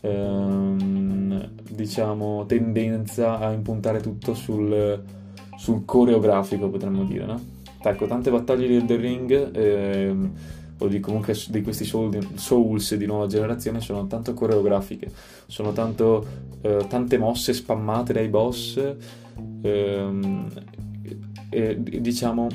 ehm, 0.01 1.49
diciamo, 1.69 2.45
tendenza 2.45 3.39
a 3.39 3.51
impuntare 3.51 3.99
tutto 3.99 4.33
sul, 4.33 5.03
sul 5.57 5.83
coreografico, 5.85 6.69
potremmo 6.69 7.03
dire, 7.03 7.25
no? 7.25 7.39
Ecco, 7.81 8.07
tante 8.07 8.31
battaglie 8.31 8.67
di 8.67 8.75
Elden 8.75 8.99
Ring, 9.01 9.55
ehm, 9.55 10.31
o 10.79 10.87
di 10.87 10.99
comunque 10.99 11.35
di 11.49 11.61
questi 11.61 11.85
Souls 11.85 12.95
di 12.95 13.05
nuova 13.05 13.27
generazione, 13.27 13.81
sono 13.81 14.07
tanto 14.07 14.33
coreografiche, 14.33 15.11
sono 15.45 15.73
tanto, 15.73 16.25
eh, 16.61 16.85
tante 16.87 17.17
mosse 17.17 17.51
spammate 17.53 18.13
dai 18.13 18.29
boss, 18.29 18.95
ehm, 19.61 20.47
e 21.49 21.81
diciamo, 21.81 22.47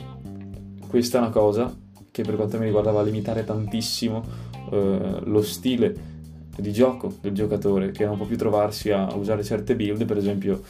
questa 0.89 1.19
è 1.19 1.21
una 1.21 1.29
cosa 1.31 1.71
che 2.11 2.23
per 2.23 2.37
quanto 2.37 2.59
mi 2.59 2.65
riguarda 2.67 2.93
va 2.93 3.01
a 3.01 3.03
limitare 3.03 3.45
tantissimo 3.45 4.23
eh, 4.71 5.19
lo 5.25 5.43
stile 5.43 6.13
di 6.57 6.73
gioco 6.73 7.13
del 7.21 7.33
giocatore 7.33 7.91
che 7.91 8.07
non 8.07 8.17
può 8.17 8.27
più 8.27 8.37
trovarsi 8.37 8.93
a 8.93 9.13
usare 9.15 9.43
certe 9.43 9.75
build, 9.75 10.05
per 10.05 10.17
esempio 10.17 10.63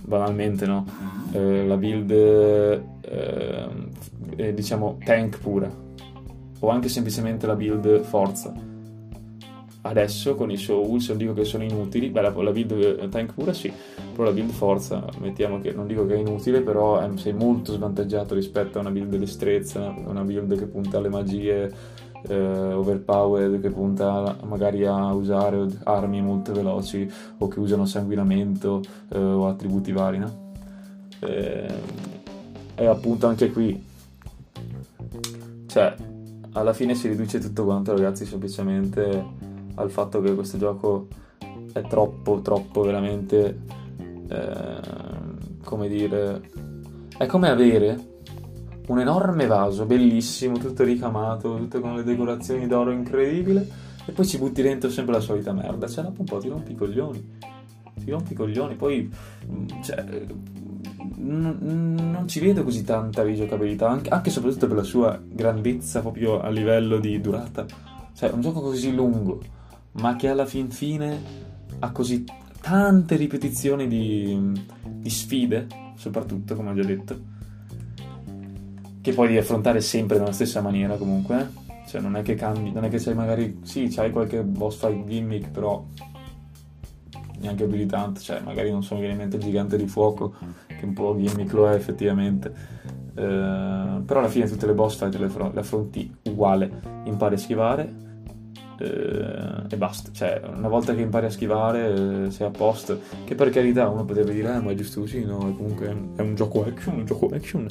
banalmente 0.00 0.64
no? 0.64 0.86
eh, 1.32 1.66
la 1.66 1.76
build 1.76 2.12
eh, 2.12 2.80
diciamo 4.54 4.98
tank 5.04 5.40
pura 5.40 5.81
o 6.64 6.68
anche 6.68 6.88
semplicemente 6.88 7.46
la 7.46 7.54
build 7.54 8.02
forza 8.02 8.52
adesso 9.82 10.34
con 10.36 10.50
i 10.50 10.56
Souls 10.56 11.08
non 11.08 11.18
dico 11.18 11.34
che 11.34 11.44
sono 11.44 11.64
inutili 11.64 12.08
beh 12.08 12.20
la, 12.20 12.30
la 12.30 12.50
build 12.52 13.08
tank 13.08 13.34
pura 13.34 13.52
sì 13.52 13.72
però 14.12 14.24
la 14.24 14.32
build 14.32 14.50
forza 14.50 15.04
mettiamo 15.18 15.60
che 15.60 15.72
non 15.72 15.86
dico 15.86 16.06
che 16.06 16.14
è 16.14 16.18
inutile 16.18 16.60
però 16.60 17.00
è, 17.00 17.10
sei 17.16 17.32
molto 17.32 17.72
svantaggiato 17.72 18.34
rispetto 18.34 18.78
a 18.78 18.82
una 18.82 18.90
build 18.90 19.16
destrezza 19.16 19.92
una 20.06 20.22
build 20.22 20.56
che 20.56 20.66
punta 20.66 20.98
alle 20.98 21.08
magie 21.08 21.70
eh, 22.28 22.72
overpowered 22.72 23.60
che 23.60 23.70
punta 23.70 24.36
magari 24.44 24.86
a 24.86 25.12
usare 25.12 25.66
armi 25.82 26.22
molto 26.22 26.52
veloci 26.52 27.10
o 27.38 27.48
che 27.48 27.58
usano 27.58 27.84
sanguinamento 27.84 28.82
eh, 29.08 29.18
o 29.18 29.48
attributi 29.48 29.90
vari 29.90 30.18
no? 30.18 30.52
Eh, 31.18 31.74
e 32.76 32.86
appunto 32.86 33.26
anche 33.26 33.50
qui 33.50 33.84
cioè 35.66 35.94
alla 36.52 36.72
fine 36.72 36.94
si 36.94 37.08
riduce 37.08 37.38
tutto 37.38 37.64
quanto 37.64 37.92
ragazzi 37.92 38.24
semplicemente 38.24 39.24
al 39.74 39.90
fatto 39.90 40.20
che 40.20 40.34
questo 40.34 40.58
gioco 40.58 41.08
è 41.72 41.80
troppo, 41.82 42.40
troppo 42.40 42.82
veramente, 42.82 43.60
eh, 44.28 44.80
come 45.64 45.88
dire, 45.88 46.50
è 47.16 47.26
come 47.26 47.48
avere 47.48 48.10
un 48.88 48.98
enorme 48.98 49.46
vaso, 49.46 49.86
bellissimo, 49.86 50.58
tutto 50.58 50.84
ricamato, 50.84 51.56
tutto 51.56 51.80
con 51.80 51.96
le 51.96 52.02
decorazioni 52.02 52.66
d'oro 52.66 52.90
incredibile, 52.90 53.66
e 54.04 54.12
poi 54.12 54.26
ci 54.26 54.38
butti 54.38 54.60
dentro 54.60 54.90
sempre 54.90 55.14
la 55.14 55.20
solita 55.20 55.52
merda, 55.52 55.88
cioè 55.88 56.04
dopo 56.04 56.20
un 56.20 56.26
po' 56.26 56.38
ti 56.38 56.48
rompi 56.48 56.72
i 56.72 56.74
coglioni, 56.74 57.38
ti 58.04 58.10
rompi 58.10 58.32
i 58.32 58.36
coglioni, 58.36 58.74
poi, 58.74 59.10
cioè, 59.82 60.04
non 61.24 62.24
ci 62.26 62.40
vedo 62.40 62.62
così 62.64 62.84
tanta 62.84 63.22
rigiocabilità, 63.22 63.88
anche, 63.88 64.10
e 64.10 64.30
soprattutto 64.30 64.66
per 64.66 64.76
la 64.76 64.82
sua 64.82 65.20
grandezza 65.22 66.00
proprio 66.00 66.40
a 66.40 66.48
livello 66.48 66.98
di 66.98 67.20
durata, 67.20 67.66
cioè 68.14 68.30
un 68.30 68.40
gioco 68.40 68.60
così 68.60 68.94
lungo 68.94 69.40
ma 69.92 70.16
che 70.16 70.28
alla 70.28 70.46
fin 70.46 70.70
fine 70.70 71.20
ha 71.78 71.90
così 71.90 72.24
tante 72.60 73.16
ripetizioni 73.16 73.88
di, 73.88 74.52
di 74.84 75.10
sfide, 75.10 75.66
soprattutto 75.96 76.54
come 76.54 76.70
ho 76.70 76.74
già 76.74 76.84
detto, 76.84 77.20
che 79.00 79.12
devi 79.14 79.36
affrontare 79.36 79.80
sempre 79.80 80.18
nella 80.18 80.32
stessa 80.32 80.60
maniera 80.60 80.96
comunque. 80.96 81.40
Eh. 81.40 81.60
Cioè 81.88 82.00
non 82.00 82.16
è 82.16 82.22
che 82.22 82.36
cambi, 82.36 82.70
non 82.70 82.84
è 82.84 82.88
che 82.88 82.98
c'hai 82.98 83.14
magari, 83.14 83.58
sì, 83.64 83.88
c'hai 83.88 84.12
qualche 84.12 84.42
boss 84.42 84.78
fight 84.78 85.04
gimmick, 85.04 85.50
però 85.50 85.84
neanche 87.42 87.64
abilitante, 87.64 88.20
cioè 88.20 88.40
magari 88.40 88.70
non 88.70 88.80
viene 88.80 89.10
in 89.10 89.16
mente 89.16 89.36
il 89.36 89.42
gigante 89.42 89.76
di 89.76 89.86
fuoco, 89.86 90.34
che 90.66 90.84
un 90.84 90.92
po' 90.94 91.14
gimmick 91.18 91.52
lo 91.52 91.68
è 91.68 91.74
effettivamente. 91.74 92.52
Eh, 93.14 94.02
però 94.04 94.20
alla 94.20 94.28
fine 94.28 94.46
tutte 94.46 94.66
le 94.66 94.72
boss 94.72 94.96
fight 94.96 95.14
le, 95.16 95.30
affronti 95.60 96.14
uguale, 96.24 96.70
impari 97.04 97.34
a 97.34 97.38
schivare, 97.38 97.94
eh, 98.78 99.64
e 99.68 99.76
basta. 99.76 100.10
Cioè, 100.12 100.40
una 100.54 100.68
volta 100.68 100.94
che 100.94 101.02
impari 101.02 101.26
a 101.26 101.30
schivare, 101.30 102.26
eh, 102.26 102.30
sei 102.30 102.46
a 102.46 102.50
posto. 102.50 103.00
Che 103.24 103.34
per 103.34 103.50
carità 103.50 103.88
uno 103.88 104.04
potrebbe 104.04 104.32
dire, 104.32 104.54
eh, 104.54 104.60
ma 104.60 104.70
è 104.70 104.74
giusto 104.74 105.00
così, 105.00 105.24
no? 105.24 105.38
Comunque 105.38 105.86
è 106.16 106.20
un 106.22 106.34
gioco 106.34 106.64
action, 106.64 106.96
un 106.96 107.04
gioco 107.04 107.26
action. 107.26 107.66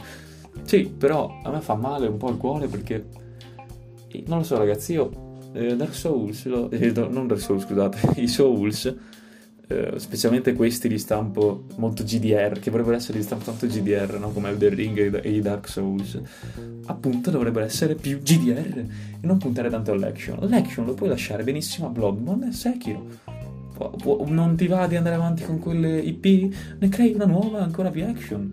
Sì, 0.64 0.86
però 0.86 1.40
a 1.44 1.50
me 1.50 1.62
fa 1.62 1.76
male 1.76 2.08
un 2.08 2.18
po' 2.18 2.30
il 2.30 2.38
cuore 2.38 2.68
perché 2.68 3.08
non 4.26 4.40
lo 4.40 4.44
so, 4.44 4.58
ragazzi. 4.58 4.94
Io 4.94 5.30
eh, 5.54 5.76
Dark 5.76 5.94
Souls, 5.94 6.46
lo, 6.46 6.70
eh, 6.70 6.92
non 6.92 7.28
Dark 7.28 7.42
Souls, 7.42 7.64
scusate, 7.64 8.14
i 8.22 8.28
Souls 8.28 8.96
eh, 9.72 10.00
specialmente 10.00 10.54
questi 10.54 10.90
di 10.90 11.00
stampo 11.00 11.64
molto 11.78 12.04
GDR, 12.04 12.60
che 12.60 12.70
vorrebbero 12.70 12.98
essere 12.98 13.18
di 13.18 13.24
stampo 13.24 13.46
tanto 13.46 13.68
GDR, 13.68 14.20
no? 14.20 14.32
come 14.32 14.50
Elder 14.50 14.74
Ring 14.74 15.24
e 15.24 15.32
i 15.32 15.40
Dark 15.40 15.70
Souls, 15.70 16.20
appunto 16.88 17.32
dovrebbero 17.32 17.66
essere 17.66 17.96
più 17.96 18.20
GDR 18.20 18.78
e 18.78 18.88
non 19.22 19.38
puntare 19.38 19.70
tanto 19.70 19.92
all'action. 19.92 20.38
L'action 20.50 20.86
lo 20.86 20.94
puoi 20.94 21.10
lasciare 21.10 21.44
benissimo 21.44 21.88
a 21.88 21.90
Bloodborne 21.90 22.50
e 22.50 22.52
Sekiro. 22.52 23.06
non 24.28 24.56
ti 24.58 24.68
va 24.68 24.88
di 24.88 24.98
andare 24.98 25.16
avanti 25.16 25.44
con 25.44 25.60
quelle 25.60 26.00
IP? 26.00 26.54
Ne 26.80 26.90
crei 26.90 27.14
una 27.14 27.26
nuova 27.26 27.62
ancora 27.64 27.90
più 27.90 28.06
action. 28.06 28.52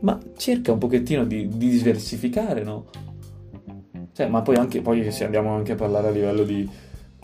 Ma 0.00 0.18
cerca 0.36 0.72
un 0.72 0.78
pochettino 0.78 1.24
di, 1.24 1.48
di 1.48 1.70
diversificare, 1.70 2.62
no? 2.62 2.86
Cioè, 4.12 4.28
ma 4.28 4.42
poi 4.42 4.56
anche, 4.56 4.80
poi 4.80 5.10
se 5.12 5.24
andiamo 5.24 5.54
anche 5.54 5.72
a 5.72 5.76
parlare 5.76 6.08
a 6.08 6.10
livello 6.10 6.42
di... 6.42 6.68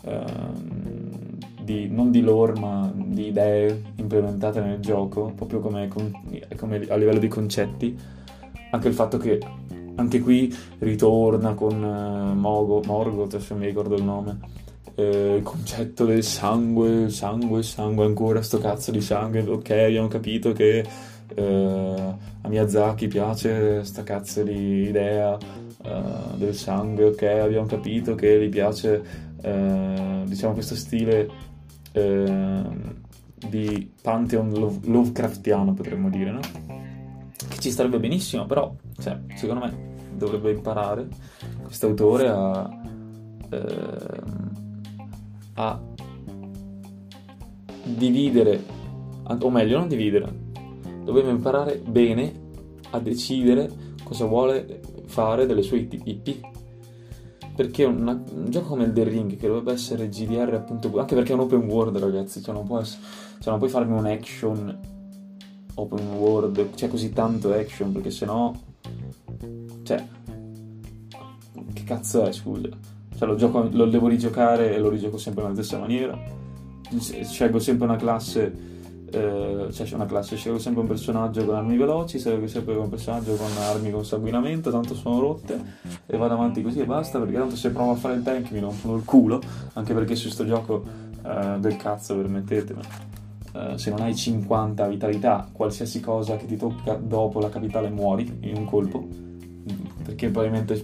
Uh, 0.04 1.21
di, 1.62 1.88
non 1.88 2.10
di 2.10 2.20
lore 2.20 2.58
ma 2.58 2.92
di 2.94 3.28
idee 3.28 3.82
implementate 3.96 4.60
nel 4.60 4.80
gioco, 4.80 5.32
proprio 5.34 5.60
come, 5.60 5.88
come 5.88 6.86
a 6.88 6.96
livello 6.96 7.18
di 7.18 7.28
concetti, 7.28 7.96
anche 8.70 8.88
il 8.88 8.94
fatto 8.94 9.18
che 9.18 9.38
anche 9.96 10.20
qui 10.20 10.54
ritorna 10.78 11.54
con 11.54 11.82
uh, 11.82 12.38
Mogo, 12.38 12.82
Morgoth, 12.84 13.36
se 13.38 13.54
mi 13.54 13.66
ricordo 13.66 13.94
il 13.94 14.02
nome, 14.02 14.38
eh, 14.94 15.36
il 15.36 15.42
concetto 15.42 16.04
del 16.04 16.22
sangue, 16.22 17.08
sangue, 17.10 17.62
sangue, 17.62 18.04
ancora 18.04 18.42
sto 18.42 18.58
cazzo 18.58 18.90
di 18.90 19.00
sangue, 19.00 19.40
ok, 19.40 19.70
abbiamo 19.70 20.08
capito 20.08 20.52
che 20.52 20.84
eh, 21.34 22.14
a 22.42 22.48
Miyazaki 22.48 23.06
piace 23.08 23.84
sta 23.84 24.02
cazzo 24.02 24.42
di 24.42 24.88
idea 24.88 25.34
uh, 25.34 26.36
del 26.36 26.54
sangue, 26.54 27.04
ok, 27.04 27.22
abbiamo 27.22 27.66
capito 27.66 28.14
che 28.14 28.40
gli 28.40 28.48
piace 28.48 29.02
uh, 29.42 30.24
diciamo 30.24 30.54
questo 30.54 30.74
stile 30.74 31.50
uh, 31.94 33.48
di 33.48 33.90
Pantheon 34.00 34.52
love, 34.52 34.78
Lovecraftiano 34.84 35.74
potremmo 35.74 36.08
dire, 36.10 36.30
no? 36.30 36.40
Che 36.40 37.58
ci 37.58 37.70
starebbe 37.70 37.98
benissimo, 37.98 38.46
però 38.46 38.74
cioè, 38.98 39.18
secondo 39.34 39.64
me 39.64 39.90
dovrebbe 40.16 40.52
imparare 40.52 41.08
questo 41.62 41.86
autore 41.86 42.28
a, 42.28 42.80
a 45.54 45.80
dividere, 47.84 48.62
o 49.24 49.50
meglio 49.50 49.78
non 49.78 49.88
dividere, 49.88 50.32
doveva 51.04 51.30
imparare 51.30 51.78
bene 51.78 52.32
a 52.90 53.00
decidere 53.00 53.70
cosa 54.04 54.26
vuole 54.26 54.80
fare 55.06 55.46
delle 55.46 55.62
sue 55.62 55.78
IP. 55.78 56.51
Perché 57.62 57.84
una, 57.84 58.10
un 58.10 58.50
gioco 58.50 58.70
come 58.70 58.86
il 58.86 58.92
The 58.92 59.04
Ring, 59.04 59.36
che 59.36 59.46
dovrebbe 59.46 59.70
essere 59.70 60.08
GDR 60.08 60.52
appunto, 60.52 60.98
anche 60.98 61.14
perché 61.14 61.30
è 61.30 61.34
un 61.36 61.42
open 61.42 61.60
world 61.60 61.96
ragazzi, 61.96 62.42
cioè 62.42 62.52
non, 62.52 62.66
essere, 62.80 63.02
cioè 63.38 63.50
non 63.50 63.58
puoi 63.58 63.70
farmi 63.70 63.96
un 63.96 64.04
action 64.04 64.80
open 65.74 66.12
world, 66.16 66.70
c'è 66.74 66.88
così 66.88 67.12
tanto 67.12 67.52
action, 67.52 67.92
perché 67.92 68.10
sennò... 68.10 68.52
Cioè... 69.84 70.04
Che 71.72 71.84
cazzo 71.84 72.24
è, 72.24 72.32
scusa? 72.32 72.68
Cioè 73.16 73.28
lo, 73.28 73.36
gioco, 73.36 73.68
lo 73.70 73.86
devo 73.86 74.08
rigiocare 74.08 74.74
e 74.74 74.80
lo 74.80 74.88
rigioco 74.88 75.16
sempre 75.16 75.44
nella 75.44 75.54
stessa 75.54 75.78
maniera. 75.78 76.18
Scelgo 76.98 77.60
sempre 77.60 77.84
una 77.84 77.96
classe 77.96 78.71
eh, 79.12 79.72
cioè 79.72 79.86
c'è 79.86 79.94
una 79.94 80.06
classe, 80.06 80.36
scelgo 80.36 80.58
sempre 80.58 80.80
un 80.80 80.88
personaggio 80.88 81.44
con 81.44 81.54
armi 81.54 81.76
veloci, 81.76 82.18
scelgo 82.18 82.46
sempre 82.46 82.74
un 82.74 82.88
personaggio 82.88 83.34
con 83.34 83.50
armi 83.58 83.90
con 83.90 84.04
sanguinamento, 84.04 84.70
tanto 84.70 84.94
sono 84.94 85.20
rotte 85.20 85.60
e 86.06 86.16
vado 86.16 86.34
avanti 86.34 86.62
così 86.62 86.80
e 86.80 86.84
basta 86.84 87.18
perché 87.18 87.34
tanto 87.34 87.56
se 87.56 87.70
provo 87.70 87.92
a 87.92 87.96
fare 87.96 88.14
il 88.14 88.22
tank 88.22 88.50
mi 88.50 88.60
rompono 88.60 88.96
il 88.96 89.04
culo, 89.04 89.40
anche 89.74 89.94
perché 89.94 90.14
su 90.14 90.28
sto 90.28 90.44
gioco 90.44 90.84
eh, 91.24 91.56
del 91.58 91.76
cazzo 91.76 92.16
permettetemi. 92.16 92.80
Uh, 93.52 93.76
se 93.76 93.90
non 93.90 94.00
hai 94.00 94.16
50 94.16 94.86
vitalità, 94.86 95.46
qualsiasi 95.52 96.00
cosa 96.00 96.36
che 96.36 96.46
ti 96.46 96.56
tocca 96.56 96.94
dopo 96.94 97.38
la 97.38 97.50
capitale 97.50 97.90
muori 97.90 98.38
in 98.40 98.56
un 98.56 98.64
colpo 98.64 99.31
perché 100.02 100.28
probabilmente 100.28 100.82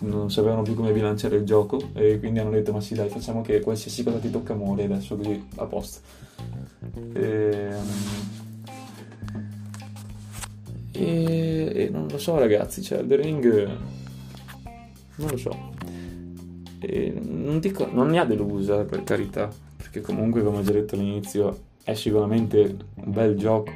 non 0.00 0.30
sapevano 0.30 0.62
più 0.62 0.74
come 0.74 0.92
bilanciare 0.92 1.36
il 1.36 1.44
gioco 1.44 1.90
e 1.94 2.18
quindi 2.18 2.38
hanno 2.38 2.50
detto 2.50 2.72
ma 2.72 2.80
sì 2.80 2.94
dai 2.94 3.08
facciamo 3.08 3.42
che 3.42 3.60
qualsiasi 3.60 4.02
cosa 4.02 4.18
ti 4.18 4.30
tocca 4.30 4.54
muori 4.54 4.84
adesso 4.84 5.16
così 5.16 5.46
a 5.56 5.64
posto. 5.66 6.00
E, 7.12 7.72
e, 10.92 11.72
e 11.74 11.88
non 11.90 12.06
lo 12.08 12.18
so 12.18 12.38
ragazzi 12.38 12.82
cioè 12.82 13.04
The 13.04 13.16
Ring 13.16 13.68
non 15.20 15.30
lo 15.30 15.36
so. 15.36 15.68
E 16.78 17.12
non, 17.22 17.60
dico, 17.60 17.88
non 17.92 18.08
ne 18.08 18.18
ha 18.18 18.24
delusa 18.24 18.84
per 18.84 19.04
carità 19.04 19.50
perché 19.76 20.00
comunque 20.00 20.42
come 20.42 20.58
ho 20.58 20.62
già 20.62 20.72
detto 20.72 20.94
all'inizio 20.94 21.68
è 21.84 21.94
sicuramente 21.94 22.76
un 22.94 23.12
bel 23.12 23.36
gioco. 23.36 23.72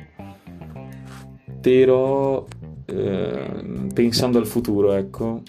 Però 1.60 2.44
eh, 2.86 3.86
pensando 3.92 4.38
al 4.38 4.46
futuro, 4.46 4.92
ecco, 4.92 5.42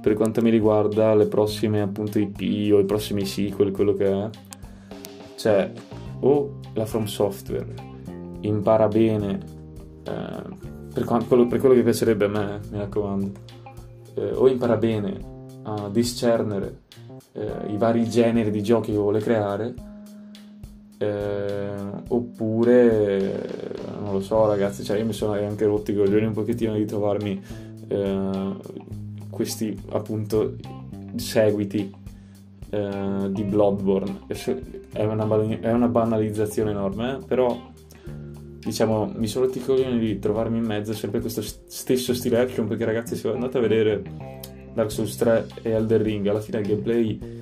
per 0.00 0.14
quanto 0.14 0.40
mi 0.40 0.50
riguarda 0.50 1.14
le 1.14 1.26
prossime 1.26 1.80
appunto 1.80 2.18
IP 2.18 2.72
o 2.72 2.78
i 2.78 2.84
prossimi 2.84 3.24
sequel, 3.26 3.70
quello 3.70 3.94
che 3.94 4.06
è, 4.06 4.30
cioè 5.36 5.72
o 6.20 6.58
la 6.74 6.86
From 6.86 7.04
Software 7.04 7.88
impara 8.40 8.88
bene 8.88 9.38
eh, 10.04 10.42
per, 10.92 11.04
quello, 11.04 11.46
per, 11.46 11.60
quello, 11.60 11.74
che 11.74 11.82
piacerebbe 11.82 12.24
a 12.24 12.28
me, 12.28 12.60
mi 12.70 12.78
raccomando, 12.78 13.32
eh, 14.14 14.32
o 14.32 14.48
impara 14.48 14.76
bene 14.76 15.28
a 15.64 15.88
discernere 15.90 16.82
eh, 17.32 17.66
i 17.68 17.76
vari 17.76 18.08
generi 18.08 18.50
di 18.50 18.62
giochi 18.62 18.92
che 18.92 18.98
vuole 18.98 19.20
creare 19.20 19.74
eh, 20.98 21.74
oppure 22.08 23.79
non 24.00 24.12
lo 24.12 24.20
so 24.20 24.46
ragazzi 24.46 24.82
cioè 24.82 24.98
io 24.98 25.04
mi 25.04 25.12
sono 25.12 25.32
anche 25.32 25.66
rotti 25.66 25.92
i 25.92 25.94
coglioni 25.94 26.26
un 26.26 26.32
pochettino 26.32 26.74
di 26.74 26.84
trovarmi 26.84 27.40
eh, 27.88 28.54
questi 29.30 29.78
appunto 29.90 30.56
seguiti 31.16 31.92
eh, 32.70 33.28
di 33.30 33.42
Bloodborne. 33.42 34.20
È 34.92 35.04
una, 35.04 35.60
è 35.60 35.72
una 35.72 35.88
banalizzazione 35.88 36.70
enorme 36.70 37.14
eh, 37.14 37.24
però 37.24 37.68
diciamo 38.60 39.12
mi 39.16 39.26
sono 39.26 39.46
rotti 39.46 39.58
i 39.58 39.64
coglioni 39.64 39.98
di 39.98 40.18
trovarmi 40.18 40.58
in 40.58 40.64
mezzo 40.64 40.92
sempre 40.92 41.20
questo 41.20 41.42
stesso 41.42 42.12
stile 42.12 42.40
action 42.40 42.66
perché 42.68 42.84
ragazzi 42.84 43.16
se 43.16 43.28
andate 43.28 43.58
a 43.58 43.60
vedere 43.60 44.02
Dark 44.74 44.90
Souls 44.90 45.16
3 45.16 45.46
e 45.62 45.70
Elder 45.70 46.00
Ring 46.00 46.26
alla 46.26 46.40
fine 46.40 46.58
il 46.58 46.66
gameplay 46.66 47.39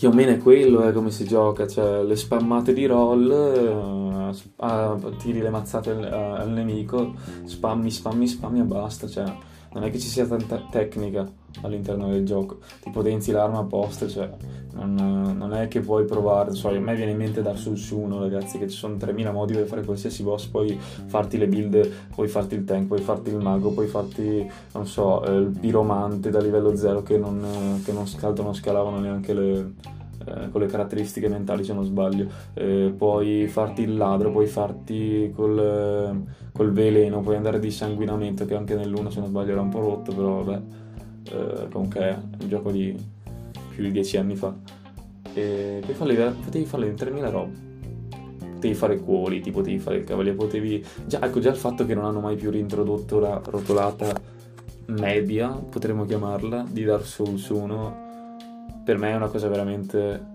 più 0.00 0.08
o 0.08 0.12
meno 0.14 0.30
è 0.30 0.38
quello, 0.38 0.80
è 0.80 0.94
come 0.94 1.10
si 1.10 1.26
gioca, 1.26 1.66
cioè 1.66 2.02
le 2.02 2.16
spammate 2.16 2.72
di 2.72 2.86
roll, 2.86 4.32
uh, 4.56 5.16
tiri 5.18 5.42
le 5.42 5.50
mazzate 5.50 5.90
al, 5.90 6.04
al, 6.04 6.48
nemico, 6.48 7.12
spammi, 7.44 7.90
spammi, 7.90 8.26
spammi 8.26 8.60
e 8.60 8.62
basta, 8.62 9.06
cioè 9.06 9.30
non 9.74 9.84
è 9.84 9.90
che 9.90 9.98
ci 9.98 10.08
sia 10.08 10.26
tanta 10.26 10.66
tecnica 10.70 11.30
all'interno 11.62 12.08
del 12.08 12.24
gioco, 12.24 12.58
ti 12.80 12.90
potenzi 12.90 13.32
l'arma 13.32 13.58
apposta, 13.58 14.08
cioè 14.08 14.30
non, 14.74 15.34
non, 15.36 15.52
è 15.52 15.68
che 15.68 15.80
puoi 15.80 16.04
provare, 16.04 16.52
so, 16.52 16.68
a 16.68 16.78
me 16.78 16.94
viene 16.94 17.10
in 17.10 17.16
mente 17.16 17.42
Dark 17.42 17.58
Souls 17.58 17.90
1 17.90 18.18
ragazzi 18.20 18.58
che 18.58 18.68
ci 18.68 18.76
sono 18.76 18.96
3000 18.96 19.32
modi 19.32 19.54
per 19.54 19.66
fare 19.66 19.84
qualsiasi 19.84 20.22
boss, 20.22 20.46
puoi 20.46 20.78
farti 21.06 21.38
le 21.38 21.48
build, 21.48 21.90
puoi 22.14 22.28
farti 22.28 22.54
il 22.54 22.64
tank, 22.64 22.86
puoi 22.86 23.00
farti 23.00 23.30
il 23.30 23.38
mago, 23.38 23.70
puoi 23.72 23.86
farti, 23.86 24.48
non 24.72 24.86
so, 24.86 25.24
eh, 25.24 25.36
il 25.36 25.56
piromante 25.58 26.30
da 26.30 26.40
livello 26.40 26.74
0 26.76 27.02
che 27.02 27.18
non, 27.18 27.80
che 27.84 27.92
non, 27.92 28.06
scaldo, 28.06 28.42
non 28.42 28.54
scalavano 28.54 28.98
neanche 28.98 29.34
le, 29.34 29.72
eh, 30.26 30.50
con 30.50 30.60
le 30.60 30.66
caratteristiche 30.66 31.28
mentali 31.28 31.64
se 31.64 31.72
non 31.72 31.84
sbaglio, 31.84 32.28
eh, 32.54 32.92
puoi 32.96 33.48
farti 33.48 33.82
il 33.82 33.96
ladro, 33.96 34.30
puoi 34.30 34.46
farti 34.46 35.32
col, 35.34 36.24
col 36.52 36.72
veleno, 36.72 37.20
puoi 37.20 37.36
andare 37.36 37.58
di 37.58 37.70
sanguinamento 37.70 38.44
che 38.44 38.54
anche 38.54 38.74
nell'1 38.74 39.08
se 39.08 39.20
non 39.20 39.28
sbaglio 39.28 39.52
era 39.52 39.62
un 39.62 39.70
po' 39.70 39.80
rotto, 39.80 40.14
però 40.14 40.42
vabbè, 40.42 40.62
eh, 41.30 41.68
comunque 41.70 42.00
è 42.00 42.18
un 42.40 42.48
gioco 42.48 42.70
di 42.70 42.94
più 43.70 43.82
di 43.82 43.90
10 43.90 44.16
anni 44.16 44.36
fa. 44.36 44.54
E 45.32 45.82
poi 45.84 45.94
farle, 45.94 46.34
potevi 46.44 46.64
farle 46.64 46.86
in 46.86 46.96
3000 46.96 47.30
robe 47.30 47.68
potevi 48.60 48.74
fare 48.74 49.00
quality, 49.00 49.50
potevi 49.50 49.78
fare 49.78 49.96
il 49.96 50.04
cavaliere, 50.04 50.36
potevi... 50.36 50.84
Già, 51.06 51.22
ecco, 51.22 51.40
già 51.40 51.48
il 51.48 51.56
fatto 51.56 51.86
che 51.86 51.94
non 51.94 52.04
hanno 52.04 52.20
mai 52.20 52.36
più 52.36 52.50
reintrodotto 52.50 53.18
la 53.18 53.40
rotolata 53.42 54.12
media, 54.86 55.48
potremmo 55.48 56.04
chiamarla, 56.04 56.66
di 56.68 56.84
Dark 56.84 57.06
Souls 57.06 57.48
1, 57.48 57.96
per 58.84 58.98
me 58.98 59.12
è 59.12 59.16
una 59.16 59.28
cosa 59.28 59.48
veramente 59.48 60.26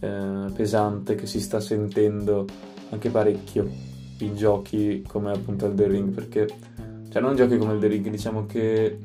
eh, 0.00 0.50
pesante 0.52 1.14
che 1.14 1.26
si 1.26 1.40
sta 1.40 1.60
sentendo 1.60 2.44
anche 2.90 3.10
parecchio 3.10 3.68
in 4.18 4.34
giochi 4.34 5.04
come 5.06 5.30
appunto 5.30 5.72
The 5.72 5.86
Ring, 5.86 6.12
perché... 6.12 6.48
Cioè, 7.08 7.22
non 7.22 7.36
giochi 7.36 7.56
come 7.56 7.78
The 7.78 7.86
Ring, 7.86 8.08
diciamo 8.08 8.46
che... 8.46 8.98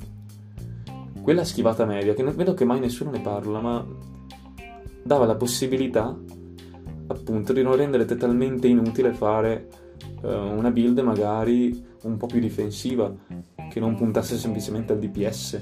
Quella 1.22 1.44
schivata 1.44 1.86
media, 1.86 2.14
che 2.14 2.24
non 2.24 2.36
vedo 2.36 2.54
che 2.54 2.66
mai 2.66 2.80
nessuno 2.80 3.12
ne 3.12 3.20
parla, 3.20 3.60
ma 3.60 3.86
dava 5.04 5.26
la 5.26 5.36
possibilità 5.36 6.18
appunto 7.08 7.54
di 7.54 7.64
non 7.64 7.76
rendere 7.76 8.06
totalmente 8.06 8.68
inutile 8.68 9.14
fare 9.14 9.68
uh, 10.22 10.28
una 10.28 10.70
build 10.70 11.00
magari 11.00 11.86
un 12.04 12.18
po' 12.18 12.28
più 12.28 12.40
difensiva 12.40 13.14
che 13.70 13.80
non 13.80 13.96
puntasse 13.96 14.38
semplicemente 14.38 14.94
al 14.94 15.00
DPS 15.00 15.62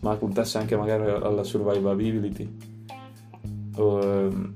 ma 0.00 0.16
puntasse 0.16 0.58
anche 0.58 0.76
magari 0.76 1.08
alla 1.08 1.44
survivability. 1.44 2.56
Uh, 3.76 4.52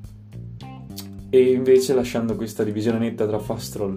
e 1.31 1.53
invece 1.53 1.95
lasciando 1.95 2.37
questa 2.37 2.65
divisione 2.65 2.99
netta 2.99 3.27
tra 3.27 3.39
fast 3.39 3.77
roll 3.77 3.93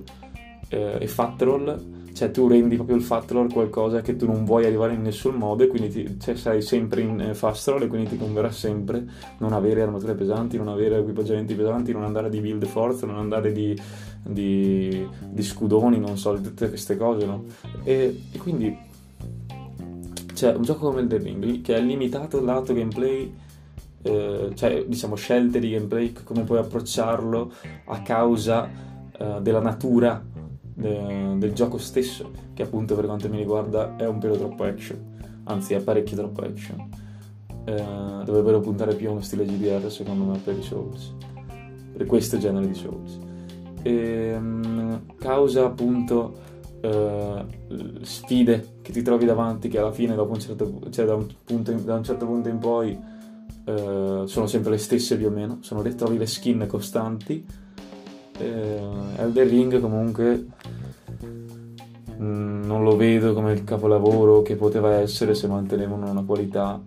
uh, 0.71 0.97
e 0.99 1.07
fat 1.07 1.41
roll 1.41 1.97
cioè 2.13 2.31
tu 2.31 2.47
rendi 2.47 2.75
proprio 2.75 2.95
il 2.95 3.01
fat 3.01 3.29
roll 3.31 3.51
qualcosa 3.51 4.01
che 4.01 4.15
tu 4.15 4.25
non 4.25 4.45
vuoi 4.45 4.65
arrivare 4.65 4.93
in 4.93 5.01
nessun 5.01 5.35
modo 5.35 5.63
e 5.63 5.67
quindi 5.67 5.89
ti, 5.89 6.19
cioè, 6.19 6.35
sei 6.35 6.61
sempre 6.61 7.01
in 7.01 7.19
eh, 7.19 7.33
fast 7.33 7.67
roll 7.69 7.83
e 7.83 7.87
quindi 7.87 8.09
ti 8.09 8.17
converrà 8.17 8.51
sempre 8.51 9.05
non 9.39 9.53
avere 9.53 9.81
armature 9.81 10.13
pesanti, 10.13 10.57
non 10.57 10.67
avere 10.67 10.97
equipaggiamenti 10.97 11.55
pesanti, 11.55 11.91
non 11.91 12.03
andare 12.03 12.29
di 12.29 12.39
build 12.39 12.65
forza, 12.65 13.05
non 13.05 13.17
andare 13.17 13.51
di, 13.51 13.79
di, 14.23 15.07
di 15.29 15.43
scudoni, 15.43 15.99
non 15.99 16.17
so, 16.17 16.39
tutte 16.39 16.69
queste 16.69 16.97
cose, 16.97 17.25
no? 17.25 17.45
E, 17.83 18.21
e 18.31 18.37
quindi 18.37 18.87
cioè 20.33 20.53
un 20.53 20.63
gioco 20.63 20.87
come 20.87 21.01
il 21.01 21.07
The 21.07 21.17
Ring 21.17 21.61
che 21.61 21.75
è 21.75 21.81
limitato 21.81 22.41
lato 22.41 22.73
gameplay 22.73 23.33
eh, 24.01 24.51
cioè 24.53 24.85
diciamo 24.85 25.15
scelte 25.15 25.59
di 25.59 25.71
gameplay 25.71 26.13
come 26.23 26.43
puoi 26.43 26.59
approcciarlo 26.59 27.51
a 27.87 28.01
causa 28.01 28.69
eh, 29.17 29.39
della 29.41 29.59
natura 29.59 30.23
de- 30.79 31.35
del 31.37 31.53
gioco 31.53 31.77
stesso 31.77 32.31
che 32.53 32.63
appunto 32.63 32.95
per 32.95 33.05
quanto 33.05 33.29
mi 33.29 33.37
riguarda 33.37 33.95
è 33.95 34.07
un 34.07 34.19
pelo 34.19 34.37
troppo 34.37 34.63
action 34.63 35.17
anzi 35.43 35.73
è 35.73 35.81
parecchio 35.81 36.15
troppo 36.15 36.41
action 36.41 36.89
eh, 37.69 38.23
dovrebbero 38.25 38.59
puntare 38.59 38.95
più 38.95 39.09
a 39.09 39.11
uno 39.11 39.21
stile 39.21 39.45
GDR 39.45 39.91
secondo 39.91 40.23
me 40.23 40.39
per 40.39 40.57
i 40.57 40.63
Souls, 40.63 41.13
per 41.95 42.05
questo 42.07 42.37
genere 42.37 42.67
di 42.67 42.73
Souls. 42.73 43.19
E, 43.83 44.35
um, 44.35 45.01
causa 45.17 45.65
appunto 45.65 46.37
uh, 46.81 48.01
sfide 48.01 48.77
che 48.81 48.91
ti 48.91 49.01
trovi 49.01 49.25
davanti 49.25 49.67
che 49.69 49.77
alla 49.77 49.91
fine 49.91 50.15
dopo 50.15 50.33
un 50.33 50.39
certo, 50.39 50.81
cioè 50.89 51.05
da 51.05 51.15
un, 51.15 51.27
punto 51.43 51.71
in, 51.71 51.85
da 51.85 51.95
un 51.95 52.03
certo 52.03 52.25
punto 52.25 52.49
in 52.49 52.57
poi 52.57 52.97
uh, 53.65 54.25
sono 54.25 54.47
sempre 54.47 54.71
le 54.71 54.77
stesse 54.77 55.15
più 55.15 55.27
o 55.27 55.31
meno, 55.31 55.59
sono, 55.61 55.81
trovi 55.95 56.17
le 56.17 56.25
skin 56.25 56.65
costanti. 56.67 57.45
Uh, 58.39 59.17
Elder 59.17 59.47
Ring 59.47 59.79
comunque 59.79 60.47
mm, 62.21 62.63
non 62.63 62.83
lo 62.83 62.95
vedo 62.95 63.33
come 63.33 63.53
il 63.53 63.63
capolavoro 63.63 64.41
che 64.41 64.55
poteva 64.55 64.93
essere 64.93 65.33
se 65.33 65.47
mantenevano 65.47 66.09
una 66.09 66.23
qualità 66.23 66.81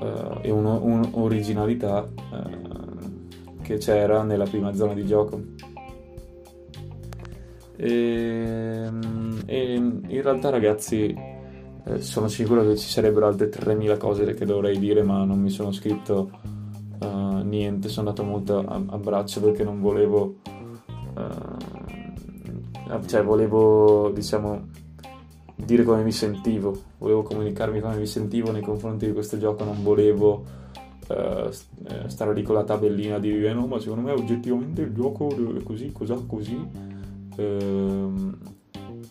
uh, 0.00 0.38
e 0.42 0.50
un'originalità 0.50 2.06
uh, 2.06 3.60
che 3.62 3.78
c'era 3.78 4.22
nella 4.22 4.44
prima 4.44 4.74
zona 4.74 4.94
di 4.94 5.04
gioco. 5.04 5.42
E, 7.76 8.82
ehm, 8.84 9.42
e 9.46 9.74
in 9.74 10.22
realtà 10.22 10.50
ragazzi 10.50 11.14
eh, 11.84 12.00
sono 12.00 12.26
sicuro 12.26 12.62
che 12.66 12.76
ci 12.76 12.88
sarebbero 12.88 13.26
altre 13.28 13.48
3000 13.48 13.96
cose 13.98 14.34
che 14.34 14.44
dovrei 14.44 14.78
dire 14.78 15.04
ma 15.04 15.24
non 15.24 15.38
mi 15.38 15.50
sono 15.50 15.70
scritto 15.70 16.30
uh, 17.00 17.38
niente, 17.44 17.88
sono 17.88 18.08
andato 18.08 18.28
molto 18.28 18.58
a, 18.58 18.82
a 18.86 18.98
braccio 18.98 19.40
perché 19.40 19.64
non 19.64 19.80
volevo... 19.80 20.36
cioè 23.06 23.22
volevo 23.22 24.10
diciamo 24.10 24.68
dire 25.54 25.82
come 25.82 26.02
mi 26.02 26.12
sentivo, 26.12 26.76
volevo 26.98 27.22
comunicarmi 27.22 27.80
come 27.80 27.96
mi 27.96 28.06
sentivo 28.06 28.52
nei 28.52 28.62
confronti 28.62 29.06
di 29.06 29.12
questo 29.12 29.38
gioco, 29.38 29.64
non 29.64 29.82
volevo 29.82 30.44
uh, 31.08 31.50
stare 32.06 32.32
lì 32.32 32.42
con 32.42 32.54
la 32.54 32.64
tabellina 32.64 33.16
a 33.16 33.18
dire 33.18 33.52
no 33.52 33.66
ma 33.66 33.78
secondo 33.80 34.02
me 34.02 34.12
oggettivamente 34.12 34.82
il 34.82 34.92
gioco 34.92 35.28
è 35.56 35.62
così, 35.62 35.90
cos'ha 35.92 36.22
così. 36.26 36.56
Uh, 37.36 38.36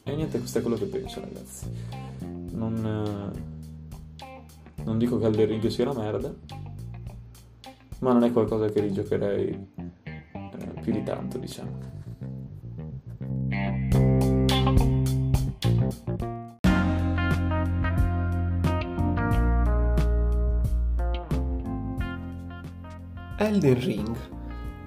e 0.03 0.15
niente, 0.15 0.39
questo 0.39 0.59
è 0.59 0.61
quello 0.61 0.77
che 0.77 0.85
penso 0.85 1.19
ragazzi. 1.19 1.69
Non, 2.53 3.33
uh, 3.35 4.83
non 4.83 4.97
dico 4.97 5.19
che 5.19 5.25
Elden 5.25 5.47
Ring 5.47 5.67
sia 5.67 5.89
una 5.89 6.01
merda, 6.01 6.33
ma 7.99 8.13
non 8.13 8.23
è 8.23 8.31
qualcosa 8.31 8.69
che 8.69 8.79
rigiocherei 8.79 9.67
più 10.81 10.93
di 10.93 11.03
tanto 11.03 11.37
diciamo. 11.37 11.96
Elden 23.57 23.79
Ring. 23.79 24.15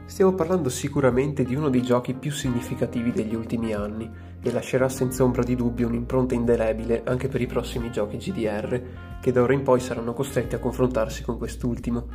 Stiamo 0.04 0.32
parlando 0.32 0.68
sicuramente 0.68 1.42
di 1.42 1.56
uno 1.56 1.70
dei 1.70 1.82
giochi 1.82 2.14
più 2.14 2.30
significativi 2.30 3.10
degli 3.10 3.34
ultimi 3.34 3.72
anni 3.72 4.08
e 4.40 4.52
lascerà 4.52 4.88
senza 4.88 5.24
ombra 5.24 5.42
di 5.42 5.56
dubbio 5.56 5.88
un'impronta 5.88 6.34
indelebile 6.34 7.02
anche 7.04 7.26
per 7.26 7.40
i 7.40 7.48
prossimi 7.48 7.90
giochi 7.90 8.16
GDR 8.16 8.80
che 9.20 9.32
da 9.32 9.42
ora 9.42 9.54
in 9.54 9.64
poi 9.64 9.80
saranno 9.80 10.12
costretti 10.12 10.54
a 10.54 10.60
confrontarsi 10.60 11.24
con 11.24 11.36
quest'ultimo. 11.36 12.06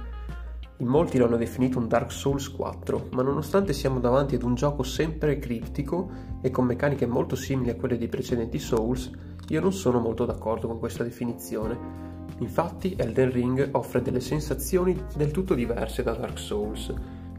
In 0.78 0.88
molti 0.88 1.18
lo 1.18 1.26
hanno 1.26 1.36
definito 1.36 1.78
un 1.78 1.90
Dark 1.90 2.12
Souls 2.14 2.50
4, 2.50 3.10
ma 3.12 3.22
nonostante 3.22 3.74
siamo 3.74 4.00
davanti 4.00 4.36
ad 4.36 4.44
un 4.44 4.56
gioco 4.56 4.84
sempre 4.84 5.40
criptico 5.40 6.10
e 6.42 6.52
con 6.52 6.66
meccaniche 6.66 7.06
molto 7.06 7.36
simili 7.36 7.72
a 7.72 7.76
quelle 7.76 7.98
dei 7.98 8.08
precedenti 8.08 8.60
Souls, 8.60 9.12
io 9.50 9.60
non 9.60 9.74
sono 9.74 10.00
molto 10.00 10.24
d'accordo 10.24 10.68
con 10.68 10.80
questa 10.80 11.04
definizione 11.04 12.15
Infatti 12.40 12.96
Elden 12.98 13.32
Ring 13.32 13.70
offre 13.72 14.02
delle 14.02 14.20
sensazioni 14.20 15.02
del 15.16 15.32
tutto 15.32 15.54
diverse 15.54 16.04
da 16.04 16.14
Dark 16.14 16.38
Souls, 16.38 16.94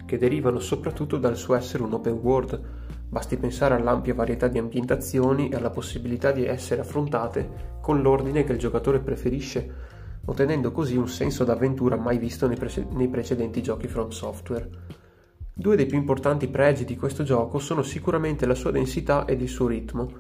che 0.07 0.19
derivano 0.19 0.59
soprattutto 0.59 1.19
dal 1.19 1.37
suo 1.37 1.55
essere 1.55 1.83
un 1.83 1.93
open 1.93 2.15
world, 2.15 2.61
basti 3.09 3.37
pensare 3.37 3.75
all'ampia 3.75 4.15
varietà 4.15 4.49
di 4.49 4.59
ambientazioni 4.59 5.49
e 5.49 5.57
alla 5.57 5.71
possibilità 5.71 6.33
di 6.33 6.45
essere 6.47 6.81
affrontate 6.81 7.75
con 7.81 8.01
l'ordine 8.01 8.45
che 8.45 8.53
il 8.53 8.59
giocatore 8.59 9.01
preferisce, 9.01 9.75
ottenendo 10.25 10.73
così 10.73 10.97
un 10.97 11.09
senso 11.09 11.45
d'avventura 11.45 11.97
mai 11.97 12.19
visto 12.19 12.47
nei, 12.47 12.57
pre- 12.57 12.87
nei 12.91 13.09
precedenti 13.09 13.63
giochi 13.63 13.89
From 13.89 14.09
Software. 14.09 14.69
Due 15.53 15.77
dei 15.77 15.87
più 15.87 15.97
importanti 15.97 16.49
pregi 16.49 16.85
di 16.85 16.97
questo 16.97 17.23
gioco 17.23 17.59
sono 17.59 17.83
sicuramente 17.83 18.45
la 18.45 18.55
sua 18.55 18.71
densità 18.71 19.25
ed 19.25 19.41
il 19.41 19.49
suo 19.49 19.67
ritmo. 19.67 20.11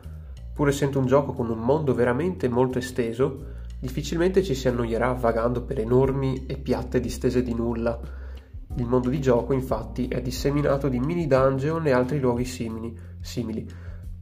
Pur 0.55 0.69
essendo 0.69 0.99
un 0.99 1.07
gioco 1.07 1.33
con 1.33 1.51
un 1.51 1.59
mondo 1.59 1.93
veramente 1.93 2.49
molto 2.49 2.79
esteso, 2.79 3.65
Difficilmente 3.79 4.43
ci 4.43 4.55
si 4.55 4.69
annoierà 4.69 5.13
vagando 5.13 5.63
per 5.63 5.79
enormi 5.79 6.47
e 6.47 6.57
piatte 6.57 6.99
distese 6.99 7.43
di 7.43 7.55
nulla. 7.55 8.01
Il 8.77 8.87
mondo 8.87 9.11
di 9.11 9.21
gioco, 9.21 9.53
infatti, 9.53 10.09
è 10.09 10.23
disseminato 10.23 10.89
di 10.89 10.99
mini 10.99 11.27
dungeon 11.27 11.87
e 11.87 11.93
altri 11.93 12.19
luoghi 12.19 12.47
simili, 12.47 12.99
simili, 13.21 13.69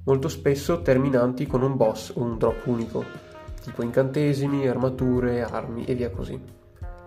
molto 0.04 0.28
spesso 0.28 0.82
terminanti 0.82 1.46
con 1.46 1.62
un 1.62 1.76
boss 1.76 2.12
o 2.16 2.22
un 2.22 2.36
drop 2.36 2.66
unico, 2.66 3.04
tipo 3.62 3.82
incantesimi, 3.82 4.66
armature, 4.66 5.44
armi 5.44 5.84
e 5.84 5.94
via 5.94 6.10
così. 6.10 6.38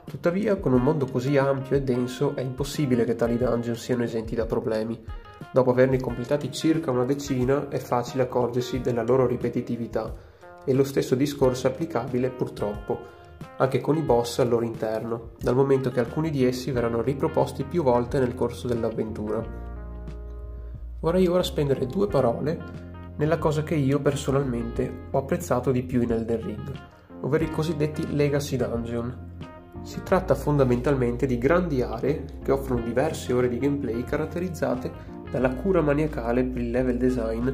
Tuttavia, 0.06 0.56
con 0.56 0.72
un 0.72 0.82
mondo 0.82 1.06
così 1.06 1.36
ampio 1.36 1.76
e 1.76 1.82
denso, 1.82 2.34
è 2.34 2.41
impossibile 2.41 3.03
che 3.03 3.15
tali 3.15 3.38
dungeon 3.38 3.76
siano 3.76 4.03
esenti 4.03 4.36
da 4.36 4.45
problemi. 4.45 4.98
Dopo 5.52 5.72
averne 5.72 5.99
completati 5.99 6.49
circa 6.49 6.91
una 6.91 7.03
decina, 7.03 7.68
è 7.68 7.78
facile 7.78 8.24
accorgersi 8.24 8.80
della 8.80 9.03
loro 9.03 9.28
ripetitività 9.28 10.27
e 10.68 10.73
lo 10.73 10.84
stesso 10.84 11.15
discorso 11.15 11.68
è 11.68 11.69
applicabile, 11.69 12.30
purtroppo, 12.30 12.99
anche 13.56 13.80
con 13.80 13.95
i 13.95 14.02
boss 14.02 14.39
al 14.39 14.49
loro 14.49 14.65
interno, 14.65 15.30
dal 15.39 15.56
momento 15.56 15.89
che 15.91 16.02
alcuni 16.02 16.30
di 16.30 16.44
essi 16.44 16.72
verranno 16.72 17.02
riproposti 17.02 17.64
più 17.64 17.84
volte 17.84 18.19
nel 18.19 18.35
corso 18.35 18.68
dell'avventura. 18.68 19.41
Vorrei 20.99 21.26
ora 21.27 21.41
spendere 21.41 21.85
due 21.85 22.07
parole 22.07 22.60
nella 23.15 23.38
cosa 23.38 23.64
che 23.64 23.76
io 23.76 24.02
personalmente 24.02 25.07
ho 25.10 25.19
apprezzato 25.19 25.72
di 25.72 25.84
più 25.84 26.02
in 26.02 26.11
Elden 26.11 26.41
Ring, 26.41 26.72
ovvero 27.22 27.45
i 27.45 27.49
cosiddetti 27.49 28.14
Legacy 28.14 28.57
Dungeon. 28.57 29.35
Si 29.84 30.03
tratta 30.03 30.35
fondamentalmente 30.35 31.26
di 31.26 31.38
grandi 31.38 31.81
aree 31.81 32.26
che 32.44 32.52
offrono 32.52 32.81
diverse 32.81 33.31
ore 33.31 33.48
di 33.48 33.57
gameplay 33.57 34.03
caratterizzate 34.03 35.15
dalla 35.31 35.53
cura 35.53 35.81
maniacale 35.81 36.44
per 36.44 36.61
il 36.61 36.72
level 36.72 36.98
design 36.98 37.49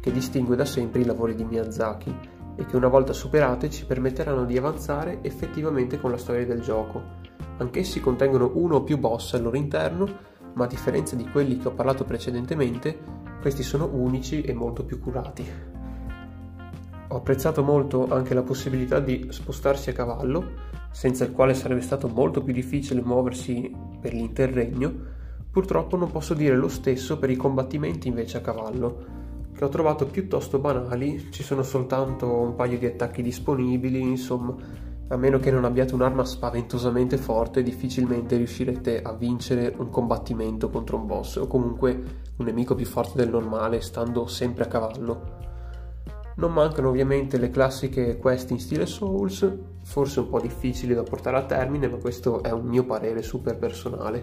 che 0.00 0.10
distingue 0.10 0.56
da 0.56 0.64
sempre 0.64 1.00
i 1.00 1.04
lavori 1.04 1.36
di 1.36 1.44
Miyazaki 1.44 2.34
e 2.56 2.64
che 2.64 2.76
una 2.76 2.88
volta 2.88 3.12
superate 3.12 3.70
ci 3.70 3.84
permetteranno 3.86 4.44
di 4.44 4.56
avanzare 4.56 5.18
effettivamente 5.22 6.00
con 6.00 6.10
la 6.10 6.16
storia 6.16 6.46
del 6.46 6.60
gioco. 6.60 7.02
Anch'essi 7.58 8.00
contengono 8.00 8.50
uno 8.54 8.76
o 8.76 8.82
più 8.82 8.98
boss 8.98 9.34
al 9.34 9.42
loro 9.42 9.56
interno, 9.56 10.06
ma 10.54 10.64
a 10.64 10.68
differenza 10.68 11.16
di 11.16 11.28
quelli 11.28 11.58
che 11.58 11.68
ho 11.68 11.72
parlato 11.72 12.04
precedentemente, 12.04 12.98
questi 13.40 13.62
sono 13.62 13.88
unici 13.92 14.42
e 14.42 14.52
molto 14.54 14.84
più 14.84 14.98
curati. 14.98 15.46
Ho 17.08 17.16
apprezzato 17.16 17.62
molto 17.62 18.08
anche 18.08 18.34
la 18.34 18.42
possibilità 18.42 18.98
di 18.98 19.28
spostarsi 19.30 19.90
a 19.90 19.92
cavallo, 19.92 20.74
senza 20.90 21.24
il 21.24 21.32
quale 21.32 21.54
sarebbe 21.54 21.82
stato 21.82 22.08
molto 22.08 22.42
più 22.42 22.52
difficile 22.52 23.02
muoversi 23.02 23.70
per 24.00 24.12
l'interregno. 24.12 24.92
Purtroppo 25.50 25.96
non 25.96 26.10
posso 26.10 26.34
dire 26.34 26.56
lo 26.56 26.68
stesso 26.68 27.18
per 27.18 27.30
i 27.30 27.36
combattimenti 27.36 28.08
invece 28.08 28.38
a 28.38 28.40
cavallo, 28.40 29.25
che 29.56 29.64
ho 29.64 29.68
trovato 29.68 30.06
piuttosto 30.06 30.58
banali, 30.58 31.28
ci 31.30 31.42
sono 31.42 31.62
soltanto 31.62 32.30
un 32.30 32.54
paio 32.54 32.78
di 32.78 32.84
attacchi 32.84 33.22
disponibili, 33.22 34.00
insomma, 34.00 34.54
a 35.08 35.16
meno 35.16 35.38
che 35.38 35.50
non 35.50 35.64
abbiate 35.64 35.94
un'arma 35.94 36.24
spaventosamente 36.24 37.16
forte, 37.16 37.62
difficilmente 37.62 38.36
riuscirete 38.36 39.00
a 39.00 39.12
vincere 39.14 39.72
un 39.78 39.88
combattimento 39.88 40.68
contro 40.68 40.98
un 40.98 41.06
boss 41.06 41.36
o 41.36 41.46
comunque 41.46 42.02
un 42.36 42.44
nemico 42.44 42.74
più 42.74 42.84
forte 42.84 43.16
del 43.16 43.30
normale, 43.30 43.80
stando 43.80 44.26
sempre 44.26 44.64
a 44.64 44.68
cavallo. 44.68 45.34
Non 46.36 46.52
mancano 46.52 46.90
ovviamente 46.90 47.38
le 47.38 47.48
classiche 47.48 48.18
quest 48.18 48.50
in 48.50 48.60
stile 48.60 48.84
Souls, 48.84 49.50
forse 49.84 50.20
un 50.20 50.28
po' 50.28 50.40
difficili 50.40 50.92
da 50.92 51.02
portare 51.02 51.38
a 51.38 51.46
termine, 51.46 51.88
ma 51.88 51.96
questo 51.96 52.42
è 52.42 52.50
un 52.50 52.66
mio 52.66 52.84
parere 52.84 53.22
super 53.22 53.56
personale. 53.56 54.22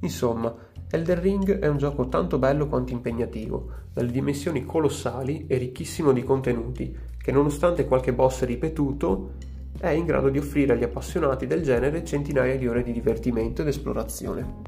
Insomma, 0.00 0.52
Elden 0.90 1.20
Ring 1.20 1.58
è 1.58 1.66
un 1.66 1.76
gioco 1.76 2.08
tanto 2.08 2.38
bello 2.38 2.66
quanto 2.66 2.94
impegnativo, 2.94 3.70
dalle 3.92 4.10
dimensioni 4.10 4.64
colossali 4.64 5.44
e 5.46 5.58
ricchissimo 5.58 6.12
di 6.12 6.22
contenuti, 6.22 6.96
che 7.18 7.30
nonostante 7.30 7.84
qualche 7.84 8.14
boss 8.14 8.44
ripetuto, 8.44 9.32
è 9.78 9.90
in 9.90 10.06
grado 10.06 10.30
di 10.30 10.38
offrire 10.38 10.72
agli 10.72 10.84
appassionati 10.84 11.46
del 11.46 11.62
genere 11.62 12.06
centinaia 12.06 12.56
di 12.56 12.66
ore 12.66 12.82
di 12.82 12.92
divertimento 12.92 13.60
ed 13.60 13.68
esplorazione. 13.68 14.62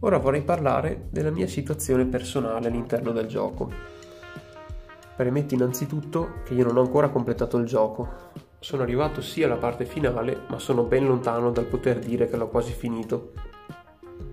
Ora 0.00 0.18
vorrei 0.18 0.42
parlare 0.42 1.06
della 1.10 1.30
mia 1.30 1.46
situazione 1.46 2.04
personale 2.06 2.66
all'interno 2.66 3.12
del 3.12 3.26
gioco. 3.28 3.70
Premetto 5.14 5.54
innanzitutto 5.54 6.40
che 6.44 6.54
io 6.54 6.64
non 6.64 6.76
ho 6.76 6.80
ancora 6.80 7.08
completato 7.08 7.56
il 7.56 7.66
gioco. 7.66 8.08
Sono 8.58 8.82
arrivato 8.82 9.20
sì 9.20 9.44
alla 9.44 9.58
parte 9.58 9.84
finale, 9.84 10.40
ma 10.48 10.58
sono 10.58 10.82
ben 10.82 11.06
lontano 11.06 11.52
dal 11.52 11.66
poter 11.66 12.00
dire 12.00 12.26
che 12.26 12.36
l'ho 12.36 12.48
quasi 12.48 12.72
finito 12.72 13.51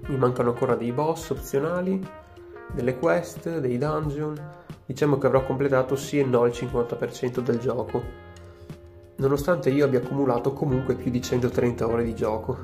mi 0.10 0.18
mancano 0.18 0.49
ancora 0.49 0.76
dei 0.76 0.91
boss 0.91 1.30
opzionali, 1.30 2.06
delle 2.73 2.98
quest, 2.98 3.60
dei 3.60 3.77
dungeon. 3.77 4.38
Diciamo 4.86 5.18
che 5.18 5.27
avrò 5.27 5.45
completato 5.45 5.95
sì 5.95 6.19
e 6.19 6.23
no 6.23 6.45
il 6.45 6.52
50% 6.52 7.40
del 7.40 7.60
gioco. 7.60 8.27
nonostante 9.18 9.69
io 9.69 9.86
abbia 9.86 9.99
accumulato 9.99 10.53
comunque 10.53 10.95
più 10.95 11.11
di 11.11 11.22
130 11.22 11.88
ore 11.88 12.03
di 12.03 12.15
gioco. 12.15 12.57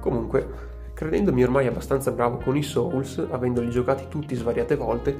Comunque, 0.00 0.46
credendomi 0.92 1.42
ormai 1.42 1.66
abbastanza 1.66 2.10
bravo 2.10 2.38
con 2.38 2.56
i 2.56 2.62
Souls, 2.62 3.24
avendoli 3.30 3.70
giocati 3.70 4.06
tutti 4.08 4.34
svariate 4.34 4.76
volte, 4.76 5.16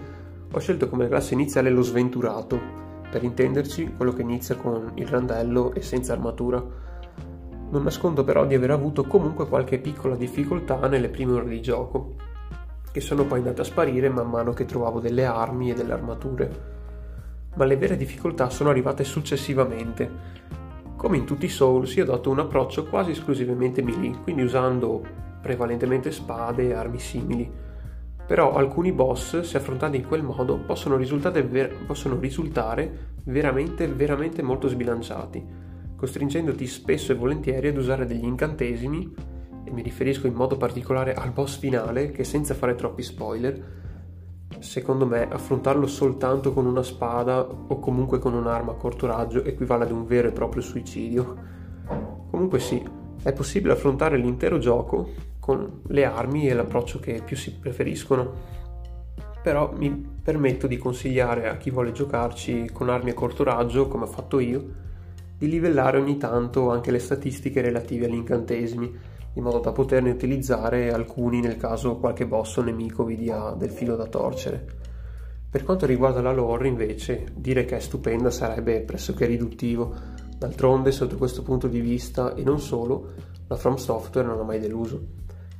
ho 0.52 0.58
scelto 0.58 0.88
come 0.88 1.08
classe 1.08 1.34
iniziale 1.34 1.70
lo 1.70 1.82
sventurato, 1.82 2.60
per 3.10 3.22
intenderci 3.22 3.94
quello 3.96 4.12
che 4.12 4.22
inizia 4.22 4.56
con 4.56 4.90
il 4.94 5.06
randello 5.06 5.72
e 5.72 5.80
senza 5.82 6.12
armatura. 6.12 6.62
Non 7.70 7.82
nascondo 7.82 8.24
però 8.24 8.46
di 8.46 8.54
aver 8.54 8.70
avuto 8.70 9.04
comunque 9.04 9.48
qualche 9.48 9.78
piccola 9.78 10.14
difficoltà 10.14 10.86
nelle 10.86 11.08
prime 11.08 11.32
ore 11.32 11.48
di 11.48 11.60
gioco, 11.60 12.14
che 12.92 13.00
sono 13.00 13.24
poi 13.24 13.38
andate 13.38 13.62
a 13.62 13.64
sparire 13.64 14.08
man 14.08 14.30
mano 14.30 14.52
che 14.52 14.64
trovavo 14.64 15.00
delle 15.00 15.24
armi 15.24 15.70
e 15.70 15.74
delle 15.74 15.92
armature. 15.92 16.72
Ma 17.56 17.64
le 17.64 17.76
vere 17.76 17.96
difficoltà 17.96 18.50
sono 18.50 18.70
arrivate 18.70 19.02
successivamente. 19.02 20.08
Come 20.96 21.16
in 21.16 21.24
tutti 21.24 21.46
i 21.46 21.48
Souls, 21.48 21.94
io 21.96 22.04
adotto 22.04 22.30
un 22.30 22.38
approccio 22.38 22.84
quasi 22.84 23.10
esclusivamente 23.10 23.82
melee, 23.82 24.20
quindi 24.22 24.42
usando 24.42 25.02
prevalentemente 25.42 26.10
spade 26.10 26.68
e 26.68 26.72
armi 26.72 26.98
simili. 26.98 27.50
Però 28.26 28.54
alcuni 28.54 28.92
boss, 28.92 29.40
se 29.40 29.56
affrontati 29.56 29.96
in 29.96 30.06
quel 30.06 30.22
modo, 30.22 30.56
possono 30.58 30.96
ver- 30.96 31.84
possono 31.84 32.18
risultare 32.18 33.12
veramente, 33.24 33.86
veramente 33.86 34.40
molto 34.40 34.68
sbilanciati, 34.68 35.44
costringendoti 36.04 36.66
spesso 36.66 37.12
e 37.12 37.14
volentieri 37.14 37.68
ad 37.68 37.78
usare 37.78 38.04
degli 38.04 38.24
incantesimi 38.24 39.14
e 39.64 39.70
mi 39.70 39.80
riferisco 39.80 40.26
in 40.26 40.34
modo 40.34 40.58
particolare 40.58 41.14
al 41.14 41.30
boss 41.30 41.58
finale 41.58 42.10
che 42.10 42.24
senza 42.24 42.52
fare 42.52 42.74
troppi 42.74 43.02
spoiler, 43.02 43.82
secondo 44.58 45.06
me 45.06 45.26
affrontarlo 45.26 45.86
soltanto 45.86 46.52
con 46.52 46.66
una 46.66 46.82
spada 46.82 47.40
o 47.40 47.78
comunque 47.78 48.18
con 48.18 48.34
un'arma 48.34 48.72
a 48.72 48.74
corto 48.74 49.06
raggio 49.06 49.44
equivale 49.44 49.84
ad 49.84 49.92
un 49.92 50.04
vero 50.04 50.28
e 50.28 50.32
proprio 50.32 50.60
suicidio. 50.60 51.36
Comunque 52.30 52.58
sì, 52.58 52.86
è 53.22 53.32
possibile 53.32 53.72
affrontare 53.72 54.18
l'intero 54.18 54.58
gioco 54.58 55.08
con 55.40 55.80
le 55.86 56.04
armi 56.04 56.48
e 56.48 56.52
l'approccio 56.52 57.00
che 57.00 57.22
più 57.24 57.34
si 57.34 57.54
preferiscono. 57.54 58.52
Però 59.42 59.72
mi 59.74 59.90
permetto 60.22 60.66
di 60.66 60.76
consigliare 60.76 61.48
a 61.48 61.56
chi 61.56 61.70
vuole 61.70 61.92
giocarci 61.92 62.68
con 62.70 62.90
armi 62.90 63.08
a 63.10 63.14
corto 63.14 63.42
raggio, 63.42 63.88
come 63.88 64.04
ho 64.04 64.08
fatto 64.08 64.38
io, 64.38 64.82
di 65.36 65.48
livellare 65.48 65.98
ogni 65.98 66.16
tanto 66.16 66.70
anche 66.70 66.90
le 66.90 66.98
statistiche 66.98 67.60
relative 67.60 68.06
agli 68.06 68.14
incantesimi 68.14 69.12
in 69.34 69.42
modo 69.42 69.58
da 69.58 69.72
poterne 69.72 70.10
utilizzare 70.10 70.92
alcuni 70.92 71.40
nel 71.40 71.56
caso 71.56 71.96
qualche 71.96 72.26
boss 72.26 72.56
o 72.56 72.62
nemico 72.62 73.04
vi 73.04 73.16
dia 73.16 73.50
del 73.56 73.70
filo 73.70 73.96
da 73.96 74.06
torcere. 74.06 74.64
Per 75.50 75.62
quanto 75.62 75.86
riguarda 75.86 76.20
la 76.20 76.32
lore, 76.32 76.68
invece, 76.68 77.26
dire 77.34 77.64
che 77.64 77.76
è 77.76 77.80
stupenda 77.80 78.30
sarebbe 78.30 78.80
pressoché 78.80 79.26
riduttivo. 79.26 79.94
D'altronde, 80.36 80.90
sotto 80.90 81.16
questo 81.16 81.42
punto 81.42 81.68
di 81.68 81.80
vista, 81.80 82.34
e 82.34 82.42
non 82.42 82.60
solo, 82.60 83.12
la 83.46 83.56
From 83.56 83.76
Software 83.76 84.26
non 84.26 84.40
ha 84.40 84.42
mai 84.42 84.58
deluso. 84.58 85.00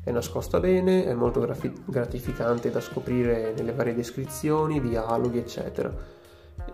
È 0.02 0.10
nascosta 0.10 0.60
bene, 0.60 1.04
è 1.04 1.14
molto 1.14 1.40
gratificante 1.86 2.70
da 2.70 2.80
scoprire 2.80 3.54
nelle 3.56 3.72
varie 3.72 3.94
descrizioni, 3.94 4.80
dialoghi, 4.80 5.38
eccetera. 5.38 5.92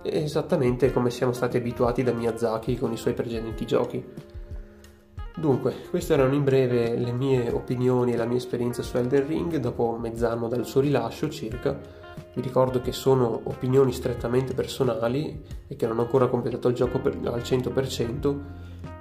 Esattamente 0.02 0.92
come 0.92 1.10
siamo 1.10 1.32
stati 1.32 1.56
abituati 1.56 2.02
da 2.02 2.12
Miyazaki 2.12 2.78
con 2.78 2.92
i 2.92 2.96
suoi 2.96 3.14
precedenti 3.14 3.66
giochi. 3.66 4.04
Dunque, 5.36 5.74
queste 5.88 6.14
erano 6.14 6.34
in 6.34 6.44
breve 6.44 6.96
le 6.96 7.12
mie 7.12 7.50
opinioni 7.50 8.12
e 8.12 8.16
la 8.16 8.26
mia 8.26 8.36
esperienza 8.36 8.82
su 8.82 8.96
Elden 8.96 9.26
Ring 9.26 9.56
dopo 9.56 9.96
mezz'anno 9.98 10.48
dal 10.48 10.66
suo 10.66 10.80
rilascio 10.80 11.28
circa. 11.30 11.78
Vi 12.34 12.42
ricordo 12.42 12.80
che 12.80 12.92
sono 12.92 13.40
opinioni 13.44 13.92
strettamente 13.92 14.54
personali 14.54 15.42
e 15.66 15.76
che 15.76 15.86
non 15.86 15.98
ho 15.98 16.02
ancora 16.02 16.28
completato 16.28 16.68
il 16.68 16.74
gioco 16.74 17.00
per, 17.00 17.16
al 17.24 17.40
100%, 17.40 18.38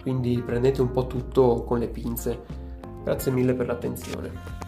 quindi 0.01 0.41
prendete 0.45 0.81
un 0.81 0.91
po' 0.91 1.07
tutto 1.07 1.63
con 1.63 1.79
le 1.79 1.87
pinze. 1.87 2.39
Grazie 3.03 3.31
mille 3.31 3.53
per 3.53 3.67
l'attenzione. 3.67 4.58